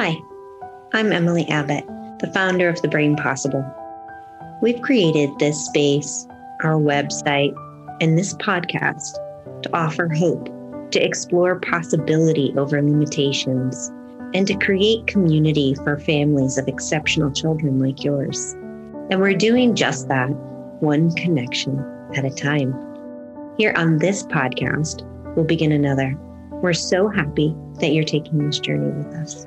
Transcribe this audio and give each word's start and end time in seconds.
Hi, 0.00 0.16
I'm 0.92 1.10
Emily 1.10 1.44
Abbott, 1.48 1.84
the 2.20 2.30
founder 2.32 2.68
of 2.68 2.80
The 2.82 2.86
Brain 2.86 3.16
Possible. 3.16 3.64
We've 4.62 4.80
created 4.80 5.28
this 5.40 5.66
space, 5.66 6.24
our 6.62 6.74
website, 6.74 7.52
and 8.00 8.16
this 8.16 8.32
podcast 8.34 9.12
to 9.62 9.76
offer 9.76 10.08
hope, 10.08 10.48
to 10.92 11.04
explore 11.04 11.58
possibility 11.58 12.54
over 12.56 12.80
limitations, 12.80 13.88
and 14.34 14.46
to 14.46 14.54
create 14.54 15.08
community 15.08 15.74
for 15.82 15.98
families 15.98 16.58
of 16.58 16.68
exceptional 16.68 17.32
children 17.32 17.80
like 17.80 18.04
yours. 18.04 18.52
And 19.10 19.18
we're 19.18 19.34
doing 19.34 19.74
just 19.74 20.06
that, 20.06 20.30
one 20.78 21.10
connection 21.16 21.76
at 22.14 22.24
a 22.24 22.30
time. 22.30 22.72
Here 23.58 23.74
on 23.76 23.98
this 23.98 24.22
podcast, 24.22 25.02
we'll 25.34 25.44
begin 25.44 25.72
another. 25.72 26.16
We're 26.62 26.72
so 26.72 27.08
happy 27.08 27.52
that 27.80 27.88
you're 27.88 28.04
taking 28.04 28.46
this 28.46 28.60
journey 28.60 28.92
with 28.92 29.12
us. 29.16 29.44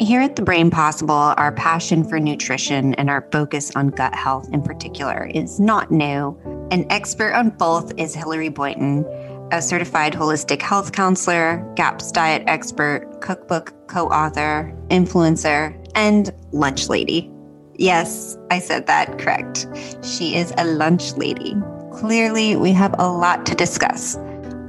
Here 0.00 0.20
at 0.20 0.36
The 0.36 0.42
Brain 0.42 0.70
Possible, 0.70 1.34
our 1.36 1.50
passion 1.50 2.04
for 2.04 2.20
nutrition 2.20 2.94
and 2.94 3.10
our 3.10 3.26
focus 3.32 3.74
on 3.74 3.88
gut 3.88 4.14
health 4.14 4.48
in 4.52 4.62
particular 4.62 5.26
is 5.34 5.58
not 5.58 5.90
new. 5.90 6.38
An 6.70 6.86
expert 6.88 7.34
on 7.34 7.50
both 7.50 7.92
is 7.98 8.14
Hilary 8.14 8.48
Boynton, 8.48 9.04
a 9.50 9.60
certified 9.60 10.12
holistic 10.12 10.62
health 10.62 10.92
counselor, 10.92 11.68
GAPS 11.74 12.12
diet 12.12 12.44
expert, 12.46 13.20
cookbook 13.20 13.74
co 13.88 14.06
author, 14.06 14.72
influencer, 14.88 15.74
and 15.96 16.32
lunch 16.52 16.88
lady. 16.88 17.28
Yes, 17.74 18.38
I 18.52 18.60
said 18.60 18.86
that 18.86 19.18
correct. 19.18 19.66
She 20.04 20.36
is 20.36 20.52
a 20.58 20.64
lunch 20.64 21.14
lady. 21.14 21.56
Clearly, 21.92 22.54
we 22.54 22.70
have 22.70 22.94
a 23.00 23.10
lot 23.10 23.44
to 23.46 23.56
discuss. 23.56 24.16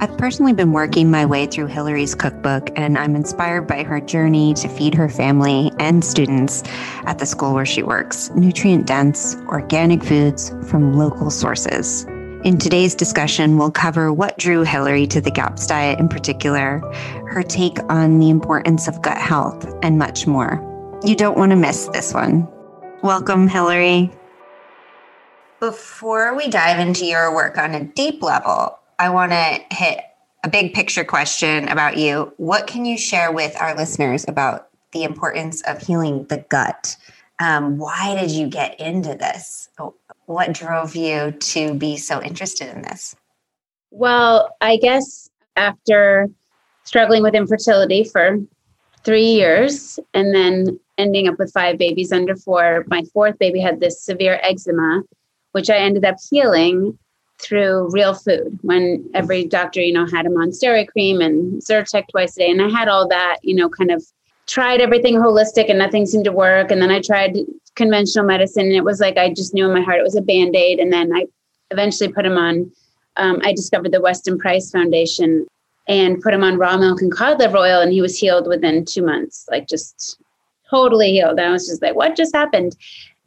I've 0.02 0.16
personally 0.16 0.54
been 0.54 0.72
working 0.72 1.10
my 1.10 1.26
way 1.26 1.44
through 1.44 1.66
Hilary's 1.66 2.14
cookbook, 2.14 2.70
and 2.74 2.96
I'm 2.96 3.14
inspired 3.14 3.66
by 3.66 3.82
her 3.82 4.00
journey 4.00 4.54
to 4.54 4.66
feed 4.66 4.94
her 4.94 5.10
family 5.10 5.70
and 5.78 6.02
students 6.02 6.62
at 7.04 7.18
the 7.18 7.26
school 7.26 7.52
where 7.52 7.66
she 7.66 7.82
works 7.82 8.30
nutrient 8.30 8.86
dense, 8.86 9.36
organic 9.48 10.02
foods 10.02 10.54
from 10.68 10.94
local 10.94 11.30
sources. 11.30 12.04
In 12.44 12.56
today's 12.56 12.94
discussion, 12.94 13.58
we'll 13.58 13.70
cover 13.70 14.10
what 14.10 14.38
drew 14.38 14.64
Hilary 14.64 15.06
to 15.08 15.20
the 15.20 15.30
GAPS 15.30 15.66
diet 15.66 16.00
in 16.00 16.08
particular, 16.08 16.78
her 17.28 17.42
take 17.42 17.76
on 17.90 18.20
the 18.20 18.30
importance 18.30 18.88
of 18.88 19.02
gut 19.02 19.18
health, 19.18 19.70
and 19.82 19.98
much 19.98 20.26
more. 20.26 20.66
You 21.04 21.14
don't 21.14 21.36
want 21.36 21.50
to 21.50 21.56
miss 21.56 21.88
this 21.88 22.14
one. 22.14 22.48
Welcome, 23.02 23.48
Hilary. 23.48 24.10
Before 25.58 26.34
we 26.34 26.48
dive 26.48 26.80
into 26.80 27.04
your 27.04 27.34
work 27.34 27.58
on 27.58 27.74
a 27.74 27.84
deep 27.84 28.22
level, 28.22 28.79
I 29.00 29.08
want 29.08 29.32
to 29.32 29.58
hit 29.74 30.04
a 30.44 30.50
big 30.50 30.74
picture 30.74 31.04
question 31.04 31.68
about 31.68 31.96
you. 31.96 32.34
What 32.36 32.66
can 32.66 32.84
you 32.84 32.98
share 32.98 33.32
with 33.32 33.56
our 33.58 33.74
listeners 33.74 34.26
about 34.28 34.68
the 34.92 35.04
importance 35.04 35.62
of 35.62 35.80
healing 35.80 36.24
the 36.24 36.44
gut? 36.50 36.98
Um, 37.42 37.78
why 37.78 38.14
did 38.20 38.30
you 38.30 38.46
get 38.46 38.78
into 38.78 39.14
this? 39.14 39.70
What 40.26 40.52
drove 40.52 40.94
you 40.94 41.30
to 41.32 41.72
be 41.72 41.96
so 41.96 42.22
interested 42.22 42.68
in 42.68 42.82
this? 42.82 43.16
Well, 43.90 44.54
I 44.60 44.76
guess 44.76 45.30
after 45.56 46.28
struggling 46.84 47.22
with 47.22 47.34
infertility 47.34 48.04
for 48.04 48.36
three 49.02 49.28
years 49.28 49.98
and 50.12 50.34
then 50.34 50.78
ending 50.98 51.26
up 51.26 51.38
with 51.38 51.50
five 51.54 51.78
babies 51.78 52.12
under 52.12 52.36
four, 52.36 52.84
my 52.88 53.02
fourth 53.14 53.38
baby 53.38 53.60
had 53.60 53.80
this 53.80 54.04
severe 54.04 54.38
eczema, 54.42 55.02
which 55.52 55.70
I 55.70 55.76
ended 55.76 56.04
up 56.04 56.16
healing 56.28 56.98
through 57.40 57.90
real 57.90 58.14
food 58.14 58.58
when 58.62 59.08
every 59.14 59.44
doctor, 59.44 59.80
you 59.80 59.92
know, 59.92 60.06
had 60.06 60.26
him 60.26 60.36
on 60.36 60.50
steroid 60.50 60.88
cream 60.88 61.20
and 61.20 61.60
Zyrtec 61.62 62.08
twice 62.08 62.36
a 62.36 62.40
day. 62.40 62.50
And 62.50 62.62
I 62.62 62.68
had 62.68 62.88
all 62.88 63.08
that, 63.08 63.38
you 63.42 63.54
know, 63.54 63.68
kind 63.68 63.90
of 63.90 64.04
tried 64.46 64.80
everything 64.80 65.14
holistic 65.14 65.68
and 65.68 65.78
nothing 65.78 66.06
seemed 66.06 66.24
to 66.24 66.32
work. 66.32 66.70
And 66.70 66.82
then 66.82 66.90
I 66.90 67.00
tried 67.00 67.36
conventional 67.76 68.26
medicine 68.26 68.66
and 68.66 68.74
it 68.74 68.84
was 68.84 69.00
like 69.00 69.16
I 69.16 69.32
just 69.32 69.54
knew 69.54 69.66
in 69.66 69.72
my 69.72 69.80
heart 69.80 70.00
it 70.00 70.04
was 70.04 70.16
a 70.16 70.22
band 70.22 70.56
aid. 70.56 70.78
And 70.78 70.92
then 70.92 71.12
I 71.14 71.26
eventually 71.70 72.12
put 72.12 72.26
him 72.26 72.36
on, 72.36 72.70
um, 73.16 73.40
I 73.42 73.52
discovered 73.52 73.92
the 73.92 74.00
Weston 74.00 74.38
Price 74.38 74.70
Foundation 74.70 75.46
and 75.88 76.20
put 76.20 76.34
him 76.34 76.44
on 76.44 76.58
raw 76.58 76.76
milk 76.76 77.00
and 77.00 77.12
cod 77.12 77.38
liver 77.38 77.58
oil. 77.58 77.80
And 77.80 77.92
he 77.92 78.00
was 78.00 78.18
healed 78.18 78.46
within 78.46 78.84
two 78.84 79.04
months, 79.04 79.46
like 79.50 79.66
just 79.66 80.20
totally 80.68 81.12
healed. 81.12 81.38
And 81.38 81.48
I 81.48 81.50
was 81.50 81.66
just 81.66 81.82
like, 81.82 81.94
what 81.94 82.16
just 82.16 82.34
happened? 82.34 82.76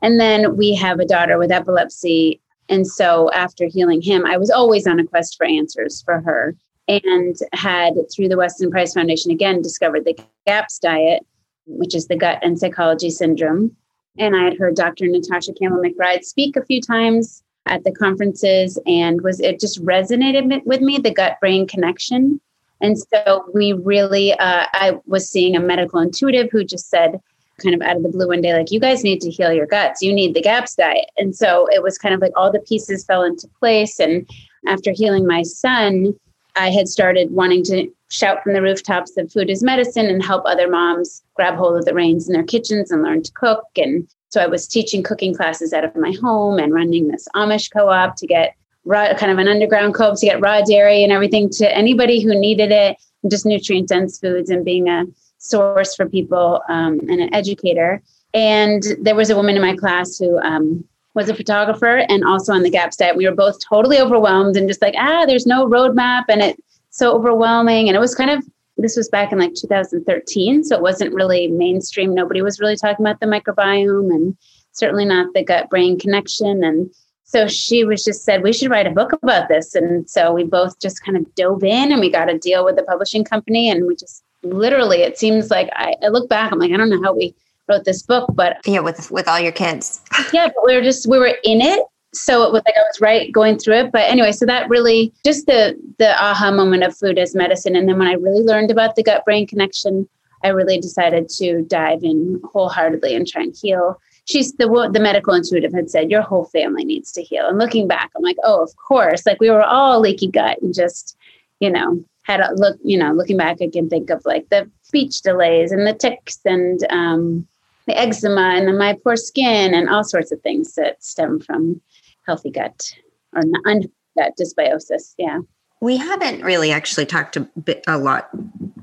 And 0.01 0.19
then 0.19 0.57
we 0.57 0.75
have 0.75 0.99
a 0.99 1.05
daughter 1.05 1.37
with 1.37 1.51
epilepsy 1.51 2.41
and 2.69 2.87
so 2.87 3.29
after 3.31 3.65
healing 3.65 4.01
him, 4.01 4.25
I 4.25 4.37
was 4.37 4.49
always 4.49 4.87
on 4.87 4.99
a 4.99 5.05
quest 5.05 5.37
for 5.37 5.45
answers 5.45 6.01
for 6.01 6.21
her 6.21 6.55
and 6.87 7.35
had 7.53 7.93
through 8.13 8.29
the 8.29 8.37
Weston 8.37 8.71
Price 8.71 8.93
Foundation 8.93 9.31
again 9.31 9.61
discovered 9.61 10.05
the 10.05 10.17
GAPS 10.45 10.79
diet, 10.79 11.25
which 11.65 11.95
is 11.95 12.07
the 12.07 12.17
gut 12.17 12.39
and 12.41 12.59
psychology 12.59 13.09
syndrome. 13.09 13.75
And 14.17 14.35
I 14.35 14.43
had 14.43 14.57
heard 14.57 14.75
Dr. 14.75 15.07
Natasha 15.07 15.53
Campbell 15.53 15.81
McBride 15.81 16.23
speak 16.23 16.55
a 16.55 16.65
few 16.65 16.81
times 16.81 17.43
at 17.65 17.83
the 17.83 17.91
conferences 17.91 18.77
and 18.85 19.21
was 19.21 19.39
it 19.39 19.59
just 19.59 19.83
resonated 19.83 20.63
with 20.65 20.81
me 20.81 20.97
the 20.97 21.13
gut 21.13 21.39
brain 21.39 21.65
connection 21.65 22.39
and 22.81 22.97
so 22.97 23.45
we 23.53 23.71
really 23.71 24.33
uh, 24.33 24.65
i 24.73 24.97
was 25.05 25.29
seeing 25.29 25.55
a 25.55 25.59
medical 25.59 25.99
intuitive 25.99 26.49
who 26.51 26.63
just 26.63 26.89
said 26.89 27.21
kind 27.61 27.75
of 27.75 27.81
out 27.81 27.97
of 27.97 28.03
the 28.03 28.09
blue 28.09 28.27
one 28.27 28.41
day, 28.41 28.53
like, 28.53 28.71
you 28.71 28.79
guys 28.79 29.03
need 29.03 29.21
to 29.21 29.29
heal 29.29 29.53
your 29.53 29.65
guts. 29.65 30.01
You 30.01 30.13
need 30.13 30.33
the 30.33 30.41
GAPS 30.41 30.75
diet. 30.75 31.05
And 31.17 31.35
so 31.35 31.67
it 31.71 31.83
was 31.83 31.97
kind 31.97 32.15
of 32.15 32.21
like 32.21 32.31
all 32.35 32.51
the 32.51 32.59
pieces 32.59 33.05
fell 33.05 33.23
into 33.23 33.47
place. 33.59 33.99
And 33.99 34.29
after 34.67 34.91
healing 34.91 35.27
my 35.27 35.43
son, 35.43 36.13
I 36.55 36.69
had 36.69 36.87
started 36.87 37.31
wanting 37.31 37.63
to 37.65 37.89
shout 38.09 38.43
from 38.43 38.53
the 38.53 38.61
rooftops 38.61 39.13
that 39.15 39.31
food 39.31 39.49
is 39.49 39.63
medicine 39.63 40.05
and 40.05 40.23
help 40.23 40.43
other 40.45 40.69
moms 40.69 41.23
grab 41.35 41.55
hold 41.55 41.77
of 41.77 41.85
the 41.85 41.93
reins 41.93 42.27
in 42.27 42.33
their 42.33 42.43
kitchens 42.43 42.91
and 42.91 43.01
learn 43.01 43.23
to 43.23 43.31
cook. 43.33 43.65
And 43.75 44.07
so 44.29 44.41
I 44.41 44.47
was 44.47 44.67
teaching 44.67 45.03
cooking 45.03 45.33
classes 45.33 45.73
out 45.73 45.83
of 45.83 45.95
my 45.95 46.11
home 46.21 46.59
and 46.59 46.73
running 46.73 47.07
this 47.07 47.27
Amish 47.35 47.71
co 47.71 47.89
op 47.89 48.15
to 48.17 48.27
get 48.27 48.55
raw, 48.85 49.13
kind 49.15 49.31
of 49.31 49.39
an 49.39 49.47
underground 49.47 49.95
co 49.95 50.11
op 50.11 50.19
to 50.19 50.25
get 50.25 50.41
raw 50.41 50.61
dairy 50.61 51.03
and 51.03 51.11
everything 51.11 51.49
to 51.51 51.75
anybody 51.75 52.21
who 52.21 52.39
needed 52.39 52.71
it, 52.71 52.97
just 53.29 53.45
nutrient 53.45 53.89
dense 53.89 54.19
foods 54.19 54.49
and 54.49 54.63
being 54.63 54.87
a 54.89 55.05
source 55.43 55.93
for 55.93 56.07
people 56.07 56.61
um, 56.69 56.99
and 57.01 57.19
an 57.19 57.33
educator. 57.33 58.01
And 58.33 58.83
there 58.99 59.15
was 59.15 59.29
a 59.29 59.35
woman 59.35 59.55
in 59.55 59.61
my 59.61 59.75
class 59.75 60.17
who 60.17 60.39
um, 60.39 60.83
was 61.13 61.29
a 61.29 61.35
photographer 61.35 61.97
and 62.09 62.23
also 62.23 62.53
on 62.53 62.63
the 62.63 62.69
Gap 62.69 62.91
diet. 62.97 63.15
We 63.15 63.27
were 63.27 63.35
both 63.35 63.57
totally 63.67 63.99
overwhelmed 63.99 64.57
and 64.57 64.67
just 64.67 64.81
like, 64.81 64.95
ah, 64.97 65.25
there's 65.25 65.45
no 65.45 65.67
roadmap 65.67 66.23
and 66.29 66.41
it's 66.41 66.61
so 66.89 67.13
overwhelming. 67.15 67.87
And 67.87 67.95
it 67.95 67.99
was 67.99 68.15
kind 68.15 68.31
of, 68.31 68.43
this 68.77 68.95
was 68.95 69.09
back 69.09 69.31
in 69.31 69.37
like 69.37 69.53
2013. 69.53 70.63
So 70.63 70.75
it 70.75 70.81
wasn't 70.81 71.13
really 71.13 71.47
mainstream. 71.47 72.15
Nobody 72.15 72.41
was 72.41 72.59
really 72.59 72.77
talking 72.77 73.05
about 73.05 73.19
the 73.19 73.27
microbiome 73.27 74.11
and 74.13 74.35
certainly 74.71 75.05
not 75.05 75.33
the 75.33 75.43
gut 75.43 75.69
brain 75.69 75.99
connection. 75.99 76.63
And 76.63 76.89
so 77.25 77.47
she 77.47 77.83
was 77.83 78.03
just 78.03 78.23
said, 78.23 78.43
we 78.43 78.53
should 78.53 78.71
write 78.71 78.87
a 78.87 78.91
book 78.91 79.11
about 79.13 79.49
this. 79.49 79.75
And 79.75 80.09
so 80.09 80.33
we 80.33 80.43
both 80.43 80.79
just 80.79 81.03
kind 81.03 81.17
of 81.17 81.35
dove 81.35 81.63
in 81.63 81.91
and 81.91 81.99
we 81.99 82.09
got 82.09 82.33
a 82.33 82.39
deal 82.39 82.65
with 82.65 82.77
the 82.77 82.83
publishing 82.83 83.23
company 83.23 83.69
and 83.69 83.85
we 83.85 83.95
just 83.95 84.23
literally 84.43 85.01
it 85.01 85.17
seems 85.17 85.49
like 85.49 85.69
I, 85.73 85.95
I 86.03 86.07
look 86.07 86.29
back 86.29 86.51
i'm 86.51 86.59
like 86.59 86.71
i 86.71 86.77
don't 86.77 86.89
know 86.89 87.01
how 87.01 87.13
we 87.13 87.35
wrote 87.69 87.85
this 87.85 88.01
book 88.01 88.29
but 88.33 88.57
yeah 88.65 88.79
with 88.79 89.09
with 89.11 89.27
all 89.27 89.39
your 89.39 89.51
kids. 89.51 90.01
Yeah 90.33 90.47
but 90.47 90.65
we 90.65 90.75
were 90.75 90.81
just 90.81 91.07
we 91.07 91.17
were 91.17 91.37
in 91.43 91.61
it 91.61 91.83
so 92.13 92.43
it 92.43 92.51
was 92.51 92.61
like 92.65 92.75
i 92.77 92.81
was 92.81 93.01
right 93.01 93.31
going 93.31 93.57
through 93.57 93.75
it. 93.75 93.91
But 93.91 94.09
anyway 94.09 94.31
so 94.31 94.45
that 94.45 94.69
really 94.69 95.13
just 95.25 95.45
the 95.45 95.79
the 95.97 96.11
aha 96.21 96.51
moment 96.51 96.83
of 96.83 96.95
food 96.95 97.17
as 97.17 97.35
medicine. 97.35 97.75
And 97.75 97.87
then 97.87 97.97
when 97.97 98.07
i 98.07 98.13
really 98.13 98.43
learned 98.43 98.71
about 98.71 98.95
the 98.95 99.03
gut 99.03 99.25
brain 99.25 99.47
connection 99.47 100.07
i 100.43 100.49
really 100.49 100.79
decided 100.79 101.29
to 101.29 101.63
dive 101.63 102.03
in 102.03 102.41
wholeheartedly 102.51 103.15
and 103.15 103.27
try 103.27 103.43
and 103.43 103.55
heal. 103.59 103.99
She's 104.25 104.53
the 104.53 104.67
the 104.91 104.99
medical 104.99 105.33
intuitive 105.33 105.73
had 105.73 105.89
said 105.89 106.11
your 106.11 106.21
whole 106.21 106.45
family 106.45 106.85
needs 106.85 107.11
to 107.13 107.23
heal. 107.23 107.47
And 107.47 107.57
looking 107.57 107.87
back 107.87 108.11
i'm 108.15 108.23
like 108.23 108.37
oh 108.43 108.61
of 108.61 108.75
course. 108.75 109.25
Like 109.25 109.39
we 109.39 109.49
were 109.49 109.63
all 109.63 109.99
leaky 109.99 110.27
gut 110.27 110.61
and 110.61 110.73
just 110.73 111.17
you 111.59 111.69
know 111.71 112.03
had 112.23 112.39
a 112.39 112.53
look, 112.55 112.77
you 112.83 112.97
know, 112.97 113.11
looking 113.13 113.37
back, 113.37 113.57
I 113.61 113.69
can 113.69 113.89
think 113.89 114.09
of 114.09 114.25
like 114.25 114.49
the 114.49 114.69
speech 114.81 115.21
delays 115.21 115.71
and 115.71 115.85
the 115.85 115.93
tics 115.93 116.39
and 116.45 116.79
um, 116.89 117.47
the 117.85 117.97
eczema 117.97 118.53
and 118.55 118.67
the 118.67 118.73
my 118.73 118.97
poor 119.03 119.15
skin 119.15 119.73
and 119.73 119.89
all 119.89 120.03
sorts 120.03 120.31
of 120.31 120.41
things 120.41 120.75
that 120.75 121.03
stem 121.03 121.39
from 121.39 121.81
healthy 122.25 122.49
gut 122.49 122.93
or 123.33 123.41
unhealthy 123.65 123.91
gut 124.17 124.33
dysbiosis. 124.39 125.15
Yeah. 125.17 125.39
We 125.81 125.97
haven't 125.97 126.43
really 126.43 126.71
actually 126.71 127.05
talked 127.05 127.35
a 127.35 127.41
bit 127.41 127.83
a 127.87 127.97
lot. 127.97 128.29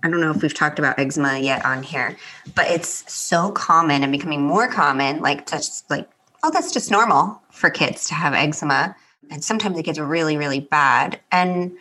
I 0.02 0.10
don't 0.10 0.20
know 0.20 0.30
if 0.30 0.42
we've 0.42 0.52
talked 0.52 0.78
about 0.78 0.98
eczema 0.98 1.38
yet 1.38 1.64
on 1.64 1.82
here, 1.82 2.16
but 2.54 2.70
it's 2.70 3.10
so 3.10 3.52
common 3.52 4.02
and 4.02 4.12
becoming 4.12 4.42
more 4.42 4.68
common. 4.68 5.20
Like 5.20 5.50
just 5.50 5.88
like, 5.90 6.10
oh, 6.42 6.50
that's 6.50 6.72
just 6.72 6.90
normal 6.90 7.40
for 7.50 7.70
kids 7.70 8.06
to 8.08 8.14
have 8.14 8.34
eczema, 8.34 8.94
and 9.30 9.42
sometimes 9.42 9.78
it 9.78 9.84
gets 9.84 9.98
really, 9.98 10.36
really 10.36 10.60
bad. 10.60 11.20
And 11.32 11.72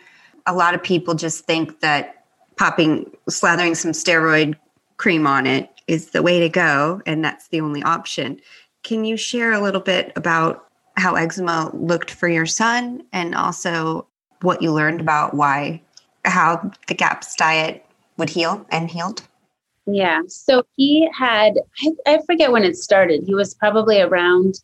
a 0.46 0.54
lot 0.54 0.74
of 0.74 0.82
people 0.82 1.14
just 1.14 1.44
think 1.44 1.80
that 1.80 2.24
popping, 2.56 3.10
slathering 3.28 3.76
some 3.76 3.92
steroid 3.92 4.56
cream 4.96 5.26
on 5.26 5.46
it 5.46 5.70
is 5.86 6.10
the 6.10 6.22
way 6.22 6.40
to 6.40 6.48
go, 6.48 7.00
and 7.06 7.24
that's 7.24 7.48
the 7.48 7.60
only 7.60 7.82
option. 7.82 8.40
Can 8.82 9.04
you 9.04 9.16
share 9.16 9.52
a 9.52 9.60
little 9.60 9.80
bit 9.80 10.12
about 10.16 10.66
how 10.96 11.14
eczema 11.14 11.70
looked 11.74 12.10
for 12.10 12.28
your 12.28 12.46
son 12.46 13.02
and 13.12 13.34
also 13.34 14.06
what 14.42 14.62
you 14.62 14.72
learned 14.72 15.00
about 15.00 15.34
why, 15.34 15.82
how 16.24 16.70
the 16.86 16.94
GAPS 16.94 17.34
diet 17.34 17.84
would 18.16 18.30
heal 18.30 18.64
and 18.70 18.90
healed? 18.90 19.22
Yeah. 19.86 20.20
So 20.28 20.62
he 20.76 21.08
had, 21.16 21.58
I, 21.82 21.90
I 22.06 22.18
forget 22.26 22.52
when 22.52 22.64
it 22.64 22.76
started. 22.76 23.24
He 23.24 23.34
was 23.34 23.54
probably 23.54 24.00
around 24.00 24.60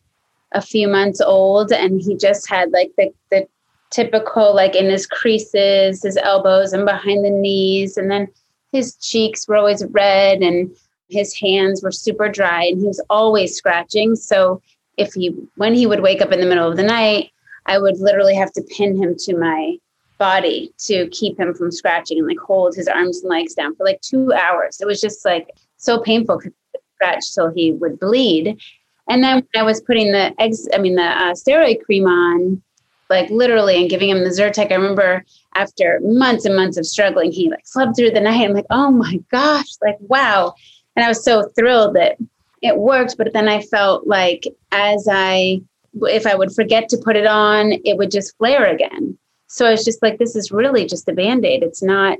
a 0.53 0.61
few 0.61 0.87
months 0.87 1.19
old 1.19 1.71
and 1.71 2.01
he 2.01 2.15
just 2.15 2.49
had 2.49 2.71
like 2.71 2.91
the, 2.97 3.11
the 3.31 3.47
typical, 3.91 4.55
like 4.55 4.75
in 4.75 4.89
his 4.89 5.05
creases, 5.05 6.03
his 6.03 6.17
elbows 6.17 6.73
and 6.73 6.85
behind 6.85 7.25
the 7.25 7.29
knees. 7.29 7.97
And 7.97 8.09
then 8.11 8.27
his 8.71 8.95
cheeks 8.95 9.47
were 9.47 9.55
always 9.55 9.83
red 9.91 10.41
and 10.41 10.75
his 11.09 11.33
hands 11.35 11.81
were 11.81 11.91
super 11.91 12.29
dry 12.29 12.65
and 12.65 12.79
he 12.79 12.87
was 12.87 13.03
always 13.09 13.55
scratching. 13.55 14.15
So 14.15 14.61
if 14.97 15.13
he, 15.13 15.29
when 15.55 15.73
he 15.73 15.87
would 15.87 16.01
wake 16.01 16.21
up 16.21 16.31
in 16.31 16.41
the 16.41 16.47
middle 16.47 16.69
of 16.69 16.77
the 16.77 16.83
night, 16.83 17.31
I 17.65 17.77
would 17.77 17.99
literally 17.99 18.35
have 18.35 18.51
to 18.53 18.61
pin 18.61 19.01
him 19.01 19.15
to 19.19 19.37
my 19.37 19.77
body 20.17 20.73
to 20.79 21.07
keep 21.09 21.39
him 21.39 21.53
from 21.53 21.71
scratching 21.71 22.17
and 22.17 22.27
like 22.27 22.39
hold 22.39 22.75
his 22.75 22.87
arms 22.87 23.21
and 23.21 23.29
legs 23.29 23.53
down 23.53 23.75
for 23.75 23.85
like 23.85 24.01
two 24.01 24.33
hours. 24.33 24.79
It 24.81 24.87
was 24.87 24.99
just 24.99 25.23
like 25.25 25.49
so 25.77 25.99
painful 25.99 26.41
to 26.41 26.51
scratch 26.95 27.33
till 27.33 27.51
he 27.51 27.73
would 27.73 27.99
bleed. 27.99 28.57
And 29.09 29.23
then 29.23 29.35
when 29.35 29.61
I 29.61 29.63
was 29.63 29.81
putting 29.81 30.11
the 30.11 30.33
eggs, 30.39 30.67
I 30.73 30.79
mean 30.79 30.95
the 30.95 31.03
uh, 31.03 31.33
steroid 31.33 31.83
cream 31.83 32.05
on, 32.05 32.61
like 33.09 33.29
literally, 33.29 33.79
and 33.79 33.89
giving 33.89 34.09
him 34.09 34.23
the 34.23 34.29
Zyrtec. 34.29 34.71
I 34.71 34.75
remember 34.75 35.23
after 35.55 35.99
months 36.03 36.45
and 36.45 36.55
months 36.55 36.77
of 36.77 36.85
struggling, 36.85 37.31
he 37.31 37.49
like 37.49 37.65
slept 37.65 37.95
through 37.95 38.11
the 38.11 38.19
night. 38.19 38.47
I'm 38.47 38.53
like, 38.53 38.65
oh 38.69 38.91
my 38.91 39.19
gosh, 39.31 39.67
like 39.81 39.97
wow. 40.01 40.53
And 40.95 41.05
I 41.05 41.09
was 41.09 41.23
so 41.23 41.49
thrilled 41.57 41.95
that 41.95 42.17
it 42.61 42.77
worked. 42.77 43.17
But 43.17 43.33
then 43.33 43.47
I 43.47 43.61
felt 43.61 44.07
like 44.07 44.45
as 44.71 45.07
I, 45.09 45.61
if 46.01 46.25
I 46.25 46.35
would 46.35 46.51
forget 46.53 46.89
to 46.89 46.97
put 46.97 47.15
it 47.15 47.27
on, 47.27 47.73
it 47.85 47.97
would 47.97 48.11
just 48.11 48.35
flare 48.37 48.65
again. 48.65 49.17
So 49.47 49.65
I 49.65 49.71
was 49.71 49.85
just 49.85 50.01
like, 50.01 50.17
this 50.17 50.35
is 50.35 50.51
really 50.51 50.85
just 50.85 51.07
a 51.07 51.13
band 51.13 51.45
aid. 51.45 51.63
It's 51.63 51.83
not. 51.83 52.17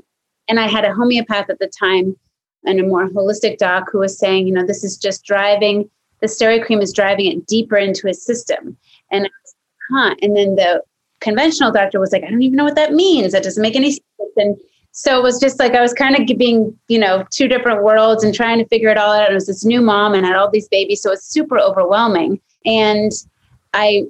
And 0.48 0.58
I 0.58 0.66
had 0.66 0.84
a 0.84 0.94
homeopath 0.94 1.50
at 1.50 1.58
the 1.58 1.70
time 1.78 2.16
and 2.64 2.80
a 2.80 2.86
more 2.86 3.08
holistic 3.08 3.58
doc 3.58 3.88
who 3.92 3.98
was 3.98 4.18
saying, 4.18 4.46
you 4.46 4.54
know, 4.54 4.66
this 4.66 4.82
is 4.82 4.96
just 4.96 5.24
driving, 5.24 5.90
the 6.20 6.26
steroid 6.26 6.64
cream 6.64 6.80
is 6.80 6.92
driving 6.92 7.26
it 7.26 7.46
deeper 7.46 7.76
into 7.76 8.06
his 8.06 8.24
system. 8.24 8.76
And 9.10 9.28
huh. 9.90 10.14
And 10.22 10.36
then 10.36 10.56
the 10.56 10.82
conventional 11.20 11.72
doctor 11.72 12.00
was 12.00 12.12
like, 12.12 12.24
I 12.24 12.30
don't 12.30 12.42
even 12.42 12.56
know 12.56 12.64
what 12.64 12.76
that 12.76 12.92
means. 12.92 13.32
That 13.32 13.42
doesn't 13.42 13.62
make 13.62 13.76
any 13.76 13.92
sense. 13.92 14.02
And 14.36 14.56
so 14.92 15.18
it 15.18 15.22
was 15.22 15.38
just 15.38 15.58
like 15.58 15.74
I 15.74 15.80
was 15.80 15.92
kind 15.92 16.18
of 16.18 16.38
being, 16.38 16.76
you 16.88 16.98
know, 16.98 17.24
two 17.30 17.48
different 17.48 17.82
worlds 17.82 18.24
and 18.24 18.34
trying 18.34 18.58
to 18.58 18.66
figure 18.66 18.88
it 18.88 18.98
all 18.98 19.12
out. 19.12 19.30
I 19.30 19.34
was 19.34 19.46
this 19.46 19.64
new 19.64 19.80
mom 19.80 20.14
and 20.14 20.26
had 20.26 20.36
all 20.36 20.50
these 20.50 20.68
babies. 20.68 21.02
So 21.02 21.12
it's 21.12 21.26
super 21.26 21.58
overwhelming. 21.58 22.40
And 22.64 23.12
I 23.74 24.04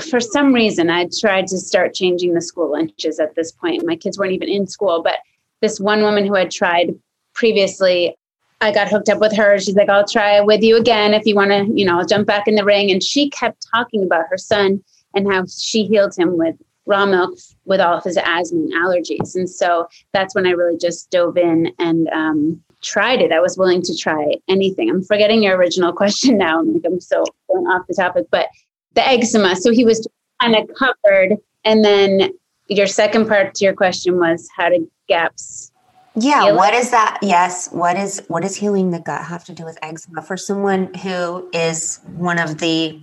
for 0.00 0.20
some 0.20 0.52
reason, 0.52 0.90
I 0.90 1.08
tried 1.20 1.46
to 1.48 1.58
start 1.58 1.94
changing 1.94 2.34
the 2.34 2.42
school 2.42 2.72
lunches 2.72 3.20
at 3.20 3.34
this 3.34 3.52
point. 3.52 3.86
My 3.86 3.96
kids 3.96 4.18
weren't 4.18 4.32
even 4.32 4.48
in 4.48 4.66
school, 4.66 5.02
but 5.02 5.18
this 5.60 5.78
one 5.78 6.02
woman 6.02 6.26
who 6.26 6.34
had 6.34 6.50
tried 6.50 6.94
previously, 7.34 8.16
I 8.60 8.72
got 8.72 8.88
hooked 8.88 9.08
up 9.08 9.20
with 9.20 9.34
her. 9.36 9.58
She's 9.58 9.76
like, 9.76 9.88
I'll 9.88 10.06
try 10.06 10.40
with 10.40 10.62
you 10.62 10.76
again 10.76 11.14
if 11.14 11.26
you 11.26 11.34
want 11.36 11.50
to, 11.50 11.70
you 11.72 11.84
know, 11.84 12.02
jump 12.04 12.26
back 12.26 12.48
in 12.48 12.56
the 12.56 12.64
ring. 12.64 12.90
And 12.90 13.02
she 13.02 13.30
kept 13.30 13.66
talking 13.72 14.02
about 14.02 14.24
her 14.30 14.38
son 14.38 14.82
and 15.14 15.30
how 15.30 15.44
she 15.46 15.84
healed 15.84 16.14
him 16.16 16.36
with 16.36 16.56
raw 16.86 17.06
milk 17.06 17.38
with 17.64 17.80
all 17.80 17.96
of 17.96 18.04
his 18.04 18.16
asthma 18.16 18.60
and 18.60 18.72
allergies. 18.74 19.34
And 19.34 19.48
so 19.48 19.88
that's 20.12 20.34
when 20.34 20.46
I 20.46 20.50
really 20.50 20.76
just 20.76 21.10
dove 21.10 21.36
in 21.36 21.72
and 21.78 22.08
um, 22.08 22.62
tried 22.82 23.22
it. 23.22 23.32
I 23.32 23.40
was 23.40 23.56
willing 23.56 23.82
to 23.82 23.96
try 23.96 24.34
anything. 24.48 24.90
I'm 24.90 25.02
forgetting 25.02 25.42
your 25.42 25.56
original 25.56 25.92
question 26.02 26.38
now. 26.38 26.60
I'm 26.60 26.74
like, 26.74 26.82
I'm 26.84 27.00
so 27.00 27.24
going 27.48 27.66
off 27.66 27.86
the 27.88 27.94
topic, 27.94 28.26
but 28.30 28.48
the 28.94 29.06
eczema. 29.06 29.56
So 29.56 29.72
he 29.72 29.84
was 29.84 30.06
kind 30.40 30.56
of 30.56 30.68
covered. 30.76 31.38
And 31.64 31.84
then 31.84 32.32
your 32.68 32.86
second 32.86 33.28
part 33.28 33.54
to 33.54 33.64
your 33.64 33.74
question 33.74 34.18
was 34.18 34.48
how 34.56 34.68
did 34.68 34.86
gaps 35.08 35.70
yeah 36.16 36.52
what 36.52 36.72
is 36.72 36.90
that 36.90 37.18
yes 37.22 37.70
what 37.72 37.96
is 37.96 38.22
what 38.28 38.44
is 38.44 38.56
healing 38.56 38.90
the 38.90 39.00
gut 39.00 39.22
have 39.24 39.44
to 39.44 39.52
do 39.52 39.64
with 39.64 39.76
eczema 39.82 40.22
for 40.22 40.36
someone 40.36 40.92
who 40.94 41.48
is 41.52 42.00
one 42.14 42.38
of 42.38 42.58
the 42.58 42.98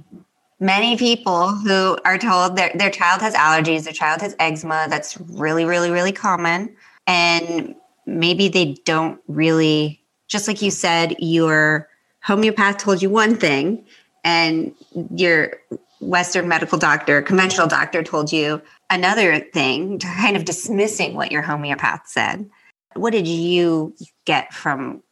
many 0.61 0.95
people 0.95 1.49
who 1.49 1.97
are 2.05 2.17
told 2.17 2.55
their, 2.55 2.71
their 2.75 2.89
child 2.89 3.21
has 3.21 3.33
allergies 3.33 3.83
their 3.83 3.93
child 3.93 4.21
has 4.21 4.35
eczema 4.39 4.87
that's 4.89 5.19
really 5.31 5.65
really 5.65 5.91
really 5.91 6.13
common 6.13 6.73
and 7.07 7.75
maybe 8.05 8.47
they 8.47 8.73
don't 8.85 9.19
really 9.27 10.01
just 10.29 10.47
like 10.47 10.61
you 10.61 10.71
said 10.71 11.15
your 11.19 11.89
homeopath 12.21 12.77
told 12.77 13.01
you 13.01 13.09
one 13.09 13.35
thing 13.35 13.83
and 14.23 14.73
your 15.15 15.59
Western 16.01 16.47
medical 16.47 16.77
doctor, 16.77 17.21
conventional 17.21 17.67
doctor 17.67 18.03
told 18.03 18.31
you 18.31 18.61
another 18.89 19.39
thing, 19.39 19.99
kind 19.99 20.35
of 20.35 20.45
dismissing 20.45 21.13
what 21.13 21.31
your 21.31 21.43
homeopath 21.43 22.07
said. 22.07 22.49
What 22.95 23.11
did 23.11 23.27
you 23.27 23.95
get 24.25 24.53
from 24.53 25.03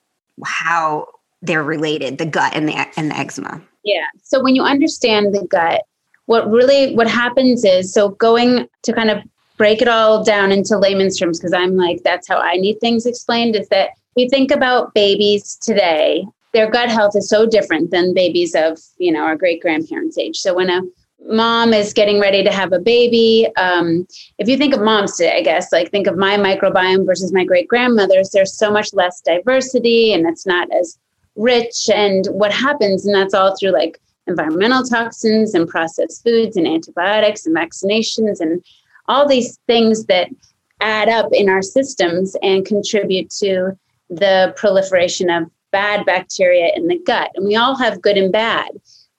how 0.44 1.08
they're 1.42 1.64
related, 1.64 2.18
the 2.18 2.26
gut 2.26 2.54
and 2.56 2.68
the 2.68 2.74
and 2.98 3.12
the 3.12 3.18
eczema? 3.18 3.62
Yeah. 3.84 4.06
So 4.24 4.44
when 4.44 4.56
you 4.56 4.64
understand 4.64 5.34
the 5.34 5.46
gut, 5.48 5.84
what 6.30 6.50
really 6.50 6.94
what 6.96 7.08
happens 7.08 7.66
is 7.66 7.92
so 7.92 8.10
going 8.10 8.68
to 8.84 8.94
kind 8.94 9.10
of 9.10 9.18
break 9.58 9.82
it 9.82 9.88
all 9.88 10.24
down 10.24 10.52
into 10.52 10.78
layman's 10.78 11.18
terms 11.18 11.40
because 11.40 11.54
I'm 11.54 11.76
like 11.76 12.02
that's 12.04 12.28
how 12.28 12.38
I 12.38 12.54
need 12.54 12.80
things 12.80 13.08
explained 13.08 13.56
is 13.56 13.68
that 13.70 13.90
we 14.16 14.30
think 14.30 14.52
about 14.52 14.94
babies 14.94 15.58
today 15.62 16.26
their 16.54 16.70
gut 16.70 16.90
health 16.90 17.16
is 17.16 17.28
so 17.30 17.46
different 17.46 17.90
than 17.92 18.14
babies 18.14 18.54
of 18.56 18.80
you 19.00 19.12
know 19.12 19.22
our 19.22 19.36
great 19.36 19.60
grandparents 19.60 20.20
age 20.20 20.38
so 20.38 20.54
when 20.54 20.70
a 20.70 20.82
mom 21.28 21.74
is 21.74 21.94
getting 21.94 22.20
ready 22.20 22.44
to 22.44 22.52
have 22.52 22.74
a 22.74 22.80
baby 22.80 23.48
um, 23.58 24.08
if 24.38 24.48
you 24.48 24.56
think 24.56 24.74
of 24.74 24.82
moms 24.82 25.18
today 25.18 25.36
i 25.36 25.42
guess 25.42 25.72
like 25.72 25.90
think 25.90 26.08
of 26.08 26.16
my 26.16 26.38
microbiome 26.38 27.06
versus 27.06 27.34
my 27.34 27.44
great 27.44 27.68
grandmother's 27.68 28.30
there's 28.30 28.58
so 28.58 28.72
much 28.72 28.94
less 28.94 29.20
diversity 29.22 30.14
and 30.14 30.28
it's 30.28 30.46
not 30.46 30.70
as 30.72 30.98
rich 31.40 31.90
and 31.94 32.28
what 32.28 32.52
happens 32.52 33.06
and 33.06 33.16
that's 33.16 33.34
all 33.34 33.56
through 33.56 33.72
like 33.72 34.00
environmental 34.28 34.84
toxins 34.84 35.54
and 35.54 35.68
processed 35.68 36.24
foods 36.24 36.58
and 36.58 36.68
antibiotics 36.68 37.46
and 37.46 37.56
vaccinations 37.56 38.40
and 38.40 38.64
all 39.08 39.28
these 39.28 39.58
things 39.66 40.06
that 40.06 40.30
add 40.82 41.10
up 41.10 41.30
in 41.32 41.50
our 41.50 41.62
systems 41.62 42.36
and 42.44 42.66
contribute 42.66 43.30
to 43.30 43.72
the 44.10 44.54
proliferation 44.56 45.30
of 45.30 45.50
bad 45.72 46.06
bacteria 46.06 46.72
in 46.76 46.88
the 46.88 47.00
gut. 47.00 47.32
And 47.36 47.46
we 47.46 47.56
all 47.56 47.76
have 47.76 48.02
good 48.02 48.18
and 48.18 48.32
bad. 48.32 48.70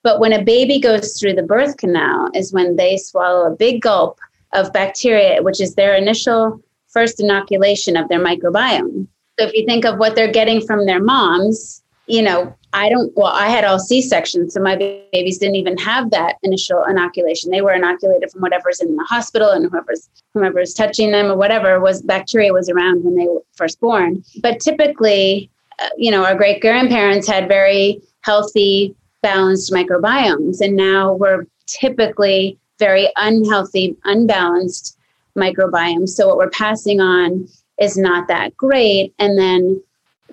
But 0.03 0.19
when 0.19 0.33
a 0.33 0.43
baby 0.43 0.79
goes 0.79 1.19
through 1.19 1.35
the 1.35 1.43
birth 1.43 1.77
canal, 1.77 2.29
is 2.33 2.51
when 2.51 2.75
they 2.75 2.97
swallow 2.97 3.45
a 3.45 3.55
big 3.55 3.81
gulp 3.81 4.19
of 4.53 4.73
bacteria, 4.73 5.41
which 5.43 5.61
is 5.61 5.75
their 5.75 5.95
initial 5.95 6.61
first 6.89 7.19
inoculation 7.19 7.95
of 7.95 8.09
their 8.09 8.19
microbiome. 8.19 9.07
So 9.39 9.45
if 9.45 9.53
you 9.53 9.65
think 9.65 9.85
of 9.85 9.97
what 9.97 10.15
they're 10.15 10.31
getting 10.31 10.65
from 10.65 10.85
their 10.85 11.01
moms, 11.01 11.83
you 12.11 12.21
know, 12.21 12.53
I 12.73 12.89
don't, 12.89 13.11
well, 13.15 13.31
I 13.33 13.47
had 13.47 13.63
all 13.63 13.79
C 13.79 14.01
sections, 14.01 14.53
so 14.53 14.61
my 14.61 14.75
babies 14.75 15.37
didn't 15.37 15.55
even 15.55 15.77
have 15.77 16.11
that 16.11 16.37
initial 16.43 16.83
inoculation. 16.83 17.51
They 17.51 17.61
were 17.61 17.73
inoculated 17.73 18.31
from 18.31 18.41
whatever's 18.41 18.81
in 18.81 18.95
the 18.95 19.03
hospital 19.03 19.49
and 19.49 19.69
whoever's 19.69 20.09
whoever's 20.33 20.73
touching 20.73 21.11
them 21.11 21.27
or 21.31 21.37
whatever 21.37 21.79
was 21.79 22.01
bacteria 22.01 22.53
was 22.53 22.69
around 22.69 23.03
when 23.03 23.15
they 23.15 23.27
were 23.27 23.43
first 23.55 23.79
born. 23.79 24.23
But 24.41 24.59
typically, 24.59 25.49
uh, 25.79 25.89
you 25.97 26.11
know, 26.11 26.25
our 26.25 26.35
great 26.35 26.61
grandparents 26.61 27.27
had 27.27 27.47
very 27.47 28.01
healthy, 28.21 28.95
balanced 29.21 29.71
microbiomes, 29.71 30.61
and 30.61 30.75
now 30.75 31.13
we're 31.13 31.45
typically 31.65 32.57
very 32.79 33.09
unhealthy, 33.15 33.95
unbalanced 34.03 34.97
microbiomes. 35.37 36.09
So 36.09 36.27
what 36.27 36.37
we're 36.37 36.49
passing 36.49 36.99
on 36.99 37.47
is 37.79 37.97
not 37.97 38.27
that 38.27 38.55
great. 38.57 39.13
And 39.17 39.37
then, 39.37 39.81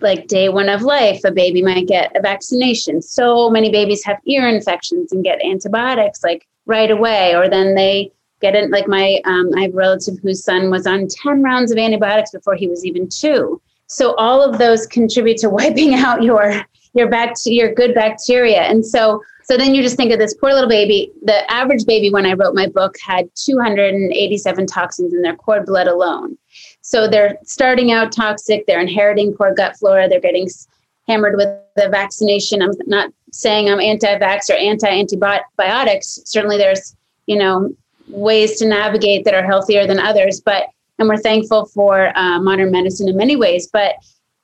like 0.00 0.26
day 0.26 0.48
one 0.48 0.68
of 0.68 0.82
life, 0.82 1.20
a 1.24 1.30
baby 1.30 1.62
might 1.62 1.86
get 1.86 2.14
a 2.16 2.20
vaccination. 2.20 3.02
So 3.02 3.50
many 3.50 3.70
babies 3.70 4.04
have 4.04 4.18
ear 4.26 4.46
infections 4.46 5.12
and 5.12 5.24
get 5.24 5.44
antibiotics 5.44 6.22
like 6.22 6.46
right 6.66 6.90
away, 6.90 7.34
or 7.34 7.48
then 7.48 7.74
they 7.74 8.12
get 8.40 8.54
it. 8.54 8.70
Like 8.70 8.88
my, 8.88 9.20
um, 9.24 9.50
I 9.56 9.62
have 9.62 9.72
a 9.72 9.76
relative 9.76 10.18
whose 10.22 10.44
son 10.44 10.70
was 10.70 10.86
on 10.86 11.08
10 11.08 11.42
rounds 11.42 11.72
of 11.72 11.78
antibiotics 11.78 12.30
before 12.30 12.54
he 12.54 12.68
was 12.68 12.84
even 12.84 13.08
two. 13.08 13.60
So 13.86 14.14
all 14.16 14.42
of 14.42 14.58
those 14.58 14.86
contribute 14.86 15.38
to 15.38 15.50
wiping 15.50 15.94
out 15.94 16.22
your 16.22 16.62
your 16.94 17.08
back 17.08 17.34
your 17.44 17.72
good 17.74 17.94
bacteria. 17.94 18.62
And 18.62 18.84
so 18.84 19.22
so 19.44 19.56
then 19.56 19.74
you 19.74 19.82
just 19.82 19.96
think 19.96 20.12
of 20.12 20.18
this 20.18 20.34
poor 20.34 20.52
little 20.52 20.68
baby. 20.68 21.10
The 21.22 21.50
average 21.50 21.86
baby 21.86 22.10
when 22.10 22.26
I 22.26 22.34
wrote 22.34 22.54
my 22.54 22.66
book 22.66 22.96
had 23.02 23.30
287 23.34 24.66
toxins 24.66 25.14
in 25.14 25.22
their 25.22 25.36
cord 25.36 25.64
blood 25.64 25.86
alone. 25.86 26.36
So 26.88 27.06
they're 27.06 27.36
starting 27.44 27.92
out 27.92 28.12
toxic, 28.12 28.66
they're 28.66 28.80
inheriting 28.80 29.34
poor 29.34 29.52
gut 29.54 29.76
flora, 29.76 30.08
they're 30.08 30.20
getting 30.20 30.48
hammered 31.06 31.36
with 31.36 31.48
the 31.76 31.88
vaccination. 31.90 32.62
I'm 32.62 32.70
not 32.86 33.10
saying 33.30 33.68
I'm 33.68 33.80
anti-vax 33.80 34.48
or 34.48 34.54
anti-antibiotics. 34.54 36.20
Certainly 36.24 36.56
there's, 36.56 36.96
you 37.26 37.36
know, 37.36 37.70
ways 38.08 38.58
to 38.58 38.66
navigate 38.66 39.26
that 39.26 39.34
are 39.34 39.44
healthier 39.44 39.86
than 39.86 39.98
others, 39.98 40.40
but 40.40 40.68
and 40.98 41.08
we're 41.08 41.18
thankful 41.18 41.66
for 41.66 42.16
uh, 42.16 42.40
modern 42.40 42.70
medicine 42.70 43.08
in 43.08 43.16
many 43.16 43.36
ways 43.36 43.68
but 43.72 43.94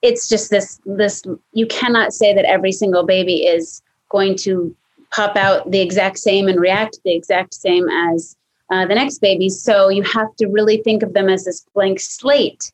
it's 0.03 0.29
just 0.29 0.51
this 0.51 0.81
this 0.85 1.25
you 1.53 1.67
cannot 1.67 2.13
say 2.13 2.35
that 2.35 2.45
every 2.45 2.73
single 2.73 3.05
baby 3.05 3.47
is 3.47 3.83
going 4.11 4.37
to 4.37 4.75
pop 5.11 5.37
out 5.37 5.71
the 5.71 5.81
exact 5.81 6.19
same 6.19 6.47
and 6.47 6.61
react 6.61 6.99
the 7.05 7.15
exact 7.15 7.55
same 7.55 7.89
as 7.89 8.37
uh, 8.75 8.87
the 8.87 8.95
next 8.95 9.19
baby 9.19 9.49
so 9.49 9.89
you 9.89 10.03
have 10.03 10.35
to 10.37 10.47
really 10.49 10.79
think 10.79 11.03
of 11.03 11.13
them 11.13 11.29
as 11.29 11.45
this 11.45 11.65
blank 11.75 12.01
slate 12.01 12.73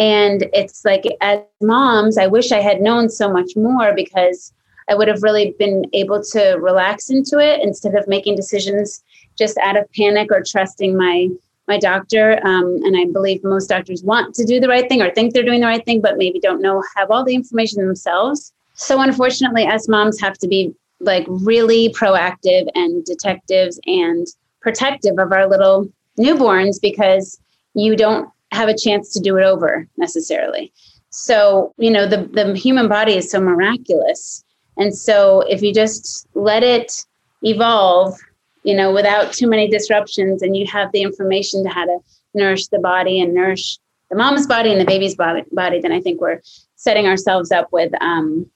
And 0.00 0.48
it's 0.54 0.82
like, 0.82 1.04
as 1.20 1.40
moms, 1.60 2.16
I 2.16 2.26
wish 2.26 2.52
I 2.52 2.60
had 2.60 2.80
known 2.80 3.10
so 3.10 3.30
much 3.30 3.54
more 3.54 3.92
because 3.94 4.50
I 4.88 4.94
would 4.94 5.08
have 5.08 5.22
really 5.22 5.54
been 5.58 5.84
able 5.92 6.22
to 6.32 6.54
relax 6.54 7.10
into 7.10 7.38
it 7.38 7.60
instead 7.62 7.94
of 7.94 8.08
making 8.08 8.34
decisions 8.34 9.04
just 9.38 9.58
out 9.58 9.76
of 9.76 9.92
panic 9.92 10.32
or 10.32 10.42
trusting 10.42 10.96
my 10.96 11.28
my 11.68 11.78
doctor. 11.78 12.40
Um, 12.44 12.80
and 12.82 12.96
I 12.96 13.04
believe 13.12 13.44
most 13.44 13.68
doctors 13.68 14.02
want 14.02 14.34
to 14.36 14.44
do 14.44 14.58
the 14.58 14.68
right 14.68 14.88
thing 14.88 15.02
or 15.02 15.10
think 15.10 15.34
they're 15.34 15.44
doing 15.44 15.60
the 15.60 15.66
right 15.66 15.84
thing, 15.84 16.00
but 16.00 16.16
maybe 16.16 16.40
don't 16.40 16.62
know 16.62 16.82
have 16.96 17.10
all 17.10 17.22
the 17.22 17.34
information 17.34 17.86
themselves. 17.86 18.54
So 18.74 19.00
unfortunately, 19.00 19.66
us 19.66 19.86
moms 19.86 20.18
have 20.20 20.38
to 20.38 20.48
be 20.48 20.74
like 20.98 21.26
really 21.28 21.90
proactive 21.90 22.66
and 22.74 23.04
detectives 23.04 23.78
and 23.86 24.26
protective 24.60 25.18
of 25.18 25.32
our 25.32 25.48
little 25.48 25.90
newborns 26.18 26.80
because 26.80 27.40
you 27.74 27.96
don't 27.96 28.28
have 28.52 28.68
a 28.68 28.76
chance 28.76 29.12
to 29.12 29.20
do 29.20 29.36
it 29.36 29.44
over 29.44 29.86
necessarily. 29.96 30.72
So, 31.10 31.74
you 31.78 31.90
know, 31.90 32.06
the, 32.06 32.28
the 32.32 32.54
human 32.54 32.88
body 32.88 33.14
is 33.14 33.30
so 33.30 33.40
miraculous. 33.40 34.44
And 34.76 34.96
so 34.96 35.40
if 35.42 35.62
you 35.62 35.72
just 35.72 36.26
let 36.34 36.62
it 36.62 37.04
evolve, 37.42 38.18
you 38.62 38.76
know, 38.76 38.92
without 38.92 39.32
too 39.32 39.48
many 39.48 39.68
disruptions 39.68 40.42
and 40.42 40.56
you 40.56 40.66
have 40.66 40.92
the 40.92 41.02
information 41.02 41.64
to 41.64 41.70
how 41.70 41.86
to 41.86 41.98
nourish 42.34 42.68
the 42.68 42.78
body 42.78 43.20
and 43.20 43.34
nourish 43.34 43.78
the 44.10 44.16
mom's 44.16 44.46
body 44.46 44.70
and 44.70 44.80
the 44.80 44.84
baby's 44.84 45.14
body, 45.14 45.42
body 45.52 45.80
then 45.80 45.92
I 45.92 46.00
think 46.00 46.20
we're 46.20 46.40
setting 46.76 47.06
ourselves 47.06 47.50
up 47.50 47.68
with 47.72 47.92
um, 48.00 48.48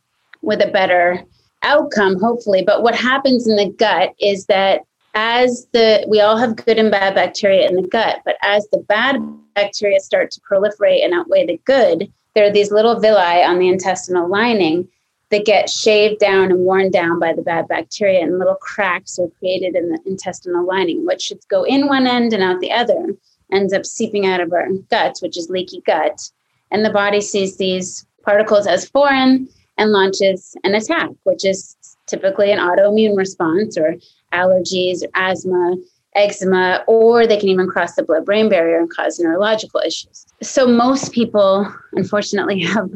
with 0.42 0.60
a 0.60 0.70
better 0.70 1.22
outcome, 1.62 2.20
hopefully. 2.20 2.62
But 2.62 2.82
what 2.82 2.94
happens 2.94 3.48
in 3.48 3.56
the 3.56 3.70
gut 3.70 4.14
is 4.20 4.46
that 4.46 4.82
as 5.14 5.66
the 5.72 6.04
we 6.08 6.20
all 6.20 6.36
have 6.36 6.56
good 6.56 6.78
and 6.78 6.90
bad 6.90 7.14
bacteria 7.14 7.68
in 7.68 7.76
the 7.76 7.88
gut, 7.88 8.20
but 8.24 8.36
as 8.42 8.66
the 8.70 8.78
bad 8.78 9.16
bacteria 9.54 10.00
start 10.00 10.30
to 10.32 10.40
proliferate 10.40 11.04
and 11.04 11.14
outweigh 11.14 11.46
the 11.46 11.60
good, 11.64 12.12
there 12.34 12.46
are 12.46 12.52
these 12.52 12.72
little 12.72 12.98
villi 12.98 13.42
on 13.42 13.58
the 13.58 13.68
intestinal 13.68 14.28
lining 14.28 14.88
that 15.30 15.46
get 15.46 15.70
shaved 15.70 16.20
down 16.20 16.50
and 16.50 16.60
worn 16.60 16.90
down 16.90 17.18
by 17.18 17.32
the 17.32 17.42
bad 17.42 17.66
bacteria, 17.68 18.20
and 18.20 18.38
little 18.38 18.56
cracks 18.56 19.18
are 19.18 19.28
created 19.38 19.74
in 19.74 19.90
the 19.90 19.98
intestinal 20.06 20.66
lining, 20.66 21.06
which 21.06 21.22
should 21.22 21.40
go 21.48 21.64
in 21.64 21.86
one 21.86 22.06
end 22.06 22.32
and 22.32 22.42
out 22.42 22.60
the 22.60 22.72
other, 22.72 23.14
ends 23.52 23.72
up 23.72 23.86
seeping 23.86 24.26
out 24.26 24.40
of 24.40 24.52
our 24.52 24.68
guts, 24.90 25.22
which 25.22 25.36
is 25.36 25.48
leaky 25.48 25.80
gut. 25.86 26.30
And 26.70 26.84
the 26.84 26.90
body 26.90 27.20
sees 27.20 27.56
these 27.56 28.06
particles 28.22 28.66
as 28.66 28.88
foreign 28.88 29.48
and 29.78 29.90
launches 29.90 30.56
an 30.64 30.74
attack, 30.74 31.10
which 31.24 31.44
is 31.44 31.76
typically 32.06 32.52
an 32.52 32.58
autoimmune 32.58 33.16
response 33.16 33.76
or 33.76 33.96
allergies, 34.34 35.02
asthma, 35.14 35.76
eczema, 36.14 36.84
or 36.86 37.26
they 37.26 37.36
can 37.36 37.48
even 37.48 37.68
cross 37.68 37.94
the 37.94 38.02
blood 38.02 38.24
brain 38.24 38.48
barrier 38.48 38.78
and 38.78 38.90
cause 38.90 39.18
neurological 39.18 39.80
issues. 39.84 40.26
So, 40.42 40.66
most 40.66 41.12
people, 41.12 41.72
unfortunately, 41.92 42.62
have 42.64 42.90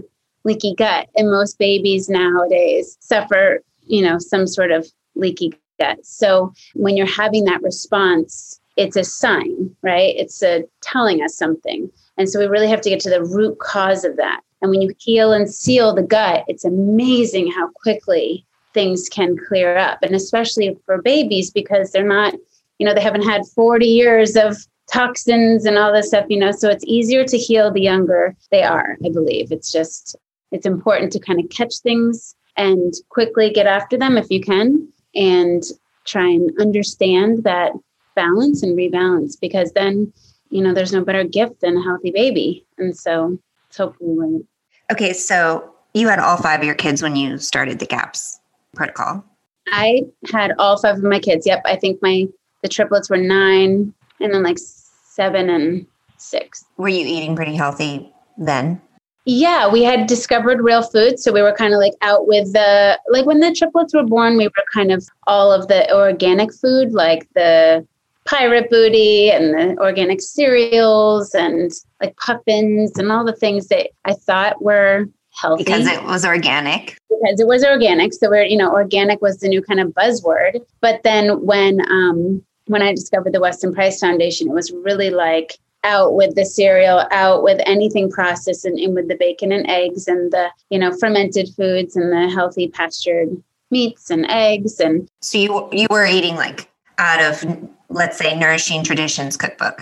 leaky 0.45 0.75
gut, 0.75 1.09
and 1.17 1.31
most 1.31 1.59
babies 1.59 2.09
nowadays 2.09 2.97
suffer, 3.01 3.61
you 3.87 4.03
know, 4.03 4.19
some 4.19 4.47
sort 4.47 4.71
of 4.71 4.87
leaky 5.15 5.53
gut. 5.79 6.05
So, 6.05 6.53
when 6.75 6.97
you're 6.97 7.07
having 7.07 7.45
that 7.45 7.63
response, 7.63 8.61
it's 8.77 8.97
a 8.97 9.05
sign, 9.05 9.75
right? 9.83 10.15
It's 10.17 10.43
a, 10.43 10.65
telling 10.83 11.23
us 11.23 11.37
something. 11.37 11.91
And 12.17 12.29
so, 12.29 12.39
we 12.39 12.47
really 12.47 12.69
have 12.69 12.81
to 12.83 12.91
get 12.91 13.01
to 13.01 13.11
the 13.11 13.25
root 13.25 13.59
cause 13.59 14.05
of 14.05 14.17
that. 14.17 14.41
And 14.61 14.71
when 14.71 14.83
you 14.83 14.93
heal 14.99 15.33
and 15.33 15.49
seal 15.49 15.95
the 15.95 16.03
gut, 16.03 16.45
it's 16.49 16.65
amazing 16.65 17.51
how 17.53 17.69
quickly 17.83 18.45
things 18.75 19.09
can 19.09 19.37
clear 19.37 19.77
up. 19.77 19.99
And 20.03 20.15
especially 20.15 20.77
for 20.85 21.03
babies, 21.03 21.51
because 21.51 21.91
they're 21.91 22.07
not, 22.07 22.35
you 22.79 22.87
know, 22.87 22.95
they 22.95 23.01
haven't 23.01 23.25
had 23.25 23.47
40 23.55 23.87
years 23.87 24.37
of 24.37 24.57
toxins 24.91 25.65
and 25.65 25.79
all 25.79 25.93
this 25.93 26.09
stuff, 26.09 26.27
you 26.29 26.39
know, 26.39 26.51
so 26.51 26.69
it's 26.69 26.85
easier 26.87 27.25
to 27.25 27.37
heal 27.37 27.71
the 27.71 27.81
younger 27.81 28.35
they 28.51 28.63
are, 28.63 28.97
I 29.05 29.11
believe. 29.11 29.53
It's 29.53 29.71
just, 29.71 30.17
it's 30.51 30.67
important 30.67 31.13
to 31.13 31.19
kind 31.19 31.41
of 31.41 31.51
catch 31.51 31.79
things 31.79 32.35
and 32.57 32.95
quickly 33.11 33.51
get 33.51 33.67
after 33.67 33.97
them 33.97 34.17
if 34.17 34.31
you 34.31 34.41
can 34.41 34.89
and 35.15 35.63
try 36.05 36.27
and 36.27 36.51
understand 36.59 37.45
that 37.45 37.73
balance 38.17 38.63
and 38.63 38.77
rebalance 38.77 39.39
because 39.41 39.73
then, 39.73 40.13
you 40.51 40.63
know, 40.63 40.73
there's 40.73 40.93
no 40.93 41.05
better 41.05 41.25
gift 41.25 41.61
than 41.61 41.77
a 41.77 41.83
healthy 41.83 42.11
baby. 42.11 42.65
And 42.79 42.97
so 42.97 43.39
it's 43.69 43.77
hopefully. 43.77 44.47
Okay, 44.91 45.13
so 45.13 45.75
you 45.95 46.09
had 46.09 46.19
all 46.19 46.39
five 46.39 46.61
of 46.61 46.67
your 46.67 46.75
kids 46.75 47.03
when 47.03 47.15
you 47.15 47.39
started 47.39 47.79
the 47.79 47.87
GAPS 47.87 48.38
protocol. 48.79 49.25
I 49.67 50.05
had 50.33 50.53
all 50.59 50.79
five 50.79 50.97
of 50.97 51.03
my 51.03 51.19
kids. 51.19 51.47
Yep, 51.47 51.63
I 51.67 51.77
think 51.77 52.01
my 52.01 52.27
the 52.63 52.69
triplets 52.69 53.11
were 53.11 53.19
nine, 53.19 53.93
and 54.21 54.33
then 54.33 54.43
like 54.43 54.59
seven 54.59 55.51
and 55.51 55.87
six. 56.17 56.65
Were 56.79 56.89
you 56.89 57.05
eating 57.07 57.37
pretty 57.37 57.55
healthy 57.55 58.11
then? 58.39 58.81
Yeah, 59.27 59.69
we 59.71 59.83
had 59.83 60.07
discovered 60.07 60.63
real 60.63 60.83
food, 60.83 61.19
so 61.19 61.33
we 61.33 61.43
were 61.43 61.53
kind 61.53 61.75
of 61.75 61.81
like 61.81 61.93
out 62.01 62.27
with 62.27 62.53
the 62.55 62.99
like 63.11 63.27
when 63.27 63.41
the 63.41 63.53
triplets 63.53 63.95
were 63.95 64.05
born, 64.05 64.39
we 64.39 64.47
were 64.47 64.65
kind 64.73 64.91
of 64.91 65.07
all 65.27 65.53
of 65.53 65.69
the 65.69 65.95
organic 65.95 66.55
food, 66.55 66.93
like 66.93 67.29
the 67.35 67.87
pirate 68.25 68.71
booty 68.71 69.31
and 69.31 69.55
the 69.55 69.79
organic 69.81 70.21
cereals 70.21 71.35
and 71.35 71.73
like 72.01 72.15
puffins 72.17 72.99
and 72.99 73.11
all 73.11 73.25
the 73.25 73.35
things 73.35 73.69
that 73.69 73.89
I 74.05 74.13
thought 74.13 74.63
were 74.63 75.07
healthy 75.41 75.65
because 75.65 75.87
it 75.87 76.03
was 76.05 76.25
organic. 76.25 76.99
Because 77.09 77.41
it 77.41 77.47
was 77.47 77.65
organic, 77.65 78.13
so 78.13 78.29
we're 78.29 78.45
you 78.45 78.57
know 78.57 78.71
organic 78.71 79.21
was 79.23 79.39
the 79.39 79.49
new 79.49 79.63
kind 79.63 79.81
of 79.81 79.89
buzzword. 79.89 80.61
But 80.81 81.03
then 81.03 81.45
when 81.45 81.81
um, 81.91 82.43
when 82.67 82.83
I 82.83 82.95
discovered 82.95 83.33
the 83.33 83.41
Weston 83.41 83.75
Price 83.75 84.01
Foundation, 84.01 84.49
it 84.49 84.55
was 84.55 84.73
really 84.73 85.11
like 85.11 85.59
out 85.85 86.15
with 86.15 86.35
the 86.35 86.45
cereal, 86.45 87.07
out 87.11 87.43
with 87.43 87.61
anything 87.65 88.11
processed, 88.11 88.65
and 88.65 88.79
in 88.79 88.95
with 88.95 89.09
the 89.09 89.17
bacon 89.17 89.53
and 89.53 89.69
eggs 89.69 90.09
and 90.09 90.33
the 90.33 90.49
you 90.71 90.79
know 90.79 90.93
fermented 90.97 91.49
foods 91.57 91.97
and 91.97 92.13
the 92.13 92.29
healthy 92.35 92.69
pastured 92.69 93.43
meats 93.71 94.11
and 94.11 94.27
eggs 94.31 94.81
and. 94.81 95.09
So 95.23 95.39
you 95.39 95.69
you 95.73 95.87
were 95.91 96.07
eating 96.07 96.37
like 96.37 96.71
out 96.99 97.23
of 97.23 97.69
let's 97.89 98.19
say 98.19 98.39
nourishing 98.39 98.85
traditions 98.85 99.37
cookbook 99.37 99.81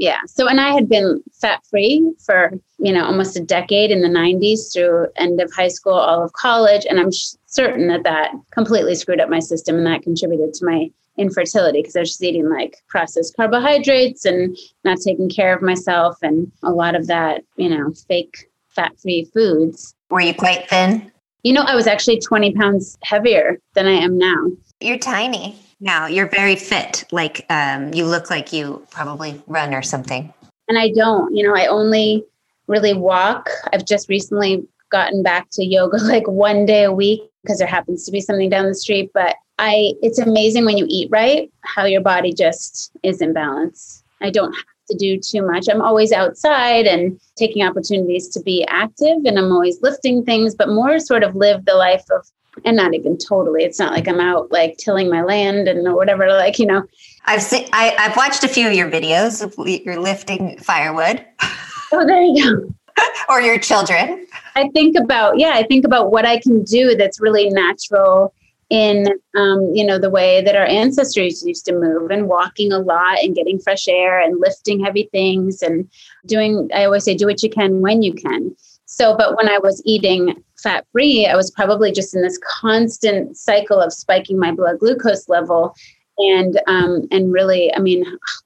yeah. 0.00 0.20
So 0.26 0.48
and 0.48 0.60
i 0.60 0.72
had 0.72 0.88
been 0.88 1.22
fat 1.40 1.60
free 1.68 2.10
for 2.24 2.52
you 2.78 2.92
know 2.92 3.04
almost 3.04 3.36
a 3.36 3.44
decade 3.44 3.90
in 3.90 4.00
the 4.00 4.08
90s 4.08 4.72
through 4.72 5.08
end 5.16 5.40
of 5.42 5.52
high 5.52 5.68
school 5.68 5.92
all 5.92 6.24
of 6.24 6.32
college 6.32 6.86
and 6.88 6.98
i'm 6.98 7.12
certain 7.46 7.86
that 7.88 8.02
that 8.04 8.32
completely 8.50 8.94
screwed 8.94 9.20
up 9.20 9.28
my 9.28 9.38
system 9.38 9.76
and 9.76 9.86
that 9.86 10.02
contributed 10.02 10.54
to 10.54 10.64
my 10.64 10.90
infertility 11.18 11.80
because 11.80 11.94
i 11.96 12.00
was 12.00 12.08
just 12.08 12.24
eating 12.24 12.48
like 12.48 12.78
processed 12.88 13.36
carbohydrates 13.36 14.24
and 14.24 14.56
not 14.84 14.96
taking 15.04 15.28
care 15.28 15.54
of 15.54 15.60
myself 15.60 16.16
and 16.22 16.50
a 16.62 16.70
lot 16.70 16.94
of 16.94 17.06
that 17.06 17.42
you 17.56 17.68
know 17.68 17.92
fake 18.08 18.50
fat 18.70 18.92
free 19.02 19.28
foods. 19.34 19.94
Were 20.10 20.20
you 20.20 20.32
quite 20.32 20.66
thin? 20.70 21.12
You 21.42 21.52
know 21.52 21.62
i 21.62 21.74
was 21.74 21.86
actually 21.86 22.20
20 22.20 22.54
pounds 22.54 22.96
heavier 23.02 23.58
than 23.74 23.86
i 23.86 23.92
am 23.92 24.16
now. 24.16 24.50
You're 24.80 24.98
tiny 24.98 25.58
now 25.80 26.06
you're 26.06 26.28
very 26.28 26.56
fit. 26.56 27.04
Like 27.10 27.46
um, 27.48 27.92
you 27.94 28.06
look 28.06 28.30
like 28.30 28.52
you 28.52 28.86
probably 28.90 29.42
run 29.46 29.74
or 29.74 29.82
something. 29.82 30.32
And 30.68 30.78
I 30.78 30.90
don't. 30.92 31.34
You 31.34 31.48
know, 31.48 31.56
I 31.56 31.66
only 31.66 32.24
really 32.66 32.94
walk. 32.94 33.50
I've 33.72 33.84
just 33.84 34.08
recently 34.08 34.66
gotten 34.90 35.22
back 35.22 35.48
to 35.52 35.64
yoga 35.64 35.96
like 36.02 36.28
one 36.28 36.66
day 36.66 36.84
a 36.84 36.92
week 36.92 37.22
because 37.42 37.58
there 37.58 37.66
happens 37.66 38.04
to 38.04 38.12
be 38.12 38.20
something 38.20 38.50
down 38.50 38.66
the 38.66 38.74
street. 38.74 39.10
But 39.14 39.36
I, 39.58 39.94
it's 40.02 40.18
amazing 40.18 40.64
when 40.64 40.78
you 40.78 40.86
eat 40.88 41.10
right 41.10 41.50
how 41.62 41.84
your 41.84 42.00
body 42.00 42.32
just 42.32 42.92
is 43.02 43.20
in 43.20 43.32
balance. 43.32 44.02
I 44.20 44.30
don't 44.30 44.52
have 44.52 44.64
to 44.90 44.96
do 44.96 45.18
too 45.18 45.42
much. 45.46 45.66
I'm 45.68 45.82
always 45.82 46.12
outside 46.12 46.86
and 46.86 47.18
taking 47.36 47.66
opportunities 47.66 48.28
to 48.28 48.40
be 48.40 48.66
active, 48.68 49.18
and 49.24 49.38
I'm 49.38 49.52
always 49.52 49.80
lifting 49.82 50.24
things, 50.24 50.54
but 50.54 50.68
more 50.68 50.98
sort 50.98 51.22
of 51.22 51.36
live 51.36 51.64
the 51.64 51.74
life 51.74 52.04
of 52.10 52.26
and 52.64 52.76
not 52.76 52.94
even 52.94 53.16
totally. 53.16 53.64
It's 53.64 53.78
not 53.78 53.92
like 53.92 54.08
I'm 54.08 54.20
out 54.20 54.50
like 54.50 54.76
tilling 54.78 55.10
my 55.10 55.22
land 55.22 55.68
and 55.68 55.86
or 55.86 55.96
whatever. 55.96 56.28
Like 56.28 56.58
you 56.58 56.66
know, 56.66 56.84
I've 57.24 57.42
seen 57.42 57.68
I, 57.72 57.94
I've 57.98 58.16
watched 58.16 58.44
a 58.44 58.48
few 58.48 58.66
of 58.66 58.74
your 58.74 58.90
videos. 58.90 59.42
Of 59.42 59.54
you're 59.84 60.00
lifting 60.00 60.58
firewood. 60.58 61.24
Oh, 61.92 62.06
there 62.06 62.22
you 62.22 62.72
go. 62.96 63.02
or 63.28 63.40
your 63.40 63.58
children. 63.58 64.24
I 64.54 64.68
think 64.68 64.96
about 64.96 65.40
yeah. 65.40 65.54
I 65.54 65.64
think 65.64 65.84
about 65.84 66.12
what 66.12 66.24
I 66.24 66.38
can 66.38 66.62
do 66.62 66.94
that's 66.94 67.20
really 67.20 67.50
natural 67.50 68.32
in 68.70 69.08
um, 69.36 69.72
you 69.74 69.84
know 69.84 69.98
the 69.98 70.08
way 70.08 70.40
that 70.42 70.56
our 70.56 70.64
ancestors 70.64 71.44
used 71.44 71.66
to 71.66 71.72
move 71.72 72.10
and 72.10 72.28
walking 72.28 72.72
a 72.72 72.78
lot 72.78 73.18
and 73.18 73.34
getting 73.34 73.58
fresh 73.58 73.88
air 73.88 74.20
and 74.20 74.40
lifting 74.40 74.82
heavy 74.82 75.08
things 75.10 75.60
and 75.60 75.90
doing 76.26 76.70
i 76.72 76.84
always 76.84 77.04
say 77.04 77.14
do 77.14 77.26
what 77.26 77.42
you 77.42 77.50
can 77.50 77.80
when 77.80 78.00
you 78.00 78.14
can 78.14 78.54
so 78.90 79.16
but 79.16 79.36
when 79.36 79.48
i 79.48 79.58
was 79.58 79.82
eating 79.84 80.42
fat 80.62 80.86
free, 80.92 81.26
I 81.26 81.36
was 81.36 81.50
probably 81.50 81.92
just 81.92 82.14
in 82.14 82.22
this 82.22 82.38
constant 82.38 83.36
cycle 83.36 83.80
of 83.80 83.92
spiking 83.92 84.38
my 84.38 84.52
blood 84.52 84.78
glucose 84.78 85.28
level. 85.28 85.74
And 86.18 86.60
um, 86.66 87.08
and 87.10 87.32
really, 87.32 87.74
I 87.74 87.78
mean, 87.78 88.04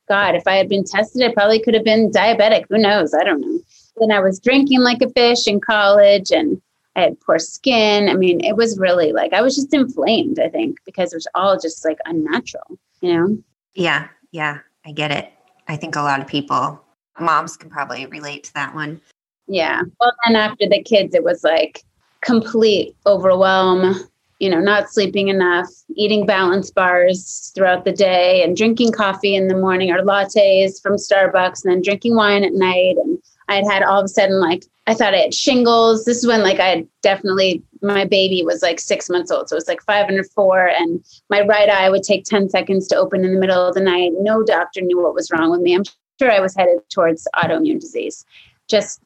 God, 0.09 0.37
if 0.37 0.47
I 0.47 0.55
had 0.55 0.69
been 0.69 0.85
tested, 0.85 1.23
I 1.23 1.33
probably 1.33 1.61
could 1.61 1.75
have 1.75 1.85
been 1.85 2.11
diabetic. 2.11 2.67
Who 2.69 2.79
knows? 2.79 3.15
I 3.15 3.25
don't 3.25 3.41
know. 3.41 3.59
Then 3.97 4.13
I 4.13 4.21
was 4.21 4.39
drinking 4.39 4.81
like 4.81 5.03
a 5.03 5.11
fish 5.11 5.49
in 5.49 5.61
college, 5.61 6.31
and 6.31 6.61
I 6.95 7.03
had 7.03 7.21
poor 7.21 7.41
skin. 7.41 8.09
I 8.09 8.15
mean, 8.15 8.45
it 8.45 8.57
was 8.57 8.79
really 8.79 9.13
like 9.13 9.33
I 9.33 9.43
was 9.43 9.57
just 9.57 9.75
inflamed. 9.75 10.39
I 10.39 10.49
think 10.49 10.79
because 10.87 11.13
it 11.13 11.17
was 11.17 11.27
all 11.35 11.59
just 11.59 11.85
like 11.85 11.99
unnatural. 12.05 12.79
You 13.01 13.15
know? 13.15 13.39
Yeah, 13.75 14.07
yeah, 14.31 14.61
I 14.87 14.93
get 14.93 15.11
it. 15.11 15.33
I 15.67 15.77
think 15.77 15.97
a 15.97 16.03
lot 16.03 16.21
of 16.21 16.29
people, 16.29 16.81
moms, 17.19 17.57
can 17.57 17.71
probably 17.71 18.07
relate 18.07 18.45
to 18.45 18.55
that 18.55 18.73
one. 18.73 19.01
Yeah. 19.47 19.83
Well, 20.01 20.13
then 20.25 20.37
after 20.37 20.69
the 20.69 20.83
kids, 20.83 21.15
it 21.15 21.25
was 21.25 21.45
like 21.45 21.83
complete 22.23 22.97
overwhelm, 23.07 23.95
you 24.39 24.51
know, 24.51 24.61
not 24.61 24.91
sleeping 24.91 25.29
enough, 25.29 25.69
eating 25.95 26.27
balance 26.27 26.71
bars 26.71 27.53
throughout 27.55 27.85
the 27.85 27.93
day, 27.93 28.43
and 28.43 28.57
drinking 28.57 28.93
coffee 28.93 29.37
in 29.37 29.49
the 29.49 29.57
morning 29.57 29.91
or 29.91 30.03
lattes 30.03 30.81
from 30.83 30.95
Starbucks, 30.95 31.65
and 31.65 31.73
then 31.73 31.83
drinking 31.83 32.17
wine 32.17 32.45
at 32.45 32.55
night. 32.55 32.97
And 32.97 33.19
I 33.49 33.57
had 33.57 33.67
had 33.67 33.83
all 33.83 34.01
of 34.01 34.07
a 34.07 34.09
sudden, 34.09 34.41
like, 34.41 34.65
I 34.87 34.95
thought 34.95 35.15
I 35.15 35.19
had 35.19 35.35
shingles. 35.35 36.05
This 36.05 36.19
is 36.19 36.27
when, 36.27 36.43
like, 36.43 36.61
I 36.61 36.69
had 36.69 36.89
definitely, 37.03 37.63
my 37.83 38.05
baby 38.05 38.43
was 38.43 38.63
like 38.63 38.81
six 38.81 39.09
months 39.09 39.31
old. 39.31 39.49
So 39.49 39.55
it 39.55 39.59
was 39.59 39.69
like 39.69 39.83
five 39.83 40.09
under 40.09 40.25
four. 40.25 40.67
And 40.67 41.05
my 41.31 41.41
right 41.43 41.69
eye 41.69 41.89
would 41.91 42.03
take 42.03 42.25
10 42.25 42.51
seconds 42.51 42.87
to 42.89 42.97
open 42.97 43.25
in 43.25 43.35
the 43.35 43.41
middle 43.41 43.67
of 43.67 43.75
the 43.75 43.81
night. 43.81 44.13
No 44.19 44.43
doctor 44.43 44.81
knew 44.81 45.03
what 45.03 45.15
was 45.15 45.31
wrong 45.31 45.51
with 45.51 45.61
me. 45.61 45.75
I'm 45.75 45.85
sure 46.19 46.31
I 46.31 46.41
was 46.41 46.55
headed 46.55 46.79
towards 46.91 47.29
autoimmune 47.35 47.81
disease. 47.81 48.25
Just 48.69 49.01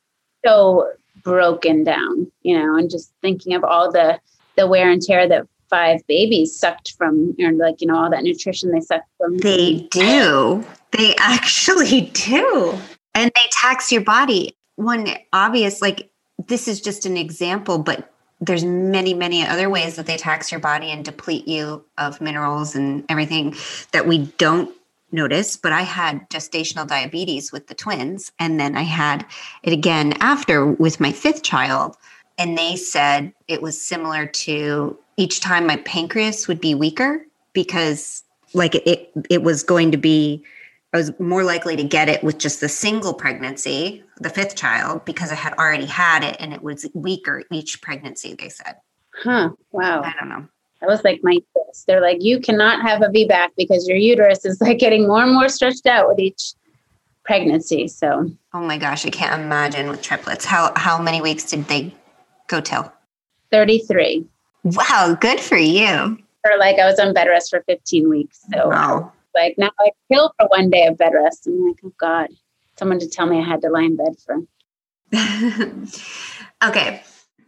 so 0.49 0.89
broken 1.23 1.85
down, 1.85 2.31
you 2.43 2.59
know, 2.59 2.77
and 2.77 2.91
just 2.91 3.13
thinking 3.21 3.55
of 3.55 3.65
all 3.65 3.91
the 3.93 4.19
the 4.57 4.67
wear 4.67 4.91
and 4.91 5.03
tear 5.03 5.29
that 5.29 5.47
five 5.71 6.01
babies 6.07 6.59
sucked 6.59 6.95
from, 6.97 7.37
or 7.39 7.53
like, 7.53 7.81
you 7.81 7.87
know, 7.87 7.97
all 7.97 8.11
that 8.11 8.25
nutrition 8.25 8.71
they 8.73 8.81
sucked 8.81 9.09
from. 9.19 9.37
They 9.39 9.87
do. 9.91 10.65
They 10.93 11.15
actually 11.19 12.11
do. 12.13 12.77
And 13.15 13.31
they 13.35 13.49
tax 13.53 13.93
your 13.93 14.03
body. 14.03 14.57
One 14.77 15.09
obvious, 15.33 15.83
like, 15.83 16.11
this 16.47 16.67
is 16.67 16.81
just 16.81 17.05
an 17.05 17.17
example, 17.17 17.79
but 17.79 18.11
there's 18.41 18.65
many, 18.65 19.15
many 19.15 19.45
other 19.45 19.69
ways 19.69 19.97
that 19.97 20.07
they 20.07 20.17
tax 20.17 20.51
your 20.51 20.61
body 20.61 20.91
and 20.91 21.05
deplete 21.05 21.47
you 21.47 21.85
of 21.99 22.21
minerals 22.21 22.75
and 22.75 23.05
everything 23.09 23.55
that 23.93 24.07
we 24.07 24.27
don't 24.39 24.75
notice, 25.11 25.57
but 25.57 25.73
I 25.73 25.83
had 25.83 26.29
gestational 26.31 26.87
diabetes 26.87 27.53
with 27.53 27.67
the 27.67 27.75
twins. 27.75 28.33
And 28.39 28.59
then 28.59 28.77
I 28.77 28.83
had 28.83 29.27
it 29.63 29.73
again 29.73 30.15
after 30.21 30.67
with 30.67 31.01
my 31.01 31.13
fifth 31.13 31.43
child. 31.43 31.97
And 32.39 32.57
they 32.57 32.77
said 32.77 33.33
it 33.49 33.63
was 33.63 33.81
similar 33.81 34.27
to 34.27 34.99
each 35.17 35.41
time 35.41 35.67
my 35.67 35.77
pancreas 35.77 36.47
would 36.47 36.61
be 36.61 36.75
weaker 36.75 37.27
because 37.53 38.23
like 38.55 38.75
it 38.75 39.11
it 39.29 39.43
was 39.43 39.63
going 39.63 39.91
to 39.91 39.99
be 39.99 40.45
I 40.93 40.97
was 40.97 41.19
more 41.21 41.45
likely 41.45 41.77
to 41.77 41.85
get 41.85 42.09
it 42.09 42.25
with 42.25 42.39
just 42.39 42.61
the 42.61 42.69
single 42.69 43.13
pregnancy, 43.13 44.03
the 44.21 44.31
fifth 44.31 44.57
child, 44.57 45.05
because 45.05 45.31
I 45.31 45.35
had 45.35 45.53
already 45.55 45.85
had 45.85 46.25
it 46.25 46.37
and 46.41 46.55
it 46.55 46.63
was 46.63 46.87
weaker 46.95 47.43
each 47.53 47.83
pregnancy, 47.83 48.35
they 48.35 48.49
said. 48.49 48.77
Huh. 49.13 49.51
Wow. 49.71 50.03
I 50.03 50.15
don't 50.19 50.31
know. 50.31 50.49
That 50.81 50.89
was 50.89 51.03
like 51.05 51.21
my 51.23 51.33
uterus. 51.33 51.85
They're 51.87 52.01
like, 52.01 52.19
you 52.21 52.41
cannot 52.41 52.83
have 52.83 53.03
a 53.03 53.07
VBAC 53.09 53.49
because 53.57 53.89
your 53.89 53.97
uterus 53.97 54.45
is 54.45 54.61
like 54.61 54.79
getting 54.79 55.09
more 55.09 55.23
and 55.23 55.33
more 55.35 55.49
stretched 55.49 55.87
out 55.87 56.09
with 56.09 56.19
each 56.21 56.53
pregnancy. 57.25 57.89
So 57.89 58.31
Oh 58.55 58.61
my 58.61 58.79
gosh, 58.79 59.05
I 59.05 59.11
can't 59.11 59.41
imagine 59.43 59.89
with 59.89 60.03
triplets. 60.03 60.45
How 60.45 60.73
how 60.77 61.01
many 61.01 61.21
weeks 61.21 61.45
did 61.45 61.67
they 61.69 61.95
go 62.47 62.61
till? 62.61 62.93
33. 63.51 64.27
Wow, 64.65 65.17
good 65.21 65.41
for 65.41 65.57
you. 65.57 66.19
Or 66.45 66.59
like 66.59 66.79
I 66.79 66.87
was 66.87 66.99
on 66.99 67.13
bed 67.13 67.27
rest 67.29 67.51
for 67.51 67.63
15 67.67 68.09
weeks. 68.09 68.41
So 68.53 68.69
Wow. 68.69 69.13
like 69.35 69.57
now 69.59 69.71
I 69.81 69.91
kill 70.13 70.33
for 70.39 70.47
one 70.49 70.71
day 70.71 70.87
of 70.87 70.97
bed 70.97 71.13
rest. 71.15 71.47
I'm 71.47 71.67
like, 71.67 71.77
oh 71.85 71.93
God, 71.99 72.29
someone 72.79 72.99
to 73.01 73.09
tell 73.09 73.27
me 73.27 73.39
I 73.39 73.47
had 73.47 73.63
to 73.63 73.69
lie 73.69 73.83
in 73.83 73.97
bed 73.97 74.17
for. 74.25 74.39
okay. 76.69 77.03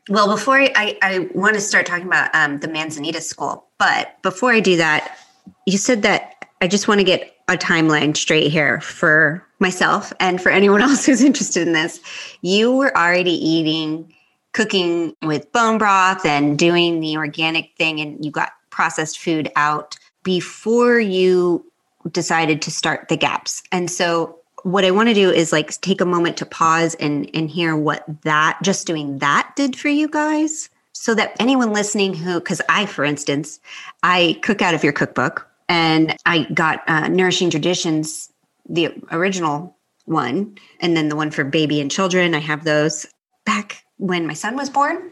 Well, 0.09 0.29
before 0.29 0.61
I, 0.61 0.99
I, 1.03 1.29
want 1.35 1.55
to 1.55 1.61
start 1.61 1.87
talking 1.87 2.07
about 2.07 2.35
um, 2.35 2.59
the 2.61 2.69
Manzanita 2.69 3.21
School, 3.21 3.67
but 3.79 4.21
before 4.23 4.53
I 4.53 4.61
do 4.61 4.77
that, 4.77 5.19
you 5.67 5.79
said 5.79 6.03
that 6.03 6.47
I 6.61 6.69
just 6.69 6.89
want 6.89 7.01
to 7.01 7.05
get 7.05 7.37
a 7.49 7.57
timeline 7.57 8.17
straight 8.17 8.51
here 8.51 8.81
for 8.81 9.47
myself 9.59 10.13
and 10.21 10.41
for 10.41 10.51
anyone 10.51 10.81
else 10.83 11.07
who's 11.07 11.23
interested 11.23 11.67
in 11.67 11.75
this. 11.75 12.01
You 12.41 12.73
were 12.73 12.97
already 12.97 13.33
eating, 13.33 14.13
cooking 14.53 15.15
with 15.23 15.51
bone 15.53 15.79
broth 15.79 16.25
and 16.25 16.59
doing 16.59 17.01
the 17.01 17.17
organic 17.17 17.77
thing, 17.77 18.01
and 18.01 18.25
you 18.25 18.31
got 18.31 18.51
processed 18.71 19.19
food 19.19 19.51
out 19.57 19.97
before 20.23 20.99
you 20.99 21.65
decided 22.11 22.63
to 22.63 22.71
start 22.71 23.09
the 23.09 23.17
gaps. 23.17 23.63
And 23.73 23.91
so 23.91 24.40
what 24.63 24.85
I 24.85 24.91
want 24.91 25.09
to 25.09 25.15
do 25.15 25.31
is 25.31 25.53
like 25.53 25.81
take 25.81 26.01
a 26.01 26.07
moment 26.07 26.37
to 26.39 26.47
pause 26.47 26.95
and 26.97 27.29
and 27.35 27.51
hear 27.51 27.77
what 27.77 28.05
that 28.23 28.59
just 28.63 28.87
doing 28.87 29.19
that 29.19 29.53
did 29.57 29.77
for 29.77 29.89
you 29.89 30.09
guys 30.09 30.71
so 30.93 31.15
that 31.15 31.37
anyone 31.41 31.73
listening 31.73 32.15
who 32.15 32.41
cuz 32.41 32.61
I 32.69 32.87
for 32.87 33.05
instance 33.05 33.61
I 34.03 34.39
cook 34.43 34.63
out 34.63 34.75
of 34.75 34.85
your 34.85 34.93
cookbook 34.93 35.49
and 35.69 36.17
I 36.27 36.45
got 36.53 36.83
uh, 36.89 37.09
nourishing 37.09 37.51
traditions 37.51 38.31
the 38.69 38.93
original 39.11 39.77
one 40.05 40.57
and 40.81 40.97
then 40.97 41.09
the 41.09 41.17
one 41.17 41.31
for 41.31 41.45
baby 41.45 41.81
and 41.81 41.91
children 41.91 42.35
I 42.35 42.41
have 42.41 42.65
those 42.65 43.07
back 43.45 43.85
when 43.97 44.27
my 44.27 44.35
son 44.35 44.57
was 44.57 44.71
born 44.71 45.11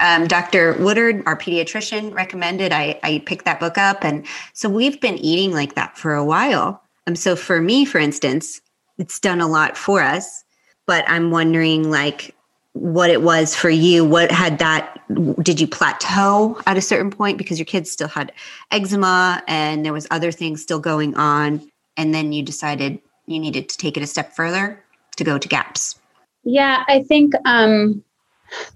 um, 0.00 0.26
Dr. 0.26 0.72
Woodard, 0.78 1.22
our 1.26 1.36
pediatrician, 1.36 2.14
recommended 2.14 2.72
I, 2.72 2.98
I 3.02 3.22
picked 3.26 3.44
that 3.44 3.60
book 3.60 3.76
up. 3.76 4.02
And 4.02 4.26
so 4.54 4.66
we've 4.66 4.98
been 4.98 5.18
eating 5.18 5.52
like 5.52 5.74
that 5.74 5.98
for 5.98 6.14
a 6.14 6.24
while. 6.24 6.82
Um, 7.06 7.14
so 7.14 7.36
for 7.36 7.60
me, 7.60 7.84
for 7.84 7.98
instance, 7.98 8.62
it's 9.00 9.18
done 9.18 9.40
a 9.40 9.48
lot 9.48 9.76
for 9.76 10.02
us, 10.02 10.44
but 10.86 11.04
I'm 11.08 11.30
wondering 11.30 11.90
like 11.90 12.34
what 12.74 13.10
it 13.10 13.22
was 13.22 13.54
for 13.56 13.70
you. 13.70 14.04
What 14.04 14.30
had 14.30 14.58
that, 14.58 15.02
did 15.42 15.58
you 15.58 15.66
plateau 15.66 16.60
at 16.66 16.76
a 16.76 16.82
certain 16.82 17.10
point 17.10 17.38
because 17.38 17.58
your 17.58 17.66
kids 17.66 17.90
still 17.90 18.08
had 18.08 18.30
eczema 18.70 19.42
and 19.48 19.84
there 19.84 19.92
was 19.92 20.06
other 20.10 20.30
things 20.30 20.62
still 20.62 20.78
going 20.78 21.16
on. 21.16 21.68
And 21.96 22.14
then 22.14 22.32
you 22.32 22.42
decided 22.42 23.00
you 23.26 23.40
needed 23.40 23.68
to 23.70 23.76
take 23.78 23.96
it 23.96 24.02
a 24.02 24.06
step 24.06 24.34
further 24.36 24.82
to 25.16 25.24
go 25.24 25.38
to 25.38 25.48
gaps. 25.48 25.98
Yeah, 26.44 26.84
I 26.86 27.02
think 27.02 27.34
um, 27.46 28.04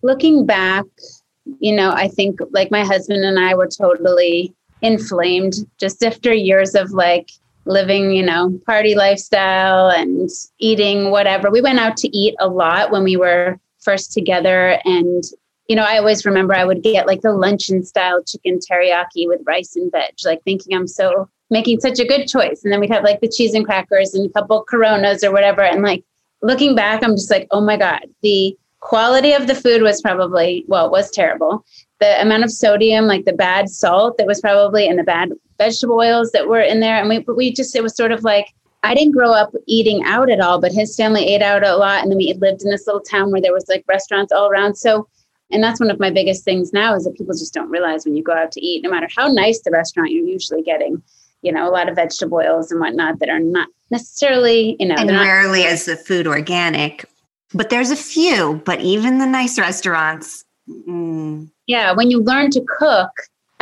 looking 0.02 0.46
back, 0.46 0.84
you 1.60 1.74
know, 1.74 1.90
I 1.90 2.08
think 2.08 2.40
like 2.50 2.70
my 2.70 2.84
husband 2.84 3.24
and 3.24 3.38
I 3.38 3.54
were 3.54 3.68
totally 3.68 4.54
inflamed 4.82 5.54
just 5.78 6.02
after 6.02 6.32
years 6.32 6.74
of 6.74 6.90
like 6.92 7.30
living, 7.66 8.12
you 8.12 8.22
know, 8.22 8.58
party 8.66 8.94
lifestyle 8.94 9.88
and 9.88 10.28
eating 10.58 11.10
whatever. 11.10 11.50
We 11.50 11.60
went 11.60 11.78
out 11.78 11.96
to 11.98 12.16
eat 12.16 12.34
a 12.40 12.48
lot 12.48 12.90
when 12.90 13.04
we 13.04 13.16
were 13.16 13.58
first 13.80 14.12
together. 14.12 14.78
And, 14.84 15.24
you 15.68 15.76
know, 15.76 15.84
I 15.84 15.98
always 15.98 16.26
remember 16.26 16.54
I 16.54 16.64
would 16.64 16.82
get 16.82 17.06
like 17.06 17.22
the 17.22 17.32
luncheon 17.32 17.84
style 17.84 18.22
chicken 18.22 18.58
teriyaki 18.58 19.26
with 19.26 19.40
rice 19.46 19.76
and 19.76 19.90
veg, 19.90 20.14
like 20.24 20.42
thinking 20.44 20.76
I'm 20.76 20.86
so 20.86 21.28
making 21.50 21.80
such 21.80 21.98
a 21.98 22.06
good 22.06 22.26
choice. 22.26 22.62
And 22.64 22.72
then 22.72 22.80
we'd 22.80 22.90
have 22.90 23.04
like 23.04 23.20
the 23.20 23.28
cheese 23.28 23.54
and 23.54 23.64
crackers 23.64 24.14
and 24.14 24.28
a 24.28 24.32
couple 24.32 24.64
coronas 24.64 25.22
or 25.22 25.32
whatever. 25.32 25.62
And 25.62 25.82
like 25.82 26.04
looking 26.42 26.74
back, 26.74 27.02
I'm 27.02 27.14
just 27.14 27.30
like, 27.30 27.46
oh 27.50 27.60
my 27.60 27.76
God, 27.76 28.06
the 28.22 28.56
quality 28.80 29.32
of 29.32 29.46
the 29.46 29.54
food 29.54 29.82
was 29.82 30.02
probably, 30.02 30.64
well, 30.68 30.86
it 30.86 30.92
was 30.92 31.10
terrible. 31.10 31.64
The 32.00 32.20
amount 32.20 32.44
of 32.44 32.50
sodium, 32.50 33.06
like 33.06 33.24
the 33.24 33.32
bad 33.32 33.70
salt 33.70 34.18
that 34.18 34.26
was 34.26 34.40
probably, 34.40 34.86
and 34.86 34.98
the 34.98 35.04
bad 35.04 35.30
vegetable 35.58 35.96
oils 35.96 36.32
that 36.32 36.48
were 36.48 36.60
in 36.60 36.80
there. 36.80 36.96
And 36.96 37.08
we, 37.08 37.18
we 37.20 37.52
just, 37.52 37.74
it 37.76 37.82
was 37.82 37.96
sort 37.96 38.12
of 38.12 38.24
like, 38.24 38.52
I 38.82 38.94
didn't 38.94 39.12
grow 39.12 39.32
up 39.32 39.54
eating 39.66 40.02
out 40.04 40.30
at 40.30 40.40
all, 40.40 40.60
but 40.60 40.72
his 40.72 40.94
family 40.94 41.26
ate 41.26 41.42
out 41.42 41.64
a 41.64 41.76
lot. 41.76 42.02
And 42.02 42.10
then 42.10 42.18
we 42.18 42.32
lived 42.34 42.62
in 42.62 42.70
this 42.70 42.86
little 42.86 43.00
town 43.00 43.30
where 43.30 43.40
there 43.40 43.52
was 43.52 43.64
like 43.68 43.84
restaurants 43.88 44.32
all 44.32 44.48
around. 44.48 44.76
So, 44.76 45.08
and 45.50 45.62
that's 45.62 45.80
one 45.80 45.90
of 45.90 46.00
my 46.00 46.10
biggest 46.10 46.44
things 46.44 46.72
now 46.72 46.94
is 46.94 47.04
that 47.04 47.14
people 47.14 47.34
just 47.34 47.54
don't 47.54 47.70
realize 47.70 48.04
when 48.04 48.16
you 48.16 48.22
go 48.22 48.32
out 48.32 48.52
to 48.52 48.60
eat, 48.60 48.82
no 48.82 48.90
matter 48.90 49.08
how 49.16 49.28
nice 49.28 49.60
the 49.62 49.70
restaurant, 49.70 50.10
you're 50.10 50.26
usually 50.26 50.62
getting, 50.62 51.02
you 51.42 51.52
know, 51.52 51.68
a 51.68 51.72
lot 51.72 51.88
of 51.88 51.96
vegetable 51.96 52.38
oils 52.38 52.70
and 52.70 52.80
whatnot 52.80 53.20
that 53.20 53.28
are 53.28 53.40
not 53.40 53.68
necessarily, 53.90 54.76
you 54.78 54.86
know, 54.86 54.96
and 54.98 55.08
they're 55.08 55.16
not- 55.16 55.24
rarely 55.24 55.62
is 55.62 55.86
the 55.86 55.96
food 55.96 56.26
organic. 56.26 57.06
But 57.54 57.70
there's 57.70 57.90
a 57.90 57.96
few, 57.96 58.60
but 58.64 58.80
even 58.80 59.18
the 59.18 59.26
nice 59.26 59.58
restaurants, 59.58 60.44
mm, 60.68 61.50
yeah 61.66 61.92
when 61.92 62.10
you 62.10 62.22
learn 62.22 62.50
to 62.50 62.64
cook 62.78 63.10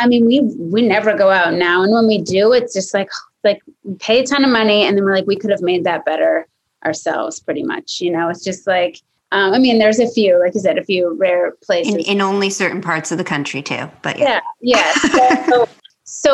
i 0.02 0.06
mean 0.06 0.26
we 0.26 0.40
we 0.58 0.82
never 0.82 1.16
go 1.16 1.30
out 1.30 1.54
now. 1.54 1.82
And 1.82 1.92
when 1.92 2.06
we 2.06 2.20
do 2.20 2.52
it's 2.52 2.74
just 2.74 2.92
like 2.94 3.10
like 3.44 3.60
we 3.84 3.94
pay 3.94 4.20
a 4.20 4.26
ton 4.26 4.44
of 4.44 4.50
money 4.50 4.82
and 4.84 4.96
then 4.96 5.04
we're 5.04 5.14
like 5.14 5.26
we 5.26 5.36
could 5.36 5.50
have 5.50 5.62
made 5.62 5.84
that 5.84 6.04
better 6.04 6.46
ourselves 6.84 7.40
pretty 7.40 7.62
much 7.62 8.00
you 8.00 8.10
know? 8.10 8.28
It's 8.28 8.44
just 8.44 8.66
like 8.66 9.00
um, 9.32 9.54
i 9.54 9.58
mean 9.58 9.78
there's 9.78 9.98
a 9.98 10.10
few 10.10 10.38
like 10.38 10.54
you 10.54 10.60
said 10.60 10.78
a 10.78 10.84
few 10.84 11.14
rare 11.14 11.52
places. 11.62 11.94
in, 11.94 12.00
in 12.00 12.20
only 12.20 12.50
certain 12.50 12.80
parts 12.80 13.10
of 13.12 13.18
the 13.18 13.24
country 13.24 13.62
too. 13.62 13.90
But 14.02 14.18
yeah, 14.18 14.40
yeah 14.60 14.92
yeah. 15.14 15.46
So, 15.50 15.64
so 15.64 15.68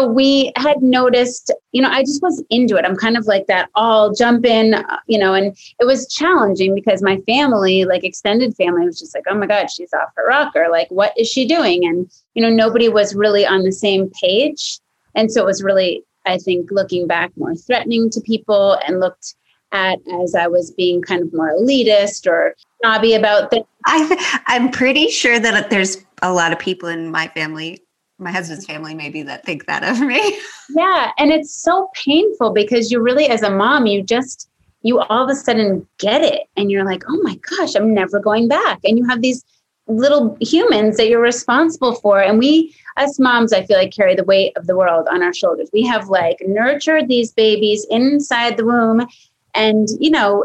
we 0.07 0.53
had 0.57 0.83
noticed 0.83 1.53
you 1.73 1.81
know 1.81 1.88
i 1.88 2.03
just 2.03 2.21
was 2.23 2.43
into 2.51 2.77
it. 2.77 2.85
I'm 2.85 2.97
kind 2.97 3.17
of 3.17 3.27
like 3.27 3.47
that 3.47 3.69
all 3.75 4.12
jump 4.12 4.45
in 4.45 4.75
uh, 4.75 4.99
you 5.07 5.19
know 5.19 5.35
and 5.35 5.57
it 5.81 5.85
was 5.85 6.12
challenging 6.12 6.75
because 6.75 7.03
my 7.03 7.19
family 7.27 7.85
like 7.85 8.05
extended 8.05 8.57
family 8.57 8.85
was 8.85 8.99
just 8.99 9.14
like 9.14 9.25
oh 9.29 9.35
my 9.35 9.47
god 9.47 9.71
she's 9.71 9.93
off 9.93 10.11
her 10.17 10.27
rocker. 10.27 10.67
Like 10.71 10.91
what 10.91 11.12
is 11.17 11.29
she 11.29 11.47
doing? 11.47 11.87
And 11.87 12.11
you 12.35 12.43
know 12.43 12.51
nobody 12.51 12.88
was 12.88 13.14
really 13.14 13.47
on 13.47 13.62
the 13.62 13.73
same 13.73 14.11
page. 14.21 14.81
And 15.14 15.31
so 15.33 15.43
it 15.43 15.47
was 15.47 15.62
really 15.62 16.03
i 16.27 16.37
think 16.38 16.71
looking 16.71 17.07
back 17.07 17.31
more 17.37 17.55
threatening 17.55 18.11
to 18.11 18.21
people 18.21 18.79
and 18.87 19.01
looked 19.01 19.35
at 19.73 19.99
as 20.23 20.35
i 20.35 20.47
was 20.47 20.71
being 20.73 21.01
kind 21.01 21.23
of 21.23 21.33
more 21.33 21.53
elitist 21.55 22.27
or 22.27 22.55
snobby 22.83 23.14
about 23.14 23.51
things. 23.51 23.67
I, 23.87 24.41
I'm 24.47 24.71
pretty 24.71 25.09
sure 25.09 25.38
that 25.38 25.71
there's 25.71 26.05
a 26.23 26.33
lot 26.33 26.53
of 26.53 26.59
people 26.59 26.88
in 26.88 27.11
my 27.11 27.29
family, 27.29 27.83
my 28.19 28.33
husband's 28.33 28.67
family, 28.67 28.95
maybe 28.95 29.23
that 29.23 29.45
think 29.45 29.67
that 29.67 29.85
of 29.85 30.01
me. 30.01 30.39
Yeah. 30.71 31.13
And 31.17 31.33
it's 31.33 31.55
so 31.55 31.89
painful 31.95 32.53
because 32.53 32.93
you 32.93 33.01
really, 33.01 33.27
as 33.29 33.43
a 33.43 33.49
mom, 33.49 33.87
you 33.87 34.03
just, 34.03 34.51
you 34.83 35.01
all 35.01 35.25
of 35.25 35.31
a 35.31 35.35
sudden 35.35 35.89
get 35.97 36.21
it 36.21 36.43
and 36.59 36.71
you're 36.71 36.85
like, 36.85 37.05
oh 37.09 37.19
my 37.23 37.37
gosh, 37.37 37.75
I'm 37.75 37.95
never 37.95 38.21
going 38.21 38.49
back. 38.49 38.79
And 38.85 38.99
you 38.99 39.09
have 39.09 39.23
these 39.23 39.43
little 39.87 40.37
humans 40.41 40.99
that 40.99 41.09
you're 41.09 41.23
responsible 41.23 41.95
for. 41.95 42.21
And 42.21 42.39
we, 42.39 42.75
as 42.99 43.19
moms, 43.19 43.55
I 43.55 43.65
feel 43.65 43.79
like 43.79 43.93
carry 43.95 44.15
the 44.15 44.25
weight 44.25 44.55
of 44.59 44.67
the 44.67 44.77
world 44.77 45.09
on 45.11 45.23
our 45.23 45.33
shoulders. 45.33 45.71
We 45.73 45.87
have 45.87 46.09
like 46.09 46.37
nurtured 46.47 47.09
these 47.09 47.33
babies 47.33 47.87
inside 47.89 48.59
the 48.59 48.67
womb. 48.67 49.07
And, 49.55 49.89
you 49.99 50.11
know, 50.11 50.45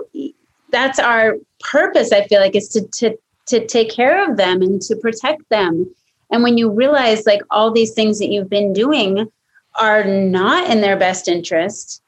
that's 0.70 1.00
our 1.00 1.36
purpose, 1.60 2.14
I 2.14 2.26
feel 2.28 2.40
like, 2.40 2.56
is 2.56 2.70
to, 2.70 2.88
to, 3.00 3.18
to 3.48 3.68
take 3.68 3.92
care 3.92 4.30
of 4.30 4.38
them 4.38 4.62
and 4.62 4.82
to 4.84 4.96
protect 4.96 5.48
them. 5.50 5.94
And 6.34 6.42
when 6.42 6.58
you 6.58 6.70
realize 6.70 7.28
like 7.28 7.42
all 7.52 7.72
these 7.72 7.94
things 7.94 8.18
that 8.18 8.30
you've 8.30 8.50
been 8.50 8.74
doing 8.74 9.32
are 9.76 10.04
not 10.04 10.68
in 10.68 10.82
their 10.82 10.98
best 10.98 11.28
interest, 11.28 12.02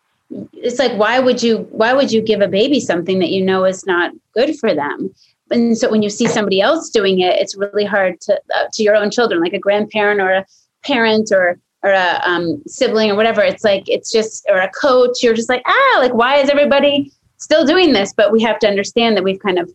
it's 0.53 0.79
like 0.79 0.93
why 0.93 1.19
would 1.19 1.43
you 1.43 1.59
why 1.69 1.93
would 1.93 2.11
you 2.11 2.23
give 2.23 2.41
a 2.41 2.47
baby 2.47 2.79
something 2.79 3.19
that 3.19 3.29
you 3.29 3.45
know 3.45 3.65
is 3.65 3.85
not 3.85 4.11
good 4.33 4.57
for 4.57 4.73
them? 4.73 5.13
And 5.51 5.77
so 5.77 5.91
when 5.91 6.01
you 6.01 6.09
see 6.09 6.25
somebody 6.27 6.59
else 6.59 6.89
doing 6.89 7.19
it 7.19 7.39
it's 7.39 7.55
really 7.55 7.85
hard 7.85 8.19
to 8.21 8.33
uh, 8.55 8.65
to 8.73 8.81
your 8.81 8.95
own 8.95 9.11
children 9.11 9.41
like 9.41 9.53
a 9.53 9.59
grandparent 9.59 10.19
or 10.19 10.31
a 10.31 10.45
parent 10.83 11.29
or 11.31 11.59
or 11.83 11.91
a 11.91 12.19
um, 12.25 12.63
sibling 12.65 13.11
or 13.11 13.15
whatever. 13.15 13.43
It's 13.43 13.63
like 13.63 13.87
it's 13.87 14.11
just 14.11 14.43
or 14.49 14.57
a 14.57 14.71
coach 14.71 15.21
you're 15.21 15.35
just 15.35 15.49
like 15.49 15.61
ah 15.67 15.97
like 15.99 16.15
why 16.15 16.37
is 16.37 16.49
everybody 16.49 17.11
still 17.37 17.65
doing 17.65 17.93
this 17.93 18.13
but 18.13 18.31
we 18.31 18.41
have 18.41 18.59
to 18.59 18.67
understand 18.67 19.15
that 19.15 19.23
we've 19.23 19.39
kind 19.39 19.59
of 19.59 19.71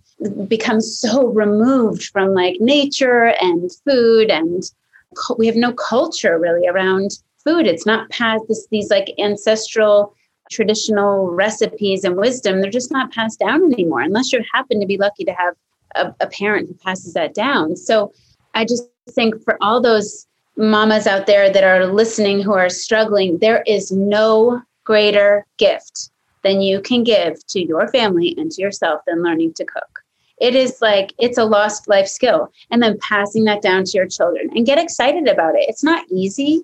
become 0.49 0.81
so 0.81 1.27
removed 1.29 2.05
from 2.05 2.35
like 2.35 2.57
nature 2.61 3.35
and 3.41 3.71
food 3.87 4.31
and 4.31 4.71
we 5.39 5.47
have 5.47 5.57
no 5.57 5.73
culture 5.73 6.39
really 6.39 6.67
around 6.67 7.19
food 7.45 7.67
it's 7.67 7.87
not 7.87 8.09
past 8.11 8.45
this, 8.49 8.67
these 8.71 8.91
like 8.91 9.13
ancestral 9.19 10.15
traditional 10.51 11.31
recipes 11.31 12.05
and 12.05 12.17
wisdom, 12.17 12.61
they're 12.61 12.71
just 12.71 12.91
not 12.91 13.13
passed 13.13 13.39
down 13.39 13.73
anymore, 13.73 14.01
unless 14.01 14.33
you 14.33 14.45
happen 14.53 14.81
to 14.81 14.87
be 14.87 14.99
lucky 14.99 15.25
to 15.25 15.33
have 15.33 15.55
a, 15.95 16.13
a 16.21 16.27
parent 16.27 16.69
who 16.69 16.75
passes 16.75 17.15
that 17.15 17.35
down. 17.35 17.77
So 17.77 18.13
I 18.55 18.65
just 18.65 18.85
think 19.11 19.43
for 19.45 19.57
all 19.63 19.81
those 19.81 20.27
mamas 20.57 21.07
out 21.07 21.27
there 21.27 21.51
that 21.51 21.65
are 21.65 21.87
listening 21.87 22.43
who 22.43 22.53
are 22.53 22.69
struggling, 22.69 23.39
there 23.39 23.63
is 23.67 23.93
no 23.93 24.61
greater 24.85 25.47
gift 25.57 26.11
than 26.43 26.61
you 26.61 26.81
can 26.81 27.05
give 27.05 27.45
to 27.49 27.65
your 27.65 27.89
family 27.89 28.35
and 28.39 28.51
to 28.53 28.63
yourself 28.63 29.01
than 29.07 29.23
learning 29.23 29.55
to 29.55 29.65
cook. 29.65 30.01
It 30.39 30.55
is 30.55 30.81
like 30.81 31.13
it's 31.19 31.39
a 31.39 31.45
lost 31.45 31.89
life 31.89 32.09
skill. 32.09 32.51
And 32.71 32.83
then 32.83 32.99
passing 33.01 33.45
that 33.45 33.63
down 33.63 33.85
to 33.85 33.97
your 33.97 34.07
children 34.07 34.51
and 34.55 34.67
get 34.67 34.79
excited 34.79 35.29
about 35.29 35.55
it. 35.55 35.67
It's 35.69 35.85
not 35.85 36.07
easy, 36.11 36.63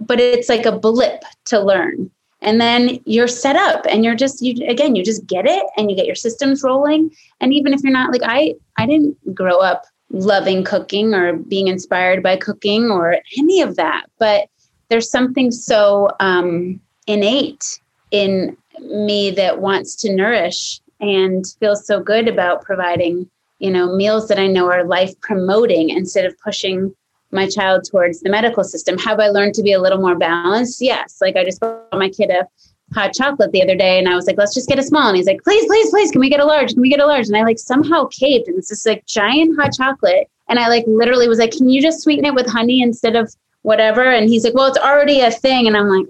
but 0.00 0.20
it's 0.20 0.48
like 0.48 0.66
a 0.66 0.78
blip 0.78 1.24
to 1.46 1.60
learn 1.60 2.10
and 2.42 2.60
then 2.60 3.00
you're 3.04 3.28
set 3.28 3.56
up 3.56 3.84
and 3.88 4.04
you're 4.04 4.14
just 4.14 4.42
you 4.42 4.66
again 4.66 4.94
you 4.94 5.04
just 5.04 5.26
get 5.26 5.46
it 5.46 5.64
and 5.76 5.90
you 5.90 5.96
get 5.96 6.06
your 6.06 6.14
systems 6.14 6.62
rolling 6.62 7.10
and 7.40 7.52
even 7.52 7.72
if 7.72 7.82
you're 7.82 7.92
not 7.92 8.12
like 8.12 8.22
i 8.24 8.54
i 8.76 8.86
didn't 8.86 9.16
grow 9.34 9.58
up 9.58 9.84
loving 10.10 10.62
cooking 10.62 11.14
or 11.14 11.34
being 11.34 11.68
inspired 11.68 12.22
by 12.22 12.36
cooking 12.36 12.90
or 12.90 13.16
any 13.38 13.60
of 13.60 13.76
that 13.76 14.06
but 14.18 14.48
there's 14.88 15.10
something 15.10 15.50
so 15.50 16.08
um, 16.20 16.80
innate 17.08 17.80
in 18.12 18.56
me 18.80 19.30
that 19.30 19.60
wants 19.60 19.94
to 19.96 20.14
nourish 20.14 20.80
and 21.00 21.44
feels 21.60 21.86
so 21.86 22.00
good 22.00 22.28
about 22.28 22.62
providing 22.62 23.28
you 23.58 23.70
know 23.70 23.94
meals 23.94 24.28
that 24.28 24.38
i 24.38 24.46
know 24.46 24.70
are 24.70 24.84
life 24.84 25.18
promoting 25.20 25.90
instead 25.90 26.24
of 26.24 26.38
pushing 26.38 26.94
my 27.32 27.48
child 27.48 27.84
towards 27.88 28.20
the 28.20 28.30
medical 28.30 28.64
system. 28.64 28.98
Have 28.98 29.20
I 29.20 29.28
learned 29.28 29.54
to 29.54 29.62
be 29.62 29.72
a 29.72 29.80
little 29.80 30.00
more 30.00 30.16
balanced? 30.16 30.80
Yes. 30.80 31.18
Like 31.20 31.36
I 31.36 31.44
just 31.44 31.60
bought 31.60 31.86
my 31.92 32.08
kid 32.08 32.30
a 32.30 32.46
hot 32.94 33.12
chocolate 33.14 33.52
the 33.52 33.62
other 33.62 33.74
day 33.74 33.98
and 33.98 34.08
I 34.08 34.14
was 34.14 34.26
like, 34.26 34.38
let's 34.38 34.54
just 34.54 34.68
get 34.68 34.78
a 34.78 34.82
small. 34.82 35.08
And 35.08 35.16
he's 35.16 35.26
like, 35.26 35.42
please, 35.42 35.66
please, 35.66 35.90
please, 35.90 36.10
can 36.10 36.20
we 36.20 36.30
get 36.30 36.40
a 36.40 36.44
large? 36.44 36.72
Can 36.72 36.80
we 36.80 36.88
get 36.88 37.00
a 37.00 37.06
large? 37.06 37.26
And 37.26 37.36
I 37.36 37.42
like 37.42 37.58
somehow 37.58 38.06
caved 38.06 38.48
and 38.48 38.58
it's 38.58 38.68
this 38.68 38.86
like 38.86 39.04
giant 39.06 39.58
hot 39.58 39.72
chocolate. 39.76 40.28
And 40.48 40.58
I 40.58 40.68
like 40.68 40.84
literally 40.86 41.28
was 41.28 41.38
like, 41.38 41.50
can 41.50 41.68
you 41.68 41.82
just 41.82 42.02
sweeten 42.02 42.24
it 42.24 42.34
with 42.34 42.46
honey 42.46 42.80
instead 42.80 43.16
of 43.16 43.34
whatever? 43.62 44.04
And 44.04 44.28
he's 44.28 44.44
like, 44.44 44.54
well, 44.54 44.68
it's 44.68 44.78
already 44.78 45.20
a 45.20 45.30
thing. 45.30 45.66
And 45.66 45.76
I'm 45.76 45.88
like, 45.88 46.06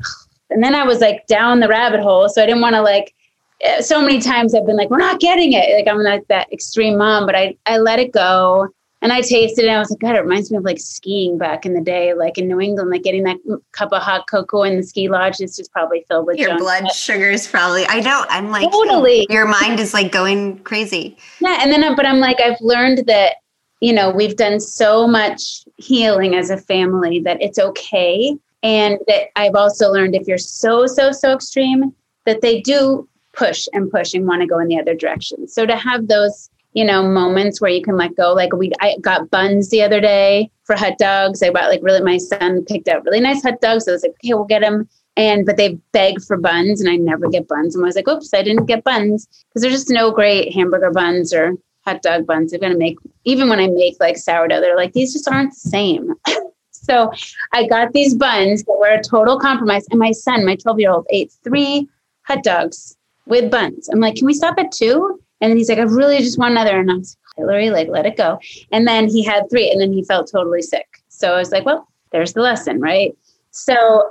and 0.51 0.63
then 0.63 0.75
I 0.75 0.85
was 0.85 1.01
like 1.01 1.27
down 1.27 1.61
the 1.61 1.69
rabbit 1.69 2.01
hole. 2.01 2.29
So 2.29 2.43
I 2.43 2.47
didn't 2.47 2.63
want 2.63 2.75
to 2.75 2.83
like, 2.83 3.15
eh, 3.63 3.81
so 3.81 4.01
many 4.01 4.21
times 4.21 4.55
I've 4.55 4.67
been 4.67 4.77
like, 4.77 4.91
we're 4.91 4.99
not 4.99 5.21
getting 5.21 5.53
it. 5.53 5.75
Like 5.77 5.93
I'm 5.93 6.03
like 6.03 6.27
that 6.29 6.53
extreme 6.53 6.97
mom, 6.99 7.27
but 7.27 7.35
I, 7.35 7.57
I 7.67 7.79
let 7.79 7.99
it 7.99 8.13
go 8.13 8.69
and 9.03 9.13
I 9.13 9.21
tasted 9.21 9.65
it 9.65 9.69
and 9.69 9.77
I 9.77 9.79
was 9.79 9.91
like, 9.91 10.01
God, 10.01 10.17
it 10.17 10.21
reminds 10.21 10.51
me 10.51 10.57
of 10.57 10.65
like 10.65 10.81
skiing 10.81 11.37
back 11.37 11.67
in 11.67 11.75
the 11.75 11.81
day, 11.81 12.15
like 12.15 12.39
in 12.39 12.49
New 12.49 12.61
England, 12.61 12.91
like 12.91 13.03
getting 13.03 13.25
that 13.25 13.37
cup 13.73 13.93
of 13.93 14.03
hot 14.03 14.27
cocoa 14.29 14.63
in 14.63 14.77
the 14.77 14.83
ski 14.83 15.09
lodge 15.09 15.41
is 15.41 15.55
just 15.55 15.71
probably 15.71 16.05
filled 16.09 16.27
with 16.27 16.39
your 16.39 16.57
blood 16.57 16.91
sugar 16.93 17.31
is 17.31 17.47
probably. 17.47 17.87
I 17.89 18.01
know. 18.01 18.25
I'm 18.29 18.51
like 18.51 18.71
totally. 18.71 19.27
Your 19.29 19.47
mind 19.47 19.81
is 19.81 19.93
like 19.93 20.13
going 20.13 20.59
crazy. 20.61 21.17
Yeah, 21.41 21.59
and 21.61 21.71
then 21.71 21.95
but 21.95 22.07
I'm 22.07 22.19
like, 22.19 22.41
I've 22.41 22.61
learned 22.61 23.07
that 23.07 23.35
you 23.81 23.93
know 23.93 24.11
we've 24.11 24.37
done 24.37 24.61
so 24.61 25.07
much 25.07 25.65
healing 25.77 26.35
as 26.35 26.49
a 26.51 26.57
family 26.57 27.21
that 27.21 27.41
it's 27.43 27.59
okay, 27.59 28.37
and 28.67 28.99
that 29.07 29.29
I've 29.37 29.55
also 29.55 29.93
learned 29.93 30.17
if 30.17 30.27
you're 30.27 30.39
so 30.39 30.87
so 30.87 31.13
so 31.13 31.33
extreme 31.33 31.95
that 32.25 32.41
they 32.41 32.61
do 32.61 33.09
push 33.33 33.69
and 33.73 33.91
push 33.91 34.13
and 34.13 34.27
want 34.27 34.41
to 34.43 34.49
go 34.49 34.59
in 34.59 34.67
the 34.67 34.81
other 34.81 34.95
direction. 34.95 35.47
So 35.47 35.67
to 35.67 35.77
have 35.77 36.09
those 36.09 36.51
you 36.77 36.85
know, 36.85 37.03
moments 37.03 37.59
where 37.59 37.71
you 37.71 37.81
can 37.81 37.97
let 37.97 38.15
go. 38.17 38.35
Like 38.35 38.55
we, 38.55 38.71
I 38.81 38.97
got 39.01 39.31
buns 39.31 39.71
the 39.71 39.83
other 39.83 39.99
day 39.99 40.51
for 40.65 40.77
hot 40.77 40.99
dogs. 40.99 41.43
I 41.43 41.49
bought 41.49 41.71
like 41.71 41.81
really, 41.83 42.03
my 42.03 42.19
son 42.19 42.67
picked 42.67 42.87
out 42.87 43.03
really 43.07 43.21
nice 43.21 43.43
hot 43.43 43.63
dogs. 43.63 43.87
So 43.87 43.93
I 43.93 43.95
was 43.95 44.03
like, 44.03 44.11
okay, 44.23 44.35
we'll 44.35 44.45
get 44.45 44.61
them. 44.61 44.87
And, 45.17 45.47
but 45.47 45.57
they 45.57 45.79
beg 45.93 46.21
for 46.21 46.37
buns 46.37 46.83
and 46.83 46.91
I 46.91 46.97
never 46.97 47.31
get 47.31 47.49
buns. 47.49 47.75
And 47.75 47.83
I 47.83 47.87
was 47.87 47.97
like, 47.97 48.07
oops, 48.07 48.35
I 48.35 48.43
didn't 48.43 48.67
get 48.67 48.85
buns 48.85 49.27
because 49.49 49.63
there's 49.63 49.73
just 49.73 49.89
no 49.89 50.11
great 50.11 50.53
hamburger 50.53 50.91
buns 50.91 51.33
or 51.33 51.55
hot 51.87 52.03
dog 52.03 52.27
buns. 52.27 52.53
I'm 52.53 52.61
going 52.61 52.73
to 52.73 52.79
make, 52.79 52.99
even 53.25 53.49
when 53.49 53.59
I 53.59 53.69
make 53.69 53.97
like 53.99 54.19
sourdough, 54.19 54.61
they're 54.61 54.77
like, 54.77 54.93
these 54.93 55.15
just 55.15 55.31
aren't 55.31 55.55
the 55.55 55.71
same. 55.71 56.13
so 56.87 57.11
I 57.53 57.67
got 57.67 57.93
these 57.93 58.15
buns 58.15 58.63
that 58.65 58.77
were 58.79 58.95
a 58.95 59.03
total 59.03 59.39
compromise. 59.39 59.87
And 59.91 59.99
my 59.99 60.13
son, 60.13 60.47
my 60.47 60.57
12 60.57 60.81
year 60.81 60.91
old, 60.91 61.07
ate 61.11 61.33
three 61.43 61.89
hot 62.23 62.43
dogs 62.43 62.97
with 63.27 63.51
buns. 63.51 63.89
I'm 63.89 64.01
like, 64.01 64.17
can 64.17 64.27
we 64.27 64.35
stop 64.35 64.59
at 64.59 64.71
two? 64.73 65.21
And 65.41 65.59
he's 65.59 65.69
like, 65.69 65.79
I 65.79 65.83
really 65.83 66.19
just 66.19 66.39
want 66.39 66.53
another. 66.53 66.79
And 66.79 66.91
I 66.91 66.95
was 66.95 67.17
like, 67.37 67.45
Hilary, 67.45 67.71
like, 67.71 67.89
let 67.89 68.07
it 68.07 68.17
go. 68.17 68.39
And 68.73 68.87
then 68.87 69.09
he 69.09 69.23
had 69.23 69.51
three 69.51 69.71
and 69.71 69.81
then 69.81 69.93
he 69.93 70.05
felt 70.05 70.31
totally 70.31 70.63
sick. 70.63 70.87
So 71.09 71.35
I 71.35 71.39
was 71.39 71.51
like, 71.51 71.65
well, 71.65 71.89
there's 72.13 72.33
the 72.33 72.41
lesson, 72.41 72.81
right? 72.81 73.17
So 73.51 74.09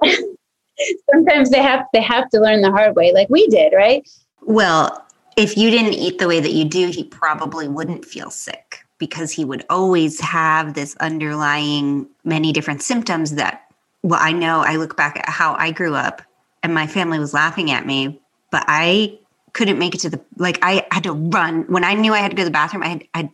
sometimes 1.13 1.49
they 1.49 1.61
have 1.61 1.85
they 1.93 2.01
have 2.01 2.29
to 2.31 2.39
learn 2.39 2.61
the 2.61 2.71
hard 2.71 2.95
way, 2.95 3.13
like 3.13 3.29
we 3.29 3.47
did, 3.47 3.73
right? 3.73 4.07
Well, 4.41 5.05
if 5.37 5.57
you 5.57 5.71
didn't 5.71 5.93
eat 5.93 6.19
the 6.19 6.27
way 6.27 6.39
that 6.39 6.51
you 6.51 6.65
do, 6.65 6.89
he 6.89 7.03
probably 7.03 7.67
wouldn't 7.67 8.05
feel 8.05 8.29
sick 8.29 8.64
because 8.97 9.31
he 9.31 9.45
would 9.45 9.65
always 9.69 10.19
have 10.19 10.73
this 10.73 10.95
underlying 10.97 12.07
many 12.23 12.51
different 12.51 12.81
symptoms 12.81 13.35
that 13.35 13.61
well, 14.01 14.19
I 14.21 14.33
know 14.33 14.59
I 14.59 14.75
look 14.75 14.95
back 14.95 15.17
at 15.17 15.27
how 15.27 15.55
I 15.55 15.71
grew 15.71 15.95
up 15.95 16.21
and 16.61 16.73
my 16.73 16.85
family 16.85 17.17
was 17.17 17.33
laughing 17.33 17.71
at 17.71 17.85
me, 17.85 18.19
but 18.51 18.63
I 18.67 19.17
couldn't 19.53 19.79
make 19.79 19.95
it 19.95 20.01
to 20.01 20.09
the 20.09 20.21
like 20.37 20.59
I 20.61 20.85
had 20.91 21.03
to 21.03 21.13
run 21.13 21.63
when 21.63 21.83
I 21.83 21.93
knew 21.93 22.13
I 22.13 22.19
had 22.19 22.29
to 22.29 22.35
go 22.35 22.41
to 22.41 22.45
the 22.45 22.51
bathroom. 22.51 22.83
I 22.83 22.87
had, 22.87 23.07
I 23.13 23.29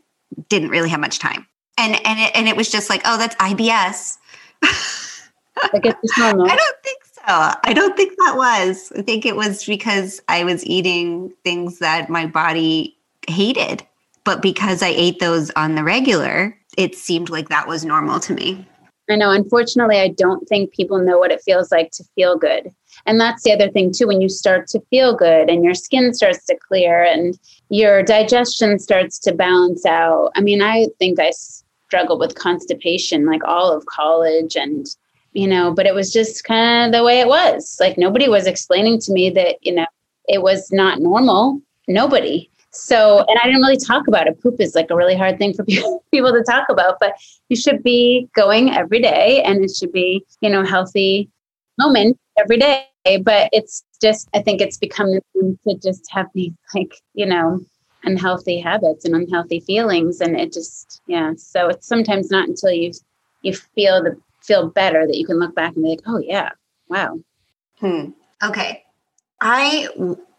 didn't 0.49 0.69
really 0.69 0.89
have 0.89 0.99
much 0.99 1.19
time, 1.19 1.47
and 1.77 1.93
and 2.05 2.19
it, 2.19 2.31
and 2.35 2.47
it 2.47 2.55
was 2.55 2.69
just 2.69 2.89
like, 2.89 3.01
oh, 3.05 3.17
that's 3.17 3.35
IBS. 3.35 4.17
I 4.63 5.79
guess 5.81 5.95
it's 6.03 6.17
normal. 6.17 6.45
I 6.45 6.55
don't 6.55 6.83
think 6.83 7.03
so. 7.03 7.21
I 7.25 7.73
don't 7.73 7.97
think 7.97 8.17
that 8.17 8.35
was. 8.37 8.91
I 8.97 9.01
think 9.01 9.25
it 9.25 9.35
was 9.35 9.65
because 9.65 10.21
I 10.27 10.43
was 10.43 10.65
eating 10.65 11.33
things 11.43 11.79
that 11.79 12.09
my 12.09 12.27
body 12.27 12.97
hated, 13.27 13.85
but 14.23 14.41
because 14.41 14.81
I 14.81 14.89
ate 14.89 15.19
those 15.19 15.51
on 15.51 15.75
the 15.75 15.83
regular, 15.83 16.57
it 16.77 16.95
seemed 16.95 17.29
like 17.29 17.49
that 17.49 17.67
was 17.67 17.85
normal 17.85 18.19
to 18.21 18.33
me. 18.33 18.67
I 19.09 19.15
know. 19.15 19.31
Unfortunately, 19.31 19.99
I 19.99 20.09
don't 20.09 20.47
think 20.47 20.73
people 20.73 20.99
know 20.99 21.17
what 21.17 21.31
it 21.31 21.41
feels 21.41 21.71
like 21.71 21.91
to 21.91 22.03
feel 22.15 22.37
good. 22.37 22.69
And 23.05 23.19
that's 23.19 23.43
the 23.43 23.51
other 23.51 23.69
thing, 23.69 23.91
too, 23.91 24.07
when 24.07 24.21
you 24.21 24.29
start 24.29 24.67
to 24.67 24.79
feel 24.89 25.15
good 25.15 25.49
and 25.49 25.63
your 25.63 25.73
skin 25.73 26.13
starts 26.13 26.45
to 26.45 26.55
clear 26.55 27.03
and 27.03 27.37
your 27.69 28.03
digestion 28.03 28.79
starts 28.79 29.19
to 29.19 29.33
balance 29.33 29.85
out. 29.85 30.31
I 30.35 30.41
mean, 30.41 30.61
I 30.61 30.87
think 30.99 31.19
I 31.19 31.31
struggled 31.91 32.21
with 32.21 32.35
constipation 32.35 33.25
like 33.25 33.43
all 33.43 33.69
of 33.69 33.85
college 33.85 34.55
and 34.55 34.85
you 35.33 35.45
know 35.45 35.73
but 35.73 35.85
it 35.85 35.93
was 35.93 36.13
just 36.13 36.45
kind 36.45 36.85
of 36.85 36.97
the 36.97 37.03
way 37.03 37.19
it 37.19 37.27
was 37.27 37.75
like 37.81 37.97
nobody 37.97 38.29
was 38.29 38.47
explaining 38.47 38.97
to 38.97 39.11
me 39.11 39.29
that 39.29 39.57
you 39.59 39.73
know 39.73 39.85
it 40.29 40.41
was 40.41 40.71
not 40.71 41.01
normal 41.01 41.59
nobody 41.89 42.49
so 42.71 43.19
and 43.27 43.39
i 43.39 43.45
didn't 43.45 43.61
really 43.61 43.77
talk 43.77 44.07
about 44.07 44.27
it. 44.27 44.41
Poop 44.41 44.59
is 44.59 44.75
like 44.75 44.89
a 44.89 44.95
really 44.95 45.15
hard 45.15 45.37
thing 45.37 45.53
for 45.53 45.63
people, 46.11 46.31
to 46.31 46.43
talk 46.47 46.67
about 46.69 46.97
but 46.99 47.13
you 47.49 47.55
should 47.55 47.83
be 47.83 48.29
going 48.35 48.73
every 48.73 48.99
day 48.99 49.41
and 49.43 49.63
it 49.63 49.71
should 49.75 49.91
be 49.91 50.25
you 50.41 50.49
know 50.49 50.63
healthy 50.63 51.29
moment 51.77 52.19
every 52.37 52.57
day. 52.57 52.85
But 53.23 53.49
it's 53.51 53.83
just 53.99 54.29
i 54.33 54.41
think 54.41 54.61
it's 54.61 54.77
become 54.77 55.09
to 55.33 55.77
just 55.81 56.11
have 56.11 56.27
these 56.35 56.51
like 56.75 56.93
you 57.13 57.25
know 57.25 57.59
unhealthy 58.03 58.59
habits 58.59 59.05
and 59.05 59.15
unhealthy 59.15 59.59
feelings 59.59 60.21
and 60.21 60.39
it 60.39 60.51
just 60.51 61.01
yeah. 61.07 61.33
So 61.37 61.69
it's 61.69 61.87
sometimes 61.87 62.31
not 62.31 62.47
until 62.47 62.71
you 62.71 62.91
you 63.41 63.53
feel 63.53 64.03
the 64.03 64.19
feel 64.41 64.69
better 64.69 65.05
that 65.05 65.17
you 65.17 65.25
can 65.25 65.39
look 65.39 65.55
back 65.55 65.75
and 65.75 65.83
be 65.83 65.89
like 65.89 66.01
oh 66.07 66.19
yeah. 66.19 66.49
Wow. 66.87 67.19
Hmm. 67.79 68.09
okay. 68.43 68.83
I 69.39 69.87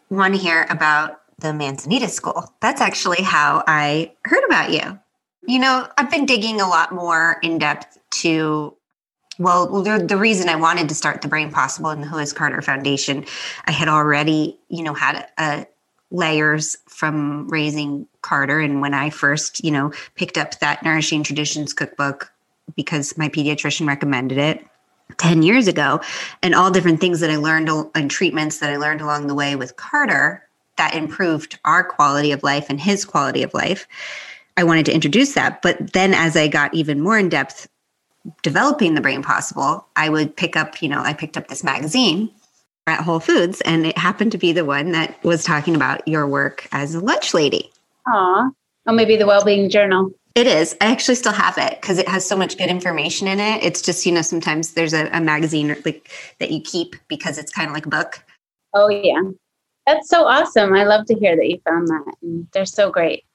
want 0.09 0.35
to 0.35 0.39
hear 0.39 0.65
about 0.69 1.22
the 1.43 1.53
Manzanita 1.53 2.07
School. 2.07 2.51
That's 2.61 2.81
actually 2.81 3.21
how 3.21 3.63
I 3.67 4.13
heard 4.25 4.43
about 4.45 4.71
you. 4.71 4.99
You 5.45 5.59
know, 5.59 5.87
I've 5.97 6.09
been 6.09 6.25
digging 6.25 6.61
a 6.61 6.67
lot 6.67 6.91
more 6.93 7.37
in 7.43 7.59
depth 7.59 7.99
to 8.21 8.75
well, 9.39 9.81
the, 9.81 9.97
the 9.97 10.17
reason 10.17 10.47
I 10.47 10.55
wanted 10.55 10.89
to 10.89 10.95
start 10.95 11.23
the 11.23 11.27
Brain 11.27 11.51
Possible 11.51 11.89
and 11.89 12.03
the 12.03 12.07
Who 12.07 12.19
is 12.19 12.33
Carter 12.33 12.61
Foundation, 12.61 13.25
I 13.65 13.71
had 13.71 13.87
already, 13.87 14.59
you 14.69 14.83
know, 14.83 14.93
had 14.93 15.27
a, 15.39 15.65
layers 16.11 16.77
from 16.87 17.47
raising 17.47 18.07
Carter. 18.21 18.59
And 18.59 18.79
when 18.79 18.93
I 18.93 19.09
first, 19.09 19.63
you 19.63 19.71
know, 19.71 19.91
picked 20.13 20.37
up 20.37 20.59
that 20.59 20.83
Nourishing 20.83 21.23
Traditions 21.23 21.73
cookbook 21.73 22.31
because 22.75 23.17
my 23.17 23.27
pediatrician 23.27 23.87
recommended 23.87 24.37
it 24.37 24.63
10 25.17 25.41
years 25.41 25.67
ago, 25.67 25.99
and 26.41 26.55
all 26.55 26.71
different 26.71 27.01
things 27.01 27.19
that 27.19 27.29
I 27.29 27.35
learned 27.35 27.69
and 27.95 28.09
treatments 28.09 28.59
that 28.59 28.69
I 28.69 28.77
learned 28.77 29.01
along 29.01 29.27
the 29.27 29.35
way 29.35 29.55
with 29.55 29.75
Carter 29.75 30.42
that 30.77 30.95
improved 30.95 31.59
our 31.65 31.83
quality 31.83 32.31
of 32.31 32.43
life 32.43 32.67
and 32.69 32.79
his 32.79 33.05
quality 33.05 33.43
of 33.43 33.53
life. 33.53 33.87
I 34.57 34.63
wanted 34.63 34.85
to 34.87 34.93
introduce 34.93 35.33
that. 35.33 35.61
But 35.61 35.93
then 35.93 36.13
as 36.13 36.35
I 36.35 36.47
got 36.47 36.73
even 36.73 37.01
more 37.01 37.17
in 37.17 37.29
depth 37.29 37.67
developing 38.41 38.93
the 38.93 39.01
brain 39.01 39.21
possible, 39.21 39.85
I 39.95 40.09
would 40.09 40.35
pick 40.35 40.55
up, 40.55 40.81
you 40.81 40.89
know, 40.89 41.01
I 41.01 41.13
picked 41.13 41.37
up 41.37 41.47
this 41.47 41.63
magazine 41.63 42.29
at 42.87 43.01
Whole 43.01 43.19
Foods 43.19 43.61
and 43.61 43.85
it 43.85 43.97
happened 43.97 44.31
to 44.33 44.37
be 44.37 44.51
the 44.51 44.65
one 44.65 44.91
that 44.91 45.21
was 45.23 45.43
talking 45.43 45.75
about 45.75 46.07
your 46.07 46.27
work 46.27 46.67
as 46.71 46.95
a 46.95 46.99
lunch 46.99 47.33
lady. 47.33 47.71
Aw. 48.07 48.49
Or 48.85 48.93
maybe 48.93 49.15
the 49.15 49.25
Wellbeing 49.25 49.69
Journal. 49.69 50.11
It 50.35 50.47
is. 50.47 50.75
I 50.81 50.85
actually 50.87 51.15
still 51.15 51.31
have 51.31 51.57
it 51.57 51.79
because 51.79 51.99
it 51.99 52.07
has 52.07 52.27
so 52.27 52.35
much 52.35 52.57
good 52.57 52.69
information 52.69 53.27
in 53.27 53.39
it. 53.39 53.63
It's 53.63 53.81
just, 53.81 54.05
you 54.05 54.11
know, 54.11 54.23
sometimes 54.23 54.73
there's 54.73 54.93
a, 54.93 55.07
a 55.09 55.21
magazine 55.21 55.75
like 55.85 56.11
that 56.39 56.51
you 56.51 56.59
keep 56.61 56.95
because 57.07 57.37
it's 57.37 57.51
kind 57.51 57.69
of 57.69 57.73
like 57.73 57.85
a 57.85 57.89
book. 57.89 58.23
Oh 58.73 58.89
yeah. 58.89 59.21
That's 59.85 60.09
so 60.09 60.25
awesome. 60.25 60.73
I 60.73 60.83
love 60.83 61.05
to 61.07 61.15
hear 61.15 61.35
that 61.35 61.49
you 61.49 61.59
found 61.65 61.87
that. 61.87 62.13
They're 62.53 62.65
so 62.65 62.89
great. 62.89 63.25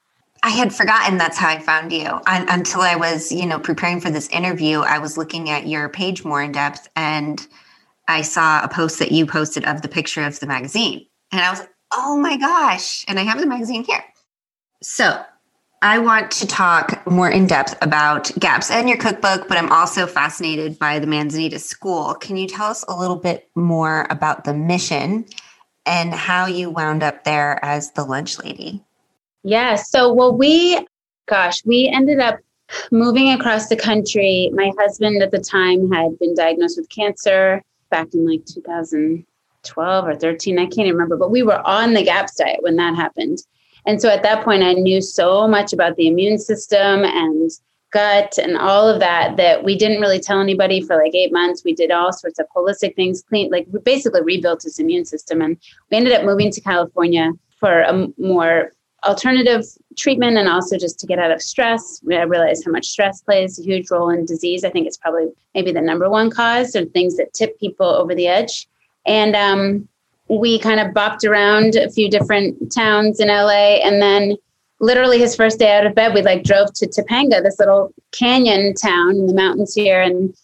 I 0.43 0.51
had 0.51 0.75
forgotten 0.75 1.19
that's 1.19 1.37
how 1.37 1.49
I 1.49 1.59
found 1.59 1.93
you 1.93 2.07
I, 2.27 2.47
until 2.49 2.81
I 2.81 2.97
was, 2.97 3.33
you 3.33 3.45
know, 3.45 3.59
preparing 3.59 4.01
for 4.01 4.11
this 4.11 4.29
interview. 4.29 4.81
I 4.81 4.99
was 4.99 5.19
looking 5.19 5.51
at 5.51 5.67
your 5.67 5.89
page 5.89 6.25
more 6.25 6.43
in 6.43 6.53
depth 6.53 6.89
and 6.95 7.45
I 8.07 8.23
saw 8.23 8.63
a 8.63 8.69
post 8.69 8.99
that 9.01 9.13
you 9.13 9.27
posted 9.27 9.65
of 9.65 9.83
the 9.83 9.89
picture 9.89 10.25
of 10.25 10.39
the 10.41 10.47
magazine. 10.47 11.07
And 11.33 11.41
I 11.41 11.51
was 11.51 11.61
like, 11.61 11.71
oh 11.93 12.17
my 12.17 12.37
gosh. 12.37 13.05
And 13.09 13.19
I 13.19 13.25
have 13.25 13.41
the 13.41 13.47
magazine 13.47 13.85
here. 13.85 14.05
So 14.83 15.23
I 15.83 15.99
want 15.99 16.31
to 16.33 16.47
talk 16.47 17.07
more 17.07 17.31
in 17.31 17.47
depth 17.47 17.77
about 17.83 18.31
GAPS 18.39 18.71
and 18.71 18.89
your 18.89 18.99
cookbook, 18.99 19.49
but 19.49 19.59
I'm 19.59 19.71
also 19.71 20.07
fascinated 20.07 20.79
by 20.79 20.99
the 20.99 21.07
Manzanita 21.07 21.59
School. 21.59 22.15
Can 22.15 22.37
you 22.37 22.49
tell 22.49 22.67
us 22.67 22.85
a 22.89 22.97
little 22.97 23.17
bit 23.17 23.49
more 23.55 24.07
about 24.11 24.45
the 24.45 24.55
mission 24.55 25.25
and 25.89 26.13
how 26.13 26.47
you 26.47 26.71
wound 26.71 27.03
up 27.03 27.25
there 27.25 27.59
as 27.65 27.93
the 27.93 28.05
lunch 28.05 28.39
lady? 28.39 28.85
Yeah. 29.43 29.77
So, 29.77 30.13
well, 30.13 30.37
we, 30.37 30.87
gosh, 31.27 31.65
we 31.65 31.89
ended 31.89 32.21
up 32.21 32.39
moving 32.93 33.31
across 33.31 33.69
the 33.69 33.77
country. 33.77 34.51
My 34.53 34.71
husband 34.79 35.23
at 35.23 35.31
the 35.31 35.39
time 35.39 35.91
had 35.91 36.19
been 36.19 36.35
diagnosed 36.35 36.77
with 36.77 36.89
cancer 36.91 37.63
back 37.91 38.13
in 38.13 38.29
like 38.31 38.45
2012 38.45 40.07
or 40.07 40.15
13. 40.15 40.59
I 40.59 40.63
can't 40.63 40.81
even 40.81 40.93
remember, 40.93 41.17
but 41.17 41.31
we 41.31 41.43
were 41.43 41.67
on 41.67 41.95
the 41.95 42.05
GAPS 42.05 42.37
diet 42.37 42.59
when 42.61 42.77
that 42.77 42.95
happened. 42.95 43.39
And 43.87 44.03
so 44.03 44.11
at 44.11 44.23
that 44.23 44.45
point, 44.45 44.63
I 44.63 44.75
knew 44.75 45.01
so 45.01 45.49
much 45.49 45.73
about 45.73 45.97
the 45.97 46.09
immune 46.09 46.39
system 46.39 47.05
and 47.05 47.51
gut 47.91 48.39
and 48.39 48.57
all 48.57 48.89
of 48.89 49.01
that 49.01 49.37
that 49.37 49.65
we 49.65 49.77
didn't 49.77 50.01
really 50.01 50.21
tell 50.21 50.41
anybody 50.41 50.81
for 50.81 50.97
like 50.97 51.15
eight 51.15 51.33
months. 51.33 51.65
We 51.65 51.75
did 51.75 51.91
all 51.91 52.13
sorts 52.13 52.39
of 52.39 52.47
holistic 52.55 52.95
things, 52.97 53.23
clean, 53.23 53.51
like 53.51 53.67
we 53.71 53.81
basically 53.81 54.23
rebuilt 54.23 54.63
his 54.63 54.79
immune 54.79 55.05
system. 55.05 55.41
And 55.41 55.57
we 55.91 55.97
ended 55.97 56.13
up 56.13 56.25
moving 56.25 56.51
to 56.51 56.61
California 56.61 57.33
for 57.59 57.83
a 57.83 58.09
more 58.19 58.73
alternative 59.07 59.65
treatment 59.97 60.37
and 60.37 60.49
also 60.49 60.77
just 60.77 60.99
to 61.01 61.07
get 61.07 61.19
out 61.19 61.31
of 61.31 61.41
stress. 61.41 62.03
I 62.11 62.23
realized 62.23 62.65
how 62.65 62.73
much 62.73 62.87
stress 62.87 63.23
plays 63.23 63.59
a 63.59 63.63
huge 63.63 63.91
role 63.91 64.11
in 64.11 64.25
disease. 64.25 64.65
I 64.65 64.71
think 64.71 64.87
it's 64.87 64.97
probably 64.97 65.29
maybe 65.55 65.73
the 65.73 65.81
number 65.81 66.11
one 66.11 66.31
cause 66.31 66.75
or 66.75 66.85
things 66.85 67.17
that 67.17 67.33
tip 67.33 67.59
people 67.61 67.87
over 67.87 68.15
the 68.15 68.27
edge. 68.27 68.69
And 69.07 69.37
um, 69.37 69.89
we 70.29 70.59
kind 70.59 70.81
of 70.81 70.89
bopped 70.89 71.29
around 71.29 71.77
a 71.77 71.91
few 71.91 72.11
different 72.11 72.73
towns 72.73 73.21
in 73.21 73.29
LA. 73.29 73.79
And 73.85 74.03
then 74.03 74.37
literally 74.81 75.19
his 75.19 75.35
first 75.35 75.59
day 75.59 75.77
out 75.77 75.87
of 75.87 75.95
bed, 75.95 76.15
we 76.15 76.23
like 76.23 76.45
drove 76.45 76.73
to 76.75 76.87
Topanga, 76.87 77.43
this 77.43 77.59
little 77.59 77.93
canyon 78.13 78.75
town 78.75 79.17
in 79.17 79.27
the 79.27 79.35
mountains 79.35 79.75
here. 79.75 80.01
And 80.01 80.35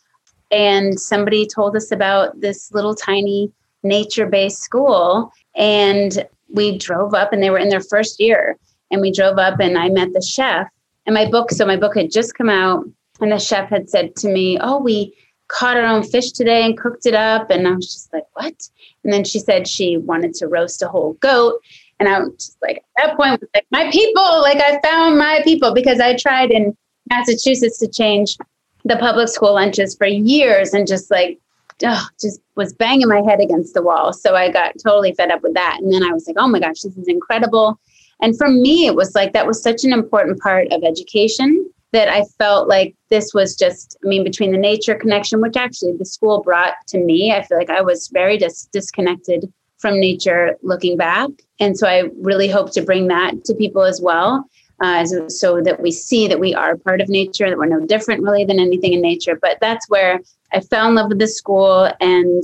and 0.50 1.00
somebody 1.00 1.46
told 1.46 1.76
us 1.76 1.90
about 1.90 2.40
this 2.40 2.72
little 2.72 2.94
tiny 2.94 3.50
nature-based 3.82 4.60
school. 4.60 5.32
And 5.56 6.26
we 6.48 6.78
drove 6.78 7.14
up 7.14 7.32
and 7.32 7.42
they 7.42 7.50
were 7.50 7.58
in 7.58 7.68
their 7.68 7.80
first 7.80 8.20
year 8.20 8.56
and 8.90 9.00
we 9.00 9.10
drove 9.10 9.38
up 9.38 9.58
and 9.60 9.76
I 9.76 9.88
met 9.88 10.12
the 10.12 10.22
chef 10.22 10.68
and 11.06 11.14
my 11.14 11.28
book. 11.28 11.50
So 11.50 11.66
my 11.66 11.76
book 11.76 11.96
had 11.96 12.12
just 12.12 12.34
come 12.34 12.48
out 12.48 12.84
and 13.20 13.32
the 13.32 13.38
chef 13.38 13.68
had 13.68 13.90
said 13.90 14.14
to 14.16 14.28
me, 14.28 14.58
Oh, 14.60 14.78
we 14.78 15.14
caught 15.48 15.76
our 15.76 15.84
own 15.84 16.02
fish 16.02 16.32
today 16.32 16.64
and 16.64 16.78
cooked 16.78 17.06
it 17.06 17.14
up. 17.14 17.50
And 17.50 17.66
I 17.66 17.72
was 17.72 17.92
just 17.92 18.12
like, 18.12 18.24
What? 18.34 18.68
And 19.02 19.12
then 19.12 19.24
she 19.24 19.38
said 19.38 19.66
she 19.66 19.96
wanted 19.96 20.34
to 20.34 20.48
roast 20.48 20.82
a 20.82 20.88
whole 20.88 21.14
goat. 21.14 21.60
And 22.00 22.08
I 22.08 22.20
was 22.20 22.34
just 22.34 22.56
like, 22.62 22.78
at 22.98 23.06
that 23.06 23.16
point, 23.16 23.42
like, 23.54 23.66
my 23.70 23.90
people, 23.90 24.40
like 24.42 24.58
I 24.58 24.80
found 24.82 25.18
my 25.18 25.40
people 25.44 25.72
because 25.72 26.00
I 26.00 26.16
tried 26.16 26.50
in 26.50 26.76
Massachusetts 27.10 27.78
to 27.78 27.88
change 27.88 28.36
the 28.84 28.96
public 28.96 29.28
school 29.28 29.54
lunches 29.54 29.96
for 29.96 30.06
years 30.06 30.74
and 30.74 30.86
just 30.86 31.10
like 31.10 31.38
oh, 31.82 32.06
just 32.20 32.40
was 32.56 32.72
banging 32.72 33.08
my 33.08 33.22
head 33.22 33.40
against 33.40 33.74
the 33.74 33.82
wall. 33.82 34.12
So 34.12 34.34
I 34.34 34.50
got 34.50 34.74
totally 34.84 35.12
fed 35.14 35.30
up 35.30 35.42
with 35.42 35.54
that. 35.54 35.78
And 35.80 35.92
then 35.92 36.02
I 36.02 36.12
was 36.12 36.26
like, 36.26 36.36
oh 36.38 36.46
my 36.46 36.60
gosh, 36.60 36.80
this 36.80 36.96
is 36.96 37.08
incredible. 37.08 37.80
And 38.20 38.36
for 38.36 38.48
me, 38.48 38.86
it 38.86 38.94
was 38.94 39.14
like 39.14 39.32
that 39.32 39.46
was 39.46 39.62
such 39.62 39.84
an 39.84 39.92
important 39.92 40.40
part 40.40 40.68
of 40.70 40.84
education 40.84 41.68
that 41.92 42.08
I 42.08 42.24
felt 42.38 42.68
like 42.68 42.94
this 43.10 43.32
was 43.34 43.56
just, 43.56 43.96
I 44.04 44.08
mean, 44.08 44.24
between 44.24 44.52
the 44.52 44.58
nature 44.58 44.94
connection, 44.94 45.40
which 45.40 45.56
actually 45.56 45.96
the 45.96 46.04
school 46.04 46.42
brought 46.42 46.74
to 46.88 46.98
me, 46.98 47.32
I 47.32 47.42
feel 47.42 47.58
like 47.58 47.70
I 47.70 47.82
was 47.82 48.08
very 48.08 48.36
dis- 48.36 48.68
disconnected 48.72 49.52
from 49.84 50.00
nature 50.00 50.56
looking 50.62 50.96
back. 50.96 51.28
And 51.60 51.78
so 51.78 51.86
I 51.86 52.08
really 52.22 52.48
hope 52.48 52.72
to 52.72 52.80
bring 52.80 53.08
that 53.08 53.44
to 53.44 53.54
people 53.54 53.82
as 53.82 54.00
well. 54.00 54.48
Uh, 54.80 55.04
so 55.28 55.60
that 55.60 55.82
we 55.82 55.92
see 55.92 56.26
that 56.26 56.40
we 56.40 56.54
are 56.54 56.78
part 56.78 57.02
of 57.02 57.10
nature, 57.10 57.50
that 57.50 57.58
we're 57.58 57.66
no 57.66 57.84
different 57.84 58.22
really 58.22 58.46
than 58.46 58.58
anything 58.58 58.94
in 58.94 59.02
nature. 59.02 59.38
But 59.38 59.58
that's 59.60 59.86
where 59.90 60.20
I 60.54 60.60
fell 60.60 60.88
in 60.88 60.94
love 60.94 61.10
with 61.10 61.18
the 61.18 61.28
school 61.28 61.92
and 62.00 62.42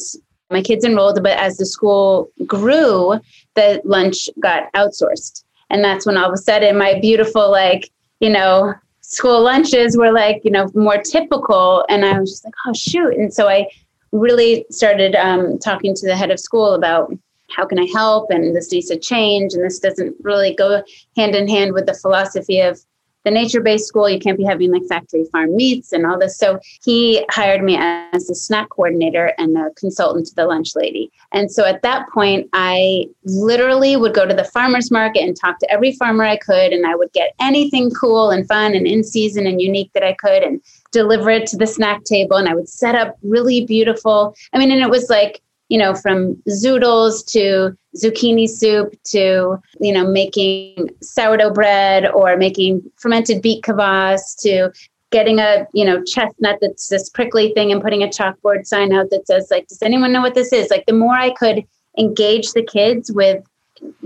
my 0.50 0.61
kids 0.61 0.85
enrolled, 0.85 1.22
but 1.22 1.38
as 1.38 1.57
the 1.57 1.64
school 1.64 2.31
grew, 2.46 3.18
the 3.55 3.81
lunch 3.85 4.29
got 4.38 4.70
outsourced. 4.74 5.44
And 5.70 5.83
that's 5.83 6.05
when 6.05 6.18
all 6.18 6.29
of 6.29 6.35
a 6.35 6.37
sudden 6.37 6.76
my 6.76 7.00
beautiful, 7.00 7.50
like, 7.50 7.90
you 8.20 8.29
know, 8.29 8.74
school 9.00 9.42
lunches 9.42 9.96
were 9.96 10.12
like, 10.12 10.42
you 10.44 10.50
know, 10.50 10.68
more 10.74 10.98
typical. 10.98 11.87
And 11.88 12.05
I 12.05 12.20
was 12.20 12.33
just 12.33 12.44
like, 12.44 12.55
oh, 12.66 12.74
shoot. 12.74 13.14
And 13.14 13.33
so 13.33 13.48
I 13.48 13.66
really 14.12 14.66
started 14.70 15.14
um, 15.14 15.59
talking 15.59 15.94
to 15.94 16.07
the 16.07 16.16
head 16.16 16.31
of 16.31 16.40
school 16.40 16.74
about 16.74 17.12
how 17.54 17.66
can 17.66 17.78
I 17.78 17.86
help? 17.92 18.30
And 18.30 18.54
this 18.54 18.72
needs 18.72 18.88
to 18.88 18.98
change. 18.98 19.54
And 19.54 19.64
this 19.64 19.78
doesn't 19.78 20.16
really 20.22 20.54
go 20.54 20.82
hand 21.16 21.34
in 21.34 21.48
hand 21.48 21.72
with 21.72 21.86
the 21.86 21.94
philosophy 21.94 22.60
of 22.60 22.80
the 23.24 23.30
nature 23.30 23.60
based 23.60 23.86
school, 23.86 24.08
you 24.08 24.18
can't 24.18 24.38
be 24.38 24.44
having 24.44 24.72
like 24.72 24.84
factory 24.88 25.24
farm 25.30 25.54
meats 25.54 25.92
and 25.92 26.06
all 26.06 26.18
this. 26.18 26.38
So 26.38 26.58
he 26.82 27.24
hired 27.30 27.62
me 27.62 27.76
as 27.78 28.30
a 28.30 28.34
snack 28.34 28.70
coordinator 28.70 29.34
and 29.38 29.56
a 29.56 29.70
consultant 29.76 30.26
to 30.28 30.34
the 30.34 30.46
lunch 30.46 30.74
lady. 30.74 31.10
And 31.32 31.50
so 31.50 31.64
at 31.64 31.82
that 31.82 32.08
point, 32.10 32.48
I 32.52 33.06
literally 33.24 33.96
would 33.96 34.14
go 34.14 34.26
to 34.26 34.34
the 34.34 34.44
farmer's 34.44 34.90
market 34.90 35.22
and 35.22 35.36
talk 35.36 35.58
to 35.58 35.70
every 35.70 35.92
farmer 35.92 36.24
I 36.24 36.36
could. 36.36 36.72
And 36.72 36.86
I 36.86 36.94
would 36.94 37.12
get 37.12 37.34
anything 37.40 37.90
cool 37.90 38.30
and 38.30 38.46
fun 38.48 38.74
and 38.74 38.86
in 38.86 39.04
season 39.04 39.46
and 39.46 39.60
unique 39.60 39.92
that 39.92 40.02
I 40.02 40.14
could 40.14 40.42
and 40.42 40.60
deliver 40.90 41.30
it 41.30 41.46
to 41.48 41.56
the 41.56 41.66
snack 41.66 42.04
table. 42.04 42.36
And 42.36 42.48
I 42.48 42.54
would 42.54 42.68
set 42.68 42.94
up 42.94 43.16
really 43.22 43.66
beautiful. 43.66 44.34
I 44.52 44.58
mean, 44.58 44.72
and 44.72 44.80
it 44.80 44.90
was 44.90 45.10
like, 45.10 45.42
you 45.70 45.78
know, 45.78 45.94
from 45.94 46.35
zoodles 46.48 47.24
to 47.24 47.74
zucchini 47.96 48.48
soup 48.48 48.92
to, 49.04 49.56
you 49.80 49.92
know, 49.92 50.06
making 50.06 50.90
sourdough 51.00 51.52
bread 51.52 52.11
or 52.11 52.37
making 52.37 52.83
fermented 52.96 53.40
beet 53.40 53.62
kvass 53.62 54.37
to 54.40 54.70
getting 55.11 55.38
a, 55.38 55.66
you 55.72 55.85
know, 55.85 56.02
chestnut 56.04 56.59
that's 56.61 56.88
this 56.88 57.09
prickly 57.09 57.52
thing 57.54 57.70
and 57.72 57.80
putting 57.80 58.02
a 58.02 58.09
chalkboard 58.09 58.66
sign 58.66 58.92
out 58.92 59.11
that 59.11 59.26
says, 59.26 59.48
like, 59.50 59.66
does 59.68 59.83
anyone 59.83 60.12
know 60.12 60.20
what 60.20 60.35
this 60.35 60.52
is? 60.52 60.70
Like, 60.70 60.87
the 60.87 60.92
more 60.92 61.14
I 61.14 61.30
could 61.30 61.64
engage 61.96 62.52
the 62.52 62.62
kids 62.64 63.11
with 63.12 63.42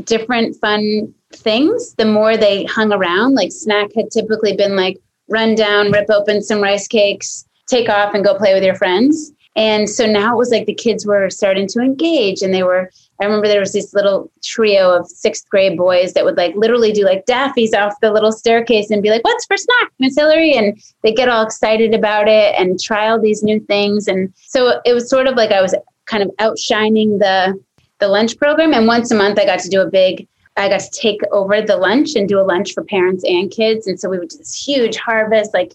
different 0.04 0.56
fun 0.60 1.12
things, 1.32 1.94
the 1.94 2.06
more 2.06 2.36
they 2.36 2.64
hung 2.64 2.92
around. 2.92 3.34
Like, 3.34 3.52
snack 3.52 3.88
had 3.96 4.10
typically 4.10 4.54
been 4.54 4.76
like, 4.76 4.98
run 5.30 5.54
down, 5.54 5.92
rip 5.92 6.10
open 6.10 6.42
some 6.42 6.62
rice 6.62 6.86
cakes, 6.86 7.46
take 7.68 7.88
off 7.88 8.14
and 8.14 8.22
go 8.24 8.36
play 8.36 8.52
with 8.52 8.62
your 8.62 8.74
friends. 8.74 9.32
And 9.56 9.88
so 9.88 10.06
now 10.06 10.34
it 10.34 10.38
was 10.38 10.50
like 10.50 10.66
the 10.66 10.74
kids 10.74 11.06
were 11.06 11.30
starting 11.30 11.68
to 11.68 11.80
engage 11.80 12.42
and 12.42 12.52
they 12.52 12.64
were, 12.64 12.90
I 13.20 13.24
remember 13.24 13.46
there 13.46 13.60
was 13.60 13.72
this 13.72 13.94
little 13.94 14.30
trio 14.42 14.90
of 14.90 15.06
sixth 15.08 15.48
grade 15.48 15.78
boys 15.78 16.12
that 16.14 16.24
would 16.24 16.36
like 16.36 16.56
literally 16.56 16.92
do 16.92 17.04
like 17.04 17.24
daffies 17.26 17.72
off 17.72 17.94
the 18.00 18.12
little 18.12 18.32
staircase 18.32 18.90
and 18.90 19.02
be 19.02 19.10
like, 19.10 19.22
what's 19.22 19.46
for 19.46 19.56
snack, 19.56 19.92
Miss 20.00 20.16
Hilary? 20.16 20.54
And 20.54 20.82
they 21.02 21.12
get 21.12 21.28
all 21.28 21.44
excited 21.44 21.94
about 21.94 22.26
it 22.26 22.54
and 22.58 22.80
try 22.80 23.08
all 23.08 23.20
these 23.20 23.42
new 23.44 23.60
things. 23.60 24.08
And 24.08 24.32
so 24.36 24.80
it 24.84 24.92
was 24.92 25.08
sort 25.08 25.28
of 25.28 25.36
like 25.36 25.52
I 25.52 25.62
was 25.62 25.74
kind 26.06 26.22
of 26.22 26.30
outshining 26.40 27.18
the, 27.18 27.58
the 28.00 28.08
lunch 28.08 28.36
program. 28.36 28.74
And 28.74 28.88
once 28.88 29.12
a 29.12 29.14
month 29.14 29.38
I 29.38 29.46
got 29.46 29.60
to 29.60 29.68
do 29.68 29.80
a 29.80 29.90
big 29.90 30.26
I 30.56 30.68
guess, 30.68 30.88
take 30.90 31.20
over 31.32 31.60
the 31.60 31.76
lunch 31.76 32.14
and 32.14 32.28
do 32.28 32.38
a 32.38 32.42
lunch 32.42 32.74
for 32.74 32.84
parents 32.84 33.24
and 33.24 33.50
kids. 33.50 33.88
And 33.88 33.98
so 33.98 34.08
we 34.08 34.20
would 34.20 34.28
do 34.28 34.38
this 34.38 34.54
huge 34.54 34.96
harvest, 34.96 35.52
like 35.52 35.74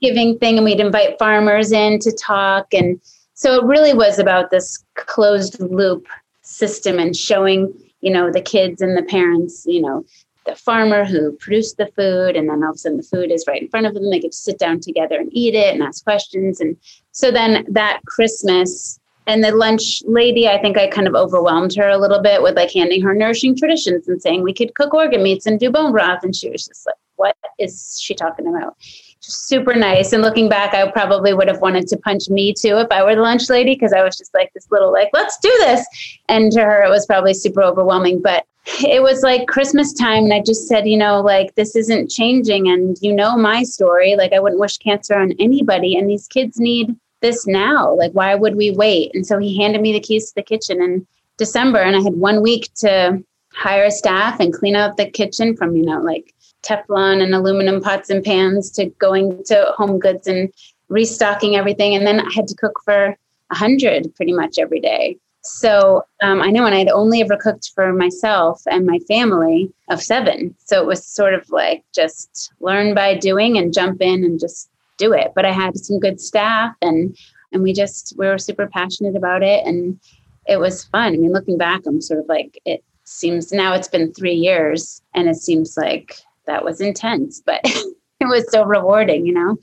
Thanksgiving 0.00 0.38
thing, 0.38 0.56
and 0.56 0.64
we'd 0.64 0.80
invite 0.80 1.18
farmers 1.18 1.72
in 1.72 1.98
to 2.00 2.12
talk. 2.12 2.72
And 2.72 3.00
so 3.34 3.56
it 3.56 3.64
really 3.64 3.94
was 3.94 4.18
about 4.18 4.50
this 4.50 4.82
closed 4.96 5.60
loop 5.60 6.06
system 6.42 6.98
and 6.98 7.14
showing, 7.14 7.72
you 8.00 8.12
know, 8.12 8.30
the 8.30 8.40
kids 8.40 8.80
and 8.80 8.96
the 8.96 9.02
parents, 9.02 9.64
you 9.66 9.82
know, 9.82 10.04
the 10.46 10.56
farmer 10.56 11.04
who 11.04 11.32
produced 11.32 11.76
the 11.76 11.86
food, 11.94 12.34
and 12.34 12.48
then 12.48 12.62
all 12.62 12.70
of 12.70 12.76
a 12.76 12.78
sudden 12.78 12.96
the 12.96 13.02
food 13.02 13.30
is 13.30 13.44
right 13.46 13.62
in 13.62 13.68
front 13.68 13.86
of 13.86 13.94
them. 13.94 14.10
They 14.10 14.20
get 14.20 14.32
to 14.32 14.38
sit 14.38 14.58
down 14.58 14.80
together 14.80 15.20
and 15.20 15.28
eat 15.32 15.54
it 15.54 15.74
and 15.74 15.82
ask 15.82 16.02
questions. 16.02 16.60
And 16.60 16.76
so 17.12 17.30
then 17.30 17.66
that 17.68 18.00
Christmas, 18.06 18.98
and 19.26 19.44
the 19.44 19.54
lunch 19.54 20.02
lady, 20.06 20.48
I 20.48 20.60
think 20.60 20.78
I 20.78 20.88
kind 20.88 21.06
of 21.06 21.14
overwhelmed 21.14 21.74
her 21.76 21.88
a 21.88 21.98
little 21.98 22.22
bit 22.22 22.42
with 22.42 22.56
like 22.56 22.72
handing 22.72 23.02
her 23.02 23.14
nourishing 23.14 23.54
traditions 23.54 24.08
and 24.08 24.20
saying 24.20 24.42
we 24.42 24.54
could 24.54 24.74
cook 24.74 24.94
organ 24.94 25.22
meats 25.22 25.46
and 25.46 25.60
do 25.60 25.70
bone 25.70 25.92
broth. 25.92 26.24
And 26.24 26.34
she 26.34 26.48
was 26.50 26.66
just 26.66 26.86
like, 26.86 26.96
what 27.16 27.36
is 27.58 28.00
she 28.00 28.14
talking 28.14 28.46
about? 28.46 28.76
Super 29.20 29.74
nice. 29.74 30.12
And 30.12 30.22
looking 30.22 30.48
back, 30.48 30.74
I 30.74 30.90
probably 30.90 31.34
would 31.34 31.48
have 31.48 31.60
wanted 31.60 31.86
to 31.88 31.96
punch 31.98 32.28
me 32.30 32.54
too 32.54 32.78
if 32.78 32.88
I 32.90 33.04
were 33.04 33.14
the 33.14 33.20
lunch 33.20 33.50
lady 33.50 33.74
because 33.74 33.92
I 33.92 34.02
was 34.02 34.16
just 34.16 34.32
like 34.34 34.52
this 34.54 34.70
little 34.70 34.92
like, 34.92 35.10
let's 35.12 35.38
do 35.38 35.52
this. 35.58 35.86
And 36.28 36.50
to 36.52 36.62
her, 36.62 36.82
it 36.82 36.88
was 36.90 37.06
probably 37.06 37.34
super 37.34 37.62
overwhelming. 37.62 38.22
But 38.22 38.46
it 38.82 39.02
was 39.02 39.22
like 39.22 39.48
Christmas 39.48 39.92
time, 39.92 40.24
and 40.24 40.34
I 40.34 40.40
just 40.40 40.68
said, 40.68 40.86
you 40.86 40.96
know, 40.96 41.20
like 41.20 41.54
this 41.54 41.74
isn't 41.74 42.10
changing, 42.10 42.68
and 42.68 42.96
you 43.00 43.12
know 43.12 43.36
my 43.36 43.62
story. 43.62 44.16
Like 44.16 44.32
I 44.32 44.40
wouldn't 44.40 44.60
wish 44.60 44.78
cancer 44.78 45.18
on 45.18 45.32
anybody, 45.38 45.96
and 45.96 46.08
these 46.08 46.26
kids 46.28 46.60
need 46.60 46.94
this 47.20 47.46
now. 47.46 47.94
Like, 47.94 48.12
why 48.12 48.34
would 48.34 48.56
we 48.56 48.70
wait? 48.70 49.10
And 49.14 49.26
so 49.26 49.38
he 49.38 49.60
handed 49.60 49.80
me 49.80 49.92
the 49.92 50.00
keys 50.00 50.28
to 50.28 50.34
the 50.36 50.42
kitchen 50.42 50.82
in 50.82 51.06
December, 51.36 51.78
and 51.78 51.96
I 51.96 52.00
had 52.00 52.14
one 52.14 52.42
week 52.42 52.70
to 52.76 53.22
hire 53.52 53.90
staff 53.90 54.40
and 54.40 54.54
clean 54.54 54.76
out 54.76 54.96
the 54.96 55.10
kitchen 55.10 55.56
from, 55.56 55.74
you 55.74 55.84
know, 55.84 56.00
like 56.00 56.34
Teflon 56.62 57.22
and 57.22 57.34
aluminum 57.34 57.80
pots 57.80 58.10
and 58.10 58.24
pans 58.24 58.70
to 58.72 58.86
going 58.98 59.42
to 59.44 59.72
home 59.76 59.98
goods 59.98 60.26
and 60.26 60.52
restocking 60.88 61.56
everything. 61.56 61.94
And 61.94 62.06
then 62.06 62.20
I 62.20 62.32
had 62.34 62.46
to 62.48 62.54
cook 62.54 62.80
for 62.84 63.16
a 63.50 63.54
hundred 63.54 64.14
pretty 64.14 64.32
much 64.32 64.58
every 64.58 64.80
day. 64.80 65.16
So 65.42 66.04
um, 66.22 66.42
I 66.42 66.50
know, 66.50 66.66
and 66.66 66.74
I'd 66.74 66.88
only 66.88 67.22
ever 67.22 67.36
cooked 67.36 67.70
for 67.74 67.92
myself 67.92 68.62
and 68.70 68.86
my 68.86 68.98
family 69.08 69.72
of 69.88 70.02
seven. 70.02 70.54
So 70.58 70.80
it 70.80 70.86
was 70.86 71.04
sort 71.04 71.32
of 71.32 71.48
like 71.50 71.82
just 71.94 72.52
learn 72.60 72.94
by 72.94 73.16
doing 73.16 73.56
and 73.56 73.72
jump 73.72 74.02
in 74.02 74.22
and 74.22 74.38
just 74.38 74.68
do 74.98 75.12
it. 75.12 75.32
But 75.34 75.46
I 75.46 75.52
had 75.52 75.78
some 75.78 75.98
good 75.98 76.20
staff 76.20 76.74
and 76.82 77.16
and 77.52 77.62
we 77.62 77.72
just 77.72 78.14
we 78.16 78.26
were 78.26 78.38
super 78.38 78.66
passionate 78.66 79.16
about 79.16 79.42
it 79.42 79.66
and 79.66 79.98
it 80.46 80.58
was 80.58 80.84
fun. 80.84 81.14
I 81.14 81.16
mean, 81.16 81.32
looking 81.32 81.58
back, 81.58 81.82
I'm 81.86 82.00
sort 82.00 82.20
of 82.20 82.26
like 82.28 82.60
it 82.64 82.84
seems 83.04 83.50
now 83.50 83.72
it's 83.74 83.88
been 83.88 84.12
three 84.12 84.34
years 84.34 85.02
and 85.14 85.28
it 85.28 85.36
seems 85.36 85.76
like 85.76 86.20
that 86.46 86.64
was 86.64 86.80
intense, 86.80 87.42
but 87.44 87.60
it 87.64 88.28
was 88.28 88.50
so 88.50 88.64
rewarding, 88.64 89.26
you 89.26 89.32
know. 89.32 89.56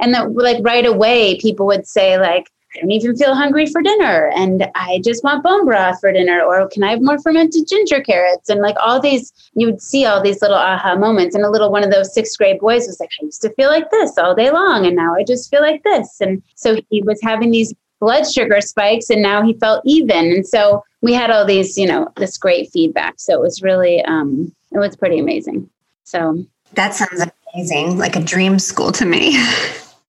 And 0.00 0.12
that 0.14 0.32
like 0.32 0.58
right 0.62 0.86
away 0.86 1.38
people 1.40 1.66
would 1.66 1.86
say 1.86 2.18
like 2.18 2.50
I 2.76 2.80
don't 2.80 2.90
even 2.90 3.16
feel 3.16 3.34
hungry 3.34 3.66
for 3.66 3.82
dinner 3.82 4.32
and 4.34 4.68
I 4.74 5.00
just 5.04 5.22
want 5.22 5.44
bone 5.44 5.64
broth 5.64 6.00
for 6.00 6.12
dinner 6.12 6.42
or 6.42 6.68
can 6.68 6.82
I 6.82 6.90
have 6.90 7.02
more 7.02 7.20
fermented 7.20 7.68
ginger 7.68 8.00
carrots? 8.00 8.48
And 8.48 8.60
like 8.60 8.74
all 8.80 9.00
these 9.00 9.32
you 9.54 9.66
would 9.66 9.80
see 9.80 10.04
all 10.04 10.20
these 10.20 10.42
little 10.42 10.56
aha 10.56 10.96
moments 10.96 11.36
and 11.36 11.44
a 11.44 11.50
little 11.50 11.70
one 11.70 11.84
of 11.84 11.92
those 11.92 12.12
sixth 12.12 12.36
grade 12.36 12.58
boys 12.58 12.86
was 12.86 12.98
like 12.98 13.10
I 13.20 13.24
used 13.24 13.42
to 13.42 13.54
feel 13.54 13.68
like 13.68 13.90
this 13.90 14.18
all 14.18 14.34
day 14.34 14.50
long 14.50 14.86
and 14.86 14.96
now 14.96 15.14
I 15.14 15.22
just 15.22 15.50
feel 15.50 15.62
like 15.62 15.84
this. 15.84 16.20
And 16.20 16.42
so 16.56 16.76
he 16.90 17.02
was 17.02 17.20
having 17.22 17.52
these 17.52 17.72
blood 18.00 18.24
sugar 18.24 18.60
spikes 18.60 19.08
and 19.08 19.22
now 19.22 19.42
he 19.42 19.54
felt 19.54 19.82
even. 19.84 20.32
And 20.32 20.46
so 20.46 20.82
we 21.00 21.12
had 21.12 21.30
all 21.30 21.44
these 21.44 21.78
you 21.78 21.86
know 21.86 22.08
this 22.16 22.36
great 22.36 22.70
feedback. 22.72 23.14
So 23.18 23.34
it 23.34 23.40
was 23.40 23.62
really 23.62 24.04
um 24.04 24.52
it 24.72 24.78
was 24.78 24.96
pretty 24.96 25.20
amazing 25.20 25.70
so 26.04 26.44
that 26.74 26.94
sounds 26.94 27.24
amazing 27.54 27.98
like 27.98 28.16
a 28.16 28.20
dream 28.20 28.58
school 28.58 28.92
to 28.92 29.04
me 29.04 29.36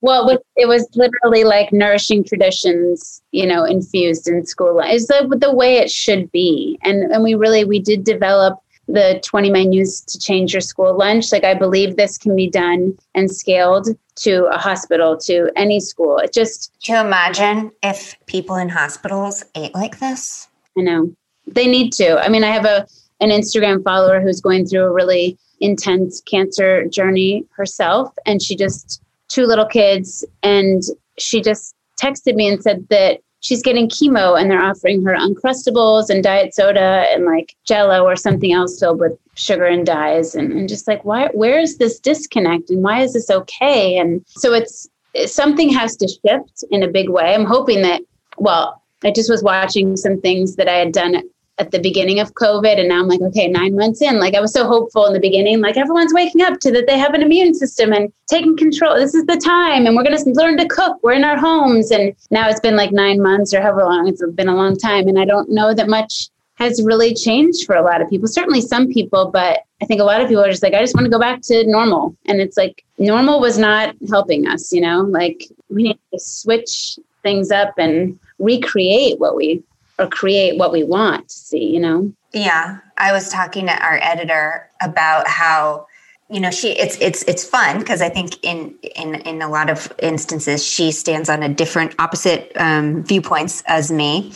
Well, 0.01 0.29
it 0.29 0.33
was, 0.33 0.39
it 0.55 0.67
was 0.67 0.87
literally 0.93 1.43
like 1.45 1.73
nourishing 1.73 2.23
traditions, 2.23 3.23
you 3.31 3.47
know, 3.47 3.63
infused 3.63 4.27
in 4.27 4.45
school. 4.45 4.79
It's 4.83 5.07
the, 5.07 5.35
the 5.41 5.51
way 5.51 5.77
it 5.77 5.89
should 5.89 6.31
be. 6.31 6.77
And, 6.83 7.11
and 7.11 7.23
we 7.23 7.33
really, 7.33 7.65
we 7.65 7.79
did 7.79 8.03
develop 8.03 8.59
the 8.87 9.19
20 9.23 9.49
menus 9.49 10.01
to 10.01 10.19
change 10.19 10.53
your 10.53 10.61
school 10.61 10.95
lunch. 10.95 11.31
Like, 11.31 11.43
I 11.43 11.55
believe 11.55 11.95
this 11.95 12.19
can 12.19 12.35
be 12.35 12.47
done 12.47 12.95
and 13.15 13.31
scaled 13.31 13.87
to 14.17 14.45
a 14.45 14.59
hospital, 14.59 15.17
to 15.21 15.49
any 15.55 15.79
school. 15.79 16.19
It 16.19 16.33
just. 16.33 16.71
Can 16.83 16.95
you 16.95 17.07
imagine 17.07 17.71
if 17.81 18.15
people 18.27 18.57
in 18.57 18.69
hospitals 18.69 19.43
ate 19.55 19.73
like 19.73 19.97
this? 19.99 20.47
I 20.77 20.81
know. 20.81 21.15
They 21.47 21.65
need 21.65 21.93
to. 21.93 22.19
I 22.19 22.29
mean, 22.29 22.43
I 22.43 22.51
have 22.51 22.65
a 22.65 22.85
an 23.21 23.29
Instagram 23.29 23.83
follower 23.83 24.21
who's 24.21 24.41
going 24.41 24.67
through 24.67 24.83
a 24.83 24.93
really 24.93 25.37
intense 25.59 26.21
cancer 26.21 26.85
journey 26.87 27.45
herself, 27.55 28.13
and 28.25 28.41
she 28.41 28.55
just 28.55 29.01
two 29.27 29.45
little 29.45 29.65
kids 29.65 30.25
and 30.43 30.83
she 31.17 31.41
just 31.41 31.75
texted 32.01 32.35
me 32.35 32.47
and 32.47 32.61
said 32.61 32.87
that 32.89 33.19
she's 33.39 33.63
getting 33.63 33.89
chemo 33.89 34.39
and 34.39 34.49
they're 34.49 34.63
offering 34.63 35.03
her 35.03 35.15
uncrustables 35.15 36.09
and 36.09 36.23
diet 36.23 36.53
soda 36.53 37.05
and 37.11 37.25
like 37.25 37.55
jello 37.65 38.03
or 38.03 38.15
something 38.15 38.53
else 38.53 38.79
filled 38.79 38.99
with 38.99 39.17
sugar 39.35 39.65
and 39.65 39.85
dyes. 39.85 40.35
And, 40.35 40.51
and 40.51 40.69
just 40.69 40.87
like 40.87 41.03
why 41.05 41.29
where 41.33 41.59
is 41.59 41.77
this 41.77 41.99
disconnect 41.99 42.69
and 42.69 42.83
why 42.83 43.01
is 43.01 43.13
this 43.13 43.29
okay? 43.29 43.97
And 43.97 44.23
so 44.27 44.53
it's 44.53 44.87
something 45.25 45.69
has 45.69 45.95
to 45.97 46.07
shift 46.07 46.63
in 46.69 46.83
a 46.83 46.87
big 46.87 47.09
way. 47.09 47.33
I'm 47.33 47.45
hoping 47.45 47.81
that 47.81 48.01
well 48.37 48.81
i 49.03 49.11
just 49.11 49.29
was 49.29 49.43
watching 49.43 49.95
some 49.95 50.19
things 50.19 50.55
that 50.55 50.67
i 50.67 50.73
had 50.73 50.91
done 50.91 51.21
at 51.57 51.71
the 51.71 51.79
beginning 51.79 52.19
of 52.19 52.33
COVID. 52.33 52.79
And 52.79 52.89
now 52.89 52.99
I'm 52.99 53.07
like, 53.07 53.21
okay, 53.21 53.47
nine 53.47 53.75
months 53.75 54.01
in. 54.01 54.19
Like 54.19 54.35
I 54.35 54.41
was 54.41 54.51
so 54.51 54.67
hopeful 54.67 55.05
in 55.05 55.13
the 55.13 55.19
beginning, 55.19 55.61
like 55.61 55.77
everyone's 55.77 56.13
waking 56.13 56.41
up 56.41 56.59
to 56.61 56.71
that 56.71 56.87
they 56.87 56.97
have 56.97 57.13
an 57.13 57.21
immune 57.21 57.53
system 57.53 57.93
and 57.93 58.11
taking 58.27 58.57
control. 58.57 58.95
This 58.95 59.15
is 59.15 59.25
the 59.25 59.37
time. 59.37 59.85
And 59.85 59.95
we're 59.95 60.03
going 60.03 60.17
to 60.17 60.29
learn 60.31 60.57
to 60.57 60.67
cook. 60.67 60.97
We're 61.01 61.13
in 61.13 61.23
our 61.23 61.37
homes. 61.37 61.91
And 61.91 62.13
now 62.29 62.49
it's 62.49 62.59
been 62.59 62.75
like 62.75 62.91
nine 62.91 63.21
months 63.21 63.53
or 63.53 63.61
however 63.61 63.83
long. 63.85 64.07
It's 64.07 64.23
been 64.33 64.49
a 64.49 64.55
long 64.55 64.77
time. 64.77 65.07
And 65.07 65.17
I 65.17 65.25
don't 65.25 65.49
know 65.49 65.73
that 65.73 65.87
much 65.87 66.29
has 66.55 66.81
really 66.83 67.13
changed 67.13 67.65
for 67.65 67.75
a 67.75 67.81
lot 67.81 68.01
of 68.01 68.09
people. 68.09 68.27
Certainly 68.27 68.61
some 68.61 68.87
people, 68.87 69.29
but 69.31 69.59
I 69.81 69.85
think 69.85 69.99
a 69.99 70.05
lot 70.05 70.21
of 70.21 70.27
people 70.29 70.43
are 70.43 70.49
just 70.49 70.63
like, 70.63 70.73
I 70.73 70.79
just 70.79 70.95
want 70.95 71.05
to 71.05 71.11
go 71.11 71.19
back 71.19 71.41
to 71.43 71.65
normal. 71.67 72.15
And 72.25 72.39
it's 72.39 72.57
like 72.57 72.83
normal 72.97 73.41
was 73.41 73.57
not 73.57 73.93
helping 74.09 74.47
us, 74.47 74.71
you 74.71 74.79
know, 74.79 75.01
like 75.01 75.43
we 75.69 75.83
need 75.83 75.99
to 76.13 76.19
switch 76.19 76.97
things 77.23 77.51
up 77.51 77.73
and 77.77 78.17
recreate 78.39 79.19
what 79.19 79.35
we 79.35 79.63
or 79.97 80.07
create 80.07 80.57
what 80.57 80.71
we 80.71 80.83
want 80.83 81.29
to 81.29 81.35
see, 81.35 81.63
you 81.63 81.79
know? 81.79 82.11
Yeah. 82.33 82.79
I 82.97 83.11
was 83.11 83.29
talking 83.29 83.67
to 83.67 83.83
our 83.83 83.99
editor 84.01 84.69
about 84.81 85.27
how 85.27 85.87
you 86.29 86.39
know 86.39 86.49
she 86.49 86.71
it's 86.71 86.99
it's 86.99 87.23
it's 87.23 87.43
fun 87.43 87.79
because 87.79 88.01
i 88.01 88.09
think 88.09 88.43
in 88.43 88.73
in 88.95 89.15
in 89.15 89.41
a 89.41 89.49
lot 89.49 89.69
of 89.69 89.91
instances 89.99 90.65
she 90.65 90.91
stands 90.91 91.29
on 91.29 91.43
a 91.43 91.49
different 91.49 91.93
opposite 91.99 92.51
um, 92.55 93.03
viewpoints 93.03 93.63
as 93.67 93.91
me 93.91 94.33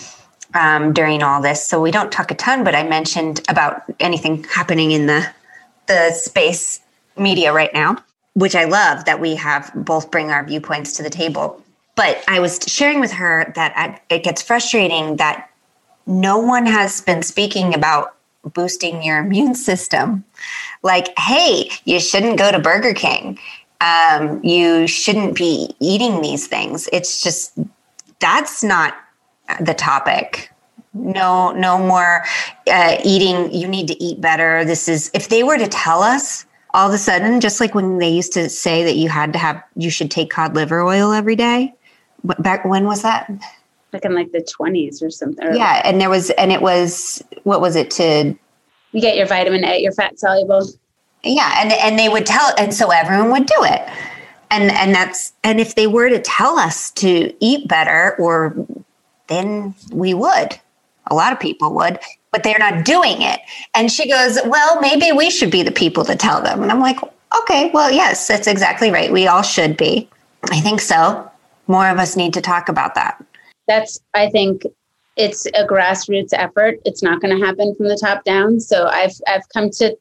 um, 0.53 0.93
during 0.93 1.23
all 1.23 1.41
this 1.41 1.63
so 1.63 1.81
we 1.81 1.91
don't 1.91 2.11
talk 2.11 2.29
a 2.29 2.35
ton 2.35 2.63
but 2.63 2.75
i 2.75 2.83
mentioned 2.83 3.41
about 3.49 3.83
anything 3.99 4.43
happening 4.43 4.91
in 4.91 5.07
the 5.07 5.27
the 5.87 6.11
space 6.11 6.79
media 7.17 7.51
right 7.51 7.73
now 7.73 7.97
which 8.33 8.55
i 8.55 8.65
love 8.65 9.05
that 9.05 9.19
we 9.19 9.35
have 9.35 9.71
both 9.75 10.11
bring 10.11 10.29
our 10.29 10.45
viewpoints 10.45 10.93
to 10.93 11.01
the 11.01 11.09
table 11.09 11.59
but 11.95 12.23
i 12.27 12.39
was 12.39 12.59
sharing 12.67 12.99
with 12.99 13.11
her 13.11 13.51
that 13.55 13.73
I, 13.75 13.99
it 14.13 14.23
gets 14.23 14.43
frustrating 14.43 15.15
that 15.15 15.48
no 16.09 16.39
one 16.39 16.65
has 16.65 17.01
been 17.01 17.21
speaking 17.21 17.73
about 17.73 18.15
boosting 18.53 19.03
your 19.03 19.19
immune 19.19 19.53
system. 19.53 20.25
Like, 20.81 21.17
hey, 21.17 21.69
you 21.85 21.99
shouldn't 21.99 22.39
go 22.39 22.51
to 22.51 22.59
Burger 22.59 22.93
King. 22.93 23.37
Um, 23.79 24.43
you 24.43 24.87
shouldn't 24.87 25.35
be 25.35 25.73
eating 25.79 26.21
these 26.21 26.47
things. 26.47 26.89
It's 26.91 27.21
just 27.21 27.57
that's 28.19 28.63
not 28.63 28.95
the 29.61 29.73
topic. 29.73 30.51
No, 30.93 31.51
no 31.51 31.77
more 31.77 32.25
uh, 32.67 32.97
eating. 33.05 33.53
You 33.53 33.67
need 33.67 33.87
to 33.87 34.03
eat 34.03 34.19
better. 34.19 34.65
This 34.65 34.89
is 34.89 35.11
if 35.13 35.29
they 35.29 35.43
were 35.43 35.57
to 35.57 35.67
tell 35.67 36.01
us 36.01 36.45
all 36.73 36.87
of 36.87 36.93
a 36.93 36.97
sudden, 36.97 37.39
just 37.39 37.59
like 37.59 37.75
when 37.75 37.99
they 37.99 38.09
used 38.09 38.33
to 38.33 38.49
say 38.49 38.83
that 38.83 38.95
you 38.95 39.09
had 39.09 39.31
to 39.33 39.39
have, 39.39 39.63
you 39.75 39.89
should 39.89 40.11
take 40.11 40.31
cod 40.31 40.55
liver 40.55 40.81
oil 40.81 41.11
every 41.11 41.35
day. 41.35 41.73
Back 42.23 42.65
when 42.65 42.85
was 42.85 43.03
that? 43.03 43.31
Like 43.93 44.05
in 44.05 44.13
like 44.13 44.31
the 44.31 44.41
20s 44.41 45.01
or 45.01 45.09
something. 45.09 45.47
Or 45.47 45.53
yeah, 45.53 45.81
and 45.83 45.99
there 45.99 46.09
was 46.09 46.29
and 46.31 46.51
it 46.51 46.61
was 46.61 47.23
what 47.43 47.61
was 47.61 47.75
it 47.75 47.91
to 47.91 48.35
you 48.91 49.01
get 49.01 49.15
your 49.15 49.25
vitamin 49.25 49.63
A, 49.65 49.79
your 49.81 49.91
fat 49.91 50.19
soluble. 50.19 50.67
Yeah, 51.23 51.61
and 51.61 51.71
and 51.71 51.99
they 51.99 52.09
would 52.09 52.25
tell 52.25 52.53
and 52.57 52.73
so 52.73 52.91
everyone 52.91 53.31
would 53.31 53.45
do 53.45 53.63
it. 53.63 53.87
And 54.51 54.71
and 54.71 54.93
that's 54.93 55.33
and 55.43 55.59
if 55.59 55.75
they 55.75 55.87
were 55.87 56.09
to 56.09 56.19
tell 56.19 56.57
us 56.57 56.91
to 56.91 57.33
eat 57.39 57.67
better 57.67 58.15
or 58.19 58.55
then 59.27 59.75
we 59.91 60.13
would. 60.13 60.59
A 61.11 61.15
lot 61.15 61.33
of 61.33 61.39
people 61.39 61.73
would, 61.75 61.99
but 62.31 62.43
they're 62.43 62.59
not 62.59 62.85
doing 62.85 63.21
it. 63.21 63.39
And 63.73 63.91
she 63.91 64.07
goes, 64.07 64.37
"Well, 64.45 64.79
maybe 64.79 65.11
we 65.11 65.29
should 65.29 65.51
be 65.51 65.63
the 65.63 65.71
people 65.71 66.05
to 66.05 66.15
tell 66.15 66.41
them." 66.41 66.61
And 66.61 66.71
I'm 66.71 66.79
like, 66.79 66.99
"Okay, 67.41 67.71
well, 67.73 67.91
yes, 67.91 68.27
that's 68.27 68.47
exactly 68.47 68.91
right. 68.91 69.11
We 69.11 69.27
all 69.27 69.41
should 69.41 69.75
be." 69.75 70.07
I 70.51 70.59
think 70.61 70.81
so. 70.81 71.29
More 71.67 71.89
of 71.89 71.97
us 71.97 72.15
need 72.15 72.33
to 72.35 72.41
talk 72.41 72.69
about 72.69 72.95
that 72.95 73.23
that's 73.69 74.01
i 74.13 74.29
think 74.29 74.63
it's 75.19 75.45
a 75.47 75.67
grassroots 75.67 76.29
effort. 76.31 76.79
It's 76.85 77.03
not 77.03 77.21
going 77.21 77.37
to 77.37 77.45
happen 77.45 77.75
from 77.75 77.89
the 77.89 77.97
top 77.97 78.23
down. 78.23 78.61
So 78.61 78.87
I've 78.87 79.13
I've 79.27 79.47
come 79.49 79.69
to 79.71 79.95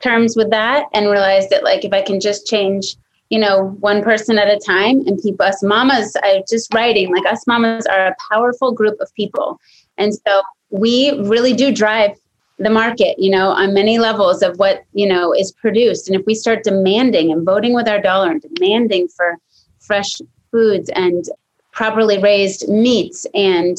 terms 0.00 0.36
with 0.36 0.50
that 0.50 0.86
and 0.94 1.06
realized 1.10 1.50
that 1.50 1.64
like 1.64 1.84
if 1.84 1.92
I 1.92 2.00
can 2.00 2.20
just 2.20 2.46
change, 2.46 2.96
you 3.28 3.40
know, 3.40 3.76
one 3.80 4.02
person 4.02 4.38
at 4.38 4.48
a 4.48 4.58
time 4.58 5.00
and 5.06 5.20
keep 5.20 5.40
us 5.40 5.62
mamas, 5.64 6.16
I 6.22 6.44
just 6.48 6.72
writing 6.72 7.12
like 7.12 7.26
us 7.26 7.44
mamas 7.46 7.86
are 7.86 8.06
a 8.06 8.16
powerful 8.30 8.70
group 8.72 9.00
of 9.00 9.12
people. 9.14 9.58
And 9.98 10.14
so 10.14 10.42
we 10.70 11.10
really 11.22 11.54
do 11.54 11.72
drive 11.74 12.16
the 12.58 12.70
market, 12.70 13.18
you 13.18 13.30
know, 13.30 13.48
on 13.48 13.74
many 13.74 13.98
levels 13.98 14.42
of 14.42 14.58
what, 14.58 14.84
you 14.92 15.08
know, 15.08 15.34
is 15.34 15.50
produced. 15.50 16.08
And 16.08 16.18
if 16.18 16.24
we 16.24 16.36
start 16.36 16.62
demanding 16.62 17.32
and 17.32 17.44
voting 17.44 17.74
with 17.74 17.88
our 17.88 18.00
dollar 18.00 18.30
and 18.30 18.44
demanding 18.54 19.08
for 19.08 19.38
fresh 19.80 20.20
foods 20.52 20.88
and 20.90 21.24
properly 21.72 22.18
raised 22.18 22.68
meats 22.68 23.26
and 23.34 23.76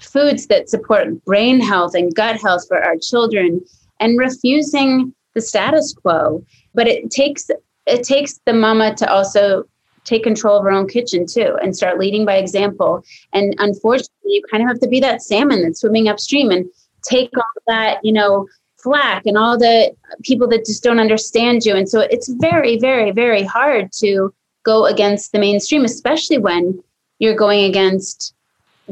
foods 0.00 0.46
that 0.46 0.68
support 0.68 1.24
brain 1.24 1.60
health 1.60 1.94
and 1.94 2.14
gut 2.14 2.40
health 2.40 2.66
for 2.68 2.82
our 2.82 2.96
children 2.96 3.60
and 4.00 4.18
refusing 4.18 5.14
the 5.34 5.40
status 5.40 5.92
quo. 5.94 6.44
But 6.74 6.88
it 6.88 7.10
takes 7.10 7.50
it 7.86 8.02
takes 8.02 8.40
the 8.46 8.52
mama 8.52 8.94
to 8.96 9.10
also 9.10 9.64
take 10.04 10.22
control 10.22 10.58
of 10.58 10.64
her 10.64 10.70
own 10.70 10.88
kitchen 10.88 11.26
too 11.26 11.56
and 11.62 11.76
start 11.76 11.98
leading 11.98 12.24
by 12.24 12.36
example. 12.36 13.04
And 13.32 13.54
unfortunately 13.58 14.10
you 14.24 14.42
kind 14.50 14.62
of 14.62 14.68
have 14.68 14.80
to 14.80 14.88
be 14.88 15.00
that 15.00 15.22
salmon 15.22 15.62
that's 15.62 15.80
swimming 15.80 16.08
upstream 16.08 16.50
and 16.50 16.66
take 17.02 17.30
all 17.36 17.44
that 17.66 17.98
you 18.02 18.12
know 18.12 18.46
flack 18.76 19.22
and 19.24 19.38
all 19.38 19.58
the 19.58 19.94
people 20.22 20.46
that 20.48 20.66
just 20.66 20.82
don't 20.82 21.00
understand 21.00 21.64
you. 21.64 21.74
And 21.74 21.88
so 21.88 22.00
it's 22.00 22.28
very 22.40 22.78
very 22.78 23.10
very 23.10 23.44
hard 23.44 23.92
to 24.00 24.32
go 24.64 24.86
against 24.86 25.32
the 25.32 25.38
mainstream 25.38 25.84
especially 25.84 26.38
when 26.38 26.82
you're 27.18 27.34
going 27.34 27.64
against 27.64 28.34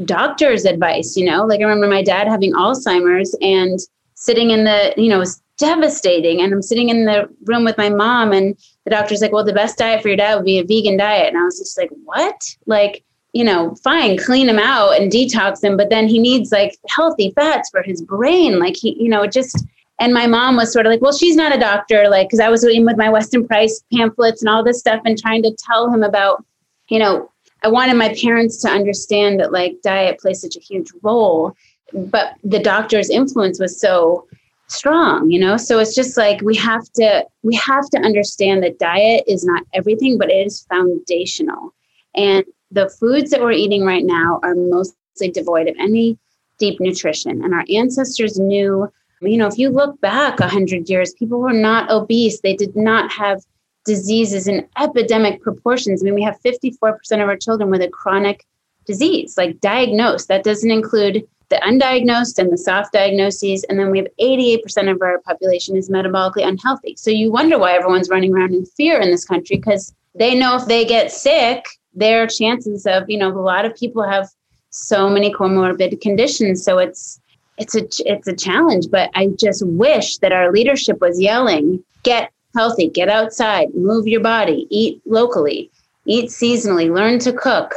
doctor's 0.05 0.65
advice 0.65 1.15
you 1.15 1.25
know? 1.25 1.45
Like 1.45 1.59
i 1.59 1.63
remember 1.63 1.87
my 1.87 2.03
dad 2.03 2.27
having 2.27 2.53
alzheimer's 2.53 3.35
and 3.41 3.79
sitting 4.15 4.51
in 4.51 4.63
the 4.63 4.93
you 4.97 5.09
know 5.09 5.17
it 5.17 5.19
was 5.19 5.41
devastating. 5.57 6.41
And 6.41 6.53
i'm 6.53 6.61
sitting 6.61 6.89
in 6.89 7.05
the 7.05 7.29
room 7.45 7.63
with 7.63 7.77
my 7.77 7.89
mom 7.89 8.31
and 8.31 8.57
the 8.85 8.91
doctor's 8.91 9.21
like 9.21 9.31
well 9.31 9.43
the 9.43 9.53
best 9.53 9.77
diet 9.77 10.01
for 10.01 10.07
your 10.07 10.17
dad 10.17 10.35
would 10.35 10.45
be 10.45 10.59
a 10.59 10.63
vegan 10.63 10.97
diet. 10.97 11.27
And 11.27 11.37
i 11.37 11.43
was 11.43 11.59
just 11.59 11.77
like 11.77 11.89
what? 12.03 12.55
Like 12.65 13.03
you 13.33 13.43
know 13.43 13.75
fine 13.83 14.17
clean 14.17 14.47
him 14.47 14.59
out 14.59 14.99
and 14.99 15.11
detox 15.11 15.63
him 15.63 15.75
but 15.75 15.89
then 15.89 16.07
he 16.07 16.19
needs 16.19 16.51
like 16.51 16.77
healthy 16.87 17.31
fats 17.31 17.69
for 17.69 17.81
his 17.83 18.01
brain. 18.01 18.59
Like 18.59 18.75
he 18.75 18.95
you 19.01 19.09
know 19.09 19.27
just 19.27 19.65
and 19.99 20.13
my 20.13 20.27
mom 20.27 20.55
was 20.55 20.71
sort 20.71 20.85
of 20.85 20.91
like 20.91 21.01
well 21.01 21.13
she's 21.13 21.35
not 21.35 21.55
a 21.55 21.59
doctor 21.59 22.09
like 22.09 22.27
because 22.27 22.39
i 22.39 22.49
was 22.49 22.63
in 22.63 22.85
with 22.85 22.97
my 22.97 23.09
weston 23.09 23.47
price 23.47 23.83
pamphlets 23.93 24.41
and 24.41 24.49
all 24.49 24.63
this 24.63 24.79
stuff 24.79 25.01
and 25.05 25.17
trying 25.17 25.43
to 25.43 25.55
tell 25.57 25.91
him 25.91 26.03
about 26.03 26.43
you 26.89 26.99
know 26.99 27.31
I 27.63 27.69
wanted 27.69 27.95
my 27.95 28.13
parents 28.13 28.57
to 28.61 28.69
understand 28.69 29.39
that 29.39 29.51
like 29.51 29.81
diet 29.81 30.19
plays 30.19 30.41
such 30.41 30.55
a 30.55 30.59
huge 30.59 30.89
role, 31.01 31.53
but 31.93 32.35
the 32.43 32.59
doctor's 32.59 33.09
influence 33.09 33.59
was 33.59 33.79
so 33.79 34.27
strong, 34.67 35.29
you 35.29 35.39
know? 35.39 35.55
So 35.57 35.79
it's 35.79 35.95
just 35.95 36.17
like 36.17 36.41
we 36.41 36.55
have 36.57 36.91
to 36.93 37.25
we 37.43 37.55
have 37.55 37.89
to 37.91 37.99
understand 37.99 38.63
that 38.63 38.79
diet 38.79 39.23
is 39.27 39.45
not 39.45 39.63
everything, 39.73 40.17
but 40.17 40.29
it 40.29 40.45
is 40.45 40.65
foundational. 40.69 41.73
And 42.15 42.43
the 42.71 42.89
foods 42.89 43.31
that 43.31 43.41
we're 43.41 43.51
eating 43.51 43.85
right 43.85 44.03
now 44.03 44.39
are 44.43 44.55
mostly 44.55 45.29
devoid 45.31 45.67
of 45.69 45.75
any 45.79 46.17
deep 46.57 46.79
nutrition. 46.79 47.43
And 47.43 47.53
our 47.53 47.65
ancestors 47.69 48.39
knew, 48.39 48.91
you 49.21 49.37
know, 49.37 49.47
if 49.47 49.57
you 49.57 49.69
look 49.69 49.99
back 50.01 50.39
100 50.39 50.89
years, 50.89 51.13
people 51.13 51.39
were 51.39 51.53
not 51.53 51.89
obese. 51.89 52.41
They 52.41 52.55
did 52.55 52.75
not 52.75 53.11
have 53.11 53.43
diseases 53.85 54.47
in 54.47 54.67
epidemic 54.79 55.41
proportions. 55.41 56.01
I 56.01 56.05
mean, 56.05 56.15
we 56.15 56.23
have 56.23 56.39
54% 56.41 56.93
of 57.13 57.29
our 57.29 57.37
children 57.37 57.69
with 57.69 57.81
a 57.81 57.89
chronic 57.89 58.45
disease, 58.85 59.37
like 59.37 59.59
diagnosed. 59.59 60.27
That 60.27 60.43
doesn't 60.43 60.71
include 60.71 61.27
the 61.49 61.57
undiagnosed 61.57 62.39
and 62.39 62.51
the 62.51 62.57
soft 62.57 62.93
diagnoses. 62.93 63.63
And 63.65 63.77
then 63.77 63.91
we 63.91 63.99
have 63.99 64.07
88% 64.19 64.91
of 64.91 65.01
our 65.01 65.19
population 65.19 65.75
is 65.75 65.89
metabolically 65.89 66.47
unhealthy. 66.47 66.95
So 66.97 67.11
you 67.11 67.31
wonder 67.31 67.59
why 67.59 67.73
everyone's 67.73 68.09
running 68.09 68.33
around 68.33 68.53
in 68.53 68.65
fear 68.65 68.99
in 68.99 69.11
this 69.11 69.25
country 69.25 69.57
because 69.57 69.93
they 70.15 70.35
know 70.35 70.55
if 70.55 70.65
they 70.65 70.85
get 70.85 71.11
sick, 71.11 71.65
their 71.93 72.27
chances 72.27 72.85
of, 72.85 73.09
you 73.09 73.17
know, 73.17 73.29
a 73.29 73.39
lot 73.39 73.65
of 73.65 73.75
people 73.75 74.03
have 74.03 74.29
so 74.69 75.09
many 75.09 75.31
comorbid 75.31 76.01
conditions. 76.01 76.63
So 76.63 76.79
it's 76.79 77.19
it's 77.59 77.75
a 77.75 77.83
it's 77.99 78.27
a 78.27 78.35
challenge, 78.35 78.87
but 78.89 79.11
I 79.13 79.27
just 79.27 79.63
wish 79.65 80.17
that 80.17 80.31
our 80.31 80.51
leadership 80.51 80.99
was 81.01 81.21
yelling, 81.21 81.83
get 82.01 82.31
healthy, 82.55 82.89
get 82.89 83.09
outside, 83.09 83.73
move 83.73 84.07
your 84.07 84.21
body, 84.21 84.67
eat 84.69 85.01
locally, 85.05 85.71
eat 86.05 86.29
seasonally, 86.29 86.93
learn 86.93 87.19
to 87.19 87.33
cook. 87.33 87.73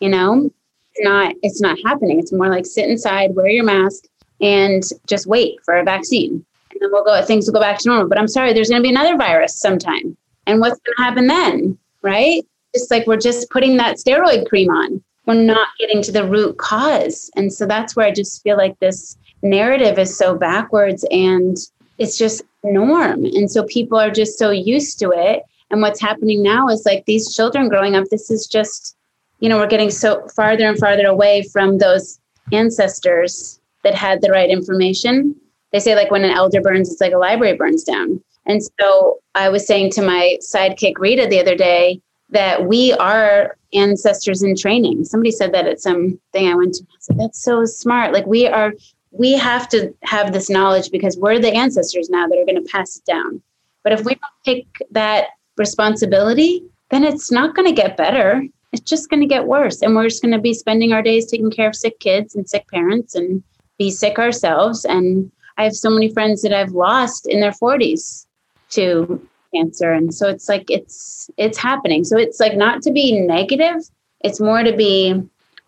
You 0.00 0.08
know, 0.08 0.50
it's 0.94 1.04
not 1.04 1.34
it's 1.42 1.60
not 1.60 1.78
happening. 1.84 2.18
It's 2.18 2.32
more 2.32 2.48
like 2.48 2.66
sit 2.66 2.88
inside, 2.88 3.34
wear 3.34 3.48
your 3.48 3.64
mask, 3.64 4.04
and 4.40 4.82
just 5.06 5.26
wait 5.26 5.58
for 5.64 5.76
a 5.76 5.84
vaccine. 5.84 6.44
And 6.72 6.80
then 6.80 6.90
we'll 6.92 7.04
go 7.04 7.22
things 7.24 7.46
will 7.46 7.54
go 7.54 7.60
back 7.60 7.78
to 7.78 7.88
normal. 7.88 8.08
But 8.08 8.18
I'm 8.18 8.28
sorry, 8.28 8.52
there's 8.52 8.70
gonna 8.70 8.82
be 8.82 8.90
another 8.90 9.16
virus 9.16 9.58
sometime. 9.58 10.16
And 10.46 10.60
what's 10.60 10.80
gonna 10.80 11.08
happen 11.08 11.26
then? 11.26 11.78
Right? 12.02 12.42
It's 12.72 12.90
like 12.90 13.06
we're 13.06 13.16
just 13.16 13.50
putting 13.50 13.76
that 13.76 13.96
steroid 13.96 14.48
cream 14.48 14.70
on. 14.70 15.02
We're 15.26 15.34
not 15.34 15.68
getting 15.78 16.02
to 16.02 16.12
the 16.12 16.26
root 16.26 16.56
cause. 16.58 17.30
And 17.36 17.52
so 17.52 17.66
that's 17.66 17.94
where 17.94 18.06
I 18.06 18.12
just 18.12 18.42
feel 18.42 18.56
like 18.56 18.78
this 18.78 19.16
narrative 19.42 19.98
is 19.98 20.16
so 20.16 20.34
backwards 20.34 21.04
and 21.10 21.56
it's 22.00 22.18
just 22.18 22.42
norm. 22.64 23.24
And 23.24 23.48
so 23.48 23.64
people 23.64 23.98
are 23.98 24.10
just 24.10 24.38
so 24.38 24.50
used 24.50 24.98
to 24.98 25.12
it. 25.14 25.42
And 25.70 25.82
what's 25.82 26.00
happening 26.00 26.42
now 26.42 26.68
is 26.68 26.84
like 26.84 27.04
these 27.04 27.32
children 27.32 27.68
growing 27.68 27.94
up, 27.94 28.06
this 28.10 28.30
is 28.30 28.46
just, 28.46 28.96
you 29.38 29.48
know, 29.48 29.58
we're 29.58 29.68
getting 29.68 29.90
so 29.90 30.26
farther 30.34 30.66
and 30.66 30.78
farther 30.78 31.06
away 31.06 31.44
from 31.52 31.78
those 31.78 32.18
ancestors 32.52 33.60
that 33.84 33.94
had 33.94 34.22
the 34.22 34.30
right 34.30 34.50
information. 34.50 35.36
They 35.72 35.78
say, 35.78 35.94
like, 35.94 36.10
when 36.10 36.24
an 36.24 36.30
elder 36.30 36.60
burns, 36.60 36.90
it's 36.90 37.00
like 37.00 37.12
a 37.12 37.18
library 37.18 37.56
burns 37.56 37.84
down. 37.84 38.20
And 38.46 38.60
so 38.80 39.18
I 39.34 39.48
was 39.48 39.66
saying 39.66 39.90
to 39.92 40.02
my 40.02 40.38
sidekick, 40.42 40.94
Rita, 40.98 41.26
the 41.28 41.38
other 41.38 41.54
day, 41.54 42.00
that 42.30 42.66
we 42.66 42.92
are 42.94 43.56
ancestors 43.72 44.42
in 44.42 44.56
training. 44.56 45.04
Somebody 45.04 45.30
said 45.30 45.52
that 45.52 45.66
at 45.66 45.80
some 45.80 46.18
thing 46.32 46.48
I 46.48 46.54
went 46.54 46.74
to. 46.74 46.82
I 46.82 46.96
said, 46.98 47.18
that's 47.18 47.42
so 47.42 47.64
smart. 47.64 48.12
Like, 48.12 48.26
we 48.26 48.46
are 48.46 48.72
we 49.12 49.32
have 49.32 49.68
to 49.70 49.94
have 50.02 50.32
this 50.32 50.48
knowledge 50.48 50.90
because 50.90 51.16
we're 51.16 51.38
the 51.38 51.52
ancestors 51.52 52.08
now 52.10 52.26
that 52.26 52.38
are 52.38 52.44
going 52.44 52.62
to 52.62 52.70
pass 52.70 52.96
it 52.96 53.04
down. 53.04 53.42
But 53.82 53.92
if 53.92 54.04
we 54.04 54.14
don't 54.14 54.44
take 54.44 54.68
that 54.90 55.28
responsibility, 55.56 56.62
then 56.90 57.04
it's 57.04 57.30
not 57.30 57.54
going 57.54 57.68
to 57.68 57.82
get 57.82 57.96
better. 57.96 58.44
It's 58.72 58.82
just 58.82 59.10
going 59.10 59.20
to 59.20 59.26
get 59.26 59.46
worse. 59.46 59.82
And 59.82 59.96
we're 59.96 60.08
just 60.08 60.22
going 60.22 60.34
to 60.34 60.40
be 60.40 60.54
spending 60.54 60.92
our 60.92 61.02
days 61.02 61.30
taking 61.30 61.50
care 61.50 61.68
of 61.68 61.76
sick 61.76 61.98
kids 61.98 62.34
and 62.34 62.48
sick 62.48 62.68
parents 62.68 63.14
and 63.14 63.42
be 63.78 63.90
sick 63.90 64.18
ourselves. 64.18 64.84
And 64.84 65.30
I 65.56 65.64
have 65.64 65.74
so 65.74 65.90
many 65.90 66.12
friends 66.12 66.42
that 66.42 66.52
I've 66.52 66.72
lost 66.72 67.26
in 67.26 67.40
their 67.40 67.52
40s 67.52 68.26
to 68.70 69.26
cancer. 69.54 69.92
And 69.92 70.14
so 70.14 70.28
it's 70.28 70.48
like 70.48 70.70
it's 70.70 71.30
it's 71.36 71.58
happening. 71.58 72.04
So 72.04 72.16
it's 72.16 72.38
like 72.38 72.56
not 72.56 72.82
to 72.82 72.92
be 72.92 73.20
negative, 73.20 73.90
it's 74.20 74.40
more 74.40 74.62
to 74.62 74.76
be, 74.76 75.20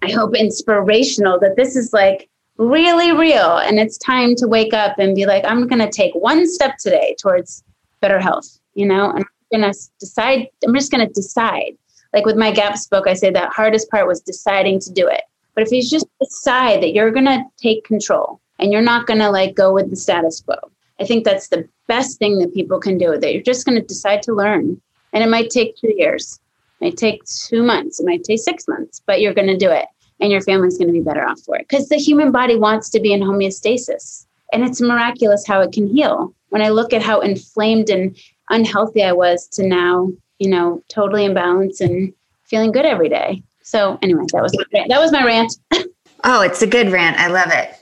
I 0.03 0.11
hope, 0.11 0.35
inspirational 0.37 1.41
that 1.41 1.57
this 1.57 1.75
is 1.75 1.93
like 1.93 2.29
really 2.69 3.13
real. 3.13 3.59
And 3.59 3.79
it's 3.79 3.99
time 3.99 4.35
to 4.37 4.47
wake 4.47 4.73
up 4.73 4.99
and 4.99 5.15
be 5.15 5.27
like, 5.27 5.45
I'm 5.45 5.67
going 5.67 5.81
to 5.81 5.91
take 5.91 6.15
one 6.15 6.49
step 6.49 6.77
today 6.79 7.17
towards 7.21 7.63
better 8.01 8.21
health, 8.21 8.59
you 8.75 8.87
know, 8.87 9.11
and 9.11 9.25
I'm 9.53 9.61
going 9.61 9.73
to 9.73 9.79
decide, 9.99 10.49
I'm 10.65 10.75
just 10.75 10.91
going 10.91 11.07
to 11.07 11.13
decide. 11.13 11.77
Like 12.13 12.27
with 12.27 12.37
my 12.37 12.53
GAPS 12.53 12.87
book, 12.89 13.07
I 13.07 13.15
say 13.15 13.31
that 13.31 13.53
hardest 13.53 13.91
part 13.91 14.07
was 14.07 14.21
deciding 14.21 14.81
to 14.81 14.93
do 14.93 15.07
it. 15.07 15.23
But 15.55 15.65
if 15.65 15.73
you 15.73 15.83
just 15.83 16.07
decide 16.21 16.83
that 16.83 16.93
you're 16.93 17.11
going 17.11 17.27
to 17.27 17.43
take 17.57 17.85
control 17.85 18.41
and 18.59 18.73
you're 18.73 18.83
not 18.83 19.07
going 19.07 19.21
to 19.21 19.31
like 19.31 19.55
go 19.55 19.73
with 19.73 19.91
the 19.91 19.97
status 19.97 20.41
quo, 20.41 20.57
I 21.01 21.05
think 21.05 21.25
that's 21.25 21.49
the 21.49 21.69
best 21.89 22.19
thing 22.19 22.39
that 22.39 22.55
people 22.55 22.81
can 22.81 22.99
do. 22.99 23.19
That 23.19 23.33
you're 23.33 23.43
just 23.43 23.67
going 23.67 23.81
to 23.81 23.87
decide 23.87 24.23
to 24.23 24.35
learn. 24.35 24.81
And 25.13 25.23
it 25.25 25.29
might 25.29 25.51
take 25.51 25.77
two 25.77 25.93
years, 25.97 26.41
it 26.81 26.85
might 26.85 26.97
take 26.97 27.23
two 27.25 27.63
months, 27.63 28.01
it 28.01 28.07
might 28.07 28.25
take 28.25 28.41
six 28.41 28.67
months, 28.67 29.03
but 29.07 29.21
you're 29.21 29.35
going 29.35 29.49
to 29.49 29.57
do 29.57 29.71
it 29.71 29.87
and 30.23 30.31
your 30.31 30.41
family's 30.41 30.79
going 30.79 30.87
to 30.87 30.93
be 30.93 31.01
better 31.01 31.27
off 31.27 31.41
for 31.41 31.57
it. 31.57 31.67
Because 31.69 31.89
the 31.89 31.97
human 31.97 32.31
body 32.31 32.57
wants 32.57 32.89
to 32.91 33.01
be 33.01 33.13
in 33.13 33.21
homeostasis 33.21 34.25
and 34.53 34.65
it's 34.65 34.81
miraculous 34.81 35.47
how 35.47 35.61
it 35.61 35.73
can 35.73 35.89
heal. 35.89 36.33
When 36.51 36.63
i 36.63 36.69
look 36.69 36.93
at 36.93 37.03
how 37.03 37.21
inflamed 37.21 37.91
and 37.91 38.17
unhealthy 38.51 39.03
i 39.03 39.13
was 39.13 39.49
to 39.49 39.67
now 39.67 40.13
you 40.39 40.49
know 40.49 40.83
totally 40.89 41.25
in 41.25 41.35
balance 41.35 41.81
and 41.81 42.13
feeling 42.45 42.73
good 42.73 42.87
every 42.87 43.09
day. 43.09 43.43
So 43.63 43.99
anyway 44.01 44.25
that 44.33 44.43
was 44.43 44.57
my 44.57 44.87
that 44.89 45.01
was 45.01 45.13
my 45.13 45.25
rant. 45.25 45.55
Oh 46.25 46.41
it's 46.41 46.63
a 46.63 46.69
good 46.69 46.93
rant. 46.93 47.19
I 47.19 47.27
love 47.27 47.51
it. 47.51 47.75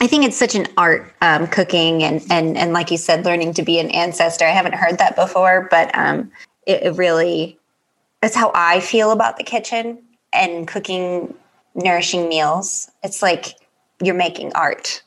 I 0.00 0.06
think 0.06 0.24
it's 0.24 0.36
such 0.36 0.54
an 0.54 0.66
art, 0.78 1.12
um, 1.20 1.46
cooking 1.46 2.02
and 2.02 2.24
and 2.30 2.56
and 2.56 2.72
like 2.72 2.90
you 2.90 2.96
said, 2.96 3.26
learning 3.26 3.52
to 3.54 3.62
be 3.62 3.78
an 3.78 3.90
ancestor. 3.90 4.46
I 4.46 4.50
haven't 4.50 4.74
heard 4.74 4.96
that 4.96 5.14
before, 5.14 5.68
but 5.70 5.94
um, 5.94 6.32
it, 6.66 6.84
it 6.84 6.96
really 6.96 7.58
it's 8.22 8.34
how 8.34 8.50
I 8.54 8.80
feel 8.80 9.10
about 9.10 9.36
the 9.36 9.44
kitchen 9.44 10.02
and 10.32 10.66
cooking 10.66 11.34
nourishing 11.74 12.28
meals. 12.28 12.90
It's 13.02 13.22
like 13.22 13.54
you're 14.02 14.14
making 14.14 14.52
art. 14.54 15.02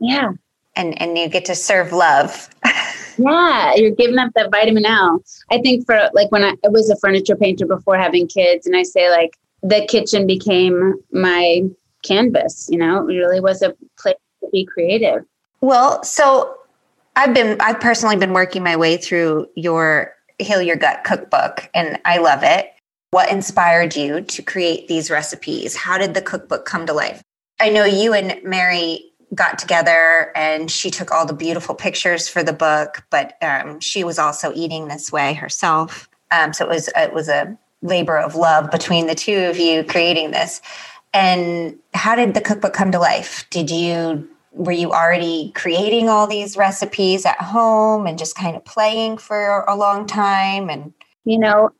Yeah. 0.00 0.32
And 0.76 1.00
and 1.00 1.18
you 1.18 1.28
get 1.28 1.44
to 1.46 1.54
serve 1.54 1.92
love. 1.92 2.48
yeah, 3.18 3.74
you're 3.74 3.90
giving 3.90 4.18
up 4.18 4.30
that 4.36 4.50
vitamin 4.50 4.86
L. 4.86 5.22
I 5.50 5.60
think 5.60 5.84
for 5.84 6.10
like 6.14 6.30
when 6.30 6.44
I, 6.44 6.54
I 6.64 6.68
was 6.68 6.88
a 6.90 6.96
furniture 6.96 7.36
painter 7.36 7.66
before 7.66 7.96
having 7.96 8.28
kids, 8.28 8.66
and 8.66 8.76
I 8.76 8.84
say 8.84 9.10
like 9.10 9.36
the 9.62 9.84
kitchen 9.88 10.26
became 10.26 10.94
my 11.12 11.62
canvas. 12.02 12.68
You 12.70 12.78
know, 12.78 13.08
it 13.08 13.14
really 13.14 13.40
was 13.40 13.62
a 13.62 13.74
place 13.98 14.14
to 14.42 14.48
be 14.52 14.64
creative. 14.64 15.24
Well, 15.60 16.02
so 16.04 16.56
I've 17.16 17.34
been 17.34 17.60
I've 17.60 17.80
personally 17.80 18.16
been 18.16 18.32
working 18.32 18.62
my 18.62 18.76
way 18.76 18.96
through 18.96 19.48
your 19.56 20.14
Heal 20.38 20.62
Your 20.62 20.76
Gut 20.76 21.04
cookbook 21.04 21.68
and 21.74 21.98
I 22.04 22.18
love 22.18 22.40
it. 22.42 22.72
What 23.12 23.30
inspired 23.30 23.96
you 23.96 24.20
to 24.20 24.42
create 24.42 24.86
these 24.86 25.10
recipes? 25.10 25.74
How 25.74 25.98
did 25.98 26.14
the 26.14 26.22
cookbook 26.22 26.64
come 26.64 26.86
to 26.86 26.92
life? 26.92 27.22
I 27.58 27.70
know 27.70 27.84
you 27.84 28.14
and 28.14 28.40
Mary 28.44 29.10
got 29.34 29.58
together 29.58 30.32
and 30.34 30.70
she 30.70 30.90
took 30.90 31.10
all 31.10 31.26
the 31.26 31.34
beautiful 31.34 31.74
pictures 31.74 32.28
for 32.28 32.42
the 32.42 32.52
book, 32.52 33.04
but 33.10 33.36
um, 33.42 33.80
she 33.80 34.04
was 34.04 34.18
also 34.18 34.52
eating 34.54 34.88
this 34.88 35.10
way 35.12 35.34
herself. 35.34 36.08
Um, 36.30 36.52
so 36.52 36.64
it 36.64 36.68
was 36.68 36.88
it 36.96 37.12
was 37.12 37.28
a 37.28 37.58
labor 37.82 38.16
of 38.16 38.34
love 38.34 38.70
between 38.70 39.06
the 39.06 39.14
two 39.14 39.46
of 39.46 39.58
you 39.58 39.84
creating 39.84 40.30
this. 40.30 40.60
And 41.12 41.78
how 41.94 42.14
did 42.14 42.34
the 42.34 42.40
cookbook 42.40 42.72
come 42.72 42.92
to 42.92 42.98
life? 42.98 43.46
Did 43.50 43.70
you 43.70 44.28
were 44.52 44.72
you 44.72 44.92
already 44.92 45.52
creating 45.54 46.08
all 46.08 46.26
these 46.26 46.56
recipes 46.56 47.24
at 47.24 47.40
home 47.40 48.06
and 48.06 48.18
just 48.18 48.36
kind 48.36 48.56
of 48.56 48.64
playing 48.64 49.18
for 49.18 49.64
a 49.68 49.76
long 49.76 50.06
time 50.06 50.68
and 50.68 50.92
you 51.24 51.38
know 51.38 51.70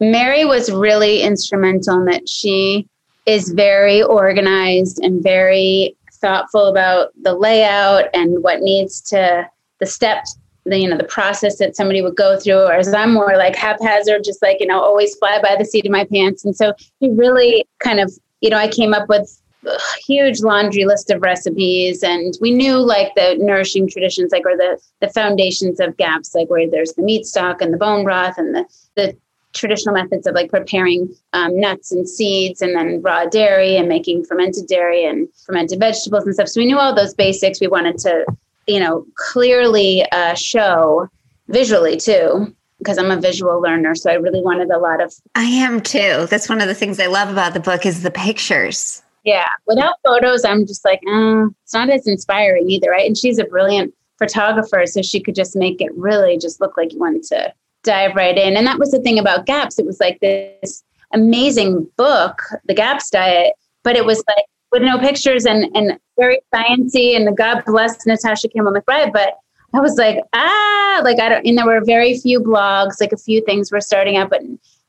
mary 0.00 0.44
was 0.44 0.70
really 0.70 1.22
instrumental 1.22 1.98
in 1.98 2.04
that 2.06 2.28
she 2.28 2.86
is 3.26 3.50
very 3.50 4.02
organized 4.02 4.98
and 5.02 5.22
very 5.22 5.96
thoughtful 6.14 6.66
about 6.66 7.10
the 7.22 7.34
layout 7.34 8.06
and 8.14 8.42
what 8.42 8.60
needs 8.60 9.00
to 9.00 9.48
the 9.78 9.86
steps 9.86 10.38
the 10.64 10.78
you 10.78 10.88
know 10.88 10.96
the 10.96 11.04
process 11.04 11.58
that 11.58 11.76
somebody 11.76 12.02
would 12.02 12.16
go 12.16 12.38
through. 12.38 12.64
Whereas 12.64 12.92
i'm 12.92 13.12
more 13.12 13.36
like 13.36 13.56
haphazard 13.56 14.24
just 14.24 14.42
like 14.42 14.58
you 14.60 14.66
know 14.66 14.80
always 14.80 15.14
fly 15.16 15.40
by 15.42 15.56
the 15.58 15.64
seat 15.64 15.86
of 15.86 15.92
my 15.92 16.04
pants. 16.04 16.44
And 16.44 16.54
so 16.54 16.74
he 16.98 17.10
really 17.10 17.66
kind 17.78 18.00
of 18.00 18.12
you 18.40 18.50
know 18.50 18.58
i 18.58 18.68
came 18.68 18.94
up 18.94 19.08
with 19.08 19.40
a 19.66 19.78
huge 20.06 20.40
laundry 20.40 20.86
list 20.86 21.10
of 21.10 21.20
recipes. 21.20 22.02
And 22.02 22.32
we 22.40 22.50
knew 22.50 22.78
like 22.78 23.14
the 23.14 23.36
nourishing 23.38 23.88
traditions 23.88 24.32
like 24.32 24.46
or 24.46 24.56
the 24.56 24.80
the 25.00 25.08
foundations 25.08 25.80
of 25.80 25.96
gaps 25.96 26.34
like 26.34 26.48
where 26.48 26.68
there's 26.68 26.94
the 26.94 27.02
meat 27.02 27.26
stock 27.26 27.60
and 27.60 27.72
the 27.72 27.78
bone 27.78 28.04
broth 28.04 28.38
and 28.38 28.54
the 28.54 28.64
the 28.96 29.16
traditional 29.52 29.94
methods 29.94 30.26
of 30.26 30.34
like 30.34 30.50
preparing 30.50 31.14
um, 31.32 31.58
nuts 31.58 31.90
and 31.92 32.08
seeds 32.08 32.62
and 32.62 32.76
then 32.76 33.02
raw 33.02 33.24
dairy 33.24 33.76
and 33.76 33.88
making 33.88 34.24
fermented 34.24 34.66
dairy 34.66 35.04
and 35.04 35.28
fermented 35.44 35.78
vegetables 35.78 36.24
and 36.24 36.34
stuff 36.34 36.48
so 36.48 36.60
we 36.60 36.66
knew 36.66 36.78
all 36.78 36.94
those 36.94 37.14
basics 37.14 37.60
we 37.60 37.66
wanted 37.66 37.98
to 37.98 38.24
you 38.66 38.78
know 38.78 39.04
clearly 39.16 40.04
uh, 40.12 40.34
show 40.34 41.08
visually 41.48 41.96
too 41.96 42.54
because 42.80 42.98
I'm 42.98 43.10
a 43.10 43.20
visual 43.20 43.60
learner. 43.60 43.94
So 43.94 44.10
I 44.10 44.14
really 44.14 44.42
wanted 44.42 44.70
a 44.70 44.78
lot 44.78 45.00
of. 45.02 45.14
I 45.34 45.44
am 45.44 45.80
too. 45.80 46.26
That's 46.28 46.48
one 46.48 46.60
of 46.60 46.66
the 46.66 46.74
things 46.74 46.98
I 46.98 47.06
love 47.06 47.28
about 47.28 47.54
the 47.54 47.60
book 47.60 47.86
is 47.86 48.02
the 48.02 48.10
pictures. 48.10 49.02
Yeah. 49.24 49.46
Without 49.66 49.96
photos, 50.02 50.44
I'm 50.44 50.66
just 50.66 50.84
like, 50.84 51.00
uh, 51.06 51.46
it's 51.62 51.74
not 51.74 51.90
as 51.90 52.06
inspiring 52.06 52.70
either, 52.70 52.90
right? 52.90 53.06
And 53.06 53.16
she's 53.16 53.38
a 53.38 53.44
brilliant 53.44 53.94
photographer, 54.18 54.86
so 54.86 55.02
she 55.02 55.20
could 55.20 55.34
just 55.34 55.54
make 55.54 55.80
it 55.80 55.94
really 55.94 56.38
just 56.38 56.60
look 56.60 56.76
like 56.76 56.92
you 56.92 56.98
wanted 56.98 57.22
to 57.24 57.52
dive 57.82 58.14
right 58.14 58.36
in. 58.36 58.56
And 58.56 58.66
that 58.66 58.78
was 58.78 58.90
the 58.90 59.00
thing 59.00 59.18
about 59.18 59.46
GAPS. 59.46 59.78
It 59.78 59.86
was 59.86 60.00
like 60.00 60.20
this 60.20 60.84
amazing 61.12 61.88
book, 61.96 62.42
The 62.66 62.74
GAPS 62.74 63.10
Diet, 63.10 63.54
but 63.82 63.96
it 63.96 64.04
was 64.04 64.22
like 64.28 64.44
with 64.72 64.82
no 64.82 64.98
pictures 64.98 65.46
and 65.46 65.74
and 65.76 65.98
very 66.18 66.40
sciencey. 66.54 67.16
And 67.16 67.36
God 67.36 67.62
bless 67.66 68.06
Natasha 68.06 68.48
Campbell 68.48 68.72
McBride, 68.72 69.12
but 69.12 69.34
I 69.72 69.80
was 69.80 69.96
like, 69.96 70.18
ah, 70.32 71.00
like 71.04 71.20
I 71.20 71.28
don't. 71.28 71.46
And 71.46 71.58
there 71.58 71.66
were 71.66 71.84
very 71.84 72.18
few 72.18 72.40
blogs, 72.40 73.00
like 73.00 73.12
a 73.12 73.16
few 73.16 73.44
things 73.44 73.72
were 73.72 73.80
starting 73.80 74.16
up, 74.16 74.30
but 74.30 74.42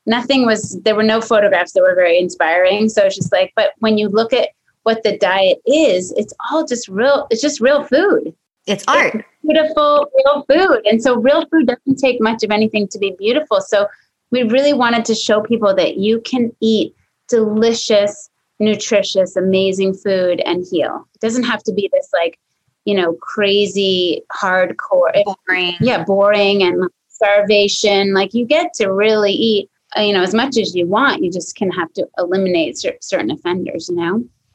nothing 0.06 0.46
was 0.46 0.80
there 0.82 0.94
were 0.94 1.02
no 1.02 1.20
photographs 1.20 1.72
that 1.72 1.80
were 1.80 1.94
very 1.94 2.18
inspiring 2.18 2.88
so 2.88 3.04
it's 3.04 3.16
just 3.16 3.32
like 3.32 3.52
but 3.54 3.72
when 3.78 3.98
you 3.98 4.08
look 4.08 4.32
at 4.32 4.50
what 4.82 5.02
the 5.02 5.16
diet 5.18 5.58
is 5.66 6.12
it's 6.16 6.34
all 6.50 6.66
just 6.66 6.88
real 6.88 7.26
it's 7.30 7.42
just 7.42 7.60
real 7.60 7.84
food 7.84 8.34
it's 8.66 8.84
art 8.88 9.14
it's 9.14 9.24
beautiful 9.42 10.08
real 10.16 10.44
food. 10.48 10.82
And 10.84 11.02
so 11.02 11.16
real 11.16 11.46
food 11.46 11.66
doesn't 11.66 11.98
take 11.98 12.20
much 12.20 12.42
of 12.42 12.50
anything 12.50 12.88
to 12.88 12.98
be 12.98 13.14
beautiful. 13.18 13.60
So 13.60 13.86
we 14.30 14.42
really 14.42 14.72
wanted 14.72 15.04
to 15.06 15.14
show 15.14 15.42
people 15.42 15.74
that 15.74 15.96
you 15.98 16.20
can 16.22 16.52
eat 16.60 16.94
delicious 17.28 18.30
nutritious 18.62 19.34
amazing 19.36 19.92
food 19.92 20.40
and 20.46 20.64
heal. 20.70 21.06
It 21.14 21.20
doesn't 21.20 21.42
have 21.42 21.62
to 21.64 21.72
be 21.72 21.90
this 21.92 22.08
like 22.12 22.38
you 22.84 22.94
know 22.94 23.14
crazy 23.14 24.22
hardcore. 24.32 25.12
Boring. 25.24 25.76
Yeah 25.80 26.04
boring 26.04 26.62
and 26.62 26.88
starvation. 27.08 28.14
Like 28.14 28.34
you 28.34 28.46
get 28.46 28.72
to 28.74 28.92
really 28.92 29.32
eat 29.32 29.70
uh, 29.96 30.02
you 30.02 30.12
know 30.12 30.22
as 30.22 30.34
much 30.34 30.56
as 30.56 30.74
you 30.74 30.86
want. 30.86 31.22
You 31.22 31.30
just 31.30 31.56
can 31.56 31.70
have 31.70 31.92
to 31.94 32.06
eliminate 32.18 32.78
certain 33.00 33.30
offenders 33.30 33.88
you 33.88 33.96
know? 33.96 34.14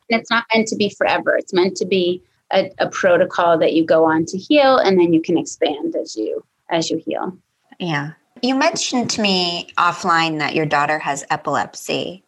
And 0.10 0.22
it's 0.22 0.32
not 0.32 0.46
meant 0.54 0.68
to 0.70 0.78
be 0.78 0.90
forever. 0.90 1.36
It's 1.36 1.54
meant 1.54 1.76
to 1.78 1.86
be 1.86 2.24
a, 2.52 2.72
a 2.80 2.90
protocol 2.90 3.58
that 3.58 3.74
you 3.74 3.86
go 3.86 4.06
on 4.06 4.26
to 4.26 4.38
heal 4.38 4.78
and 4.78 5.00
then 5.00 5.14
you 5.14 5.22
can 5.22 5.38
expand 5.38 5.96
as 5.96 6.16
you 6.16 6.44
as 6.70 6.90
you 6.90 7.02
heal. 7.06 7.38
Yeah. 7.80 8.12
You 8.42 8.56
mentioned 8.56 9.10
to 9.12 9.22
me 9.22 9.70
offline 9.78 10.40
that 10.40 10.54
your 10.54 10.66
daughter 10.66 11.00
has 11.00 11.26
epilepsy. 11.30 12.24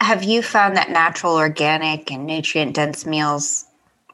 Have 0.00 0.22
you 0.22 0.42
found 0.42 0.76
that 0.76 0.90
natural 0.90 1.34
organic 1.34 2.10
and 2.10 2.26
nutrient 2.26 2.74
dense 2.74 3.04
meals 3.04 3.66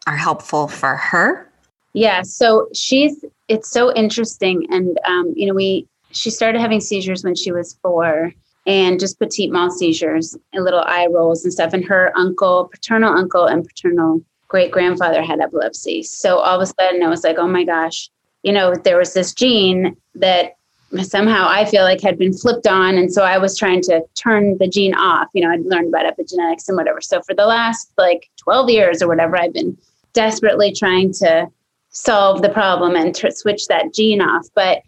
are 0.07 0.17
helpful 0.17 0.69
for 0.69 0.97
her? 0.97 1.51
Yeah 1.93 2.23
so 2.23 2.69
she's 2.75 3.25
it's 3.49 3.71
so 3.71 3.95
interesting 3.95 4.67
and 4.71 4.99
um, 5.05 5.33
you 5.37 5.47
know 5.47 5.55
we 5.55 5.87
she 6.11 6.31
started 6.31 6.61
having 6.61 6.81
seizures 6.81 7.25
when 7.25 7.35
she 7.35 7.53
was 7.53 7.75
four 7.83 8.33
and 8.67 8.99
just 8.99 9.19
petit 9.19 9.49
mal 9.49 9.71
seizures 9.71 10.37
and 10.53 10.65
little 10.65 10.81
eye 10.81 11.07
rolls 11.07 11.45
and 11.45 11.53
stuff. 11.53 11.73
And 11.73 11.85
her 11.85 12.13
uncle, 12.17 12.69
paternal 12.69 13.17
uncle, 13.17 13.47
and 13.47 13.65
paternal 13.65 14.21
great 14.49 14.70
grandfather 14.70 15.22
had 15.22 15.40
epilepsy. 15.40 16.03
So 16.03 16.38
all 16.38 16.61
of 16.61 16.62
a 16.62 16.66
sudden, 16.66 17.03
I 17.03 17.09
was 17.09 17.24
like, 17.24 17.38
oh 17.38 17.49
my 17.49 17.64
gosh, 17.64 18.11
you 18.42 18.53
know, 18.53 18.74
there 18.74 18.99
was 18.99 19.14
this 19.14 19.34
gene 19.34 19.97
that 20.14 20.57
somehow 21.03 21.47
I 21.49 21.64
feel 21.64 21.82
like 21.82 22.01
had 22.01 22.18
been 22.18 22.32
flipped 22.32 22.66
on. 22.66 22.97
And 22.97 23.12
so 23.12 23.24
I 23.24 23.38
was 23.38 23.59
trying 23.59 23.82
to 23.82 24.03
turn 24.14 24.57
the 24.59 24.68
gene 24.68 24.94
off. 24.94 25.28
You 25.34 25.42
know, 25.42 25.51
I'd 25.51 25.64
learned 25.64 25.88
about 25.88 26.07
epigenetics 26.07 26.68
and 26.68 26.76
whatever. 26.76 27.01
So 27.01 27.20
for 27.22 27.34
the 27.34 27.47
last 27.47 27.92
like 27.99 28.30
12 28.36 28.70
years 28.70 29.03
or 29.03 29.09
whatever, 29.09 29.36
I've 29.36 29.53
been 29.53 29.76
desperately 30.12 30.72
trying 30.72 31.12
to 31.14 31.49
solve 31.90 32.42
the 32.42 32.49
problem 32.51 32.94
and 32.94 33.14
to 33.16 33.32
switch 33.32 33.66
that 33.66 33.92
gene 33.92 34.20
off. 34.20 34.47
But 34.55 34.82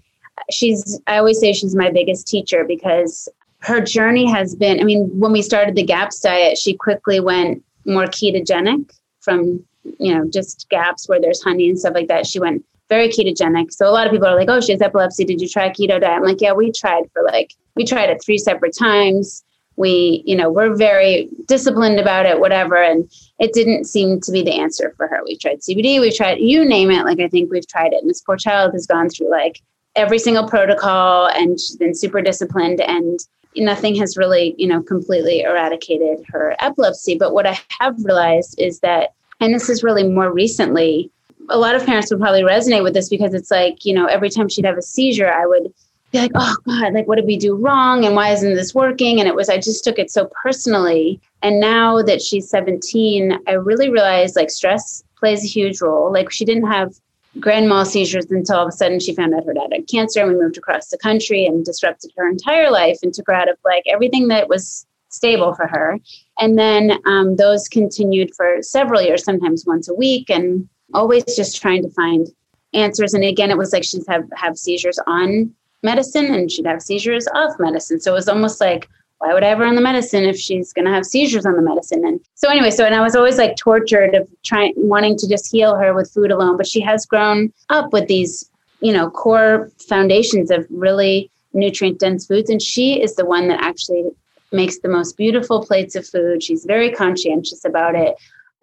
she's 0.50 1.00
i 1.06 1.18
always 1.18 1.38
say 1.38 1.52
she's 1.52 1.74
my 1.74 1.90
biggest 1.90 2.26
teacher 2.26 2.64
because 2.64 3.28
her 3.60 3.80
journey 3.80 4.30
has 4.30 4.54
been 4.54 4.80
i 4.80 4.84
mean 4.84 5.08
when 5.18 5.32
we 5.32 5.42
started 5.42 5.74
the 5.74 5.82
gaps 5.82 6.20
diet 6.20 6.56
she 6.58 6.74
quickly 6.74 7.20
went 7.20 7.62
more 7.84 8.04
ketogenic 8.04 8.90
from 9.28 9.62
you 9.98 10.14
know 10.14 10.24
just 10.28 10.66
gaps 10.70 11.08
where 11.08 11.20
there's 11.20 11.42
honey 11.42 11.68
and 11.68 11.78
stuff 11.78 11.94
like 11.94 12.08
that 12.08 12.26
she 12.26 12.40
went 12.40 12.64
very 12.88 13.08
ketogenic. 13.08 13.70
So 13.70 13.86
a 13.86 13.92
lot 13.92 14.06
of 14.06 14.12
people 14.12 14.26
are 14.26 14.36
like 14.36 14.48
oh 14.48 14.60
she 14.60 14.72
has 14.72 14.80
epilepsy. 14.80 15.24
Did 15.24 15.40
you 15.40 15.48
try 15.48 15.66
a 15.66 15.70
keto 15.70 16.00
diet? 16.00 16.04
I'm 16.04 16.22
like 16.22 16.40
yeah 16.40 16.52
we 16.52 16.72
tried 16.72 17.04
for 17.12 17.22
like 17.22 17.54
we 17.76 17.84
tried 17.84 18.10
it 18.10 18.22
three 18.24 18.38
separate 18.38 18.76
times. 18.76 19.44
We 19.76 20.22
you 20.24 20.36
know 20.36 20.50
we're 20.50 20.74
very 20.74 21.28
disciplined 21.46 22.00
about 22.00 22.26
it 22.26 22.40
whatever. 22.40 22.82
And 22.82 23.10
it 23.38 23.52
didn't 23.52 23.84
seem 23.84 24.20
to 24.22 24.32
be 24.32 24.42
the 24.42 24.58
answer 24.58 24.94
for 24.96 25.06
her. 25.06 25.20
We 25.24 25.36
tried 25.36 25.60
cbd 25.60 26.00
we've 26.00 26.16
tried 26.16 26.38
you 26.38 26.64
name 26.64 26.90
it. 26.90 27.04
Like 27.04 27.20
i 27.20 27.28
think 27.28 27.50
we've 27.50 27.68
tried 27.68 27.92
it. 27.92 28.00
And 28.00 28.08
this 28.08 28.22
poor 28.22 28.36
child 28.36 28.72
has 28.72 28.86
gone 28.86 29.10
through 29.10 29.30
like 29.30 29.60
every 29.94 30.18
single 30.18 30.48
protocol 30.48 31.26
and 31.26 31.60
she's 31.60 31.76
been 31.76 31.94
super 31.94 32.22
disciplined 32.22 32.80
and 32.80 33.18
nothing 33.56 33.96
has 33.96 34.16
really 34.16 34.54
you 34.56 34.66
know 34.66 34.82
completely 34.82 35.42
eradicated 35.42 36.24
her 36.28 36.56
epilepsy. 36.60 37.16
But 37.16 37.34
what 37.34 37.46
i 37.46 37.58
have 37.80 37.96
realized 38.02 38.54
is 38.58 38.80
that 38.80 39.10
and 39.40 39.54
this 39.54 39.68
is 39.68 39.82
really 39.82 40.06
more 40.08 40.32
recently. 40.32 41.10
A 41.48 41.58
lot 41.58 41.74
of 41.74 41.84
parents 41.86 42.10
would 42.10 42.20
probably 42.20 42.42
resonate 42.42 42.82
with 42.82 42.94
this 42.94 43.08
because 43.08 43.34
it's 43.34 43.50
like 43.50 43.84
you 43.84 43.94
know 43.94 44.06
every 44.06 44.30
time 44.30 44.48
she'd 44.48 44.66
have 44.66 44.76
a 44.76 44.82
seizure 44.82 45.32
i 45.32 45.46
would 45.46 45.72
be 46.12 46.18
like 46.18 46.30
oh 46.34 46.56
god 46.66 46.92
like 46.92 47.06
what 47.06 47.16
did 47.16 47.26
we 47.26 47.36
do 47.36 47.54
wrong? 47.54 48.04
And 48.04 48.14
why 48.14 48.30
isn't 48.30 48.54
this 48.54 48.74
working? 48.74 49.18
And 49.18 49.28
it 49.28 49.34
was 49.34 49.48
i 49.48 49.56
just 49.56 49.84
took 49.84 49.98
it 49.98 50.10
so 50.10 50.30
personally. 50.42 51.20
And 51.42 51.60
now 51.60 52.02
that 52.02 52.20
she's 52.20 52.50
17 52.50 53.38
i 53.46 53.52
really 53.52 53.88
realized 53.90 54.36
like 54.36 54.50
stress 54.50 55.02
plays 55.18 55.44
a 55.44 55.48
huge 55.48 55.80
role. 55.80 56.12
Like 56.12 56.30
she 56.30 56.44
didn't 56.44 56.66
have 56.66 56.94
grand 57.40 57.68
mal 57.68 57.84
seizures 57.84 58.26
until 58.30 58.56
all 58.56 58.62
of 58.62 58.68
a 58.68 58.72
sudden 58.72 59.00
she 59.00 59.14
found 59.14 59.34
out 59.34 59.44
her 59.44 59.52
dad 59.52 59.68
had 59.72 59.86
cancer 59.86 60.20
and 60.20 60.32
we 60.32 60.38
moved 60.38 60.56
across 60.56 60.88
the 60.88 60.98
country 60.98 61.46
and 61.46 61.64
disrupted 61.64 62.10
her 62.16 62.28
entire 62.28 62.70
life 62.70 62.98
and 63.02 63.14
took 63.14 63.26
her 63.26 63.34
out 63.34 63.48
of 63.48 63.56
like 63.64 63.84
everything 63.86 64.28
that 64.28 64.48
was 64.48 64.86
stable 65.08 65.54
for 65.54 65.66
her 65.66 65.98
and 66.38 66.58
then 66.58 66.98
um, 67.06 67.36
those 67.36 67.68
continued 67.68 68.34
for 68.34 68.62
several 68.62 69.02
years 69.02 69.24
sometimes 69.24 69.64
once 69.66 69.88
a 69.88 69.94
week 69.94 70.30
and 70.30 70.68
always 70.94 71.24
just 71.36 71.60
trying 71.60 71.82
to 71.82 71.90
find 71.90 72.28
answers. 72.74 73.14
And 73.14 73.24
again 73.24 73.50
it 73.50 73.58
was 73.58 73.72
like 73.72 73.84
she'd 73.84 74.04
have 74.08 74.24
have 74.36 74.56
seizures 74.56 74.98
on 75.06 75.54
medicine 75.82 76.26
and 76.26 76.50
she'd 76.50 76.66
have 76.66 76.82
seizures 76.82 77.28
off 77.34 77.58
medicine. 77.58 78.00
So 78.00 78.12
it 78.12 78.14
was 78.14 78.28
almost 78.28 78.60
like 78.60 78.88
why 79.18 79.34
would 79.34 79.42
I 79.42 79.48
ever 79.48 79.64
on 79.64 79.74
the 79.74 79.80
medicine 79.80 80.24
if 80.24 80.38
she's 80.38 80.72
going 80.72 80.84
to 80.84 80.92
have 80.92 81.04
seizures 81.04 81.44
on 81.44 81.56
the 81.56 81.62
medicine? 81.62 82.06
And 82.06 82.20
so 82.34 82.48
anyway, 82.48 82.70
so 82.70 82.84
and 82.84 82.94
I 82.94 83.00
was 83.00 83.16
always 83.16 83.36
like 83.36 83.56
tortured 83.56 84.14
of 84.14 84.28
trying 84.44 84.74
wanting 84.76 85.16
to 85.18 85.28
just 85.28 85.50
heal 85.50 85.74
her 85.74 85.92
with 85.92 86.10
food 86.12 86.30
alone, 86.30 86.56
but 86.56 86.68
she 86.68 86.80
has 86.82 87.04
grown 87.04 87.52
up 87.68 87.92
with 87.92 88.06
these, 88.06 88.48
you 88.80 88.92
know, 88.92 89.10
core 89.10 89.70
foundations 89.88 90.50
of 90.50 90.66
really 90.70 91.30
nutrient 91.52 91.98
dense 91.98 92.26
foods. 92.26 92.48
And 92.48 92.62
she 92.62 93.02
is 93.02 93.16
the 93.16 93.24
one 93.24 93.48
that 93.48 93.60
actually 93.60 94.04
makes 94.52 94.78
the 94.78 94.88
most 94.88 95.16
beautiful 95.16 95.64
plates 95.64 95.94
of 95.94 96.06
food. 96.06 96.42
She's 96.42 96.64
very 96.64 96.90
conscientious 96.90 97.64
about 97.64 97.94
it. 97.94 98.14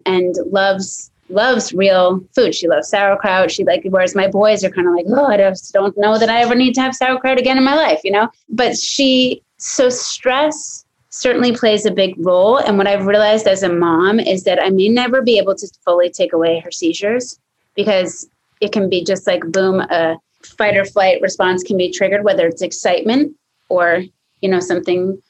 and 0.04 0.36
loves 0.46 1.10
loves 1.28 1.72
real 1.72 2.20
food. 2.34 2.54
She 2.54 2.68
loves 2.68 2.88
sauerkraut. 2.88 3.50
She 3.50 3.64
like 3.64 3.82
whereas 3.88 4.14
my 4.14 4.28
boys 4.28 4.64
are 4.64 4.70
kind 4.70 4.86
of 4.86 4.94
like, 4.94 5.06
oh, 5.08 5.26
I 5.26 5.36
just 5.36 5.72
don't 5.72 5.96
know 5.98 6.18
that 6.18 6.28
I 6.28 6.42
ever 6.42 6.54
need 6.54 6.74
to 6.74 6.80
have 6.80 6.94
sauerkraut 6.94 7.38
again 7.38 7.58
in 7.58 7.64
my 7.64 7.74
life, 7.74 8.00
you 8.04 8.12
know. 8.12 8.28
But 8.48 8.76
she 8.76 9.42
so 9.58 9.88
stress 9.88 10.84
certainly 11.10 11.52
plays 11.52 11.86
a 11.86 11.90
big 11.90 12.14
role. 12.18 12.58
And 12.58 12.78
what 12.78 12.86
I've 12.86 13.06
realized 13.06 13.46
as 13.46 13.62
a 13.62 13.72
mom 13.72 14.20
is 14.20 14.44
that 14.44 14.62
I 14.62 14.68
may 14.70 14.88
never 14.88 15.22
be 15.22 15.38
able 15.38 15.54
to 15.56 15.68
fully 15.84 16.10
take 16.10 16.32
away 16.32 16.60
her 16.60 16.70
seizures 16.70 17.38
because 17.74 18.28
it 18.60 18.72
can 18.72 18.88
be 18.88 19.02
just 19.02 19.26
like 19.26 19.42
boom, 19.50 19.80
a 19.80 20.18
fight 20.42 20.76
or 20.76 20.84
flight 20.84 21.20
response 21.20 21.62
can 21.62 21.76
be 21.76 21.90
triggered, 21.90 22.24
whether 22.24 22.46
it's 22.46 22.62
excitement 22.62 23.34
or 23.68 24.04
you 24.42 24.48
know 24.48 24.60
something 24.60 25.20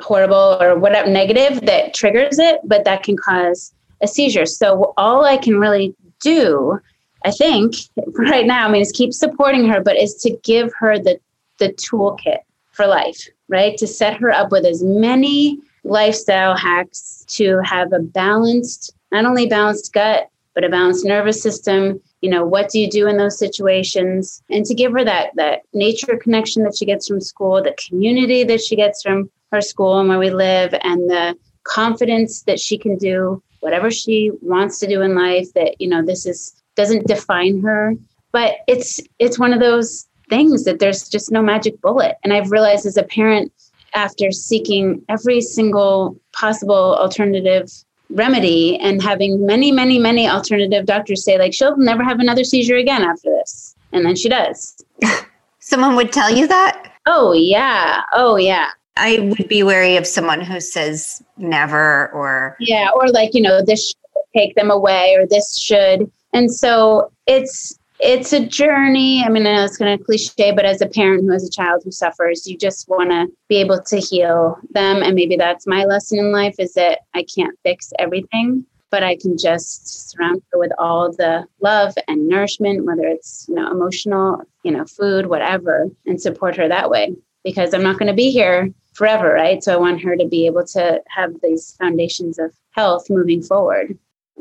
horrible 0.00 0.56
or 0.60 0.78
whatever 0.78 1.08
negative 1.08 1.62
that 1.62 1.94
triggers 1.94 2.38
it, 2.38 2.60
but 2.64 2.84
that 2.84 3.02
can 3.02 3.16
cause 3.16 3.72
a 4.02 4.08
seizure. 4.08 4.46
So 4.46 4.92
all 4.96 5.24
I 5.24 5.36
can 5.36 5.58
really 5.58 5.94
do, 6.20 6.78
I 7.24 7.30
think, 7.30 7.74
right 8.14 8.46
now, 8.46 8.68
I 8.68 8.70
mean, 8.70 8.82
is 8.82 8.92
keep 8.92 9.12
supporting 9.12 9.66
her, 9.68 9.80
but 9.80 9.96
is 9.96 10.14
to 10.16 10.36
give 10.42 10.72
her 10.78 10.98
the 10.98 11.18
the 11.58 11.72
toolkit 11.72 12.38
for 12.70 12.86
life, 12.86 13.26
right? 13.48 13.76
To 13.78 13.86
set 13.86 14.16
her 14.18 14.30
up 14.30 14.52
with 14.52 14.64
as 14.64 14.82
many 14.82 15.58
lifestyle 15.82 16.56
hacks 16.56 17.24
to 17.28 17.60
have 17.64 17.92
a 17.92 17.98
balanced, 17.98 18.94
not 19.10 19.24
only 19.24 19.46
balanced 19.46 19.92
gut, 19.92 20.28
but 20.54 20.62
a 20.62 20.68
balanced 20.68 21.04
nervous 21.04 21.42
system. 21.42 22.00
You 22.20 22.30
know, 22.30 22.44
what 22.44 22.70
do 22.70 22.78
you 22.78 22.88
do 22.88 23.08
in 23.08 23.16
those 23.16 23.38
situations? 23.38 24.42
And 24.50 24.64
to 24.66 24.74
give 24.74 24.92
her 24.92 25.04
that 25.04 25.30
that 25.34 25.62
nature 25.72 26.16
connection 26.16 26.62
that 26.64 26.76
she 26.76 26.84
gets 26.84 27.08
from 27.08 27.20
school, 27.20 27.62
the 27.62 27.76
community 27.88 28.44
that 28.44 28.60
she 28.60 28.76
gets 28.76 29.02
from 29.02 29.30
her 29.52 29.60
school 29.60 29.98
and 29.98 30.08
where 30.08 30.18
we 30.18 30.30
live, 30.30 30.74
and 30.82 31.08
the 31.08 31.36
confidence 31.64 32.42
that 32.42 32.58
she 32.58 32.78
can 32.78 32.96
do 32.96 33.42
whatever 33.60 33.90
she 33.90 34.30
wants 34.40 34.78
to 34.78 34.86
do 34.86 35.02
in 35.02 35.14
life 35.14 35.52
that 35.54 35.80
you 35.80 35.88
know 35.88 36.04
this 36.04 36.26
is 36.26 36.54
doesn't 36.76 37.06
define 37.06 37.60
her. 37.60 37.94
But 38.32 38.56
it's 38.66 39.00
it's 39.18 39.38
one 39.38 39.52
of 39.52 39.60
those 39.60 40.06
things 40.28 40.64
that 40.64 40.78
there's 40.78 41.08
just 41.08 41.30
no 41.30 41.42
magic 41.42 41.80
bullet. 41.80 42.16
And 42.22 42.32
i've 42.32 42.50
realized 42.50 42.86
as 42.86 42.96
a 42.96 43.02
parent 43.02 43.52
after 43.94 44.30
seeking 44.30 45.02
every 45.08 45.40
single 45.40 46.16
possible 46.32 46.96
alternative 46.96 47.70
remedy 48.10 48.78
and 48.78 49.02
having 49.02 49.44
many 49.44 49.70
many 49.72 49.98
many 49.98 50.28
alternative 50.28 50.86
doctors 50.86 51.24
say 51.24 51.38
like 51.38 51.52
she'll 51.52 51.76
never 51.76 52.02
have 52.02 52.20
another 52.20 52.44
seizure 52.44 52.76
again 52.76 53.02
after 53.02 53.30
this. 53.30 53.74
And 53.92 54.04
then 54.04 54.16
she 54.16 54.28
does. 54.28 54.76
Someone 55.60 55.96
would 55.96 56.12
tell 56.12 56.30
you 56.30 56.46
that? 56.46 56.92
Oh 57.06 57.32
yeah. 57.32 58.02
Oh 58.14 58.36
yeah 58.36 58.70
I 58.98 59.20
would 59.20 59.48
be 59.48 59.62
wary 59.62 59.96
of 59.96 60.06
someone 60.06 60.40
who 60.40 60.60
says 60.60 61.22
never 61.36 62.10
or 62.12 62.56
yeah, 62.60 62.88
or 62.94 63.08
like 63.08 63.34
you 63.34 63.40
know 63.40 63.62
this 63.64 63.88
should 63.88 63.96
take 64.36 64.54
them 64.54 64.70
away 64.70 65.14
or 65.18 65.26
this 65.26 65.56
should. 65.56 66.10
And 66.32 66.52
so 66.52 67.10
it's 67.26 67.78
it's 68.00 68.32
a 68.32 68.44
journey. 68.44 69.24
I 69.24 69.28
mean, 69.28 69.46
I 69.46 69.56
know 69.56 69.64
it's 69.64 69.76
kind 69.76 69.98
of 69.98 70.04
cliche, 70.06 70.52
but 70.52 70.64
as 70.64 70.80
a 70.80 70.86
parent 70.86 71.24
who 71.24 71.32
has 71.32 71.44
a 71.44 71.50
child 71.50 71.82
who 71.84 71.90
suffers, 71.90 72.46
you 72.46 72.56
just 72.56 72.88
want 72.88 73.10
to 73.10 73.26
be 73.48 73.56
able 73.56 73.80
to 73.80 73.98
heal 73.98 74.56
them. 74.70 75.02
And 75.02 75.14
maybe 75.14 75.36
that's 75.36 75.66
my 75.66 75.84
lesson 75.84 76.18
in 76.18 76.30
life 76.30 76.54
is 76.58 76.74
that 76.74 77.00
I 77.14 77.24
can't 77.24 77.58
fix 77.64 77.92
everything, 77.98 78.64
but 78.90 79.02
I 79.02 79.16
can 79.16 79.36
just 79.36 80.10
surround 80.10 80.42
her 80.52 80.58
with 80.58 80.72
all 80.78 81.10
the 81.10 81.46
love 81.60 81.94
and 82.06 82.28
nourishment, 82.28 82.84
whether 82.84 83.06
it's 83.06 83.46
you 83.48 83.54
know 83.54 83.70
emotional, 83.70 84.42
you 84.62 84.70
know, 84.70 84.84
food, 84.84 85.26
whatever, 85.26 85.88
and 86.06 86.20
support 86.20 86.56
her 86.56 86.68
that 86.68 86.90
way. 86.90 87.16
Because 87.48 87.72
I'm 87.72 87.82
not 87.82 87.98
going 87.98 88.08
to 88.08 88.14
be 88.14 88.30
here 88.30 88.70
forever, 88.92 89.32
right? 89.32 89.64
So 89.64 89.72
I 89.72 89.76
want 89.78 90.02
her 90.02 90.18
to 90.18 90.26
be 90.26 90.44
able 90.44 90.66
to 90.66 91.02
have 91.08 91.32
these 91.42 91.74
foundations 91.76 92.38
of 92.38 92.52
health 92.72 93.08
moving 93.08 93.40
forward. 93.40 93.96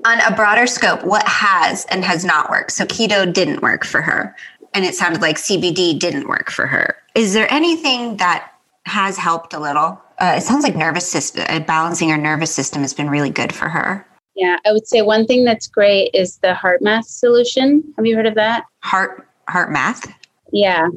On 0.06 0.20
a 0.20 0.36
broader 0.36 0.68
scope, 0.68 1.06
what 1.06 1.26
has 1.26 1.86
and 1.86 2.04
has 2.04 2.26
not 2.26 2.50
worked? 2.50 2.74
So 2.74 2.84
keto 2.84 3.32
didn't 3.32 3.62
work 3.62 3.86
for 3.86 4.02
her, 4.02 4.36
and 4.74 4.84
it 4.84 4.94
sounded 4.94 5.22
like 5.22 5.38
CBD 5.38 5.98
didn't 5.98 6.28
work 6.28 6.52
for 6.52 6.68
her. 6.68 6.98
Is 7.16 7.34
there 7.34 7.50
anything 7.50 8.18
that 8.18 8.52
has 8.86 9.16
helped 9.16 9.54
a 9.54 9.60
little? 9.60 10.02
Uh, 10.20 10.34
it 10.36 10.42
sounds 10.42 10.64
like 10.64 10.76
nervous 10.76 11.10
system, 11.10 11.46
uh, 11.48 11.62
balancing 11.62 12.10
her 12.10 12.18
nervous 12.18 12.54
system 12.54 12.82
has 12.82 12.94
been 12.94 13.10
really 13.10 13.30
good 13.30 13.56
for 13.56 13.70
her. 13.70 14.06
Yeah, 14.36 14.58
I 14.66 14.74
would 14.74 14.88
say 14.88 15.02
one 15.02 15.26
thing 15.26 15.46
that's 15.46 15.68
great 15.68 16.12
is 16.14 16.38
the 16.40 16.54
HeartMath 16.54 17.06
solution. 17.06 17.84
Have 17.96 18.06
you 18.06 18.18
heard 18.18 18.28
of 18.28 18.36
that? 18.36 18.66
Heart 18.84 19.28
HeartMath. 19.50 20.12
Yeah, 20.52 20.88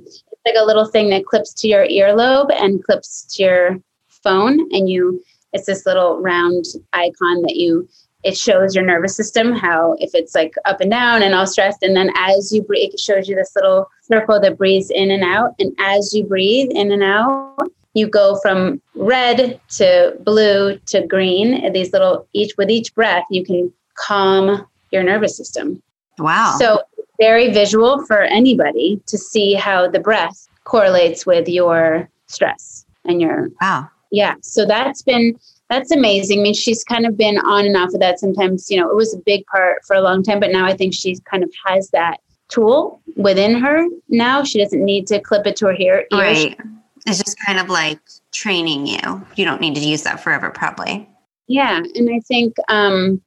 like 0.47 0.55
a 0.59 0.65
little 0.65 0.87
thing 0.87 1.11
that 1.11 1.27
clips 1.27 1.53
to 1.55 1.69
your 1.69 1.87
earlobe 1.87 2.51
and 2.55 2.85
clips 2.85 3.25
to 3.35 3.43
your 3.43 3.81
phone 4.09 4.61
and 4.73 4.89
you 4.89 5.23
it's 5.53 5.67
this 5.67 5.87
little 5.87 6.21
round 6.21 6.65
icon 6.93 7.43
that 7.43 7.57
you 7.57 7.89
it 8.23 8.37
shows 8.37 8.75
your 8.75 8.85
nervous 8.85 9.17
system 9.17 9.53
how 9.53 9.97
if 9.99 10.11
it's 10.15 10.35
like 10.35 10.55
up 10.67 10.81
and 10.81 10.91
down 10.91 11.23
and 11.23 11.35
all 11.35 11.47
stressed 11.47 11.83
and 11.83 11.97
then 11.97 12.11
as 12.17 12.53
you 12.53 12.63
breathe 12.63 12.91
it 12.93 13.01
shows 13.01 13.29
you 13.29 13.35
this 13.35 13.53
little 13.57 13.89
circle 14.03 14.39
that 14.41 14.59
breathes 14.59 14.91
in 14.91 15.11
and 15.11 15.25
out 15.25 15.55
and 15.59 15.75
as 15.79 16.13
you 16.13 16.25
breathe 16.25 16.69
in 16.73 16.93
and 16.93 17.03
out 17.03 17.57
you 17.95 18.07
go 18.07 18.39
from 18.43 18.81
red 18.95 19.61
to 19.69 20.15
blue 20.21 20.79
to 20.87 21.07
green 21.07 21.55
and 21.55 21.75
these 21.75 21.93
little 21.93 22.27
each 22.33 22.57
with 22.59 22.71
each 22.71 22.95
breath 22.95 23.25
you 23.31 23.45
can 23.45 23.73
calm 24.01 24.67
your 24.91 25.03
nervous 25.03 25.37
system. 25.37 25.83
Wow. 26.19 26.57
So 26.59 26.83
very 27.21 27.53
visual 27.53 28.05
for 28.07 28.23
anybody 28.23 29.01
to 29.07 29.17
see 29.17 29.55
how 29.55 29.89
the 29.89 30.01
breath 30.01 30.49
correlates 30.65 31.27
with 31.27 31.49
your 31.49 32.09
stress 32.27 32.85
and 33.05 33.21
your 33.21 33.49
wow. 33.61 33.89
Yeah 34.11 34.35
so 34.43 34.67
that's 34.67 35.03
been 35.03 35.39
that's 35.69 35.93
amazing. 35.93 36.41
I 36.41 36.43
mean 36.43 36.55
she's 36.55 36.83
kind 36.83 37.07
of 37.07 37.17
been 37.17 37.39
on 37.39 37.65
and 37.65 37.77
off 37.77 37.95
of 37.95 38.01
that 38.01 38.19
sometimes 38.19 38.71
you 38.71 38.81
know 38.81 38.91
it 38.91 38.97
was 38.97 39.15
a 39.15 39.19
big 39.19 39.47
part 39.47 39.85
for 39.87 39.95
a 39.95 40.01
long 40.01 40.23
time 40.23 40.41
but 40.41 40.51
now 40.51 40.67
i 40.67 40.77
think 40.77 40.95
she 40.95 41.17
kind 41.31 41.45
of 41.45 41.53
has 41.67 41.91
that 41.91 42.19
tool 42.51 43.01
within 43.17 43.55
her 43.61 43.87
now. 44.09 44.43
She 44.43 44.63
doesn't 44.63 44.85
need 44.85 45.07
to 45.07 45.21
clip 45.21 45.47
it 45.47 45.57
to 45.57 45.67
her 45.67 45.77
ear. 45.79 46.07
Right. 46.13 46.59
It's 47.07 47.23
just 47.23 47.39
kind 47.47 47.59
of 47.59 47.69
like 47.69 48.01
training 48.33 48.87
you. 48.87 49.27
You 49.37 49.45
don't 49.45 49.61
need 49.61 49.75
to 49.77 49.81
use 49.81 50.03
that 50.03 50.21
forever 50.21 50.51
probably. 50.51 51.09
Yeah 51.47 51.81
and 51.95 52.11
i 52.15 52.21
think 52.21 52.55
um 52.69 53.21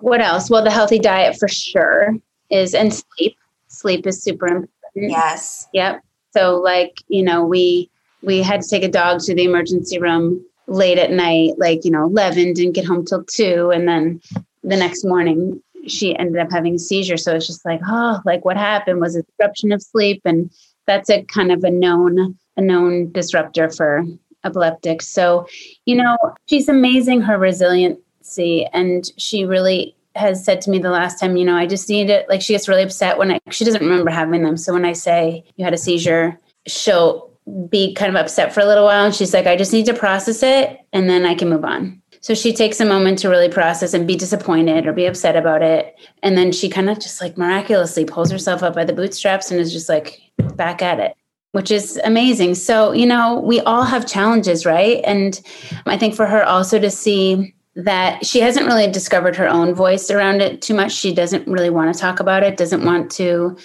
what 0.00 0.20
else? 0.20 0.50
Well 0.50 0.64
the 0.64 0.70
healthy 0.70 0.98
diet 0.98 1.38
for 1.38 1.48
sure 1.48 2.14
is 2.50 2.74
and 2.74 2.92
sleep. 2.92 3.36
Sleep 3.68 4.06
is 4.06 4.22
super 4.22 4.46
important. 4.46 4.70
Yes. 4.94 5.68
Yep. 5.72 6.02
So 6.32 6.56
like, 6.56 6.96
you 7.08 7.22
know, 7.22 7.44
we 7.44 7.90
we 8.22 8.42
had 8.42 8.62
to 8.62 8.68
take 8.68 8.82
a 8.82 8.88
dog 8.88 9.20
to 9.20 9.34
the 9.34 9.44
emergency 9.44 9.98
room 9.98 10.44
late 10.66 10.98
at 10.98 11.12
night, 11.12 11.54
like, 11.56 11.84
you 11.84 11.90
know, 11.90 12.04
11, 12.04 12.52
didn't 12.52 12.74
get 12.74 12.84
home 12.84 13.04
till 13.04 13.24
2 13.24 13.70
and 13.70 13.88
then 13.88 14.20
the 14.62 14.76
next 14.76 15.04
morning 15.04 15.62
she 15.86 16.16
ended 16.18 16.38
up 16.38 16.50
having 16.50 16.74
a 16.74 16.78
seizure. 16.78 17.16
So 17.16 17.36
it's 17.36 17.46
just 17.46 17.64
like, 17.64 17.80
oh, 17.86 18.20
like 18.24 18.44
what 18.44 18.56
happened 18.56 19.00
was 19.00 19.16
a 19.16 19.22
disruption 19.22 19.72
of 19.72 19.82
sleep 19.82 20.20
and 20.24 20.50
that's 20.86 21.10
a 21.10 21.22
kind 21.24 21.52
of 21.52 21.64
a 21.64 21.70
known 21.70 22.36
a 22.56 22.60
known 22.60 23.12
disruptor 23.12 23.70
for 23.70 24.04
epileptics. 24.44 25.06
So, 25.08 25.46
you 25.84 25.94
know, 25.96 26.16
she's 26.46 26.68
amazing 26.68 27.22
her 27.22 27.38
resiliency 27.38 28.66
and 28.72 29.10
she 29.16 29.44
really 29.44 29.94
has 30.18 30.44
said 30.44 30.60
to 30.62 30.70
me 30.70 30.78
the 30.78 30.90
last 30.90 31.18
time, 31.18 31.36
you 31.36 31.44
know, 31.44 31.56
I 31.56 31.66
just 31.66 31.88
need 31.88 32.10
it. 32.10 32.28
Like 32.28 32.42
she 32.42 32.52
gets 32.52 32.68
really 32.68 32.82
upset 32.82 33.18
when 33.18 33.32
I, 33.32 33.40
she 33.50 33.64
doesn't 33.64 33.82
remember 33.82 34.10
having 34.10 34.42
them. 34.42 34.56
So 34.56 34.72
when 34.72 34.84
I 34.84 34.92
say 34.92 35.44
you 35.56 35.64
had 35.64 35.74
a 35.74 35.78
seizure, 35.78 36.38
she'll 36.66 37.30
be 37.68 37.94
kind 37.94 38.10
of 38.14 38.16
upset 38.16 38.52
for 38.52 38.60
a 38.60 38.66
little 38.66 38.84
while. 38.84 39.06
And 39.06 39.14
she's 39.14 39.32
like, 39.32 39.46
I 39.46 39.56
just 39.56 39.72
need 39.72 39.86
to 39.86 39.94
process 39.94 40.42
it 40.42 40.78
and 40.92 41.08
then 41.08 41.24
I 41.24 41.34
can 41.34 41.48
move 41.48 41.64
on. 41.64 42.02
So 42.20 42.34
she 42.34 42.52
takes 42.52 42.80
a 42.80 42.84
moment 42.84 43.18
to 43.20 43.28
really 43.28 43.48
process 43.48 43.94
and 43.94 44.06
be 44.06 44.16
disappointed 44.16 44.86
or 44.86 44.92
be 44.92 45.06
upset 45.06 45.36
about 45.36 45.62
it. 45.62 45.96
And 46.22 46.36
then 46.36 46.52
she 46.52 46.68
kind 46.68 46.90
of 46.90 46.98
just 46.98 47.20
like 47.20 47.38
miraculously 47.38 48.04
pulls 48.04 48.30
herself 48.30 48.62
up 48.62 48.74
by 48.74 48.84
the 48.84 48.92
bootstraps 48.92 49.50
and 49.50 49.60
is 49.60 49.72
just 49.72 49.88
like 49.88 50.20
back 50.56 50.82
at 50.82 50.98
it, 50.98 51.14
which 51.52 51.70
is 51.70 51.98
amazing. 52.04 52.56
So, 52.56 52.92
you 52.92 53.06
know, 53.06 53.40
we 53.40 53.60
all 53.60 53.84
have 53.84 54.06
challenges, 54.06 54.66
right? 54.66 55.00
And 55.04 55.40
I 55.86 55.96
think 55.96 56.16
for 56.16 56.26
her 56.26 56.44
also 56.44 56.78
to 56.80 56.90
see 56.90 57.54
that 57.78 58.26
she 58.26 58.40
hasn't 58.40 58.66
really 58.66 58.90
discovered 58.90 59.36
her 59.36 59.48
own 59.48 59.72
voice 59.72 60.10
around 60.10 60.42
it 60.42 60.60
too 60.60 60.74
much. 60.74 60.92
She 60.92 61.14
doesn't 61.14 61.46
really 61.46 61.70
want 61.70 61.94
to 61.94 61.98
talk 61.98 62.18
about 62.18 62.42
it, 62.42 62.56
doesn't 62.56 62.84
want 62.84 63.08
to. 63.12 63.56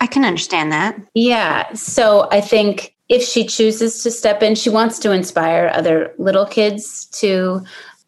I 0.00 0.06
can 0.06 0.24
understand 0.24 0.72
that. 0.72 0.98
Yeah. 1.14 1.70
So 1.74 2.28
I 2.32 2.40
think 2.40 2.96
if 3.10 3.22
she 3.22 3.46
chooses 3.46 4.02
to 4.02 4.10
step 4.10 4.42
in, 4.42 4.54
she 4.54 4.70
wants 4.70 4.98
to 5.00 5.12
inspire 5.12 5.70
other 5.74 6.14
little 6.16 6.46
kids 6.46 7.04
to 7.20 7.62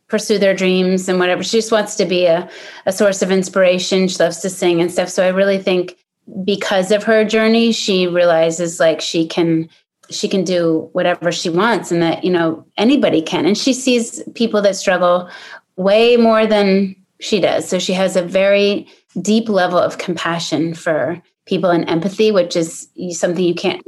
pursue 0.08 0.38
their 0.38 0.54
dreams 0.54 1.08
and 1.10 1.18
whatever. 1.18 1.42
She 1.42 1.58
just 1.58 1.72
wants 1.72 1.94
to 1.96 2.06
be 2.06 2.24
a, 2.24 2.48
a 2.86 2.92
source 2.92 3.20
of 3.20 3.30
inspiration. 3.30 4.08
She 4.08 4.16
loves 4.18 4.38
to 4.40 4.48
sing 4.48 4.80
and 4.80 4.90
stuff. 4.90 5.10
So 5.10 5.24
I 5.26 5.28
really 5.28 5.58
think 5.58 5.98
because 6.42 6.90
of 6.90 7.02
her 7.04 7.22
journey, 7.22 7.72
she 7.72 8.06
realizes 8.06 8.80
like 8.80 9.02
she 9.02 9.26
can 9.26 9.68
she 10.10 10.28
can 10.28 10.44
do 10.44 10.88
whatever 10.92 11.30
she 11.32 11.48
wants 11.48 11.90
and 11.90 12.02
that 12.02 12.24
you 12.24 12.30
know 12.30 12.64
anybody 12.76 13.22
can 13.22 13.46
and 13.46 13.56
she 13.56 13.72
sees 13.72 14.22
people 14.34 14.60
that 14.62 14.76
struggle 14.76 15.28
way 15.76 16.16
more 16.16 16.46
than 16.46 16.94
she 17.20 17.40
does 17.40 17.68
so 17.68 17.78
she 17.78 17.92
has 17.92 18.16
a 18.16 18.22
very 18.22 18.86
deep 19.20 19.48
level 19.48 19.78
of 19.78 19.98
compassion 19.98 20.74
for 20.74 21.20
people 21.46 21.70
and 21.70 21.88
empathy 21.88 22.30
which 22.30 22.56
is 22.56 22.88
something 23.10 23.44
you 23.44 23.54
can't 23.54 23.82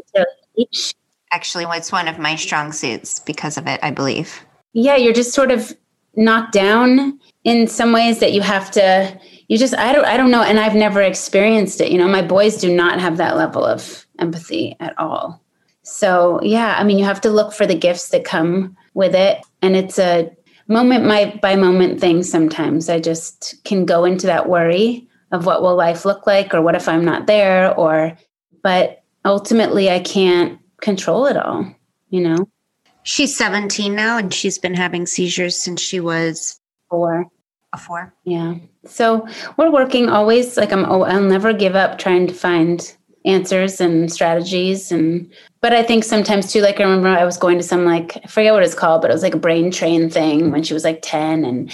teach 0.56 0.94
actually 1.32 1.64
it's 1.76 1.92
one 1.92 2.08
of 2.08 2.18
my 2.18 2.36
strong 2.36 2.72
suits 2.72 3.20
because 3.20 3.56
of 3.56 3.66
it 3.66 3.80
i 3.82 3.90
believe 3.90 4.44
yeah 4.72 4.96
you're 4.96 5.12
just 5.12 5.32
sort 5.32 5.50
of 5.50 5.72
knocked 6.14 6.52
down 6.52 7.18
in 7.44 7.66
some 7.66 7.92
ways 7.92 8.18
that 8.20 8.32
you 8.32 8.42
have 8.42 8.70
to 8.70 9.18
you 9.52 9.58
just 9.58 9.76
I 9.76 9.92
don't 9.92 10.06
I 10.06 10.16
don't 10.16 10.30
know 10.30 10.42
and 10.42 10.58
I've 10.58 10.74
never 10.74 11.02
experienced 11.02 11.82
it. 11.82 11.92
You 11.92 11.98
know, 11.98 12.08
my 12.08 12.22
boys 12.22 12.56
do 12.56 12.74
not 12.74 13.00
have 13.00 13.18
that 13.18 13.36
level 13.36 13.66
of 13.66 14.06
empathy 14.18 14.74
at 14.80 14.98
all. 14.98 15.42
So, 15.82 16.40
yeah, 16.42 16.76
I 16.78 16.84
mean, 16.84 16.98
you 16.98 17.04
have 17.04 17.20
to 17.22 17.30
look 17.30 17.52
for 17.52 17.66
the 17.66 17.74
gifts 17.74 18.10
that 18.10 18.24
come 18.24 18.76
with 18.94 19.14
it 19.14 19.44
and 19.62 19.76
it's 19.76 19.98
a 19.98 20.30
moment 20.68 21.04
my, 21.04 21.38
by 21.42 21.56
moment 21.56 22.00
thing 22.00 22.22
sometimes. 22.22 22.88
I 22.88 23.00
just 23.00 23.62
can 23.64 23.84
go 23.84 24.04
into 24.04 24.26
that 24.26 24.48
worry 24.48 25.08
of 25.32 25.46
what 25.46 25.62
will 25.62 25.74
life 25.74 26.04
look 26.04 26.26
like 26.26 26.54
or 26.54 26.62
what 26.62 26.76
if 26.76 26.88
I'm 26.88 27.04
not 27.04 27.26
there 27.26 27.74
or 27.74 28.16
but 28.62 29.02
ultimately 29.24 29.90
I 29.90 29.98
can't 29.98 30.58
control 30.80 31.26
it 31.26 31.36
all, 31.36 31.74
you 32.10 32.20
know. 32.20 32.48
She's 33.04 33.36
17 33.36 33.94
now 33.94 34.18
and 34.18 34.32
she's 34.32 34.58
been 34.58 34.74
having 34.74 35.06
seizures 35.06 35.60
since 35.60 35.80
she 35.80 35.98
was 35.98 36.60
four. 36.88 37.26
A 37.72 37.78
four. 37.78 38.14
Yeah. 38.24 38.56
So 38.84 39.26
we're 39.56 39.72
working 39.72 40.08
always 40.08 40.56
like 40.56 40.72
I'm 40.72 40.84
oh, 40.84 41.02
I'll 41.02 41.22
never 41.22 41.52
give 41.52 41.74
up 41.74 41.98
trying 41.98 42.26
to 42.28 42.34
find 42.34 42.94
answers 43.24 43.80
and 43.80 44.12
strategies 44.12 44.92
and 44.92 45.32
but 45.62 45.72
I 45.72 45.84
think 45.84 46.02
sometimes 46.02 46.52
too, 46.52 46.60
like 46.60 46.80
I 46.80 46.82
remember 46.82 47.08
I 47.08 47.24
was 47.24 47.38
going 47.38 47.56
to 47.56 47.64
some 47.64 47.84
like 47.84 48.18
I 48.24 48.26
forget 48.26 48.52
what 48.52 48.64
it's 48.64 48.74
called, 48.74 49.00
but 49.00 49.10
it 49.10 49.14
was 49.14 49.22
like 49.22 49.34
a 49.34 49.38
brain 49.38 49.70
train 49.70 50.10
thing 50.10 50.40
mm-hmm. 50.40 50.50
when 50.50 50.64
she 50.64 50.74
was 50.74 50.84
like 50.84 51.00
10 51.02 51.44
and 51.44 51.72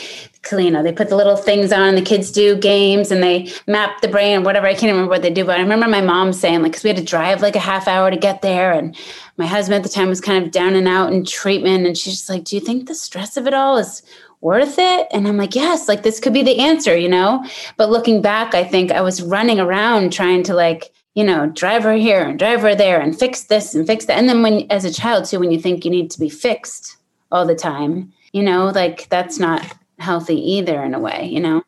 you 0.53 0.70
know, 0.70 0.82
they 0.82 0.93
put 0.93 1.11
the 1.11 1.16
little 1.16 1.36
things 1.36 1.72
on 1.72 1.95
the 1.95 2.03
kids 2.03 2.30
do 2.30 2.57
games 2.57 3.11
and 3.11 3.22
they 3.22 3.51
map 3.66 4.01
the 4.01 4.09
brain 4.09 4.39
or 4.39 4.43
whatever. 4.43 4.66
I 4.66 4.72
can't 4.72 4.93
remember 4.93 5.11
what 5.11 5.22
they 5.22 5.30
do, 5.30 5.45
but 5.45 5.59
I 5.59 5.62
remember 5.62 5.89
my 5.89 6.01
mom 6.01 6.32
saying 6.32 6.62
like, 6.62 6.72
cause 6.72 6.84
we 6.84 6.89
had 6.89 6.97
to 6.97 7.05
drive 7.05 7.43
like 7.43 7.57
a 7.57 7.61
half 7.61 7.89
hour 7.89 8.11
to 8.11 8.16
get 8.16 8.41
there. 8.41 8.72
And 8.72 8.97
my 9.36 9.47
husband 9.47 9.76
at 9.76 9.82
the 9.82 9.95
time 9.95 10.09
was 10.09 10.20
kind 10.20 10.43
of 10.43 10.51
down 10.51 10.74
and 10.74 10.89
out 10.89 11.12
in 11.12 11.24
treatment. 11.24 11.86
And 11.86 11.97
she's 11.97 12.14
just 12.14 12.28
like, 12.28 12.45
do 12.45 12.57
you 12.57 12.61
think 12.61 12.89
the 12.89 12.95
stress 12.95 13.36
of 13.36 13.47
it 13.47 13.55
all 13.55 13.76
is 13.78 14.03
worth 14.41 14.78
it? 14.78 15.07
And 15.11 15.26
I'm 15.26 15.36
like, 15.36 15.55
yes, 15.55 15.89
like 15.89 16.03
this 16.03 16.20
could 16.20 16.32
be 16.32 16.43
the 16.43 16.61
answer, 16.61 16.97
you 16.97 17.09
know? 17.09 17.45
But 17.76 17.91
looking 17.91 18.22
back, 18.22 18.55
I 18.55 18.64
think 18.64 18.91
I 18.91 19.01
was 19.01 19.22
running 19.22 19.61
around 19.61 20.12
trying 20.12 20.45
to 20.45 20.55
like, 20.55 20.93
you 21.19 21.25
know, 21.25 21.49
drive 21.49 21.83
her 21.83 21.95
here 21.95 22.23
and 22.23 22.39
drive 22.39 22.61
her 22.61 22.77
there 22.77 23.01
and 23.01 23.19
fix 23.19 23.43
this 23.43 23.75
and 23.75 23.89
fix 23.89 24.05
that. 24.05 24.16
And 24.16 24.29
then 24.29 24.41
when, 24.41 24.71
as 24.71 24.85
a 24.85 24.93
child 24.93 25.25
too, 25.25 25.41
when 25.41 25.51
you 25.51 25.59
think 25.59 25.85
you 25.85 25.91
need 25.91 26.12
to 26.12 26.21
be 26.21 26.29
fixed 26.29 26.97
all 27.33 27.45
the 27.45 27.57
time, 27.57 28.12
you 28.33 28.41
know, 28.41 28.66
like 28.69 29.09
that's 29.09 29.37
not 29.37 29.66
healthy 29.99 30.37
either 30.37 30.81
in 30.81 30.95
a 30.95 31.01
way, 31.01 31.27
you 31.27 31.41
know? 31.41 31.64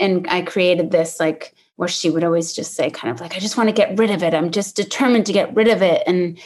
And 0.00 0.26
I 0.30 0.40
created 0.40 0.90
this 0.90 1.20
like 1.20 1.54
where 1.76 1.86
she 1.86 2.08
would 2.08 2.24
always 2.24 2.54
just 2.54 2.76
say 2.76 2.88
kind 2.88 3.12
of 3.12 3.20
like, 3.20 3.36
I 3.36 3.40
just 3.40 3.58
want 3.58 3.68
to 3.68 3.74
get 3.74 3.98
rid 3.98 4.10
of 4.10 4.22
it. 4.22 4.32
I'm 4.32 4.50
just 4.50 4.74
determined 4.74 5.26
to 5.26 5.34
get 5.34 5.54
rid 5.54 5.68
of 5.68 5.82
it. 5.82 6.02
And, 6.06 6.38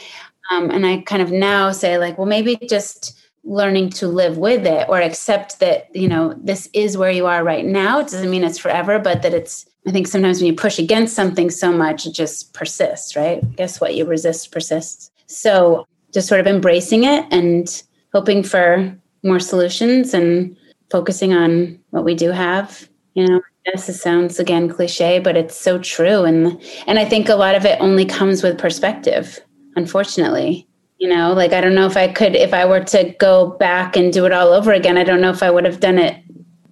um, 0.50 0.68
and 0.72 0.84
I 0.84 1.02
kind 1.02 1.22
of 1.22 1.30
now 1.30 1.70
say 1.70 1.96
like, 1.96 2.18
well, 2.18 2.26
maybe 2.26 2.56
just 2.68 3.16
learning 3.44 3.90
to 3.90 4.08
live 4.08 4.36
with 4.36 4.66
it 4.66 4.88
or 4.88 5.00
accept 5.00 5.60
that, 5.60 5.94
you 5.94 6.08
know, 6.08 6.34
this 6.42 6.68
is 6.72 6.98
where 6.98 7.12
you 7.12 7.26
are 7.26 7.44
right 7.44 7.64
now. 7.64 8.00
It 8.00 8.08
doesn't 8.08 8.30
mean 8.30 8.42
it's 8.42 8.58
forever, 8.58 8.98
but 8.98 9.22
that 9.22 9.32
it's 9.32 9.64
I 9.88 9.90
think 9.90 10.06
sometimes 10.06 10.38
when 10.38 10.48
you 10.48 10.54
push 10.54 10.78
against 10.78 11.16
something 11.16 11.48
so 11.48 11.72
much, 11.72 12.04
it 12.04 12.12
just 12.12 12.52
persists, 12.52 13.16
right? 13.16 13.40
Guess 13.56 13.80
what? 13.80 13.94
You 13.94 14.04
resist 14.04 14.52
persists. 14.52 15.10
So 15.28 15.86
just 16.12 16.28
sort 16.28 16.42
of 16.42 16.46
embracing 16.46 17.04
it 17.04 17.24
and 17.30 17.82
hoping 18.12 18.42
for 18.42 18.94
more 19.24 19.40
solutions 19.40 20.12
and 20.12 20.54
focusing 20.90 21.32
on 21.32 21.78
what 21.88 22.04
we 22.04 22.14
do 22.14 22.30
have. 22.32 22.86
You 23.14 23.26
know, 23.26 23.40
yes, 23.64 23.88
it 23.88 23.94
sounds 23.94 24.38
again 24.38 24.68
cliche, 24.68 25.20
but 25.20 25.38
it's 25.38 25.56
so 25.56 25.78
true. 25.78 26.24
And 26.24 26.60
and 26.86 26.98
I 26.98 27.06
think 27.06 27.30
a 27.30 27.36
lot 27.36 27.54
of 27.54 27.64
it 27.64 27.80
only 27.80 28.04
comes 28.04 28.42
with 28.42 28.58
perspective, 28.58 29.40
unfortunately. 29.74 30.68
You 30.98 31.08
know, 31.08 31.32
like 31.32 31.54
I 31.54 31.62
don't 31.62 31.74
know 31.74 31.86
if 31.86 31.96
I 31.96 32.08
could 32.08 32.36
if 32.36 32.52
I 32.52 32.66
were 32.66 32.84
to 32.84 33.14
go 33.18 33.56
back 33.58 33.96
and 33.96 34.12
do 34.12 34.26
it 34.26 34.32
all 34.32 34.52
over 34.52 34.72
again, 34.72 34.98
I 34.98 35.04
don't 35.04 35.22
know 35.22 35.30
if 35.30 35.42
I 35.42 35.50
would 35.50 35.64
have 35.64 35.80
done 35.80 35.96
it 35.98 36.22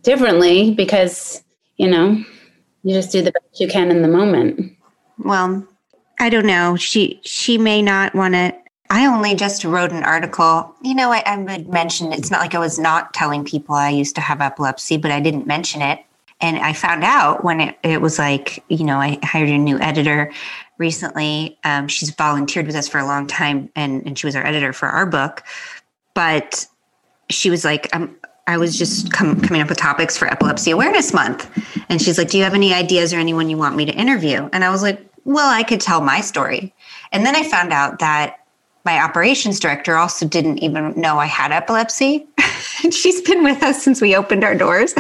differently 0.03 0.75
because, 0.75 1.43
you 1.79 1.89
know, 1.89 2.23
you 2.87 2.95
just 2.95 3.11
do 3.11 3.21
the 3.21 3.33
best 3.33 3.61
you 3.61 3.67
can 3.67 3.91
in 3.91 4.03
the 4.03 4.09
moment. 4.09 4.73
Well 5.19 5.67
i 6.21 6.31
don't 6.31 6.47
know. 6.47 6.77
She 6.77 7.21
she 7.25 7.59
may 7.59 7.83
not 7.83 8.15
want 8.15 8.35
to 8.35 8.55
i 8.89 9.07
only 9.07 9.35
just 9.35 9.65
wrote 9.65 9.91
an 9.91 10.05
article. 10.05 10.73
You 10.83 10.95
know 10.95 11.11
I, 11.11 11.23
I 11.27 11.37
would 11.37 11.69
mention 11.69 12.13
it's 12.13 12.31
not 12.31 12.41
like 12.41 12.55
i 12.55 12.61
was 12.61 12.79
not 12.79 13.13
telling 13.13 13.45
people 13.45 13.75
i 13.75 13.91
used 13.91 14.15
to 14.15 14.21
have 14.21 14.41
epilepsy 14.41 14.97
but 14.99 15.11
i 15.11 15.21
didn't 15.21 15.47
mention 15.49 15.83
it. 15.83 15.99
And 16.41 16.59
i 16.59 16.73
found 16.73 17.03
out 17.03 17.43
when 17.43 17.61
it, 17.61 17.77
it 17.83 18.01
was 18.01 18.21
like 18.21 18.63
you 18.69 18.85
know 18.85 18.99
i 18.99 19.19
hired 19.25 19.49
a 19.49 19.59
new 19.59 19.81
editor 19.81 20.33
recently. 20.79 21.59
Um, 21.65 21.89
she's 21.89 22.11
volunteered 22.11 22.67
with 22.67 22.77
us 22.77 22.87
for 22.87 22.99
a 22.99 23.07
long 23.07 23.27
time 23.27 23.71
and, 23.75 24.07
and 24.07 24.19
she 24.19 24.27
was 24.27 24.37
our 24.37 24.45
editor 24.47 24.75
for 24.75 24.87
our 24.89 25.07
book. 25.07 25.43
But 26.15 26.67
she 27.31 27.51
was 27.51 27.65
like 27.65 27.89
i'm 27.93 28.17
I 28.47 28.59
was 28.59 28.79
just 28.79 29.13
com- 29.13 29.41
coming 29.41 29.61
up 29.61 29.69
with 29.69 29.79
topics 29.79 30.17
for 30.17 30.29
Epilepsy 30.29 30.71
Awareness 30.71 31.13
Month. 31.13 31.51
And 31.89 32.01
she's 32.01 32.17
like, 32.19 32.29
Do 32.29 32.39
you 32.39 32.45
have 32.45 32.55
any 32.55 32.73
ideas 32.73 33.13
or 33.13 33.19
anyone 33.19 33.51
you 33.51 33.57
want 33.57 33.77
me 33.77 33.85
to 33.87 33.93
interview? 33.93 34.49
And 34.53 34.65
I 34.65 34.71
was 34.71 34.83
like, 34.83 35.01
Well, 35.25 35.49
I 35.49 35.63
could 35.63 35.81
tell 35.81 36.01
my 36.01 36.21
story. 36.21 36.73
And 37.13 37.27
then 37.27 37.35
I 37.35 37.43
found 37.43 37.73
out 37.73 37.99
that 37.99 38.41
my 38.85 39.03
operations 39.03 39.59
director 39.59 39.97
also 39.97 40.27
didn't 40.27 40.59
even 40.59 40.99
know 40.99 41.19
I 41.19 41.27
had 41.27 41.51
epilepsy. 41.51 42.27
and 42.85 42.95
she's 42.95 43.21
been 43.21 43.43
with 43.43 43.63
us 43.63 43.83
since 43.83 44.01
we 44.01 44.15
opened 44.15 44.45
our 44.45 44.55
doors. 44.55 44.95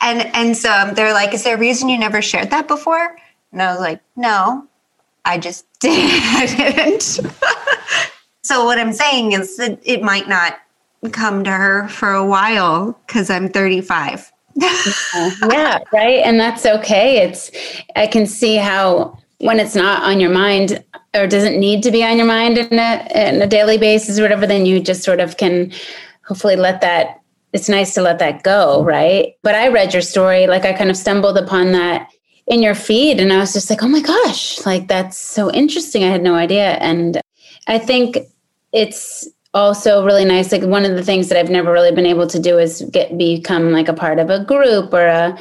And 0.00 0.22
and 0.34 0.56
so 0.56 0.72
um, 0.72 0.94
they're 0.94 1.12
like, 1.12 1.34
Is 1.34 1.44
there 1.44 1.56
a 1.56 1.60
reason 1.60 1.88
you 1.88 1.98
never 1.98 2.22
shared 2.22 2.50
that 2.50 2.66
before? 2.66 3.16
And 3.52 3.60
I 3.60 3.70
was 3.72 3.80
like, 3.80 4.00
No, 4.16 4.66
I 5.24 5.36
just 5.38 5.66
didn't. 5.80 7.02
so 8.42 8.64
what 8.64 8.78
I'm 8.78 8.94
saying 8.94 9.32
is 9.32 9.58
that 9.58 9.80
it 9.84 10.02
might 10.02 10.28
not 10.28 10.58
come 11.10 11.44
to 11.44 11.50
her 11.50 11.88
for 11.88 12.12
a 12.12 12.24
while 12.24 12.98
because 13.06 13.30
I'm 13.30 13.48
35. 13.48 14.32
yeah, 14.56 15.78
right. 15.92 16.22
And 16.24 16.40
that's 16.40 16.64
okay. 16.64 17.18
It's, 17.18 17.50
I 17.94 18.06
can 18.06 18.26
see 18.26 18.56
how 18.56 19.18
when 19.38 19.60
it's 19.60 19.74
not 19.74 20.02
on 20.02 20.18
your 20.18 20.30
mind 20.30 20.82
or 21.14 21.26
doesn't 21.26 21.60
need 21.60 21.82
to 21.82 21.90
be 21.90 22.02
on 22.02 22.16
your 22.16 22.26
mind 22.26 22.56
in 22.56 22.78
a, 22.78 23.08
in 23.14 23.42
a 23.42 23.46
daily 23.46 23.76
basis 23.76 24.18
or 24.18 24.22
whatever, 24.22 24.46
then 24.46 24.64
you 24.64 24.80
just 24.80 25.02
sort 25.02 25.20
of 25.20 25.36
can 25.36 25.72
hopefully 26.26 26.56
let 26.56 26.80
that, 26.80 27.20
it's 27.52 27.68
nice 27.68 27.92
to 27.94 28.02
let 28.02 28.18
that 28.18 28.42
go. 28.42 28.82
Right. 28.82 29.34
But 29.42 29.54
I 29.54 29.68
read 29.68 29.92
your 29.92 30.02
story, 30.02 30.46
like 30.46 30.64
I 30.64 30.72
kind 30.72 30.90
of 30.90 30.96
stumbled 30.96 31.36
upon 31.36 31.72
that 31.72 32.10
in 32.46 32.62
your 32.62 32.74
feed 32.74 33.20
and 33.20 33.32
I 33.32 33.38
was 33.38 33.52
just 33.52 33.68
like, 33.68 33.82
oh 33.82 33.88
my 33.88 34.00
gosh, 34.00 34.64
like 34.64 34.88
that's 34.88 35.18
so 35.18 35.52
interesting. 35.52 36.04
I 36.04 36.08
had 36.08 36.22
no 36.22 36.34
idea. 36.34 36.72
And 36.74 37.20
I 37.66 37.78
think 37.78 38.18
it's, 38.72 39.28
also 39.56 40.04
really 40.04 40.24
nice 40.24 40.52
like 40.52 40.62
one 40.62 40.84
of 40.84 40.94
the 40.96 41.02
things 41.02 41.28
that 41.28 41.38
i've 41.38 41.50
never 41.50 41.72
really 41.72 41.92
been 41.92 42.06
able 42.06 42.26
to 42.26 42.38
do 42.38 42.58
is 42.58 42.82
get 42.92 43.16
become 43.16 43.72
like 43.72 43.88
a 43.88 43.94
part 43.94 44.18
of 44.18 44.30
a 44.30 44.44
group 44.44 44.92
or 44.92 45.06
a, 45.06 45.38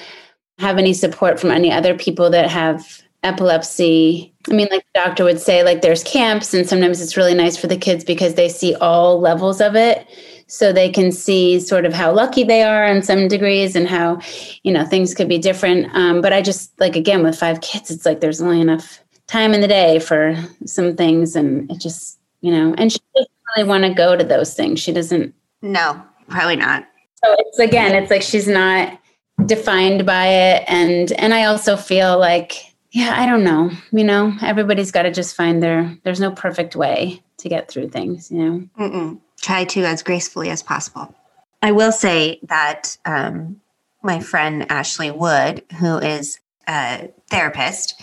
have 0.58 0.78
any 0.78 0.94
support 0.94 1.40
from 1.40 1.52
any 1.52 1.72
other 1.72 1.98
people 1.98 2.30
that 2.30 2.50
have 2.50 3.04
epilepsy. 3.26 4.34
I 4.50 4.54
mean 4.54 4.68
like 4.72 4.86
the 4.94 5.02
doctor 5.04 5.24
would 5.24 5.42
say 5.42 5.64
like 5.64 5.82
there's 5.82 6.04
camps 6.04 6.54
and 6.54 6.68
sometimes 6.70 7.02
it's 7.02 7.18
really 7.18 7.34
nice 7.34 7.58
for 7.58 7.68
the 7.68 7.76
kids 7.76 8.04
because 8.04 8.36
they 8.36 8.48
see 8.48 8.76
all 8.76 9.20
levels 9.20 9.60
of 9.60 9.76
it. 9.76 10.08
So 10.48 10.72
they 10.72 10.92
can 10.92 11.12
see 11.12 11.60
sort 11.60 11.86
of 11.86 11.94
how 11.94 12.14
lucky 12.14 12.44
they 12.44 12.62
are 12.62 12.86
in 12.86 13.02
some 13.02 13.28
degrees 13.28 13.76
and 13.76 13.88
how 13.88 14.20
you 14.62 14.72
know 14.72 14.86
things 14.86 15.16
could 15.16 15.28
be 15.28 15.40
different. 15.40 15.94
Um, 15.96 16.22
but 16.22 16.34
i 16.34 16.42
just 16.42 16.80
like 16.80 16.96
again 16.96 17.24
with 17.24 17.38
five 17.38 17.62
kids 17.62 17.90
it's 17.90 18.06
like 18.06 18.22
there's 18.22 18.42
only 18.42 18.62
enough 18.62 19.00
time 19.28 19.54
in 19.56 19.62
the 19.62 19.68
day 19.68 19.98
for 19.98 20.36
some 20.66 20.96
things 20.96 21.36
and 21.36 21.70
it 21.72 21.82
just 21.82 22.20
you 22.42 22.52
know 22.52 22.76
and 22.78 22.96
really 23.56 23.68
want 23.68 23.84
to 23.84 23.94
go 23.94 24.16
to 24.16 24.24
those 24.24 24.54
things. 24.54 24.80
She 24.80 24.92
doesn't. 24.92 25.34
No, 25.62 26.02
probably 26.30 26.56
not. 26.56 26.88
So 27.24 27.36
it's 27.40 27.60
again, 27.60 27.96
it's 27.96 28.12
like 28.12 28.22
she's 28.22 28.48
not 28.48 29.00
defined 29.46 30.06
by 30.06 30.28
it, 30.28 30.66
and 30.68 31.12
and 31.14 31.34
I 31.34 31.46
also 31.46 31.76
feel 31.76 32.20
like, 32.20 32.54
yeah, 32.92 33.16
I 33.18 33.26
don't 33.26 33.44
know. 33.44 33.72
You 33.92 34.04
know, 34.04 34.36
everybody's 34.42 34.92
got 34.92 35.04
to 35.04 35.12
just 35.12 35.36
find 35.36 35.62
their. 35.62 35.98
There's 36.04 36.20
no 36.20 36.32
perfect 36.32 36.76
way 36.76 37.22
to 37.38 37.50
get 37.50 37.70
through 37.70 37.90
things. 37.90 38.32
You 38.32 38.38
know, 38.38 38.70
Mm-mm. 38.80 39.20
try 39.42 39.66
to 39.66 39.84
as 39.86 40.04
gracefully 40.04 40.50
as 40.50 40.62
possible. 40.62 41.14
I 41.62 41.72
will 41.72 41.92
say 41.92 42.40
that 42.44 42.98
um, 43.06 43.60
my 44.04 44.20
friend 44.20 44.70
Ashley 44.70 45.10
Wood, 45.10 45.64
who 45.80 45.98
is 45.98 46.40
a 46.68 47.10
therapist, 47.30 48.00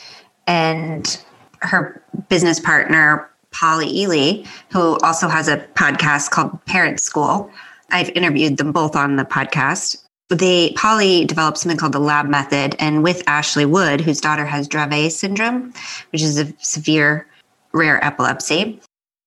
and 0.47 1.23
her 1.61 2.03
business 2.29 2.59
partner 2.59 3.31
Polly 3.53 4.01
Ely, 4.01 4.45
who 4.71 4.99
also 4.99 5.29
has 5.29 5.49
a 5.49 5.59
podcast 5.75 6.31
called 6.31 6.65
Parent 6.67 7.01
School. 7.01 7.51
I've 7.91 8.11
interviewed 8.11 8.57
them 8.57 8.73
both 8.73 8.97
on 8.97 9.17
the 9.17 9.25
podcast. 9.25 10.03
They 10.29 10.73
Polly 10.73 11.25
developed 11.25 11.59
something 11.59 11.79
called 11.79 11.93
the 11.93 12.01
lab 12.01 12.27
method, 12.27 12.75
and 12.79 13.03
with 13.03 13.23
Ashley 13.27 13.67
Wood, 13.67 14.01
whose 14.01 14.21
daughter 14.21 14.47
has 14.47 14.67
Dravet 14.67 15.13
syndrome, 15.13 15.75
which 16.11 16.23
is 16.23 16.39
a 16.39 16.53
severe 16.59 17.27
rare 17.73 18.03
epilepsy. 18.03 18.81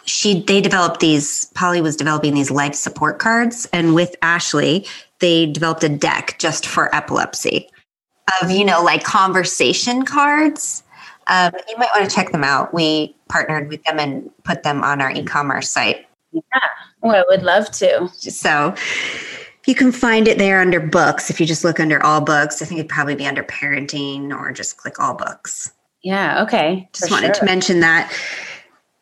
She 0.06 0.42
they 0.42 0.62
developed 0.62 1.00
these, 1.00 1.46
Polly 1.56 1.82
was 1.82 1.96
developing 1.96 2.34
these 2.34 2.52
life 2.52 2.76
support 2.76 3.20
cards, 3.20 3.68
and 3.72 3.96
with 3.96 4.16
Ashley, 4.22 4.88
they 5.20 5.46
developed 5.46 5.84
a 5.84 5.90
deck 5.90 6.36
just 6.40 6.66
for 6.66 6.94
epilepsy 6.96 7.70
of, 8.42 8.52
you 8.52 8.66
know, 8.66 8.84
like 8.84 9.04
conversation 9.04 10.04
cards 10.04 10.84
um, 11.28 11.52
you 11.68 11.78
might 11.78 11.90
want 11.96 12.10
to 12.10 12.16
check 12.16 12.32
them 12.32 12.44
out. 12.44 12.74
We 12.74 13.16
partnered 13.30 13.70
with 13.70 13.84
them 13.84 14.00
and 14.00 14.30
put 14.44 14.64
them 14.64 14.84
on 14.84 15.02
our 15.02 15.12
e-commerce 15.12 15.70
site. 15.70 16.06
Yeah, 16.32 16.42
well, 17.02 17.16
I 17.16 17.24
would 17.30 17.44
love 17.44 17.72
to. 17.72 18.10
So, 18.10 18.76
You 19.68 19.74
can 19.74 19.92
find 19.92 20.28
it 20.28 20.38
there 20.38 20.62
under 20.62 20.80
books. 20.80 21.30
If 21.30 21.40
you 21.40 21.46
just 21.46 21.64
look 21.64 21.80
under 21.80 22.04
all 22.04 22.22
books, 22.22 22.62
I 22.62 22.66
think 22.66 22.80
it'd 22.80 22.90
probably 22.90 23.16
be 23.16 23.26
under 23.26 23.44
parenting 23.44 24.32
or 24.32 24.52
just 24.52 24.78
click 24.78 25.00
all 25.00 25.16
books. 25.16 25.72
Yeah. 26.04 26.44
Okay. 26.44 26.88
Just 26.94 27.10
wanted 27.10 27.36
sure. 27.36 27.40
to 27.40 27.46
mention 27.46 27.80
that. 27.80 28.14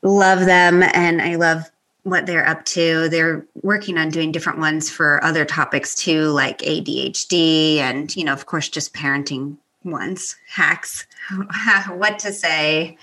Love 0.03 0.45
them 0.45 0.83
and 0.83 1.21
I 1.21 1.35
love 1.35 1.69
what 2.03 2.25
they're 2.25 2.47
up 2.47 2.63
to. 2.65 3.09
They're 3.09 3.45
working 3.61 3.97
on 3.97 4.09
doing 4.09 4.31
different 4.31 4.59
ones 4.59 4.89
for 4.89 5.23
other 5.23 5.43
topics 5.43 5.95
too, 5.95 6.27
like 6.29 6.59
ADHD 6.59 7.77
and, 7.77 8.15
you 8.15 8.23
know, 8.23 8.33
of 8.33 8.45
course, 8.45 8.69
just 8.69 8.93
parenting 8.93 9.57
ones, 9.83 10.35
hacks, 10.47 11.05
what 11.89 12.19
to 12.19 12.33
say. 12.33 12.97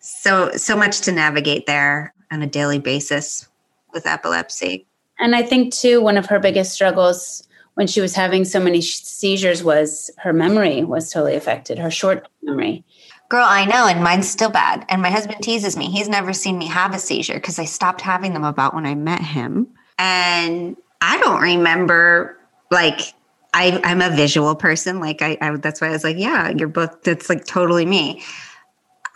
So, 0.00 0.50
so 0.52 0.76
much 0.76 1.00
to 1.02 1.12
navigate 1.12 1.66
there 1.66 2.14
on 2.30 2.42
a 2.42 2.46
daily 2.46 2.78
basis 2.78 3.48
with 3.92 4.06
epilepsy. 4.06 4.86
And 5.18 5.36
I 5.36 5.42
think, 5.42 5.74
too, 5.74 6.00
one 6.00 6.16
of 6.16 6.26
her 6.26 6.38
biggest 6.38 6.72
struggles 6.72 7.46
when 7.74 7.86
she 7.86 8.00
was 8.00 8.14
having 8.14 8.44
so 8.44 8.60
many 8.60 8.80
seizures 8.80 9.62
was 9.62 10.10
her 10.18 10.32
memory 10.32 10.84
was 10.84 11.10
totally 11.10 11.34
affected, 11.34 11.78
her 11.78 11.90
short 11.90 12.28
memory. 12.42 12.84
Girl, 13.28 13.46
I 13.46 13.64
know, 13.64 13.86
and 13.86 14.02
mine's 14.02 14.28
still 14.28 14.50
bad. 14.50 14.84
And 14.88 15.00
my 15.00 15.10
husband 15.10 15.42
teases 15.42 15.76
me. 15.76 15.90
He's 15.90 16.08
never 16.08 16.32
seen 16.32 16.58
me 16.58 16.66
have 16.66 16.94
a 16.94 16.98
seizure 16.98 17.34
because 17.34 17.58
I 17.58 17.64
stopped 17.64 18.00
having 18.00 18.32
them 18.32 18.44
about 18.44 18.74
when 18.74 18.86
I 18.86 18.94
met 18.94 19.20
him. 19.20 19.68
And 19.98 20.76
I 21.00 21.18
don't 21.18 21.40
remember 21.40 22.36
like 22.70 23.14
I, 23.52 23.80
I'm 23.84 24.00
a 24.00 24.10
visual 24.10 24.54
person. 24.54 25.00
Like 25.00 25.22
I, 25.22 25.36
I, 25.40 25.56
that's 25.56 25.80
why 25.80 25.88
I 25.88 25.92
was 25.92 26.04
like, 26.04 26.16
yeah, 26.16 26.50
your 26.50 26.68
book, 26.68 27.02
that's 27.02 27.28
like 27.28 27.44
totally 27.44 27.86
me. 27.86 28.22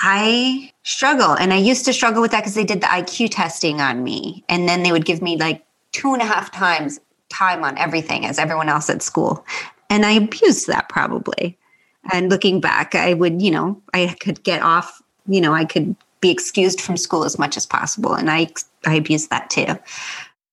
I 0.01 0.73
struggle. 0.83 1.35
And 1.35 1.53
I 1.53 1.57
used 1.57 1.85
to 1.85 1.93
struggle 1.93 2.21
with 2.21 2.33
that 2.33 2.41
because 2.41 2.55
they 2.55 2.65
did 2.65 2.81
the 2.81 2.87
IQ 2.87 3.31
testing 3.31 3.81
on 3.81 4.03
me. 4.03 4.45
And 4.49 4.69
then 4.69 4.83
they 4.83 4.93
would 4.93 5.05
give 5.05 5.23
me 5.23 5.37
like 5.37 5.65
two 5.93 6.13
and 6.13 6.23
a 6.23 6.27
half 6.27 6.51
times 6.51 7.01
time 7.29 7.65
on 7.65 7.79
everything 7.79 8.27
as 8.27 8.39
everyone 8.39 8.69
else 8.69 8.91
at 8.91 9.03
school. 9.03 9.45
And 9.91 10.05
I 10.05 10.13
abused 10.13 10.67
that 10.67 10.89
probably. 10.89 11.57
And 12.13 12.29
looking 12.29 12.61
back, 12.61 12.95
I 12.95 13.15
would, 13.15 13.41
you 13.41 13.51
know, 13.51 13.81
I 13.95 14.15
could 14.21 14.43
get 14.43 14.63
off, 14.63 15.01
you 15.27 15.41
know, 15.41 15.55
I 15.55 15.65
could 15.65 15.97
be 16.21 16.31
excused 16.31 16.81
from 16.81 16.97
school 16.97 17.25
as 17.25 17.39
much 17.39 17.57
as 17.57 17.65
possible. 17.65 18.15
And 18.15 18.31
I, 18.31 18.49
I 18.87 18.95
abused 18.95 19.31
that 19.31 19.51
too. 19.51 19.79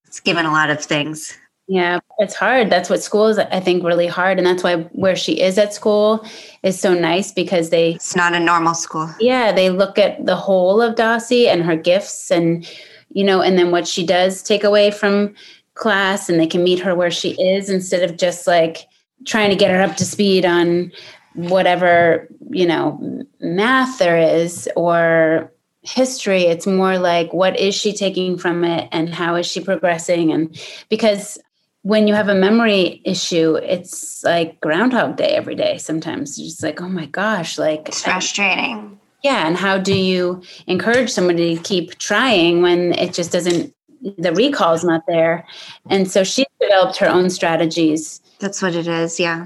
It's 0.06 0.20
given 0.20 0.46
a 0.46 0.52
lot 0.52 0.70
of 0.70 0.84
things 0.84 1.38
yeah, 1.72 2.02
it's 2.20 2.36
hard. 2.36 2.70
That's 2.70 2.90
what 2.90 3.02
school 3.02 3.28
is, 3.28 3.40
I 3.40 3.62
think, 3.62 3.82
really 3.82 4.06
hard. 4.06 4.38
And 4.38 4.46
that's 4.46 4.62
why 4.62 4.76
where 4.92 5.16
she 5.16 5.40
is 5.40 5.58
at 5.58 5.74
school 5.74 6.26
is 6.64 6.78
so 6.78 6.94
nice 6.94 7.32
because 7.32 7.70
they. 7.70 7.94
It's 7.94 8.14
not 8.14 8.34
a 8.34 8.42
normal 8.42 8.74
school. 8.74 9.10
Yeah, 9.22 9.54
they 9.54 9.70
look 9.70 9.98
at 9.98 10.26
the 10.26 10.36
whole 10.36 10.82
of 10.82 10.96
Dossie 10.96 11.48
and 11.48 11.64
her 11.64 11.78
gifts 11.78 12.30
and, 12.30 12.70
you 13.14 13.24
know, 13.24 13.42
and 13.42 13.58
then 13.58 13.72
what 13.72 13.88
she 13.88 14.06
does 14.06 14.44
take 14.44 14.66
away 14.66 14.92
from 14.92 15.34
class 15.76 16.28
and 16.28 16.42
they 16.42 16.46
can 16.46 16.62
meet 16.62 16.80
her 16.80 16.94
where 16.94 17.10
she 17.10 17.42
is 17.42 17.70
instead 17.70 18.04
of 18.04 18.18
just 18.18 18.48
like 18.48 18.86
trying 19.26 19.50
to 19.50 19.56
get 19.56 19.72
her 19.72 19.82
up 19.82 19.96
to 19.96 20.04
speed 20.04 20.46
on 20.46 20.92
whatever, 21.36 22.28
you 22.50 22.68
know, 22.68 23.00
math 23.40 23.98
there 23.98 24.18
is 24.18 24.68
or 24.76 25.50
history 25.84 26.44
it's 26.44 26.68
more 26.68 27.00
like 27.00 27.34
what 27.34 27.60
is 27.60 27.74
she 27.74 27.92
taking 27.92 28.38
from 28.38 28.64
it 28.64 28.88
and 28.92 29.12
how 29.12 29.34
is 29.34 29.48
she 29.48 29.60
progressing 29.60 30.32
and 30.32 30.56
because 30.90 31.40
when 31.84 32.08
you 32.08 32.14
have 32.14 32.30
a 32.30 32.36
memory 32.36 33.02
issue, 33.06 33.56
it's 33.56 34.24
like 34.24 34.60
Groundhog 34.62 35.16
Day 35.18 35.30
every 35.30 35.56
day. 35.56 35.78
Sometimes 35.78 36.32
it's 36.32 36.50
just 36.50 36.64
like, 36.64 36.82
oh 36.82 36.90
my 36.90 37.08
gosh, 37.08 37.58
like 37.58 37.88
it's 37.88 38.04
frustrating. 38.04 39.00
Yeah. 39.24 39.48
And 39.48 39.56
how 39.56 39.78
do 39.78 39.96
you 39.96 40.42
encourage 40.68 41.10
somebody 41.10 41.56
to 41.56 41.64
keep 41.64 41.98
trying 41.98 42.62
when 42.62 42.94
it 42.94 43.14
just 43.14 43.32
doesn't, 43.32 43.74
the 44.18 44.34
recall's 44.34 44.84
not 44.84 45.04
there? 45.08 45.46
And 45.90 46.10
so 46.10 46.24
she 46.24 46.46
developed 46.60 46.98
her 46.98 47.08
own 47.08 47.30
strategies. 47.30 48.22
That's 48.40 48.62
what 48.62 48.76
it 48.76 48.88
is. 48.88 49.20
Yeah. 49.20 49.46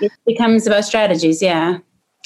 It 0.00 0.12
becomes 0.26 0.66
about 0.66 0.84
strategies. 0.84 1.42
Yeah. 1.42 1.78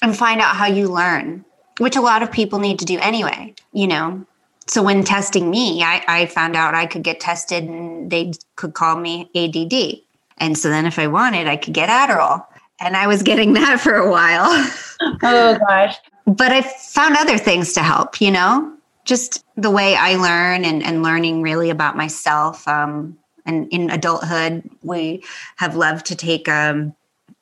And 0.03 0.17
find 0.17 0.41
out 0.41 0.57
how 0.57 0.67
you 0.67 0.89
learn, 0.89 1.45
which 1.79 1.97
a 1.97 2.03
lot 2.03 2.23
of 2.23 2.33
people 2.33 2.59
need 2.59 2.79
to 2.79 2.85
do 2.85 2.99
anyway. 2.99 3.55
You 3.73 3.87
know, 3.87 4.27
so 4.71 4.85
when 4.85 5.03
testing 5.03 5.51
me, 5.51 5.83
I, 5.83 6.05
I 6.07 6.27
found 6.27 6.55
out 6.55 6.77
I 6.77 6.87
could 6.87 7.03
get 7.03 7.19
tested 7.19 7.65
and 7.65 8.09
they 8.09 8.31
could 8.55 8.73
call 8.73 9.01
me 9.01 9.29
ADD. 9.35 10.01
And 10.39 10.57
so 10.57 10.69
then 10.69 10.87
if 10.87 10.97
I 10.97 11.09
wanted, 11.09 11.49
I 11.49 11.57
could 11.57 11.75
get 11.75 11.89
Adderall. 11.89 12.47
And 12.79 12.97
I 12.97 13.09
was 13.09 13.25
getting 13.25 13.53
that 13.55 13.81
for 13.81 13.95
a 13.95 14.09
while. 14.09 14.47
oh 15.25 15.59
gosh. 15.59 15.97
but 16.25 16.53
I 16.53 16.63
found 16.63 17.17
other 17.17 17.37
things 17.37 17.73
to 17.73 17.81
help, 17.81 18.21
you 18.21 18.31
know, 18.31 18.73
just 19.05 19.45
the 19.57 19.73
way 19.73 19.97
I 19.97 20.15
learn 20.15 20.65
and, 20.65 20.85
and 20.85 21.03
learning 21.03 21.43
really 21.43 21.71
about 21.71 21.97
myself. 21.97 22.69
Um, 22.69 23.19
and 23.47 23.67
in 23.73 23.91
adulthood, 23.91 24.71
we 24.83 25.25
have 25.57 25.75
loved 25.75 26.07
to 26.07 26.15
take 26.15 26.49
um, 26.49 26.95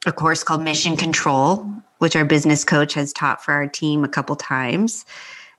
a 0.07 0.13
course 0.13 0.43
called 0.43 0.63
Mission 0.63 0.97
Control, 0.97 1.71
which 1.99 2.17
our 2.17 2.25
business 2.25 2.65
coach 2.65 2.95
has 2.95 3.13
taught 3.13 3.45
for 3.45 3.53
our 3.53 3.67
team 3.67 4.03
a 4.03 4.09
couple 4.09 4.35
times 4.35 5.05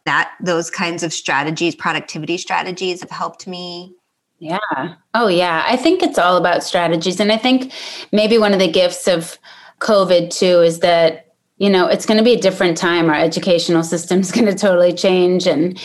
that 0.09 0.33
those 0.41 0.71
kinds 0.71 1.03
of 1.03 1.13
strategies, 1.13 1.75
productivity 1.75 2.35
strategies 2.35 3.01
have 3.01 3.11
helped 3.11 3.45
me. 3.45 3.93
Yeah. 4.39 4.95
Oh, 5.13 5.27
yeah. 5.27 5.63
I 5.67 5.75
think 5.75 6.01
it's 6.01 6.17
all 6.17 6.35
about 6.35 6.63
strategies. 6.63 7.19
And 7.19 7.31
I 7.31 7.37
think 7.37 7.71
maybe 8.11 8.39
one 8.39 8.51
of 8.51 8.57
the 8.57 8.71
gifts 8.71 9.07
of 9.07 9.37
COVID 9.81 10.31
too 10.31 10.61
is 10.61 10.79
that, 10.79 11.27
you 11.59 11.69
know, 11.69 11.85
it's 11.85 12.07
going 12.07 12.17
to 12.17 12.23
be 12.23 12.33
a 12.33 12.41
different 12.41 12.75
time. 12.75 13.07
Our 13.07 13.19
educational 13.19 13.83
system 13.93 14.21
is 14.21 14.31
going 14.31 14.47
to 14.47 14.55
totally 14.55 14.93
change. 14.93 15.45
And, 15.45 15.79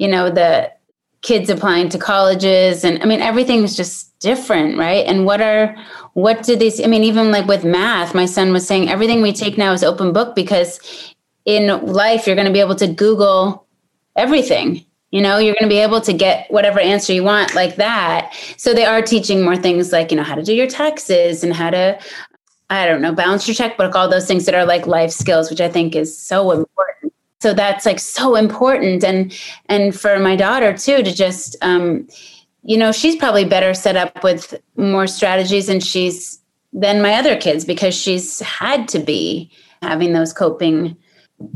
you 0.00 0.08
know, 0.08 0.28
the 0.28 0.72
kids 1.22 1.48
applying 1.48 1.88
to 1.90 1.98
colleges 1.98 2.82
and 2.82 3.00
I 3.00 3.06
mean, 3.06 3.20
everything's 3.20 3.76
just 3.76 4.18
different, 4.18 4.76
right? 4.76 5.06
And 5.06 5.24
what 5.24 5.40
are, 5.40 5.76
what 6.14 6.42
do 6.42 6.56
these, 6.56 6.80
I 6.82 6.88
mean, 6.88 7.04
even 7.04 7.30
like 7.30 7.46
with 7.46 7.64
math, 7.64 8.12
my 8.12 8.26
son 8.26 8.52
was 8.52 8.66
saying 8.66 8.88
everything 8.88 9.22
we 9.22 9.32
take 9.32 9.56
now 9.56 9.72
is 9.72 9.84
open 9.84 10.12
book 10.12 10.34
because 10.34 10.80
in 11.48 11.68
life, 11.86 12.26
you're 12.26 12.36
going 12.36 12.46
to 12.46 12.52
be 12.52 12.60
able 12.60 12.74
to 12.74 12.86
Google 12.86 13.67
everything. 14.18 14.84
You 15.10 15.22
know 15.22 15.38
you're 15.38 15.54
going 15.54 15.70
to 15.70 15.74
be 15.74 15.80
able 15.80 16.02
to 16.02 16.12
get 16.12 16.50
whatever 16.50 16.80
answer 16.80 17.14
you 17.14 17.24
want 17.24 17.54
like 17.54 17.76
that. 17.76 18.34
So 18.58 18.74
they 18.74 18.84
are 18.84 19.00
teaching 19.00 19.42
more 19.42 19.56
things 19.56 19.90
like 19.90 20.10
you 20.10 20.18
know 20.18 20.22
how 20.22 20.34
to 20.34 20.42
do 20.42 20.54
your 20.54 20.66
taxes 20.66 21.42
and 21.42 21.54
how 21.54 21.70
to 21.70 21.98
i 22.70 22.84
don't 22.86 23.00
know 23.00 23.14
balance 23.14 23.48
your 23.48 23.54
checkbook 23.54 23.94
all 23.94 24.10
those 24.10 24.26
things 24.26 24.44
that 24.44 24.54
are 24.54 24.66
like 24.66 24.86
life 24.86 25.10
skills 25.10 25.48
which 25.48 25.62
i 25.62 25.70
think 25.70 25.96
is 25.96 26.14
so 26.14 26.50
important. 26.50 27.14
So 27.40 27.54
that's 27.54 27.86
like 27.86 28.00
so 28.00 28.34
important. 28.34 29.04
And 29.04 29.32
and 29.66 29.98
for 29.98 30.18
my 30.18 30.36
daughter 30.36 30.76
too 30.76 31.02
to 31.02 31.14
just 31.14 31.56
um 31.62 32.06
you 32.62 32.76
know 32.76 32.92
she's 32.92 33.16
probably 33.16 33.44
better 33.44 33.72
set 33.74 33.96
up 33.96 34.22
with 34.22 34.54
more 34.76 35.06
strategies 35.06 35.68
and 35.68 35.82
she's 35.82 36.38
than 36.72 37.00
my 37.00 37.14
other 37.14 37.36
kids 37.36 37.64
because 37.64 37.94
she's 37.94 38.40
had 38.40 38.88
to 38.88 38.98
be 38.98 39.50
having 39.80 40.12
those 40.12 40.32
coping 40.32 40.96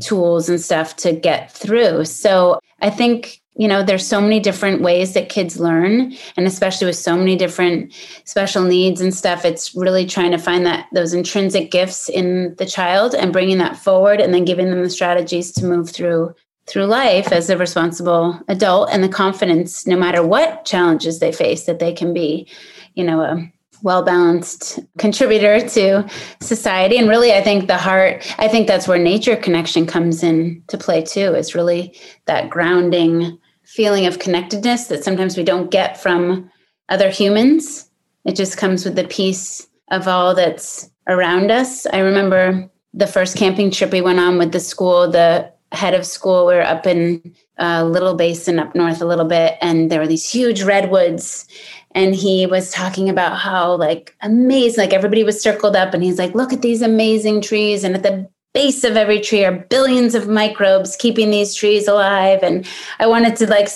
tools 0.01 0.49
and 0.49 0.61
stuff 0.61 0.97
to 0.97 1.12
get 1.12 1.51
through. 1.53 2.05
So 2.05 2.61
I 2.80 2.91
think 2.91 3.43
you 3.55 3.68
know 3.68 3.83
there's 3.83 4.07
so 4.07 4.20
many 4.20 4.41
different 4.41 4.80
ways 4.80 5.12
that 5.12 5.28
kids 5.28 5.61
learn 5.61 6.14
and 6.37 6.47
especially 6.47 6.87
with 6.87 6.97
so 6.97 7.16
many 7.16 7.37
different 7.37 7.93
special 8.24 8.62
needs 8.62 9.01
and 9.01 9.14
stuff 9.14 9.45
it's 9.45 9.74
really 9.74 10.07
trying 10.07 10.30
to 10.30 10.39
find 10.39 10.64
that 10.64 10.87
those 10.93 11.12
intrinsic 11.12 11.70
gifts 11.70 12.09
in 12.09 12.55
the 12.57 12.66
child 12.66 13.14
and 13.14 13.33
bringing 13.33 13.59
that 13.59 13.76
forward 13.76 14.20
and 14.20 14.33
then 14.33 14.45
giving 14.45 14.70
them 14.70 14.83
the 14.83 14.91
strategies 14.91 15.53
to 15.53 15.66
move 15.66 15.91
through 15.91 16.35
through 16.66 16.87
life 16.87 17.30
as 17.30 17.51
a 17.51 17.59
responsible 17.59 18.41
adult 18.49 18.89
and 18.91 19.05
the 19.05 19.09
confidence 19.09 19.87
no 19.87 19.97
matter 19.97 20.26
what 20.26 20.64
challenges 20.64 21.18
they 21.18 21.33
face 21.33 21.64
that 21.64 21.78
they 21.78 21.93
can 21.93 22.14
be 22.14 22.49
you 22.95 23.05
know 23.05 23.20
a 23.20 23.53
well 23.83 24.03
balanced 24.03 24.78
contributor 24.99 25.66
to 25.68 26.09
society. 26.41 26.97
And 26.97 27.09
really, 27.09 27.33
I 27.33 27.43
think 27.43 27.66
the 27.66 27.78
heart, 27.78 28.24
I 28.39 28.49
think 28.49 28.66
that's 28.66 28.89
where 28.89 28.99
nature 28.99 29.37
connection 29.37 29.87
comes 29.87 30.22
in 30.22 30.62
to 30.68 30.78
play 30.78 31.03
too, 31.03 31.35
is 31.35 31.55
really 31.55 31.99
that 32.26 32.51
grounding 32.51 33.39
feeling 33.64 34.07
of 34.07 34.18
connectedness 34.18 34.87
that 34.87 35.05
sometimes 35.05 35.37
we 35.37 35.45
don't 35.45 35.70
get 35.70 36.01
from 36.01 36.51
other 36.89 37.11
humans. 37.11 37.91
It 38.24 38.37
just 38.37 38.57
comes 38.57 38.85
with 38.85 38.97
the 38.97 39.05
peace 39.05 39.66
of 39.91 40.07
all 40.07 40.35
that's 40.35 40.91
around 41.09 41.51
us. 41.51 41.87
I 41.87 41.99
remember 41.99 42.70
the 42.95 43.07
first 43.07 43.37
camping 43.37 43.70
trip 43.70 43.91
we 43.91 44.01
went 44.01 44.20
on 44.20 44.39
with 44.39 44.53
the 44.53 44.61
school, 44.61 45.11
the 45.11 45.51
head 45.72 45.95
of 45.95 46.07
school, 46.07 46.47
we 46.47 46.55
were 46.55 46.62
up 46.62 46.87
in 46.87 47.35
a 47.57 47.85
Little 47.85 48.14
Basin 48.14 48.59
up 48.59 48.74
north 48.74 49.01
a 49.01 49.07
little 49.07 49.24
bit, 49.24 49.57
and 49.61 49.91
there 49.91 50.01
were 50.01 50.07
these 50.07 50.28
huge 50.28 50.62
redwoods 50.62 51.47
and 51.95 52.14
he 52.14 52.47
was 52.47 52.70
talking 52.70 53.09
about 53.09 53.38
how 53.38 53.74
like 53.76 54.16
amazing 54.22 54.82
like 54.82 54.93
everybody 54.93 55.24
was 55.24 55.43
circled 55.43 55.76
up 55.76 55.95
and 55.95 56.03
he's 56.03 56.18
like 56.18 56.34
look 56.34 56.53
at 56.53 56.62
these 56.62 56.82
amazing 56.82 57.40
trees. 57.40 57.84
And 57.84 57.95
at 57.95 58.03
the 58.03 58.28
base 58.55 58.84
of 58.84 58.99
every 58.99 59.18
tree 59.18 59.45
are 59.45 59.53
billions 59.70 60.14
of 60.14 60.28
microbes 60.28 60.95
keeping 60.97 61.30
these 61.30 61.55
trees 61.55 61.88
alive. 61.88 62.40
And 62.43 62.66
i 62.99 63.07
wanted 63.07 63.34
to 63.36 63.47
like 63.47 63.68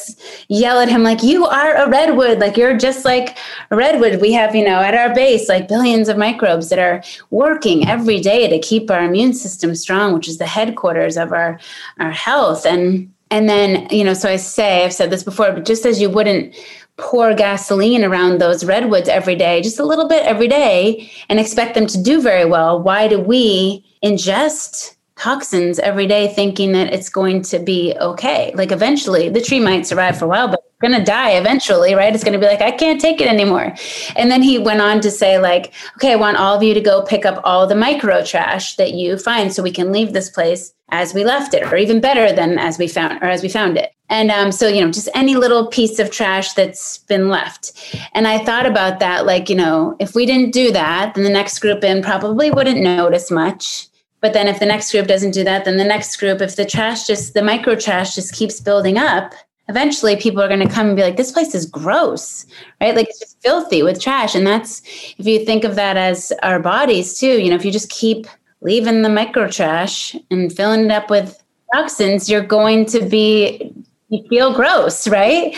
yell 0.48 0.80
at 0.80 0.88
him 0.88 1.02
like 1.02 1.22
you 1.22 1.46
are 1.46 1.74
a 1.76 1.88
redwood. 1.88 2.38
Like 2.38 2.56
you're 2.56 2.76
just 2.76 3.04
like 3.04 3.38
a 3.70 3.76
redwood. 3.76 4.20
We 4.20 4.32
have 4.32 4.54
you 4.54 4.64
know 4.64 4.80
at 4.80 4.94
our 4.94 5.14
base 5.14 5.48
like 5.48 5.68
billions 5.68 6.08
of 6.08 6.18
microbes 6.18 6.68
that 6.70 6.78
are 6.78 7.02
working 7.30 7.88
every 7.88 8.20
day 8.20 8.48
to 8.48 8.58
keep 8.58 8.90
our 8.90 9.04
immune 9.04 9.34
system 9.34 9.74
strong 9.74 10.12
which 10.14 10.28
is 10.28 10.38
the 10.38 10.46
headquarters 10.46 11.16
of 11.16 11.32
our 11.32 11.58
our 11.98 12.10
health. 12.10 12.66
And 12.66 13.12
and 13.30 13.48
then 13.48 13.88
you 13.90 14.04
know 14.04 14.14
so 14.14 14.28
i 14.28 14.36
say 14.36 14.84
i've 14.84 14.92
said 14.92 15.10
this 15.10 15.24
before 15.24 15.50
but 15.50 15.64
just 15.64 15.84
as 15.84 16.00
you 16.00 16.08
wouldn't 16.08 16.54
pour 16.97 17.34
gasoline 17.34 18.05
around 18.05 18.40
those 18.40 18.64
redwoods 18.64 19.09
every 19.09 19.36
day, 19.36 19.61
just 19.62 19.78
a 19.78 19.84
little 19.84 20.09
bit 20.09 20.24
every 20.24 20.49
day, 20.49 21.11
and 21.28 21.38
expect 21.38 21.74
them 21.74 21.86
to 21.86 22.03
do 22.03 22.20
very 22.22 22.44
well. 22.44 22.80
Why 22.80 23.07
do 23.09 23.20
we 23.20 23.84
ingest 24.03 24.97
toxins 25.16 25.78
every 25.78 26.07
day 26.07 26.28
thinking 26.28 26.72
that 26.72 26.92
it's 26.92 27.09
going 27.09 27.42
to 27.42 27.59
be 27.59 27.94
okay? 28.01 28.53
Like 28.55 28.72
eventually 28.72 29.28
the 29.28 29.40
tree 29.40 29.61
might 29.61 29.86
survive 29.86 30.18
for 30.18 30.24
a 30.24 30.28
while, 30.28 30.49
but 30.49 30.61
it's 30.66 30.80
going 30.80 30.99
to 30.99 31.05
die 31.05 31.30
eventually, 31.30 31.94
right? 31.94 32.14
It's 32.14 32.24
going 32.24 32.38
to 32.38 32.38
be 32.38 32.47
like, 32.47 32.61
I 32.61 32.70
can't 32.70 33.01
take 33.01 33.20
it 33.20 33.28
anymore. 33.28 33.74
And 34.14 34.30
then 34.30 34.42
he 34.42 34.59
went 34.59 34.80
on 34.80 35.01
to 35.01 35.11
say, 35.11 35.38
like, 35.38 35.72
okay, 35.97 36.12
I 36.12 36.16
want 36.16 36.38
all 36.38 36.57
of 36.57 36.62
you 36.62 36.74
to 36.74 36.80
go 36.80 37.03
pick 37.03 37.24
up 37.24 37.40
all 37.44 37.66
the 37.66 37.74
micro 37.74 38.24
trash 38.24 38.76
that 38.76 38.92
you 38.92 39.18
find 39.18 39.53
so 39.53 39.62
we 39.62 39.70
can 39.70 39.92
leave 39.92 40.12
this 40.12 40.30
place 40.30 40.72
as 40.90 41.12
we 41.12 41.24
left 41.24 41.53
it, 41.53 41.64
or 41.64 41.76
even 41.76 42.01
better 42.01 42.32
than 42.32 42.59
as 42.59 42.78
we 42.78 42.86
found 42.86 43.20
or 43.22 43.26
as 43.26 43.42
we 43.42 43.49
found 43.49 43.76
it. 43.76 43.90
And 44.09 44.30
um, 44.30 44.52
so, 44.52 44.68
you 44.68 44.84
know, 44.84 44.90
just 44.90 45.09
any 45.14 45.34
little 45.34 45.66
piece 45.66 45.98
of 45.98 46.11
trash 46.11 46.52
that's 46.52 46.98
been 46.98 47.28
left. 47.28 47.72
And 48.14 48.28
I 48.28 48.44
thought 48.44 48.66
about 48.66 49.00
that, 49.00 49.26
like, 49.26 49.48
you 49.48 49.57
know, 49.57 49.96
if 49.98 50.14
we 50.14 50.26
didn't 50.26 50.52
do 50.52 50.70
that, 50.72 51.14
then 51.14 51.24
the 51.24 51.30
next 51.30 51.59
group 51.59 51.82
in 51.82 52.02
probably 52.02 52.50
wouldn't 52.50 52.80
notice 52.80 53.30
much. 53.30 53.88
But 54.20 54.32
then 54.32 54.48
if 54.48 54.61
the 54.61 54.66
next 54.66 54.92
group 54.92 55.07
doesn't 55.07 55.32
do 55.32 55.44
that, 55.44 55.64
then 55.64 55.76
the 55.76 55.84
next 55.84 56.16
group, 56.16 56.40
if 56.40 56.57
the 56.57 56.64
trash 56.64 57.07
just, 57.07 57.34
the 57.34 57.42
micro 57.42 57.74
trash 57.74 58.14
just 58.14 58.34
keeps 58.34 58.61
building 58.61 58.96
up, 58.96 59.34
eventually 59.68 60.16
people 60.16 60.40
are 60.40 60.48
going 60.48 60.66
to 60.66 60.72
come 60.72 60.88
and 60.88 60.96
be 60.96 61.02
like 61.02 61.16
this 61.16 61.32
place 61.32 61.54
is 61.54 61.66
gross 61.66 62.46
right 62.80 62.94
like 62.94 63.09
it's 63.09 63.18
just 63.18 63.42
filthy 63.42 63.82
with 63.82 64.00
trash 64.00 64.34
and 64.34 64.46
that's 64.46 64.80
if 65.18 65.26
you 65.26 65.44
think 65.44 65.64
of 65.64 65.74
that 65.74 65.96
as 65.96 66.32
our 66.42 66.61
bodies 66.61 67.18
too 67.18 67.42
you 67.42 67.50
know 67.50 67.57
if 67.57 67.64
you 67.64 67.72
just 67.72 67.90
keep 67.90 68.26
leaving 68.61 69.02
the 69.02 69.09
micro 69.09 69.48
trash 69.48 70.14
and 70.30 70.52
filling 70.52 70.84
it 70.84 70.90
up 70.92 71.11
with 71.11 71.42
toxins 71.74 72.30
you're 72.30 72.42
going 72.42 72.86
to 72.86 73.04
be 73.04 73.72
you 74.09 74.26
feel 74.28 74.52
gross 74.52 75.09
right? 75.09 75.54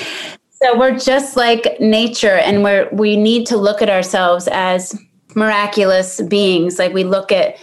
So 0.62 0.76
we're 0.76 0.99
just 0.99 1.36
like 1.36 1.80
nature 1.80 2.34
and 2.34 2.64
we're 2.64 2.88
we 2.92 3.16
need 3.16 3.46
to 3.46 3.57
look 3.57 3.80
at 3.80 3.90
ourselves 3.90 4.49
as 4.51 4.99
miraculous 5.34 6.20
beings. 6.22 6.78
Like 6.78 6.92
we 6.92 7.05
look 7.05 7.30
at 7.30 7.57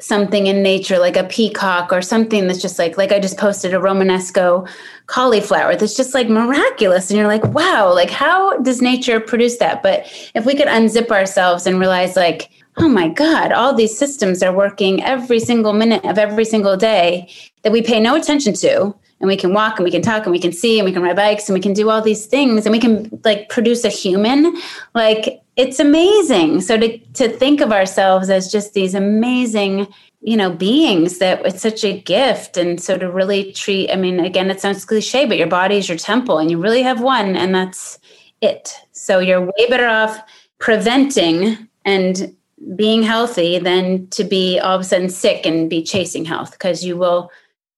something 0.00 0.46
in 0.46 0.62
nature 0.62 0.98
like 0.98 1.16
a 1.16 1.24
peacock 1.24 1.92
or 1.92 2.00
something 2.00 2.46
that's 2.46 2.62
just 2.62 2.78
like 2.78 2.96
like 2.96 3.10
I 3.10 3.18
just 3.18 3.36
posted 3.36 3.74
a 3.74 3.78
romanesco 3.78 4.68
cauliflower 5.06 5.74
that's 5.74 5.96
just 5.96 6.14
like 6.14 6.28
miraculous. 6.28 7.10
And 7.10 7.18
you're 7.18 7.26
like 7.26 7.44
wow 7.44 7.92
like 7.92 8.10
how 8.10 8.56
does 8.58 8.80
nature 8.80 9.20
produce 9.20 9.58
that? 9.58 9.82
But 9.82 10.06
if 10.34 10.46
we 10.46 10.54
could 10.54 10.68
unzip 10.68 11.10
ourselves 11.10 11.66
and 11.66 11.80
realize 11.80 12.16
like 12.16 12.50
oh 12.76 12.88
my 12.88 13.08
god 13.08 13.52
all 13.52 13.74
these 13.74 13.98
systems 13.98 14.42
are 14.42 14.54
working 14.54 15.02
every 15.02 15.40
single 15.40 15.72
minute 15.72 16.04
of 16.04 16.16
every 16.16 16.44
single 16.44 16.76
day 16.76 17.28
that 17.62 17.72
we 17.72 17.82
pay 17.82 17.98
no 17.98 18.14
attention 18.14 18.54
to 18.54 18.94
and 19.20 19.28
we 19.28 19.36
can 19.36 19.52
walk 19.52 19.78
and 19.78 19.84
we 19.84 19.90
can 19.90 20.02
talk 20.02 20.24
and 20.24 20.32
we 20.32 20.38
can 20.38 20.52
see 20.52 20.78
and 20.78 20.86
we 20.86 20.92
can 20.92 21.02
ride 21.02 21.16
bikes 21.16 21.48
and 21.48 21.54
we 21.54 21.60
can 21.60 21.72
do 21.72 21.90
all 21.90 22.00
these 22.00 22.26
things 22.26 22.64
and 22.64 22.72
we 22.72 22.78
can 22.78 23.20
like 23.24 23.48
produce 23.48 23.84
a 23.84 23.88
human. 23.88 24.56
Like 24.94 25.40
it's 25.56 25.80
amazing. 25.80 26.60
So 26.60 26.78
to 26.78 26.98
to 26.98 27.28
think 27.28 27.60
of 27.60 27.72
ourselves 27.72 28.30
as 28.30 28.50
just 28.50 28.74
these 28.74 28.94
amazing 28.94 29.88
you 30.20 30.36
know 30.36 30.50
beings 30.50 31.18
that 31.18 31.44
it's 31.44 31.62
such 31.62 31.84
a 31.84 32.00
gift. 32.00 32.56
And 32.56 32.80
so 32.80 32.96
to 32.96 33.10
really 33.10 33.52
treat 33.52 33.90
i 33.90 33.96
mean 33.96 34.20
again 34.20 34.50
it 34.50 34.60
sounds 34.60 34.84
cliche 34.84 35.26
but 35.26 35.38
your 35.38 35.48
body 35.48 35.76
is 35.76 35.88
your 35.88 35.98
temple 35.98 36.38
and 36.38 36.50
you 36.50 36.58
really 36.58 36.82
have 36.82 37.00
one 37.00 37.36
and 37.36 37.54
that's 37.54 37.98
it. 38.40 38.74
So 38.92 39.18
you're 39.18 39.40
way 39.40 39.66
better 39.68 39.86
off 39.86 40.20
preventing 40.58 41.68
and 41.84 42.34
being 42.76 43.02
healthy 43.02 43.58
than 43.58 44.08
to 44.08 44.24
be 44.24 44.58
all 44.58 44.74
of 44.74 44.80
a 44.80 44.84
sudden 44.84 45.08
sick 45.08 45.46
and 45.46 45.70
be 45.70 45.82
chasing 45.82 46.24
health 46.24 46.52
because 46.52 46.84
you 46.84 46.96
will 46.96 47.30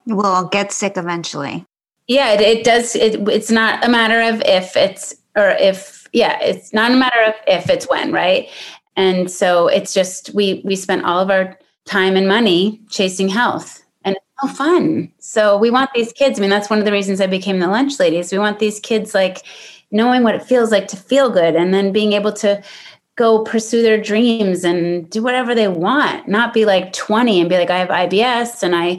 will 0.07 0.49
get 0.49 0.73
sick 0.73 0.97
eventually. 0.97 1.65
Yeah 2.07 2.33
it, 2.33 2.41
it 2.41 2.65
does 2.65 2.97
it, 2.97 3.29
it's 3.29 3.51
not 3.51 3.85
a 3.85 3.89
matter 3.89 4.21
of 4.21 4.43
if 4.45 4.77
it's 4.77 5.15
or 5.37 5.51
if 5.51 6.09
yeah 6.13 6.39
it's 6.41 6.73
not 6.73 6.91
a 6.91 6.97
matter 6.97 7.23
of 7.27 7.35
if 7.47 7.71
it's 7.71 7.89
when 7.89 8.13
right? 8.13 8.49
And 8.97 9.31
so 9.31 9.69
it's 9.69 9.95
just 9.95 10.31
we 10.35 10.63
we 10.65 10.77
spent 10.77 11.05
all 11.05 11.21
of 11.21 11.31
our 11.31 11.59
time 11.87 12.17
and 12.17 12.29
money 12.29 12.81
chasing 12.89 13.29
health 13.29 13.83
and 14.05 14.17
it's 14.17 14.27
so 14.43 14.49
fun. 14.49 15.13
So 15.19 15.57
we 15.57 15.71
want 15.71 15.91
these 15.95 16.13
kids 16.13 16.39
i 16.39 16.41
mean 16.41 16.51
that's 16.51 16.71
one 16.71 16.79
of 16.79 16.85
the 16.85 16.93
reasons 16.93 17.21
i 17.21 17.27
became 17.27 17.61
the 17.61 17.69
lunch 17.69 17.99
ladies 17.99 18.33
we 18.33 18.39
want 18.39 18.59
these 18.59 18.81
kids 18.81 19.15
like 19.15 19.43
knowing 19.91 20.23
what 20.23 20.35
it 20.35 20.43
feels 20.43 20.71
like 20.71 20.89
to 20.89 20.97
feel 20.97 21.31
good 21.31 21.57
and 21.57 21.75
then 21.75 21.93
being 21.93 22.13
able 22.13 22.33
to 22.33 22.63
go 23.17 23.45
pursue 23.45 23.83
their 23.83 24.01
dreams 24.01 24.65
and 24.65 25.11
do 25.11 25.23
whatever 25.23 25.55
they 25.55 25.69
want 25.69 26.29
not 26.29 26.55
be 26.55 26.65
like 26.65 26.93
20 26.93 27.41
and 27.41 27.51
be 27.51 27.57
like 27.57 27.71
i 27.71 27.79
have 27.79 27.89
ibs 27.89 28.63
and 28.63 28.75
i 28.75 28.99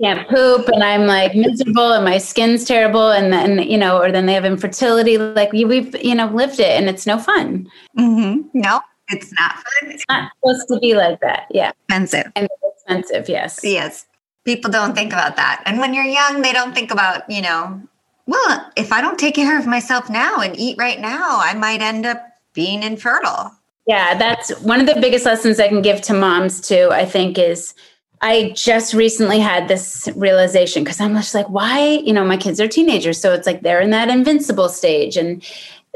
can't 0.00 0.28
poop 0.28 0.68
and 0.68 0.82
I'm 0.82 1.06
like 1.06 1.34
miserable 1.34 1.92
and 1.92 2.04
my 2.04 2.18
skin's 2.18 2.64
terrible 2.64 3.10
and 3.10 3.32
then 3.32 3.58
you 3.58 3.78
know 3.78 4.00
or 4.00 4.10
then 4.10 4.26
they 4.26 4.34
have 4.34 4.44
infertility 4.44 5.18
like 5.18 5.52
we've 5.52 5.94
you 6.02 6.14
know 6.14 6.26
lived 6.26 6.60
it 6.60 6.70
and 6.70 6.88
it's 6.88 7.06
no 7.06 7.18
fun. 7.18 7.68
Mm-hmm. 7.98 8.48
No, 8.58 8.80
it's 9.08 9.32
not 9.38 9.54
fun. 9.54 9.90
It's 9.90 10.04
not 10.08 10.32
supposed 10.40 10.68
to 10.68 10.78
be 10.80 10.94
like 10.94 11.20
that. 11.20 11.46
Yeah, 11.50 11.72
expensive 11.88 12.32
and 12.34 12.48
expensive. 12.74 13.28
Yes, 13.28 13.60
yes. 13.62 14.06
People 14.44 14.70
don't 14.70 14.94
think 14.94 15.12
about 15.12 15.36
that, 15.36 15.62
and 15.66 15.78
when 15.78 15.94
you're 15.94 16.04
young, 16.04 16.42
they 16.42 16.52
don't 16.52 16.74
think 16.74 16.90
about 16.90 17.28
you 17.30 17.42
know. 17.42 17.80
Well, 18.26 18.70
if 18.76 18.92
I 18.92 19.00
don't 19.00 19.18
take 19.18 19.34
care 19.34 19.58
of 19.58 19.66
myself 19.66 20.08
now 20.08 20.40
and 20.40 20.58
eat 20.58 20.76
right 20.78 21.00
now, 21.00 21.40
I 21.40 21.54
might 21.54 21.82
end 21.82 22.06
up 22.06 22.24
being 22.54 22.82
infertile. 22.82 23.52
Yeah, 23.86 24.16
that's 24.16 24.56
one 24.60 24.80
of 24.80 24.86
the 24.86 25.00
biggest 25.00 25.26
lessons 25.26 25.58
I 25.58 25.68
can 25.68 25.82
give 25.82 26.00
to 26.02 26.14
moms 26.14 26.60
too. 26.60 26.88
I 26.92 27.04
think 27.04 27.38
is 27.38 27.74
I 28.22 28.52
just 28.54 28.94
recently 28.94 29.40
had 29.40 29.66
this 29.66 30.08
realization 30.14 30.84
because 30.84 31.00
I'm 31.00 31.14
just 31.14 31.34
like, 31.34 31.48
why? 31.48 31.80
You 32.04 32.12
know, 32.12 32.24
my 32.24 32.36
kids 32.36 32.60
are 32.60 32.68
teenagers. 32.68 33.20
So 33.20 33.32
it's 33.34 33.46
like 33.46 33.62
they're 33.62 33.80
in 33.80 33.90
that 33.90 34.08
invincible 34.08 34.68
stage 34.68 35.16
and 35.16 35.44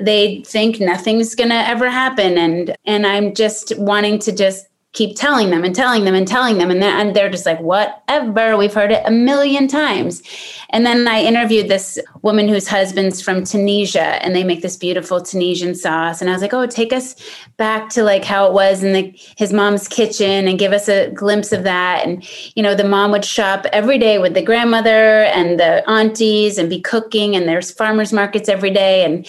they 0.03 0.43
think 0.45 0.81
nothing's 0.81 1.37
gonna 1.37 1.65
ever 1.67 1.89
happen. 1.89 2.37
And 2.37 2.77
and 2.85 3.07
I'm 3.07 3.33
just 3.33 3.79
wanting 3.79 4.19
to 4.21 4.33
just 4.33 4.67
keep 4.97 5.15
telling 5.15 5.51
them 5.51 5.63
and 5.63 5.75
telling 5.75 6.05
them 6.05 6.15
and 6.15 6.27
telling 6.27 6.57
them. 6.57 6.71
And, 6.71 6.83
then, 6.83 6.99
and 6.99 7.15
they're 7.15 7.29
just 7.29 7.45
like 7.45 7.61
whatever. 7.61 8.57
We've 8.57 8.73
heard 8.73 8.91
it 8.91 9.03
a 9.05 9.11
million 9.11 9.69
times. 9.69 10.23
And 10.71 10.85
then 10.85 11.07
i 11.07 11.21
interviewed 11.21 11.69
this 11.69 11.99
woman 12.23 12.49
whose 12.49 12.67
husband's 12.67 13.21
from 13.21 13.45
tunisia 13.45 14.25
and 14.25 14.35
they 14.35 14.43
make 14.43 14.63
this 14.63 14.77
beautiful 14.77 15.21
tunisian 15.21 15.75
sauce. 15.75 16.21
And 16.21 16.31
i 16.31 16.33
was 16.33 16.43
like 16.43 16.55
oh 16.55 16.67
take 16.67 16.93
us 16.93 17.15
back 17.57 17.91
to 17.91 18.03
like 18.03 18.25
how 18.25 18.47
it 18.47 18.53
was 18.53 18.83
in 18.83 18.93
the, 18.93 19.15
his 19.37 19.53
mom's 19.53 19.87
kitchen 19.87 20.49
and 20.49 20.59
give 20.59 20.73
us 20.73 20.89
a 20.89 21.11
glimpse 21.11 21.53
of 21.53 21.63
that. 21.65 22.05
And 22.05 22.27
you 22.57 22.63
know 22.63 22.75
the 22.75 22.89
mom 22.89 23.11
would 23.13 23.25
shop 23.25 23.67
every 23.73 23.99
day 23.99 24.19
with 24.19 24.35
the 24.35 24.43
grandmother 24.43 25.25
and 25.25 25.61
the 25.61 25.89
aunties 25.89 26.59
and 26.59 26.71
be 26.71 26.81
cooking 26.81 27.37
and 27.37 27.47
there's 27.47 27.71
farmers 27.71 28.13
markets 28.13 28.49
every 28.49 28.71
day. 28.71 29.05
And 29.05 29.27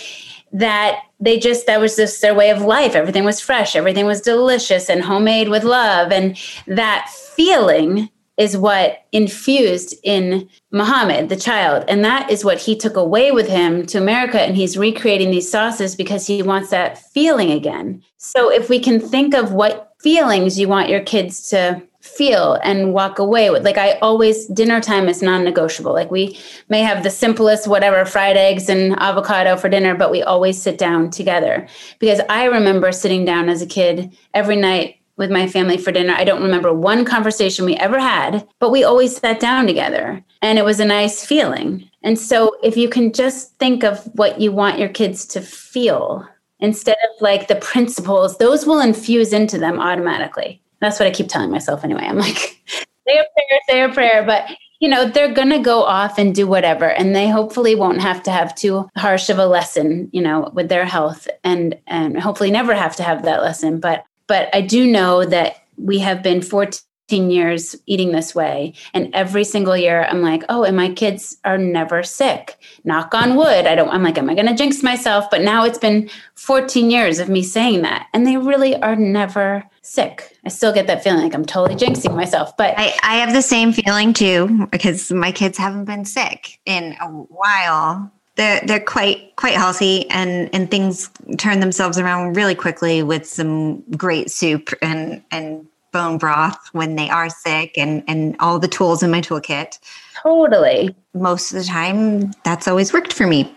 that 0.52 1.02
they 1.20 1.38
just 1.38 1.66
that 1.66 1.80
was 1.80 1.96
just 1.96 2.22
their 2.22 2.36
way 2.36 2.50
of 2.50 2.62
life 2.62 2.96
everything 2.96 3.26
was 3.26 3.40
fresh 3.40 3.76
everything 3.76 4.06
was 4.06 4.22
delicious 4.22 4.90
and 4.90 5.04
homemade 5.04 5.50
with 5.50 5.64
love 5.64 6.12
and 6.12 6.38
that 6.68 7.10
feeling 7.10 8.10
is 8.38 8.56
what 8.56 9.04
infused 9.12 9.96
in 10.04 10.48
Muhammad, 10.72 11.30
the 11.30 11.36
child. 11.36 11.84
And 11.88 12.06
that 12.06 12.30
is 12.30 12.46
what 12.46 12.60
he 12.60 12.76
took 12.78 12.96
away 12.96 13.32
with 13.32 13.50
him 13.50 13.86
to 13.88 13.98
America. 13.98 14.40
And 14.40 14.56
he's 14.56 14.78
recreating 14.78 15.32
these 15.32 15.50
sauces 15.50 15.96
because 15.96 16.28
he 16.28 16.44
wants 16.44 16.70
that 16.70 17.00
feeling 17.00 17.52
again. 17.52 18.04
So 18.18 18.52
if 18.52 18.70
we 18.70 18.80
can 18.80 19.00
think 19.00 19.34
of 19.34 19.54
what 19.54 19.87
feelings 20.08 20.58
you 20.58 20.70
want 20.70 20.88
your 20.88 21.02
kids 21.02 21.50
to 21.50 21.84
feel 22.00 22.54
and 22.64 22.94
walk 22.94 23.20
away 23.20 23.50
with. 23.50 23.66
Like 23.66 23.78
i 23.78 24.00
always 24.00 24.46
dinner 24.46 24.80
time 24.80 25.10
is 25.10 25.22
non-negotiable. 25.22 25.92
Like 25.92 26.10
we 26.10 26.40
may 26.70 26.80
have 26.80 27.04
the 27.04 27.10
simplest 27.10 27.68
whatever 27.68 28.06
fried 28.06 28.38
eggs 28.38 28.70
and 28.70 28.98
avocado 29.02 29.58
for 29.58 29.68
dinner 29.68 29.96
but 29.96 30.10
we 30.10 30.24
always 30.24 30.62
sit 30.62 30.78
down 30.78 31.10
together. 31.10 31.68
Because 32.00 32.22
i 32.30 32.46
remember 32.46 32.94
sitting 32.94 33.26
down 33.26 33.50
as 33.50 33.62
a 33.62 33.66
kid 33.66 34.16
every 34.34 34.56
night 34.56 34.96
with 35.18 35.30
my 35.30 35.46
family 35.46 35.78
for 35.78 35.92
dinner. 35.92 36.14
I 36.16 36.24
don't 36.24 36.42
remember 36.42 36.72
one 36.72 37.04
conversation 37.04 37.66
we 37.66 37.76
ever 37.76 38.00
had 38.00 38.48
but 38.60 38.72
we 38.72 38.86
always 38.86 39.18
sat 39.18 39.42
down 39.42 39.68
together 39.68 40.24
and 40.42 40.58
it 40.58 40.64
was 40.64 40.80
a 40.80 40.86
nice 40.86 41.26
feeling. 41.26 41.84
And 42.02 42.18
so 42.18 42.56
if 42.64 42.78
you 42.78 42.88
can 42.88 43.12
just 43.12 43.58
think 43.58 43.84
of 43.84 44.06
what 44.14 44.40
you 44.40 44.54
want 44.54 44.80
your 44.80 44.88
kids 44.88 45.26
to 45.34 45.42
feel 45.42 46.26
instead 46.60 46.98
of 47.04 47.22
like 47.22 47.48
the 47.48 47.56
principles 47.56 48.38
those 48.38 48.66
will 48.66 48.80
infuse 48.80 49.34
into 49.34 49.58
them 49.58 49.80
automatically 49.80 50.62
that's 50.80 51.00
what 51.00 51.08
I 51.08 51.12
keep 51.12 51.28
telling 51.28 51.52
myself 51.52 51.84
anyway. 51.84 52.04
I'm 52.04 52.18
like, 52.18 52.38
say 53.08 53.18
a 53.18 53.24
prayer, 53.24 53.60
say 53.68 53.82
a 53.84 53.90
prayer. 53.90 54.24
But, 54.26 54.46
you 54.80 54.90
know, 54.90 55.08
they're 55.08 55.34
going 55.34 55.50
to 55.50 55.60
go 55.60 55.84
off 55.84 56.18
and 56.18 56.36
do 56.36 56.46
whatever. 56.46 56.90
And 56.90 57.16
they 57.16 57.30
hopefully 57.30 57.76
won't 57.76 58.02
have 58.02 58.22
to 58.24 58.32
have 58.32 58.54
too 58.56 58.90
harsh 58.96 59.30
of 59.30 59.40
a 59.40 59.48
lesson, 59.48 60.10
you 60.12 60.22
know, 60.22 60.52
with 60.54 60.70
their 60.70 60.86
health 60.86 61.28
and, 61.44 61.78
and 61.88 62.20
hopefully 62.20 62.52
never 62.52 62.76
have 62.76 62.96
to 62.98 63.04
have 63.04 63.24
that 63.24 63.42
lesson. 63.42 63.80
But, 63.80 64.06
but 64.28 64.54
I 64.54 64.62
do 64.62 64.86
know 64.86 65.26
that 65.26 65.64
we 65.78 66.00
have 66.00 66.22
been 66.22 66.42
14 66.42 66.82
years 67.10 67.76
eating 67.86 68.12
this 68.12 68.36
way. 68.36 68.74
And 68.94 69.14
every 69.14 69.44
single 69.44 69.78
year 69.78 70.04
I'm 70.10 70.22
like, 70.22 70.44
oh, 70.50 70.64
and 70.64 70.76
my 70.76 70.90
kids 70.90 71.38
are 71.46 71.58
never 71.58 72.04
sick. 72.04 72.58
Knock 72.84 73.14
on 73.14 73.36
wood. 73.36 73.66
I 73.66 73.76
don't, 73.76 73.90
I'm 73.90 74.04
like, 74.04 74.18
am 74.18 74.30
I 74.30 74.36
going 74.36 74.48
to 74.48 74.54
jinx 74.54 74.84
myself? 74.84 75.30
But 75.30 75.42
now 75.42 75.64
it's 75.64 75.78
been 75.78 76.10
14 76.36 76.92
years 76.92 77.20
of 77.20 77.30
me 77.30 77.44
saying 77.44 77.82
that. 77.84 78.08
And 78.14 78.28
they 78.28 78.38
really 78.38 78.76
are 78.82 78.96
never 78.96 79.64
sick. 79.82 80.38
I 80.46 80.50
still 80.50 80.74
get 80.74 80.88
that 80.88 81.04
feeling 81.04 81.22
like 81.22 81.34
I'm 81.34 81.46
totally 81.46 81.80
jinxing 81.80 82.14
myself. 82.14 82.56
But 82.58 82.74
I, 82.78 82.94
I 83.04 83.16
have 83.18 83.34
the 83.34 83.42
same 83.42 83.72
feeling 83.72 84.12
too, 84.14 84.68
because 84.72 85.12
my 85.12 85.32
kids 85.32 85.58
haven't 85.58 85.86
been 85.86 86.04
sick 86.04 86.60
in 86.66 86.96
a 87.02 87.08
while. 87.08 88.12
they're 88.36 88.62
they're 88.66 88.80
quite 88.80 89.36
quite 89.36 89.56
healthy 89.56 90.10
and 90.10 90.50
and 90.54 90.70
things 90.70 91.10
turn 91.38 91.60
themselves 91.60 91.98
around 91.98 92.36
really 92.36 92.56
quickly 92.56 93.04
with 93.04 93.26
some 93.26 93.82
great 93.98 94.30
soup 94.30 94.74
and 94.82 95.22
and 95.32 95.66
bone 95.98 96.18
broth 96.18 96.70
when 96.74 96.96
they 96.96 97.10
are 97.10 97.30
sick 97.30 97.78
and 97.78 98.04
and 98.08 98.36
all 98.40 98.60
the 98.60 98.68
tools 98.68 99.02
in 99.02 99.10
my 99.10 99.22
toolkit. 99.22 99.80
Totally. 100.22 100.96
Most 101.14 101.52
of 101.52 101.58
the 101.58 101.66
time 101.66 102.32
that's 102.44 102.68
always 102.68 102.94
worked 102.94 103.14
for 103.14 103.26
me 103.26 103.52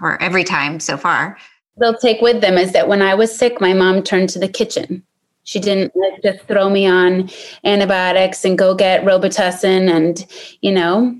or 0.00 0.20
every 0.22 0.44
time 0.44 0.80
so 0.80 0.96
far. 0.96 1.36
They'll 1.76 1.96
take 1.96 2.20
with 2.22 2.40
them 2.40 2.56
is 2.56 2.72
that 2.72 2.88
when 2.88 3.02
I 3.02 3.14
was 3.14 3.36
sick 3.36 3.60
my 3.60 3.74
mom 3.74 4.02
turned 4.02 4.30
to 4.30 4.38
the 4.38 4.48
kitchen. 4.48 5.02
She 5.46 5.60
didn't 5.60 5.94
like 5.94 6.22
just 6.22 6.46
throw 6.46 6.70
me 6.70 6.86
on 6.86 7.28
antibiotics 7.64 8.46
and 8.46 8.56
go 8.56 8.74
get 8.74 9.04
Robitussin 9.04 9.90
and 9.94 10.26
you 10.62 10.72
know 10.72 11.14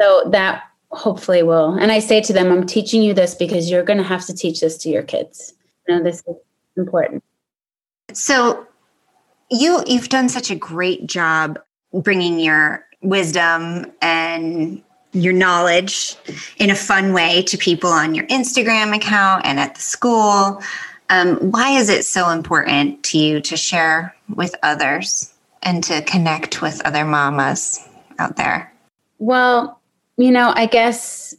so 0.00 0.28
that 0.30 0.64
hopefully 0.92 1.42
will. 1.42 1.74
And 1.74 1.92
I 1.92 2.00
say 2.00 2.20
to 2.20 2.32
them, 2.32 2.50
I'm 2.50 2.66
teaching 2.66 3.02
you 3.02 3.14
this 3.14 3.34
because 3.34 3.70
you're 3.70 3.84
going 3.84 3.98
to 3.98 4.04
have 4.04 4.26
to 4.26 4.34
teach 4.34 4.60
this 4.60 4.76
to 4.78 4.88
your 4.88 5.02
kids. 5.02 5.54
You 5.86 5.96
know, 5.96 6.02
this 6.02 6.22
is 6.26 6.36
important. 6.76 7.22
So 8.12 8.66
you 9.50 9.82
you've 9.86 10.08
done 10.08 10.28
such 10.28 10.50
a 10.50 10.54
great 10.54 11.06
job 11.06 11.58
bringing 11.92 12.38
your 12.38 12.84
wisdom 13.02 13.86
and 14.00 14.82
your 15.12 15.32
knowledge 15.32 16.16
in 16.58 16.70
a 16.70 16.74
fun 16.74 17.12
way 17.12 17.42
to 17.42 17.58
people 17.58 17.90
on 17.90 18.14
your 18.14 18.26
Instagram 18.26 18.94
account 18.94 19.44
and 19.44 19.58
at 19.58 19.74
the 19.74 19.80
school. 19.80 20.62
Um, 21.08 21.36
why 21.50 21.70
is 21.70 21.88
it 21.88 22.04
so 22.04 22.30
important 22.30 23.02
to 23.04 23.18
you 23.18 23.40
to 23.40 23.56
share 23.56 24.14
with 24.34 24.54
others 24.62 25.34
and 25.62 25.82
to 25.84 26.02
connect 26.02 26.62
with 26.62 26.80
other 26.86 27.04
mamas 27.04 27.80
out 28.20 28.36
there? 28.36 28.72
Well, 29.18 29.80
you 30.16 30.30
know, 30.30 30.52
I 30.54 30.66
guess 30.66 31.34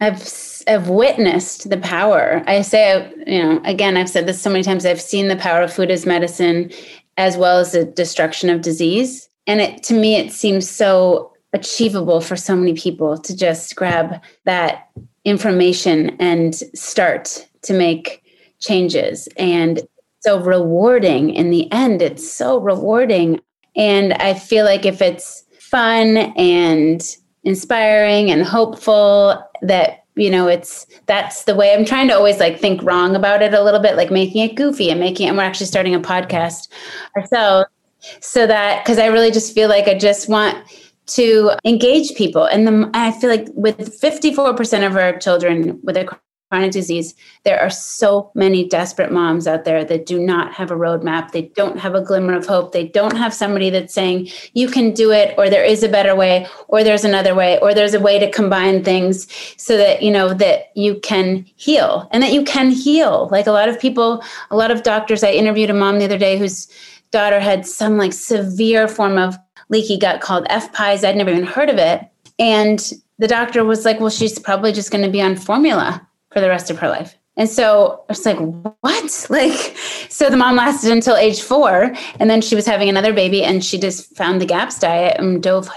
I've 0.00 0.22
I've 0.68 0.88
witnessed 0.88 1.70
the 1.70 1.78
power. 1.78 2.42
I 2.46 2.60
say, 2.60 3.10
you 3.26 3.42
know, 3.42 3.60
again, 3.64 3.96
I've 3.96 4.10
said 4.10 4.26
this 4.26 4.42
so 4.42 4.50
many 4.50 4.64
times. 4.64 4.84
I've 4.84 5.00
seen 5.00 5.28
the 5.28 5.36
power 5.36 5.62
of 5.62 5.72
food 5.72 5.90
as 5.90 6.04
medicine, 6.04 6.70
as 7.16 7.36
well 7.36 7.58
as 7.58 7.72
the 7.72 7.84
destruction 7.84 8.50
of 8.50 8.60
disease. 8.60 9.28
And 9.46 9.60
it 9.60 9.82
to 9.84 9.94
me, 9.94 10.16
it 10.16 10.32
seems 10.32 10.68
so 10.68 11.32
achievable 11.52 12.20
for 12.20 12.36
so 12.36 12.54
many 12.54 12.74
people 12.74 13.16
to 13.18 13.36
just 13.36 13.74
grab 13.76 14.22
that 14.44 14.88
information 15.24 16.16
and 16.20 16.54
start 16.74 17.48
to 17.62 17.72
make 17.72 18.22
changes. 18.60 19.28
And 19.36 19.80
so 20.20 20.40
rewarding 20.40 21.30
in 21.30 21.50
the 21.50 21.70
end. 21.72 22.02
It's 22.02 22.30
so 22.30 22.58
rewarding. 22.58 23.40
And 23.76 24.12
I 24.14 24.34
feel 24.34 24.64
like 24.64 24.84
if 24.84 25.00
it's 25.00 25.44
fun 25.58 26.16
and 26.16 27.02
inspiring 27.44 28.30
and 28.30 28.42
hopeful 28.42 29.40
that 29.62 30.04
you 30.16 30.30
know 30.30 30.48
it's 30.48 30.86
that's 31.06 31.44
the 31.44 31.54
way 31.54 31.74
i'm 31.74 31.84
trying 31.84 32.08
to 32.08 32.14
always 32.14 32.40
like 32.40 32.58
think 32.58 32.82
wrong 32.82 33.14
about 33.14 33.42
it 33.42 33.54
a 33.54 33.62
little 33.62 33.80
bit 33.80 33.96
like 33.96 34.10
making 34.10 34.42
it 34.42 34.56
goofy 34.56 34.90
and 34.90 34.98
making 34.98 35.26
it 35.26 35.28
and 35.28 35.38
we're 35.38 35.44
actually 35.44 35.66
starting 35.66 35.94
a 35.94 36.00
podcast 36.00 36.68
ourselves 37.16 37.66
so 38.20 38.46
that 38.46 38.82
because 38.84 38.98
i 38.98 39.06
really 39.06 39.30
just 39.30 39.54
feel 39.54 39.68
like 39.68 39.86
i 39.86 39.96
just 39.96 40.28
want 40.28 40.66
to 41.06 41.52
engage 41.64 42.14
people. 42.16 42.44
And 42.44 42.66
the, 42.66 42.90
i 42.92 43.12
feel 43.12 43.30
like 43.30 43.46
with 43.54 44.00
54% 44.00 44.86
of 44.86 44.96
our 44.96 45.16
children 45.18 45.78
with 45.82 45.96
a 45.96 46.18
chronic 46.48 46.70
disease, 46.70 47.14
there 47.44 47.60
are 47.60 47.70
so 47.70 48.30
many 48.34 48.68
desperate 48.68 49.10
moms 49.10 49.48
out 49.48 49.64
there 49.64 49.84
that 49.84 50.06
do 50.06 50.18
not 50.18 50.52
have 50.52 50.70
a 50.70 50.76
roadmap. 50.76 51.32
They 51.32 51.42
don't 51.56 51.78
have 51.78 51.94
a 51.94 52.00
glimmer 52.00 52.34
of 52.34 52.46
hope. 52.46 52.72
They 52.72 52.86
don't 52.86 53.16
have 53.16 53.34
somebody 53.34 53.68
that's 53.68 53.92
saying, 53.92 54.28
you 54.54 54.68
can 54.68 54.92
do 54.92 55.10
it, 55.10 55.34
or 55.36 55.50
there 55.50 55.64
is 55.64 55.82
a 55.82 55.88
better 55.88 56.14
way, 56.14 56.46
or 56.68 56.84
there's 56.84 57.04
another 57.04 57.34
way, 57.34 57.58
or 57.60 57.74
there's 57.74 57.94
a 57.94 58.00
way 58.00 58.18
to 58.20 58.30
combine 58.30 58.84
things 58.84 59.26
so 59.56 59.76
that, 59.76 60.02
you 60.02 60.10
know, 60.10 60.32
that 60.34 60.70
you 60.76 61.00
can 61.00 61.44
heal 61.56 62.08
and 62.12 62.22
that 62.22 62.32
you 62.32 62.44
can 62.44 62.70
heal. 62.70 63.28
Like 63.32 63.48
a 63.48 63.52
lot 63.52 63.68
of 63.68 63.80
people, 63.80 64.22
a 64.50 64.56
lot 64.56 64.70
of 64.70 64.84
doctors, 64.84 65.24
I 65.24 65.32
interviewed 65.32 65.70
a 65.70 65.74
mom 65.74 65.98
the 65.98 66.04
other 66.04 66.18
day 66.18 66.38
whose 66.38 66.68
daughter 67.10 67.40
had 67.40 67.66
some 67.66 67.96
like 67.96 68.12
severe 68.12 68.86
form 68.86 69.18
of 69.18 69.36
leaky 69.68 69.98
gut 69.98 70.20
called 70.20 70.46
FPIES. 70.46 71.04
I'd 71.04 71.16
never 71.16 71.30
even 71.30 71.44
heard 71.44 71.70
of 71.70 71.78
it. 71.78 72.08
And 72.38 72.92
the 73.18 73.26
doctor 73.26 73.64
was 73.64 73.84
like, 73.84 73.98
well, 73.98 74.10
she's 74.10 74.38
probably 74.38 74.70
just 74.70 74.92
going 74.92 75.02
to 75.02 75.10
be 75.10 75.22
on 75.22 75.34
formula 75.34 76.05
for 76.36 76.42
the 76.42 76.50
rest 76.50 76.70
of 76.70 76.78
her 76.78 76.90
life. 76.90 77.16
And 77.38 77.48
so 77.48 78.04
I 78.10 78.12
was 78.12 78.26
like, 78.26 78.36
what? 78.36 79.26
Like, 79.30 79.74
so 80.10 80.28
the 80.28 80.36
mom 80.36 80.56
lasted 80.56 80.92
until 80.92 81.16
age 81.16 81.40
four. 81.40 81.94
And 82.20 82.28
then 82.28 82.42
she 82.42 82.54
was 82.54 82.66
having 82.66 82.90
another 82.90 83.14
baby 83.14 83.42
and 83.42 83.64
she 83.64 83.78
just 83.78 84.14
found 84.14 84.38
the 84.38 84.44
GAPS 84.44 84.78
diet 84.80 85.18
and 85.18 85.42
dove 85.42 85.70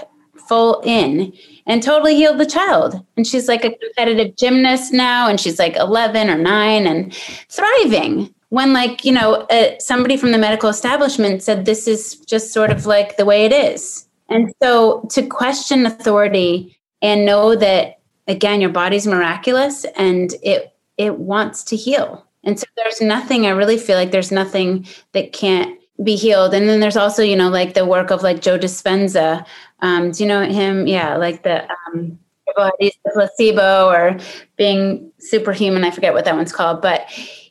full 0.48 0.82
in 0.84 1.32
and 1.66 1.82
totally 1.82 2.14
healed 2.14 2.38
the 2.38 2.44
child. 2.44 3.02
And 3.16 3.26
she's 3.26 3.48
like 3.48 3.64
a 3.64 3.74
competitive 3.74 4.36
gymnast 4.36 4.92
now. 4.92 5.28
And 5.28 5.40
she's 5.40 5.58
like 5.58 5.76
11 5.76 6.28
or 6.28 6.36
nine 6.36 6.86
and 6.86 7.14
thriving. 7.48 8.34
When, 8.50 8.74
like, 8.74 9.06
you 9.06 9.12
know, 9.12 9.46
uh, 9.48 9.78
somebody 9.78 10.18
from 10.18 10.32
the 10.32 10.38
medical 10.38 10.68
establishment 10.68 11.42
said, 11.42 11.64
this 11.64 11.88
is 11.88 12.16
just 12.26 12.52
sort 12.52 12.70
of 12.70 12.84
like 12.84 13.16
the 13.16 13.24
way 13.24 13.46
it 13.46 13.52
is. 13.52 14.06
And 14.28 14.52
so 14.62 15.06
to 15.12 15.26
question 15.26 15.86
authority 15.86 16.78
and 17.00 17.24
know 17.24 17.56
that 17.56 17.99
again 18.30 18.60
your 18.60 18.70
body's 18.70 19.06
miraculous 19.06 19.84
and 19.96 20.34
it 20.42 20.72
it 20.96 21.18
wants 21.18 21.64
to 21.64 21.76
heal. 21.76 22.26
And 22.44 22.58
so 22.58 22.66
there's 22.76 23.00
nothing 23.00 23.44
i 23.44 23.50
really 23.50 23.76
feel 23.76 23.96
like 23.96 24.12
there's 24.12 24.32
nothing 24.32 24.86
that 25.12 25.32
can't 25.32 25.78
be 26.02 26.16
healed. 26.16 26.54
And 26.54 26.68
then 26.68 26.80
there's 26.80 26.96
also 26.96 27.22
you 27.22 27.36
know 27.36 27.50
like 27.50 27.74
the 27.74 27.84
work 27.84 28.10
of 28.10 28.22
like 28.22 28.40
joe 28.40 28.58
dispenza 28.58 29.44
um, 29.80 30.12
do 30.12 30.22
you 30.22 30.28
know 30.28 30.42
him? 30.42 30.86
Yeah 30.86 31.16
like 31.16 31.42
the 31.42 31.68
um, 31.70 32.18
body's 32.56 32.96
the 33.04 33.10
placebo 33.12 33.88
or 33.88 34.16
being 34.56 35.12
superhuman. 35.18 35.84
I 35.84 35.90
forget 35.90 36.14
what 36.14 36.24
that 36.24 36.36
one's 36.36 36.52
called 36.52 36.80
but 36.80 37.06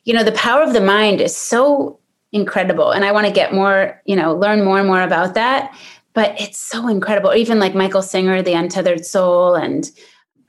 you 0.06 0.14
know 0.14 0.24
the 0.24 0.32
power 0.32 0.64
of 0.64 0.74
the 0.74 0.82
mind 0.82 1.22
is 1.22 1.36
so 1.36 2.00
incredible. 2.32 2.92
And 2.92 3.04
i 3.04 3.12
want 3.12 3.28
to 3.28 3.34
get 3.34 3.54
more 3.54 4.02
you 4.06 4.16
know 4.16 4.34
learn 4.34 4.64
more 4.64 4.80
and 4.80 4.88
more 4.88 5.02
about 5.02 5.34
that 5.34 5.76
but 6.14 6.40
it's 6.42 6.58
so 6.58 6.88
incredible. 6.88 7.36
Even 7.36 7.60
like 7.60 7.76
michael 7.76 8.02
singer 8.02 8.42
the 8.42 8.54
untethered 8.54 9.06
soul 9.06 9.56
and 9.56 9.92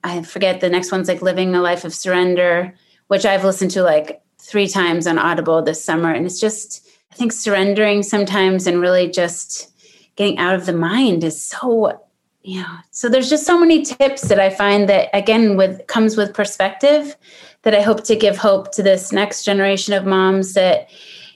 I 0.03 0.23
forget 0.23 0.61
the 0.61 0.71
next 0.71 0.93
one's 0.93 1.09
like 1.09 1.23
Living 1.23 1.55
a 1.55 1.61
Life 1.61 1.85
of 1.85 1.95
Surrender, 1.95 2.75
which 3.09 3.25
I've 3.27 3.45
listened 3.45 3.71
to 3.73 3.83
like 3.83 4.23
three 4.39 4.69
times 4.69 5.07
on 5.07 5.19
Audible 5.19 5.63
this 5.63 5.83
summer. 5.83 6.13
And 6.13 6.27
it's 6.27 6.41
just, 6.41 6.89
I 7.13 7.15
think 7.15 7.33
surrendering 7.33 8.03
sometimes 8.03 8.67
and 8.67 8.81
really 8.81 9.11
just 9.11 9.71
getting 10.17 10.39
out 10.39 10.55
of 10.55 10.67
the 10.67 10.73
mind 10.73 11.25
is 11.25 11.43
so, 11.43 12.01
you 12.43 12.63
know, 12.63 12.77
so 12.91 13.09
there's 13.09 13.29
just 13.29 13.47
so 13.47 13.59
many 13.59 13.83
tips 13.83 14.23
that 14.23 14.41
I 14.41 14.51
find 14.51 14.89
that 14.89 15.09
again 15.15 15.57
with 15.57 15.87
comes 15.87 16.17
with 16.17 16.35
perspective 16.35 17.17
that 17.63 17.75
I 17.75 17.83
hope 17.83 18.05
to 18.05 18.17
give 18.17 18.39
hope 18.39 18.73
to 18.73 18.83
this 18.83 19.13
next 19.13 19.45
generation 19.45 19.93
of 19.93 20.07
moms 20.07 20.55
that, 20.55 20.89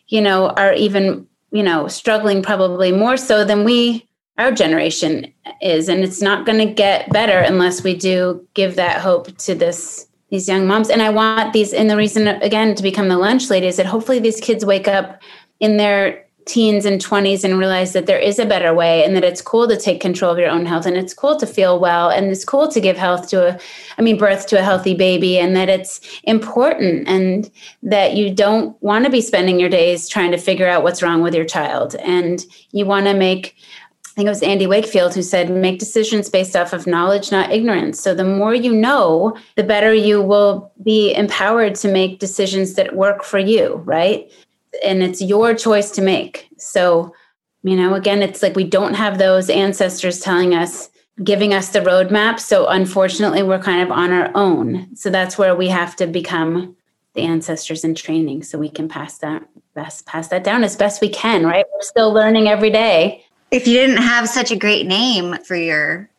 you 0.08 0.20
know, 0.20 0.48
are 0.50 0.72
even, 0.72 1.26
you 1.50 1.62
know, 1.62 1.88
struggling 1.88 2.42
probably 2.42 2.92
more 2.92 3.16
so 3.16 3.44
than 3.44 3.64
we 3.64 4.08
our 4.38 4.52
generation 4.52 5.32
is 5.60 5.88
and 5.88 6.02
it's 6.02 6.22
not 6.22 6.46
going 6.46 6.58
to 6.58 6.72
get 6.72 7.10
better 7.10 7.38
unless 7.38 7.84
we 7.84 7.94
do 7.94 8.46
give 8.54 8.76
that 8.76 9.00
hope 9.00 9.36
to 9.38 9.54
this 9.54 10.08
these 10.30 10.48
young 10.48 10.66
moms. 10.66 10.90
And 10.90 11.02
i 11.02 11.10
want 11.10 11.52
these 11.52 11.72
and 11.72 11.88
the 11.88 11.96
reason 11.96 12.26
again 12.28 12.74
to 12.74 12.82
become 12.82 13.08
the 13.08 13.18
lunch 13.18 13.50
lady 13.50 13.66
is 13.66 13.76
that 13.76 13.86
hopefully 13.86 14.18
these 14.18 14.40
kids 14.40 14.64
wake 14.64 14.88
up 14.88 15.22
in 15.60 15.76
their 15.76 16.24
teens 16.46 16.84
and 16.84 17.02
20s 17.02 17.42
and 17.42 17.58
realize 17.58 17.94
that 17.94 18.04
there 18.04 18.18
is 18.18 18.38
a 18.38 18.44
better 18.44 18.74
way 18.74 19.02
and 19.02 19.16
that 19.16 19.24
it's 19.24 19.40
cool 19.40 19.66
to 19.66 19.78
take 19.78 19.98
control 20.00 20.30
of 20.30 20.38
your 20.38 20.50
own 20.50 20.66
health 20.66 20.84
and 20.84 20.96
it's 20.96 21.14
cool 21.14 21.38
to 21.38 21.46
feel 21.46 21.80
well 21.80 22.10
and 22.10 22.26
it's 22.26 22.44
cool 22.44 22.68
to 22.68 22.80
give 22.82 22.98
health 22.98 23.28
to 23.28 23.48
a 23.48 23.58
i 23.96 24.02
mean 24.02 24.18
birth 24.18 24.46
to 24.46 24.58
a 24.58 24.62
healthy 24.62 24.94
baby 24.94 25.38
and 25.38 25.56
that 25.56 25.70
it's 25.70 26.00
important 26.24 27.08
and 27.08 27.50
that 27.82 28.14
you 28.14 28.34
don't 28.34 28.80
want 28.82 29.06
to 29.06 29.10
be 29.10 29.22
spending 29.22 29.58
your 29.58 29.70
days 29.70 30.06
trying 30.06 30.30
to 30.30 30.36
figure 30.36 30.68
out 30.68 30.82
what's 30.82 31.02
wrong 31.02 31.22
with 31.22 31.34
your 31.34 31.46
child. 31.46 31.94
And 31.96 32.44
you 32.72 32.84
want 32.84 33.06
to 33.06 33.14
make 33.14 33.56
I 34.14 34.16
think 34.16 34.26
it 34.26 34.30
was 34.30 34.44
Andy 34.44 34.68
Wakefield 34.68 35.12
who 35.12 35.22
said, 35.22 35.50
make 35.50 35.80
decisions 35.80 36.30
based 36.30 36.54
off 36.54 36.72
of 36.72 36.86
knowledge, 36.86 37.32
not 37.32 37.50
ignorance. 37.50 37.98
So 37.98 38.14
the 38.14 38.22
more 38.22 38.54
you 38.54 38.72
know, 38.72 39.36
the 39.56 39.64
better 39.64 39.92
you 39.92 40.22
will 40.22 40.70
be 40.84 41.12
empowered 41.14 41.74
to 41.76 41.90
make 41.90 42.20
decisions 42.20 42.74
that 42.74 42.94
work 42.94 43.24
for 43.24 43.40
you, 43.40 43.82
right? 43.84 44.30
And 44.84 45.02
it's 45.02 45.20
your 45.20 45.52
choice 45.52 45.90
to 45.92 46.00
make. 46.00 46.48
So, 46.58 47.12
you 47.64 47.74
know, 47.74 47.94
again, 47.94 48.22
it's 48.22 48.40
like 48.40 48.54
we 48.54 48.62
don't 48.62 48.94
have 48.94 49.18
those 49.18 49.50
ancestors 49.50 50.20
telling 50.20 50.54
us, 50.54 50.90
giving 51.24 51.52
us 51.52 51.70
the 51.70 51.80
roadmap. 51.80 52.38
So 52.38 52.68
unfortunately, 52.68 53.42
we're 53.42 53.58
kind 53.58 53.82
of 53.82 53.90
on 53.90 54.12
our 54.12 54.30
own. 54.36 54.94
So 54.94 55.10
that's 55.10 55.36
where 55.36 55.56
we 55.56 55.66
have 55.70 55.96
to 55.96 56.06
become 56.06 56.76
the 57.14 57.22
ancestors 57.22 57.82
in 57.82 57.96
training 57.96 58.44
so 58.44 58.60
we 58.60 58.68
can 58.68 58.88
pass 58.88 59.18
that 59.18 59.42
best 59.74 60.06
pass 60.06 60.28
that 60.28 60.44
down 60.44 60.62
as 60.62 60.76
best 60.76 61.00
we 61.00 61.08
can, 61.08 61.44
right? 61.44 61.64
We're 61.72 61.82
still 61.82 62.12
learning 62.12 62.46
every 62.46 62.70
day 62.70 63.24
if 63.54 63.68
you 63.68 63.74
didn't 63.74 63.98
have 63.98 64.28
such 64.28 64.50
a 64.50 64.56
great 64.56 64.84
name 64.84 65.36
for 65.44 65.54
your 65.54 66.10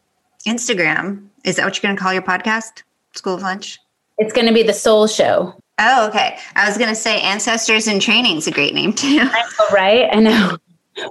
Instagram, 0.48 1.28
is 1.44 1.58
that 1.58 1.66
what 1.66 1.76
you're 1.76 1.82
going 1.82 1.98
to 1.98 2.02
call 2.02 2.14
your 2.14 2.22
podcast? 2.22 2.84
School 3.14 3.34
of 3.34 3.42
Lunch? 3.42 3.78
It's 4.18 4.32
going 4.32 4.48
to 4.48 4.54
be 4.54 4.64
the 4.64 4.74
Soul 4.74 5.06
Show. 5.06 5.54
Oh, 5.78 6.08
okay. 6.08 6.38
I 6.56 6.66
was 6.66 6.78
going 6.78 6.90
to 6.90 6.96
say 6.96 7.20
Ancestors 7.20 7.88
in 7.88 8.00
Training 8.00 8.38
is 8.38 8.48
a 8.48 8.52
great 8.52 8.74
name 8.74 8.94
too. 8.94 9.20
I 9.22 9.42
know, 9.42 9.76
right? 9.76 10.08
I 10.14 10.20
know. 10.22 10.58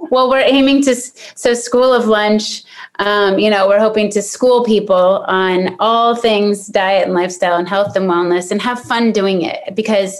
well, 0.09 0.27
we're 0.27 0.39
aiming 0.39 0.81
to, 0.85 0.95
so 0.95 1.53
School 1.53 1.93
of 1.93 2.07
Lunch, 2.07 2.63
um, 2.97 3.37
you 3.37 3.51
know, 3.51 3.67
we're 3.67 3.79
hoping 3.79 4.09
to 4.09 4.23
school 4.23 4.63
people 4.63 5.23
on 5.27 5.75
all 5.79 6.15
things 6.15 6.65
diet 6.65 7.05
and 7.05 7.13
lifestyle 7.13 7.57
and 7.57 7.69
health 7.69 7.95
and 7.95 8.09
wellness 8.09 8.49
and 8.49 8.63
have 8.63 8.81
fun 8.81 9.11
doing 9.11 9.43
it 9.43 9.75
because, 9.75 10.19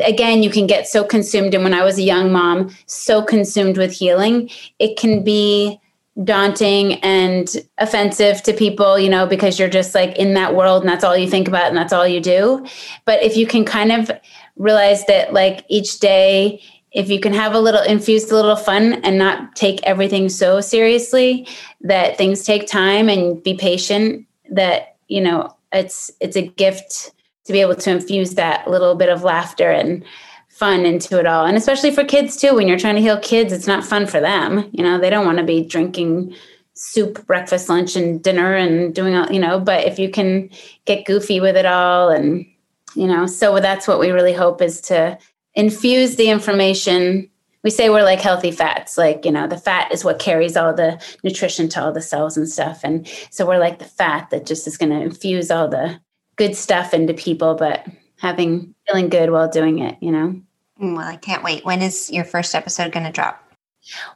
again, 0.00 0.42
you 0.42 0.50
can 0.50 0.66
get 0.66 0.88
so 0.88 1.04
consumed. 1.04 1.54
And 1.54 1.64
when 1.64 1.74
I 1.74 1.84
was 1.84 1.98
a 1.98 2.02
young 2.02 2.32
mom, 2.32 2.74
so 2.86 3.22
consumed 3.22 3.76
with 3.76 3.92
healing, 3.92 4.50
it 4.78 4.96
can 4.96 5.22
be 5.22 5.80
daunting 6.22 6.94
and 7.02 7.56
offensive 7.78 8.42
to 8.44 8.52
people, 8.52 8.98
you 8.98 9.08
know, 9.08 9.26
because 9.26 9.58
you're 9.58 9.68
just 9.68 9.94
like 9.94 10.16
in 10.16 10.34
that 10.34 10.54
world 10.54 10.82
and 10.82 10.88
that's 10.88 11.02
all 11.02 11.16
you 11.16 11.28
think 11.28 11.48
about 11.48 11.66
and 11.66 11.76
that's 11.76 11.92
all 11.92 12.06
you 12.06 12.20
do. 12.20 12.64
But 13.04 13.22
if 13.22 13.36
you 13.36 13.46
can 13.46 13.64
kind 13.64 13.90
of 13.90 14.10
realize 14.56 15.04
that, 15.06 15.32
like, 15.32 15.64
each 15.68 15.98
day, 15.98 16.62
if 16.92 17.10
you 17.10 17.18
can 17.18 17.34
have 17.34 17.54
a 17.54 17.60
little 17.60 17.82
infuse 17.82 18.30
a 18.30 18.34
little 18.34 18.54
fun 18.54 18.94
and 19.02 19.18
not 19.18 19.56
take 19.56 19.82
everything 19.82 20.28
so 20.28 20.60
seriously 20.60 21.46
that 21.80 22.16
things 22.16 22.44
take 22.44 22.68
time 22.68 23.08
and 23.08 23.42
be 23.42 23.54
patient 23.54 24.26
that 24.50 24.96
you 25.08 25.20
know 25.20 25.54
it's 25.72 26.12
it's 26.20 26.36
a 26.36 26.46
gift 26.46 27.10
to 27.44 27.52
be 27.52 27.60
able 27.60 27.74
to 27.76 27.90
infuse 27.90 28.34
that 28.34 28.68
little 28.68 28.94
bit 28.94 29.08
of 29.08 29.22
laughter 29.22 29.70
and 29.70 30.04
fun 30.48 30.86
into 30.86 31.18
it 31.18 31.26
all. 31.26 31.44
And 31.44 31.56
especially 31.56 31.90
for 31.90 32.04
kids 32.04 32.36
too 32.36 32.54
when 32.54 32.68
you're 32.68 32.78
trying 32.78 32.94
to 32.94 33.00
heal 33.00 33.18
kids 33.18 33.52
it's 33.52 33.66
not 33.66 33.84
fun 33.84 34.06
for 34.06 34.20
them 34.20 34.68
you 34.72 34.84
know? 34.84 34.98
They 34.98 35.10
don't 35.10 35.26
want 35.26 35.38
to 35.38 35.44
be 35.44 35.64
drinking 35.64 36.34
soup 36.74 37.26
breakfast 37.26 37.68
lunch 37.68 37.96
and 37.96 38.22
dinner 38.22 38.54
and 38.54 38.94
doing 38.94 39.14
all 39.14 39.30
you 39.32 39.40
know? 39.40 39.58
But 39.58 39.84
if 39.84 39.98
you 39.98 40.10
can 40.10 40.50
get 40.84 41.06
goofy 41.06 41.40
with 41.40 41.56
it 41.56 41.66
all 41.66 42.08
and 42.08 42.46
you 42.94 43.06
know? 43.06 43.26
So 43.26 43.58
that's 43.60 43.88
what 43.88 43.98
we 43.98 44.10
really 44.10 44.32
hope 44.32 44.62
is 44.62 44.80
to 44.82 45.18
infuse 45.54 46.16
the 46.16 46.30
information. 46.30 47.28
We 47.64 47.70
say 47.70 47.90
we're 47.90 48.04
like 48.04 48.20
healthy 48.20 48.52
fats 48.52 48.96
like 48.96 49.24
you 49.24 49.32
know 49.32 49.48
the 49.48 49.58
fat 49.58 49.90
is 49.92 50.04
what 50.04 50.18
carries 50.18 50.56
all 50.56 50.72
the 50.72 51.02
nutrition 51.24 51.68
to 51.70 51.82
all 51.82 51.92
the 51.92 52.02
cells 52.02 52.36
and 52.36 52.48
stuff. 52.48 52.82
And 52.84 53.08
so 53.30 53.44
we're 53.44 53.58
like 53.58 53.80
the 53.80 53.84
fat 53.86 54.30
that 54.30 54.46
just 54.46 54.68
is 54.68 54.76
going 54.76 54.90
to 54.90 55.00
infuse 55.00 55.50
all 55.50 55.66
the 55.68 55.98
good 56.36 56.56
stuff 56.56 56.94
into 56.94 57.14
people 57.14 57.54
but 57.54 57.86
having 58.20 58.74
feeling 58.86 59.08
good 59.08 59.30
while 59.30 59.48
doing 59.48 59.78
it 59.78 59.96
you 60.00 60.10
know 60.10 60.40
mm, 60.80 60.96
well 60.96 61.06
i 61.06 61.16
can't 61.16 61.42
wait 61.42 61.64
when 61.64 61.82
is 61.82 62.10
your 62.10 62.24
first 62.24 62.54
episode 62.54 62.92
going 62.92 63.06
to 63.06 63.12
drop 63.12 63.40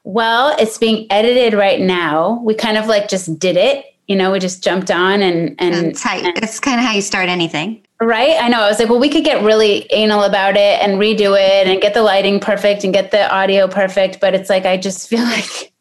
well 0.04 0.56
it's 0.58 0.78
being 0.78 1.06
edited 1.10 1.54
right 1.54 1.80
now 1.80 2.40
we 2.42 2.54
kind 2.54 2.78
of 2.78 2.86
like 2.86 3.08
just 3.08 3.38
did 3.38 3.56
it 3.56 3.84
you 4.06 4.16
know 4.16 4.32
we 4.32 4.38
just 4.38 4.62
jumped 4.62 4.90
on 4.90 5.22
and 5.22 5.54
and, 5.58 5.74
and, 5.74 6.04
and 6.04 6.36
that's 6.36 6.60
kind 6.60 6.80
of 6.80 6.86
how 6.86 6.92
you 6.92 7.02
start 7.02 7.28
anything 7.28 7.82
Right. 8.00 8.36
I 8.40 8.48
know. 8.48 8.60
I 8.60 8.68
was 8.68 8.78
like, 8.78 8.88
well, 8.88 9.00
we 9.00 9.08
could 9.08 9.24
get 9.24 9.42
really 9.42 9.86
anal 9.90 10.22
about 10.22 10.56
it 10.56 10.80
and 10.80 11.00
redo 11.00 11.36
it 11.36 11.66
and 11.66 11.80
get 11.80 11.94
the 11.94 12.02
lighting 12.02 12.38
perfect 12.38 12.84
and 12.84 12.92
get 12.92 13.10
the 13.10 13.28
audio 13.32 13.66
perfect. 13.66 14.20
But 14.20 14.34
it's 14.34 14.48
like, 14.48 14.64
I 14.64 14.76
just 14.76 15.08
feel 15.10 15.24
like, 15.24 15.72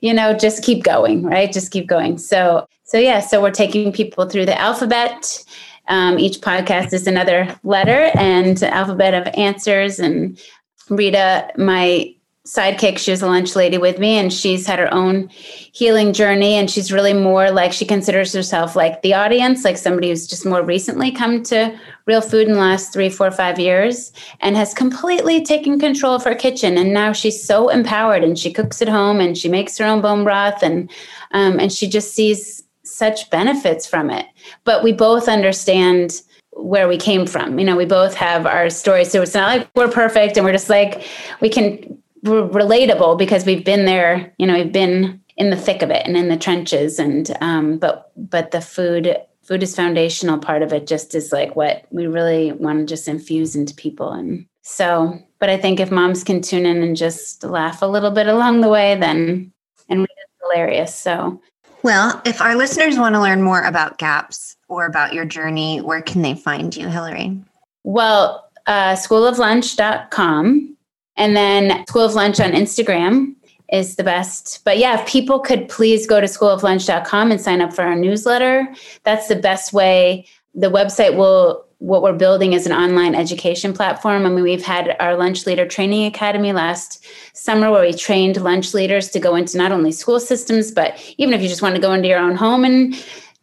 you 0.00 0.12
know, 0.12 0.34
just 0.34 0.62
keep 0.62 0.84
going, 0.84 1.22
right? 1.22 1.50
Just 1.50 1.72
keep 1.72 1.86
going. 1.86 2.18
So, 2.18 2.66
so 2.84 2.98
yeah, 2.98 3.20
so 3.20 3.40
we're 3.40 3.52
taking 3.52 3.90
people 3.90 4.28
through 4.28 4.46
the 4.46 4.60
alphabet. 4.60 5.42
Um, 5.90 6.18
each 6.18 6.40
podcast 6.40 6.94
is 6.94 7.06
another 7.06 7.58
letter 7.62 8.10
and 8.14 8.62
alphabet 8.62 9.12
of 9.12 9.32
answers. 9.34 9.98
And 9.98 10.40
Rita, 10.88 11.50
my 11.58 12.14
sidekick. 12.46 12.98
She 12.98 13.10
was 13.10 13.22
a 13.22 13.26
lunch 13.26 13.54
lady 13.54 13.78
with 13.78 13.98
me, 13.98 14.18
and 14.18 14.32
she's 14.32 14.66
had 14.66 14.78
her 14.78 14.92
own 14.92 15.28
healing 15.28 16.12
journey. 16.12 16.54
And 16.54 16.70
she's 16.70 16.92
really 16.92 17.12
more 17.12 17.50
like 17.50 17.72
she 17.72 17.84
considers 17.84 18.32
herself 18.32 18.74
like 18.74 19.02
the 19.02 19.14
audience, 19.14 19.64
like 19.64 19.76
somebody 19.76 20.08
who's 20.08 20.26
just 20.26 20.46
more 20.46 20.62
recently 20.62 21.12
come 21.12 21.42
to 21.44 21.78
real 22.06 22.20
food 22.20 22.48
in 22.48 22.54
the 22.54 22.58
last 22.58 22.92
three, 22.92 23.08
four, 23.08 23.30
five 23.30 23.58
years 23.58 24.12
and 24.40 24.56
has 24.56 24.74
completely 24.74 25.44
taken 25.44 25.78
control 25.78 26.14
of 26.14 26.24
her 26.24 26.34
kitchen. 26.34 26.76
And 26.76 26.92
now 26.92 27.12
she's 27.12 27.42
so 27.42 27.68
empowered 27.68 28.24
and 28.24 28.38
she 28.38 28.52
cooks 28.52 28.82
at 28.82 28.88
home 28.88 29.20
and 29.20 29.38
she 29.38 29.48
makes 29.48 29.78
her 29.78 29.84
own 29.84 30.00
bone 30.00 30.24
broth 30.24 30.62
and 30.62 30.90
um, 31.32 31.60
and 31.60 31.72
she 31.72 31.88
just 31.88 32.14
sees 32.14 32.64
such 32.82 33.30
benefits 33.30 33.86
from 33.86 34.10
it. 34.10 34.26
But 34.64 34.82
we 34.82 34.92
both 34.92 35.28
understand 35.28 36.22
where 36.52 36.88
we 36.88 36.96
came 36.96 37.26
from. 37.26 37.58
You 37.58 37.64
know, 37.64 37.76
we 37.76 37.86
both 37.86 38.14
have 38.14 38.46
our 38.46 38.70
stories. 38.70 39.10
So 39.10 39.22
it's 39.22 39.34
not 39.34 39.48
like 39.48 39.70
we're 39.74 39.90
perfect 39.90 40.36
and 40.36 40.44
we're 40.44 40.52
just 40.52 40.68
like, 40.68 41.06
we 41.40 41.48
can 41.48 42.00
we're 42.22 42.48
relatable 42.48 43.18
because 43.18 43.46
we've 43.46 43.64
been 43.64 43.84
there 43.84 44.32
you 44.38 44.46
know 44.46 44.54
we've 44.54 44.72
been 44.72 45.20
in 45.36 45.50
the 45.50 45.56
thick 45.56 45.82
of 45.82 45.90
it 45.90 46.06
and 46.06 46.16
in 46.16 46.28
the 46.28 46.36
trenches 46.36 46.98
and 46.98 47.36
um, 47.40 47.78
but 47.78 48.12
but 48.16 48.50
the 48.50 48.60
food 48.60 49.16
food 49.42 49.62
is 49.62 49.74
foundational 49.74 50.38
part 50.38 50.62
of 50.62 50.72
it 50.72 50.86
just 50.86 51.14
is 51.14 51.32
like 51.32 51.56
what 51.56 51.86
we 51.90 52.06
really 52.06 52.52
want 52.52 52.78
to 52.78 52.84
just 52.84 53.08
infuse 53.08 53.56
into 53.56 53.74
people 53.74 54.12
and 54.12 54.46
so 54.62 55.18
but 55.38 55.48
i 55.48 55.56
think 55.56 55.80
if 55.80 55.90
moms 55.90 56.22
can 56.22 56.42
tune 56.42 56.66
in 56.66 56.82
and 56.82 56.96
just 56.96 57.42
laugh 57.42 57.82
a 57.82 57.86
little 57.86 58.10
bit 58.10 58.26
along 58.26 58.60
the 58.60 58.68
way 58.68 58.94
then 58.96 59.50
and 59.88 60.02
it's 60.02 60.32
hilarious 60.42 60.94
so 60.94 61.40
well 61.82 62.20
if 62.24 62.40
our 62.40 62.54
listeners 62.54 62.98
want 62.98 63.14
to 63.14 63.20
learn 63.20 63.42
more 63.42 63.62
about 63.62 63.98
gaps 63.98 64.56
or 64.68 64.86
about 64.86 65.12
your 65.12 65.24
journey 65.24 65.80
where 65.80 66.02
can 66.02 66.22
they 66.22 66.34
find 66.34 66.76
you 66.76 66.88
Hilary 66.88 67.38
well 67.84 68.50
uh, 68.66 68.94
schooloflunch.com 68.94 70.76
and 71.16 71.36
then 71.36 71.86
School 71.86 72.02
of 72.02 72.14
Lunch 72.14 72.40
on 72.40 72.52
Instagram 72.52 73.34
is 73.72 73.96
the 73.96 74.04
best. 74.04 74.64
But 74.64 74.78
yeah, 74.78 75.00
if 75.00 75.06
people 75.06 75.38
could 75.38 75.68
please 75.68 76.06
go 76.06 76.20
to 76.20 76.26
schooloflunch.com 76.26 77.30
and 77.30 77.40
sign 77.40 77.60
up 77.60 77.72
for 77.72 77.82
our 77.82 77.94
newsletter, 77.94 78.66
that's 79.04 79.28
the 79.28 79.36
best 79.36 79.72
way. 79.72 80.26
The 80.54 80.70
website 80.70 81.16
will 81.16 81.64
what 81.80 82.02
we're 82.02 82.12
building 82.12 82.52
is 82.52 82.66
an 82.66 82.72
online 82.72 83.14
education 83.14 83.72
platform. 83.72 84.26
I 84.26 84.28
mean, 84.28 84.44
we've 84.44 84.64
had 84.64 84.96
our 85.00 85.16
lunch 85.16 85.46
leader 85.46 85.66
training 85.66 86.04
academy 86.04 86.52
last 86.52 87.04
summer 87.32 87.70
where 87.70 87.80
we 87.80 87.94
trained 87.94 88.36
lunch 88.40 88.74
leaders 88.74 89.08
to 89.10 89.18
go 89.18 89.34
into 89.34 89.56
not 89.56 89.72
only 89.72 89.90
school 89.90 90.20
systems, 90.20 90.70
but 90.70 91.14
even 91.16 91.32
if 91.32 91.40
you 91.40 91.48
just 91.48 91.62
want 91.62 91.74
to 91.74 91.80
go 91.80 91.92
into 91.92 92.06
your 92.06 92.18
own 92.18 92.36
home 92.36 92.64
and 92.64 92.94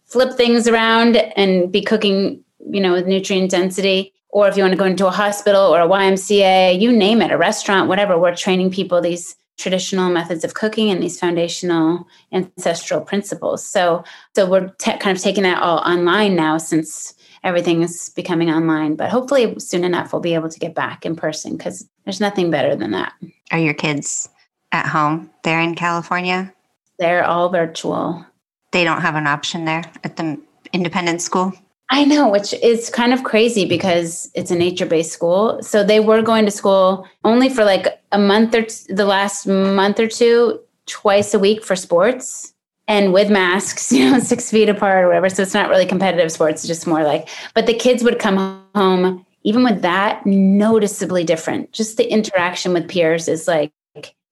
flip 0.05 0.38
things 0.38 0.68
around 0.68 1.18
and 1.18 1.72
be 1.72 1.81
cooking, 1.81 2.43
you 2.69 2.80
know, 2.80 2.93
with 2.93 3.07
nutrient 3.07 3.49
density 3.49 4.14
or 4.30 4.47
if 4.47 4.55
you 4.55 4.61
want 4.61 4.73
to 4.73 4.77
go 4.77 4.85
into 4.85 5.07
a 5.07 5.11
hospital 5.11 5.61
or 5.61 5.81
a 5.81 5.88
YMCA, 5.88 6.80
you 6.80 6.91
name 6.91 7.23
it, 7.23 7.31
a 7.31 7.38
restaurant, 7.38 7.89
whatever, 7.89 8.19
we're 8.19 8.35
training 8.35 8.69
people 8.69 9.01
these 9.01 9.35
traditional 9.57 10.11
methods 10.11 10.43
of 10.43 10.53
cooking 10.53 10.91
and 10.91 11.01
these 11.01 11.19
foundational 11.19 12.07
ancestral 12.31 13.01
principles. 13.01 13.65
So, 13.65 14.03
so 14.35 14.47
we're 14.47 14.68
te- 14.77 14.97
kind 14.99 15.18
of 15.18 15.23
taking 15.23 15.41
that 15.43 15.64
all 15.64 15.80
online 15.80 16.35
now 16.35 16.59
since 16.59 17.15
everything 17.48 17.82
is 17.82 18.10
becoming 18.10 18.52
online. 18.52 18.95
But 18.95 19.10
hopefully, 19.10 19.56
soon 19.57 19.84
enough, 19.84 20.11
we'll 20.11 20.22
be 20.22 20.34
able 20.34 20.49
to 20.49 20.60
get 20.60 20.76
back 20.76 21.06
in 21.06 21.15
person 21.15 21.56
because 21.56 21.88
there's 22.03 22.19
nothing 22.19 22.52
better 22.52 22.76
than 22.76 22.91
that. 22.91 23.14
Are 23.52 23.60
your 23.60 23.74
kids 23.74 24.30
at 24.74 24.86
home 24.86 25.32
there 25.44 25.61
in 25.61 25.74
California? 25.76 26.53
They're 26.99 27.24
all 27.24 27.49
virtual. 27.49 28.26
They 28.74 28.84
don't 28.84 29.02
have 29.02 29.15
an 29.15 29.28
option 29.28 29.64
there 29.64 29.84
at 30.03 30.18
the 30.18 30.38
independent 30.74 31.22
school? 31.22 31.53
I 31.90 32.03
know, 32.03 32.28
which 32.28 32.53
is 32.56 32.90
kind 32.90 33.14
of 33.14 33.24
crazy 33.24 33.65
because 33.65 34.30
it's 34.36 34.52
a 34.52 34.56
nature 34.56 34.86
based 34.86 35.14
school. 35.14 35.64
So 35.64 35.86
they 35.86 36.02
were 36.02 36.22
going 36.22 36.44
to 36.44 36.52
school 36.52 37.07
only 37.24 37.48
for 37.48 37.64
like 37.64 37.88
a 38.11 38.19
month 38.19 38.53
or 38.53 38.64
t- 38.64 38.94
the 38.94 39.06
last 39.06 39.48
month 39.48 39.98
or 39.98 40.07
two, 40.07 40.60
twice 40.86 41.34
a 41.34 41.40
week 41.40 41.64
for 41.64 41.78
sports 41.78 42.53
and 42.88 43.14
with 43.14 43.30
masks, 43.30 43.91
you 43.91 44.09
know, 44.09 44.19
six 44.19 44.49
feet 44.49 44.69
apart 44.69 45.03
or 45.03 45.07
whatever. 45.07 45.30
So 45.30 45.43
it's 45.43 45.53
not 45.53 45.69
really 45.69 45.85
competitive 45.85 46.31
sports, 46.31 46.65
just 46.65 46.88
more 46.88 47.03
like, 47.03 47.30
but 47.53 47.65
the 47.68 47.73
kids 47.73 48.03
would 48.03 48.19
come 48.19 48.65
home, 48.76 49.26
even 49.43 49.64
with 49.64 49.81
that, 49.81 50.26
noticeably 50.26 51.23
different. 51.23 51.72
Just 51.73 51.97
the 51.97 52.11
interaction 52.11 52.73
with 52.73 52.88
peers 52.88 53.27
is 53.27 53.47
like, 53.47 53.72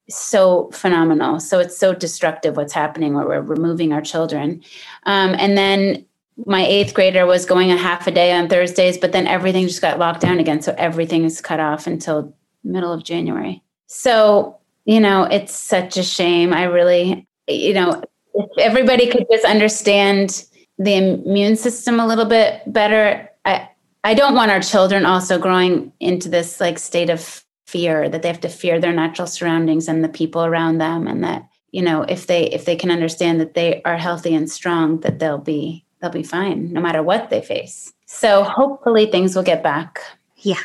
so 0.07 0.69
phenomenal. 0.71 1.39
So 1.39 1.59
it's 1.59 1.77
so 1.77 1.93
destructive 1.93 2.57
what's 2.57 2.73
happening 2.73 3.15
where 3.15 3.25
we're 3.25 3.41
removing 3.41 3.91
our 3.91 4.01
children. 4.01 4.63
Um, 5.03 5.35
and 5.37 5.57
then 5.57 6.05
my 6.45 6.65
eighth 6.65 6.93
grader 6.93 7.25
was 7.25 7.45
going 7.45 7.71
a 7.71 7.77
half 7.77 8.07
a 8.07 8.11
day 8.11 8.31
on 8.33 8.49
Thursdays, 8.49 8.97
but 8.97 9.13
then 9.13 9.25
everything 9.25 9.67
just 9.67 9.81
got 9.81 9.99
locked 9.99 10.21
down 10.21 10.39
again. 10.39 10.61
So 10.61 10.75
everything 10.77 11.23
is 11.23 11.41
cut 11.41 11.59
off 11.59 11.87
until 11.87 12.35
middle 12.63 12.91
of 12.91 13.03
January. 13.03 13.63
So, 13.87 14.57
you 14.85 14.99
know, 14.99 15.23
it's 15.23 15.53
such 15.53 15.97
a 15.97 16.03
shame. 16.03 16.53
I 16.53 16.63
really, 16.63 17.27
you 17.47 17.73
know, 17.73 18.03
if 18.35 18.49
everybody 18.57 19.09
could 19.09 19.25
just 19.31 19.45
understand 19.45 20.45
the 20.77 20.95
immune 20.95 21.55
system 21.55 21.99
a 21.99 22.07
little 22.07 22.25
bit 22.25 22.61
better. 22.67 23.29
I, 23.45 23.69
I 24.03 24.13
don't 24.13 24.35
want 24.35 24.51
our 24.51 24.61
children 24.61 25.05
also 25.05 25.39
growing 25.39 25.91
into 25.99 26.29
this 26.29 26.59
like 26.59 26.79
state 26.79 27.09
of 27.09 27.43
fear 27.65 28.09
that 28.09 28.21
they 28.21 28.27
have 28.27 28.41
to 28.41 28.49
fear 28.49 28.79
their 28.79 28.93
natural 28.93 29.27
surroundings 29.27 29.87
and 29.87 30.03
the 30.03 30.09
people 30.09 30.45
around 30.45 30.77
them 30.77 31.07
and 31.07 31.23
that 31.23 31.47
you 31.71 31.81
know 31.81 32.03
if 32.03 32.27
they 32.27 32.43
if 32.51 32.65
they 32.65 32.75
can 32.75 32.91
understand 32.91 33.39
that 33.39 33.55
they 33.55 33.81
are 33.83 33.97
healthy 33.97 34.35
and 34.35 34.51
strong 34.51 34.99
that 34.99 35.17
they'll 35.17 35.39
be 35.39 35.83
they'll 35.99 36.11
be 36.11 36.23
fine 36.23 36.71
no 36.71 36.81
matter 36.81 37.01
what 37.01 37.29
they 37.29 37.41
face. 37.41 37.93
So 38.05 38.43
hopefully 38.43 39.07
things 39.07 39.35
will 39.35 39.43
get 39.43 39.63
back. 39.63 39.99
Yeah. 40.37 40.61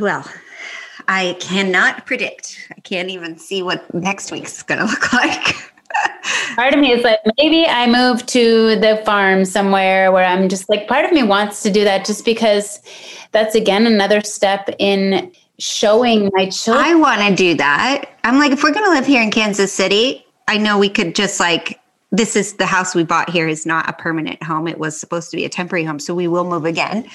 Well, 0.00 0.28
I 1.06 1.36
cannot 1.38 2.06
predict. 2.06 2.68
I 2.76 2.80
can't 2.80 3.10
even 3.10 3.38
see 3.38 3.62
what 3.62 3.92
next 3.94 4.32
week's 4.32 4.62
going 4.62 4.80
to 4.84 4.86
look 4.86 5.12
like. 5.12 5.73
Part 6.54 6.74
of 6.74 6.80
me 6.80 6.92
is 6.92 7.02
like, 7.02 7.20
maybe 7.38 7.66
I 7.66 7.86
move 7.86 8.24
to 8.26 8.76
the 8.76 9.02
farm 9.04 9.44
somewhere 9.44 10.12
where 10.12 10.24
I'm 10.24 10.48
just 10.48 10.68
like, 10.68 10.88
part 10.88 11.04
of 11.04 11.12
me 11.12 11.22
wants 11.22 11.62
to 11.62 11.70
do 11.70 11.84
that 11.84 12.04
just 12.04 12.24
because 12.24 12.80
that's 13.32 13.54
again 13.54 13.86
another 13.86 14.20
step 14.22 14.68
in 14.78 15.32
showing 15.58 16.30
my 16.34 16.48
children. 16.48 16.84
I 16.84 16.94
want 16.94 17.20
to 17.22 17.34
do 17.34 17.54
that. 17.54 18.06
I'm 18.24 18.38
like, 18.38 18.52
if 18.52 18.62
we're 18.62 18.72
going 18.72 18.86
to 18.86 18.90
live 18.90 19.06
here 19.06 19.22
in 19.22 19.30
Kansas 19.30 19.72
City, 19.72 20.24
I 20.48 20.58
know 20.58 20.78
we 20.78 20.88
could 20.88 21.14
just 21.14 21.40
like, 21.40 21.80
this 22.10 22.36
is 22.36 22.54
the 22.54 22.66
house 22.66 22.94
we 22.94 23.04
bought 23.04 23.30
here 23.30 23.48
is 23.48 23.66
not 23.66 23.88
a 23.88 23.92
permanent 23.92 24.42
home. 24.42 24.68
It 24.68 24.78
was 24.78 24.98
supposed 24.98 25.30
to 25.30 25.36
be 25.36 25.44
a 25.44 25.48
temporary 25.48 25.84
home. 25.84 25.98
So 25.98 26.14
we 26.14 26.28
will 26.28 26.44
move 26.44 26.64
again. 26.64 27.08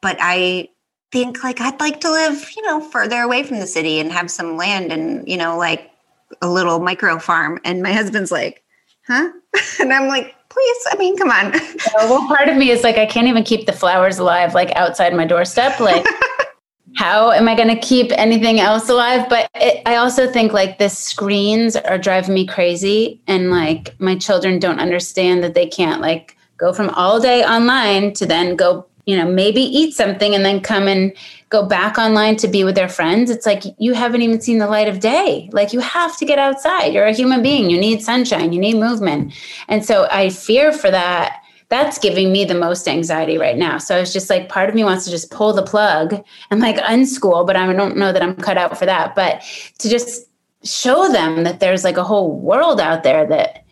But 0.00 0.16
I 0.20 0.68
think 1.12 1.44
like 1.44 1.60
I'd 1.60 1.78
like 1.78 2.00
to 2.00 2.10
live, 2.10 2.50
you 2.56 2.62
know, 2.62 2.80
further 2.80 3.20
away 3.20 3.42
from 3.42 3.60
the 3.60 3.66
city 3.66 4.00
and 4.00 4.10
have 4.10 4.30
some 4.30 4.56
land 4.56 4.92
and, 4.92 5.26
you 5.28 5.36
know, 5.36 5.56
like 5.56 5.91
a 6.40 6.48
little 6.48 6.78
micro 6.80 7.18
farm. 7.18 7.58
And 7.64 7.82
my 7.82 7.92
husband's 7.92 8.32
like, 8.32 8.62
huh? 9.06 9.30
and 9.80 9.92
I'm 9.92 10.08
like, 10.08 10.34
please, 10.48 10.86
I 10.90 10.96
mean, 10.96 11.16
come 11.16 11.30
on. 11.30 11.52
well, 11.94 12.26
part 12.28 12.48
of 12.48 12.56
me 12.56 12.70
is 12.70 12.82
like, 12.82 12.96
I 12.96 13.06
can't 13.06 13.26
even 13.26 13.42
keep 13.42 13.66
the 13.66 13.72
flowers 13.72 14.18
alive, 14.18 14.54
like 14.54 14.70
outside 14.76 15.14
my 15.14 15.26
doorstep. 15.26 15.80
Like, 15.80 16.06
how 16.96 17.30
am 17.30 17.48
I 17.48 17.54
going 17.54 17.68
to 17.68 17.80
keep 17.80 18.12
anything 18.12 18.60
else 18.60 18.88
alive? 18.88 19.28
But 19.28 19.48
it, 19.54 19.82
I 19.86 19.96
also 19.96 20.30
think 20.30 20.52
like 20.52 20.78
the 20.78 20.88
screens 20.88 21.76
are 21.76 21.98
driving 21.98 22.34
me 22.34 22.46
crazy. 22.46 23.20
And 23.26 23.50
like 23.50 23.98
my 23.98 24.16
children 24.16 24.58
don't 24.58 24.80
understand 24.80 25.42
that 25.42 25.54
they 25.54 25.66
can't 25.66 26.00
like 26.00 26.36
go 26.58 26.72
from 26.72 26.90
all 26.90 27.18
day 27.18 27.44
online 27.44 28.12
to 28.14 28.26
then 28.26 28.56
go 28.56 28.86
you 29.06 29.16
know, 29.16 29.28
maybe 29.28 29.60
eat 29.60 29.94
something 29.94 30.34
and 30.34 30.44
then 30.44 30.60
come 30.60 30.86
and 30.86 31.12
go 31.48 31.66
back 31.66 31.98
online 31.98 32.36
to 32.36 32.48
be 32.48 32.64
with 32.64 32.74
their 32.74 32.88
friends. 32.88 33.30
It's 33.30 33.46
like 33.46 33.64
you 33.78 33.94
haven't 33.94 34.22
even 34.22 34.40
seen 34.40 34.58
the 34.58 34.68
light 34.68 34.88
of 34.88 35.00
day. 35.00 35.50
Like 35.52 35.72
you 35.72 35.80
have 35.80 36.16
to 36.18 36.24
get 36.24 36.38
outside. 36.38 36.94
You're 36.94 37.06
a 37.06 37.12
human 37.12 37.42
being. 37.42 37.68
You 37.68 37.78
need 37.78 38.02
sunshine, 38.02 38.52
you 38.52 38.60
need 38.60 38.76
movement. 38.76 39.34
And 39.68 39.84
so 39.84 40.08
I 40.10 40.30
fear 40.30 40.72
for 40.72 40.90
that. 40.90 41.40
That's 41.68 41.98
giving 41.98 42.32
me 42.32 42.44
the 42.44 42.54
most 42.54 42.86
anxiety 42.86 43.38
right 43.38 43.56
now. 43.56 43.78
So 43.78 43.96
it's 43.96 44.12
just 44.12 44.28
like 44.28 44.50
part 44.50 44.68
of 44.68 44.74
me 44.74 44.84
wants 44.84 45.06
to 45.06 45.10
just 45.10 45.30
pull 45.30 45.54
the 45.54 45.62
plug 45.62 46.22
and 46.50 46.60
like 46.60 46.76
unschool, 46.76 47.46
but 47.46 47.56
I 47.56 47.72
don't 47.72 47.96
know 47.96 48.12
that 48.12 48.22
I'm 48.22 48.36
cut 48.36 48.58
out 48.58 48.78
for 48.78 48.84
that. 48.84 49.14
But 49.14 49.42
to 49.78 49.88
just 49.88 50.28
show 50.64 51.10
them 51.10 51.44
that 51.44 51.60
there's 51.60 51.82
like 51.82 51.96
a 51.96 52.04
whole 52.04 52.38
world 52.38 52.80
out 52.80 53.02
there 53.02 53.26
that 53.26 53.64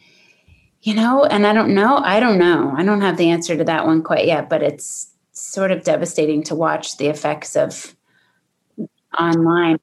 you 0.83 0.95
know 0.95 1.25
and 1.25 1.47
i 1.47 1.53
don't 1.53 1.73
know 1.75 1.99
i 1.99 2.19
don't 2.19 2.39
know 2.39 2.73
i 2.77 2.83
don't 2.83 3.01
have 3.01 3.17
the 3.17 3.31
answer 3.31 3.57
to 3.57 3.65
that 3.65 3.87
one 3.87 4.03
quite 4.03 4.27
yet 4.27 4.49
but 4.49 4.63
it's 4.63 5.10
sort 5.41 5.73
of 5.73 5.85
devastating 5.85 6.43
to 6.45 6.55
watch 6.55 6.97
the 6.97 7.09
effects 7.09 7.57
of 7.57 7.95
online. 9.19 9.79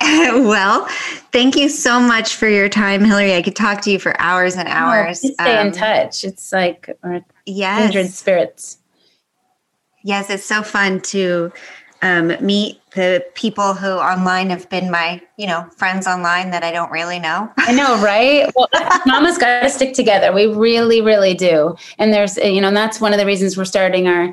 well, 0.00 0.86
thank 1.30 1.56
you 1.56 1.68
so 1.68 2.00
much 2.00 2.34
for 2.34 2.48
your 2.48 2.68
time, 2.68 3.04
Hilary. 3.04 3.34
I 3.34 3.42
could 3.42 3.56
talk 3.56 3.82
to 3.82 3.90
you 3.90 3.98
for 3.98 4.18
hours 4.20 4.56
and 4.56 4.66
hours. 4.66 5.22
Oh, 5.24 5.30
stay 5.32 5.58
um, 5.58 5.66
in 5.66 5.72
touch. 5.72 6.24
It's 6.24 6.52
like 6.52 6.88
yes. 7.44 7.82
kindred 7.82 8.10
spirits. 8.10 8.78
Yes, 10.02 10.30
it's 10.30 10.46
so 10.46 10.62
fun 10.62 11.00
to 11.02 11.52
um, 12.02 12.34
meet 12.44 12.80
the 12.94 13.24
people 13.34 13.74
who 13.74 13.88
online 13.88 14.50
have 14.50 14.68
been 14.70 14.90
my, 14.90 15.20
you 15.36 15.46
know, 15.46 15.68
friends 15.76 16.06
online 16.06 16.50
that 16.50 16.64
I 16.64 16.72
don't 16.72 16.90
really 16.90 17.18
know. 17.18 17.50
I 17.58 17.72
know, 17.72 18.02
right? 18.02 18.50
Well, 18.56 18.68
Mama's 19.06 19.38
got 19.38 19.60
to 19.60 19.68
stick 19.68 19.94
together. 19.94 20.32
We 20.32 20.46
really, 20.46 21.00
really 21.00 21.34
do. 21.34 21.76
And 21.98 22.12
there's, 22.12 22.36
you 22.38 22.60
know, 22.60 22.68
and 22.68 22.76
that's 22.76 23.00
one 23.00 23.12
of 23.12 23.18
the 23.18 23.26
reasons 23.26 23.56
we're 23.56 23.64
starting 23.64 24.08
our 24.08 24.32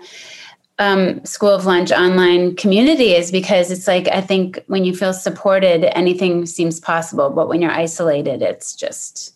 um, 0.80 1.23
School 1.26 1.49
of 1.49 1.65
Lunch 1.65 1.91
online 1.91 2.56
community 2.56 3.14
is 3.14 3.31
because 3.31 3.72
it's 3.72 3.88
like 3.88 4.07
I 4.10 4.22
think 4.22 4.64
when 4.68 4.85
you 4.85 4.95
feel 4.95 5.14
supported, 5.14 5.85
anything 5.98 6.45
seems 6.45 6.80
possible. 6.80 7.30
But 7.30 7.48
when 7.48 7.61
you're 7.61 7.72
isolated, 7.72 8.41
it's 8.41 8.76
just 8.76 9.34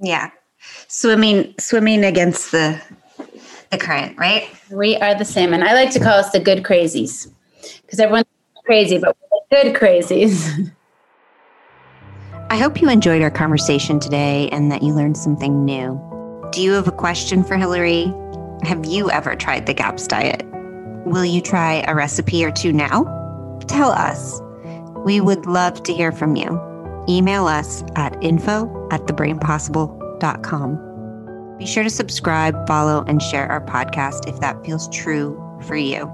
yeah, 0.00 0.30
swimming 0.88 1.54
swimming 1.58 2.04
against 2.04 2.50
the 2.50 2.82
the 3.70 3.78
current, 3.78 4.18
right? 4.18 4.48
We 4.70 4.96
are 4.96 5.14
the 5.14 5.24
same, 5.24 5.54
and 5.54 5.62
I 5.62 5.72
like 5.72 5.92
to 5.92 6.00
call 6.00 6.14
us 6.14 6.30
the 6.30 6.40
good 6.40 6.64
crazies 6.64 7.30
because 7.86 8.00
everyone's 8.00 8.26
crazy, 8.64 8.98
but 8.98 9.16
good 9.50 9.74
crazies. 9.74 10.72
I 12.50 12.58
hope 12.58 12.80
you 12.80 12.88
enjoyed 12.88 13.22
our 13.22 13.30
conversation 13.30 13.98
today 13.98 14.48
and 14.50 14.70
that 14.70 14.82
you 14.82 14.94
learned 14.94 15.16
something 15.16 15.64
new. 15.64 16.00
Do 16.52 16.62
you 16.62 16.72
have 16.72 16.86
a 16.86 16.92
question 16.92 17.42
for 17.42 17.56
Hilary? 17.56 18.12
Have 18.62 18.86
you 18.86 19.10
ever 19.10 19.34
tried 19.34 19.66
the 19.66 19.74
GAPS 19.74 20.06
diet? 20.06 20.44
Will 21.04 21.24
you 21.24 21.40
try 21.40 21.84
a 21.86 21.94
recipe 21.94 22.44
or 22.44 22.52
two 22.52 22.72
now? 22.72 23.04
Tell 23.66 23.90
us. 23.90 24.40
We 25.04 25.20
would 25.20 25.46
love 25.46 25.82
to 25.84 25.92
hear 25.92 26.12
from 26.12 26.36
you. 26.36 26.60
Email 27.08 27.46
us 27.46 27.84
at 27.94 28.22
info 28.22 28.88
at 28.90 29.02
thebrainpossible.com. 29.02 31.56
Be 31.58 31.66
sure 31.66 31.82
to 31.82 31.90
subscribe, 31.90 32.66
follow, 32.66 33.04
and 33.06 33.22
share 33.22 33.46
our 33.46 33.64
podcast 33.64 34.28
if 34.28 34.40
that 34.40 34.64
feels 34.64 34.88
true 34.90 35.40
for 35.62 35.76
you. 35.76 36.12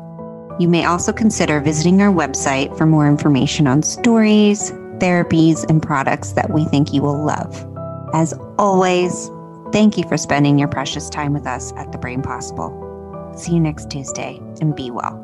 You 0.58 0.68
may 0.68 0.84
also 0.84 1.12
consider 1.12 1.60
visiting 1.60 2.00
our 2.02 2.12
website 2.12 2.76
for 2.76 2.86
more 2.86 3.08
information 3.08 3.66
on 3.66 3.82
stories, 3.82 4.70
therapies, 4.98 5.68
and 5.68 5.82
products 5.82 6.32
that 6.32 6.50
we 6.50 6.64
think 6.64 6.92
you 6.92 7.02
will 7.02 7.24
love. 7.24 7.66
As 8.14 8.34
always, 8.58 9.30
thank 9.72 9.96
you 9.96 10.04
for 10.08 10.16
spending 10.16 10.58
your 10.58 10.68
precious 10.68 11.08
time 11.08 11.32
with 11.32 11.46
us 11.46 11.72
at 11.76 11.92
The 11.92 11.98
Brain 11.98 12.22
Possible. 12.22 12.78
See 13.36 13.54
you 13.54 13.60
next 13.60 13.90
Tuesday 13.90 14.40
and 14.60 14.76
be 14.76 14.90
well. 14.90 15.21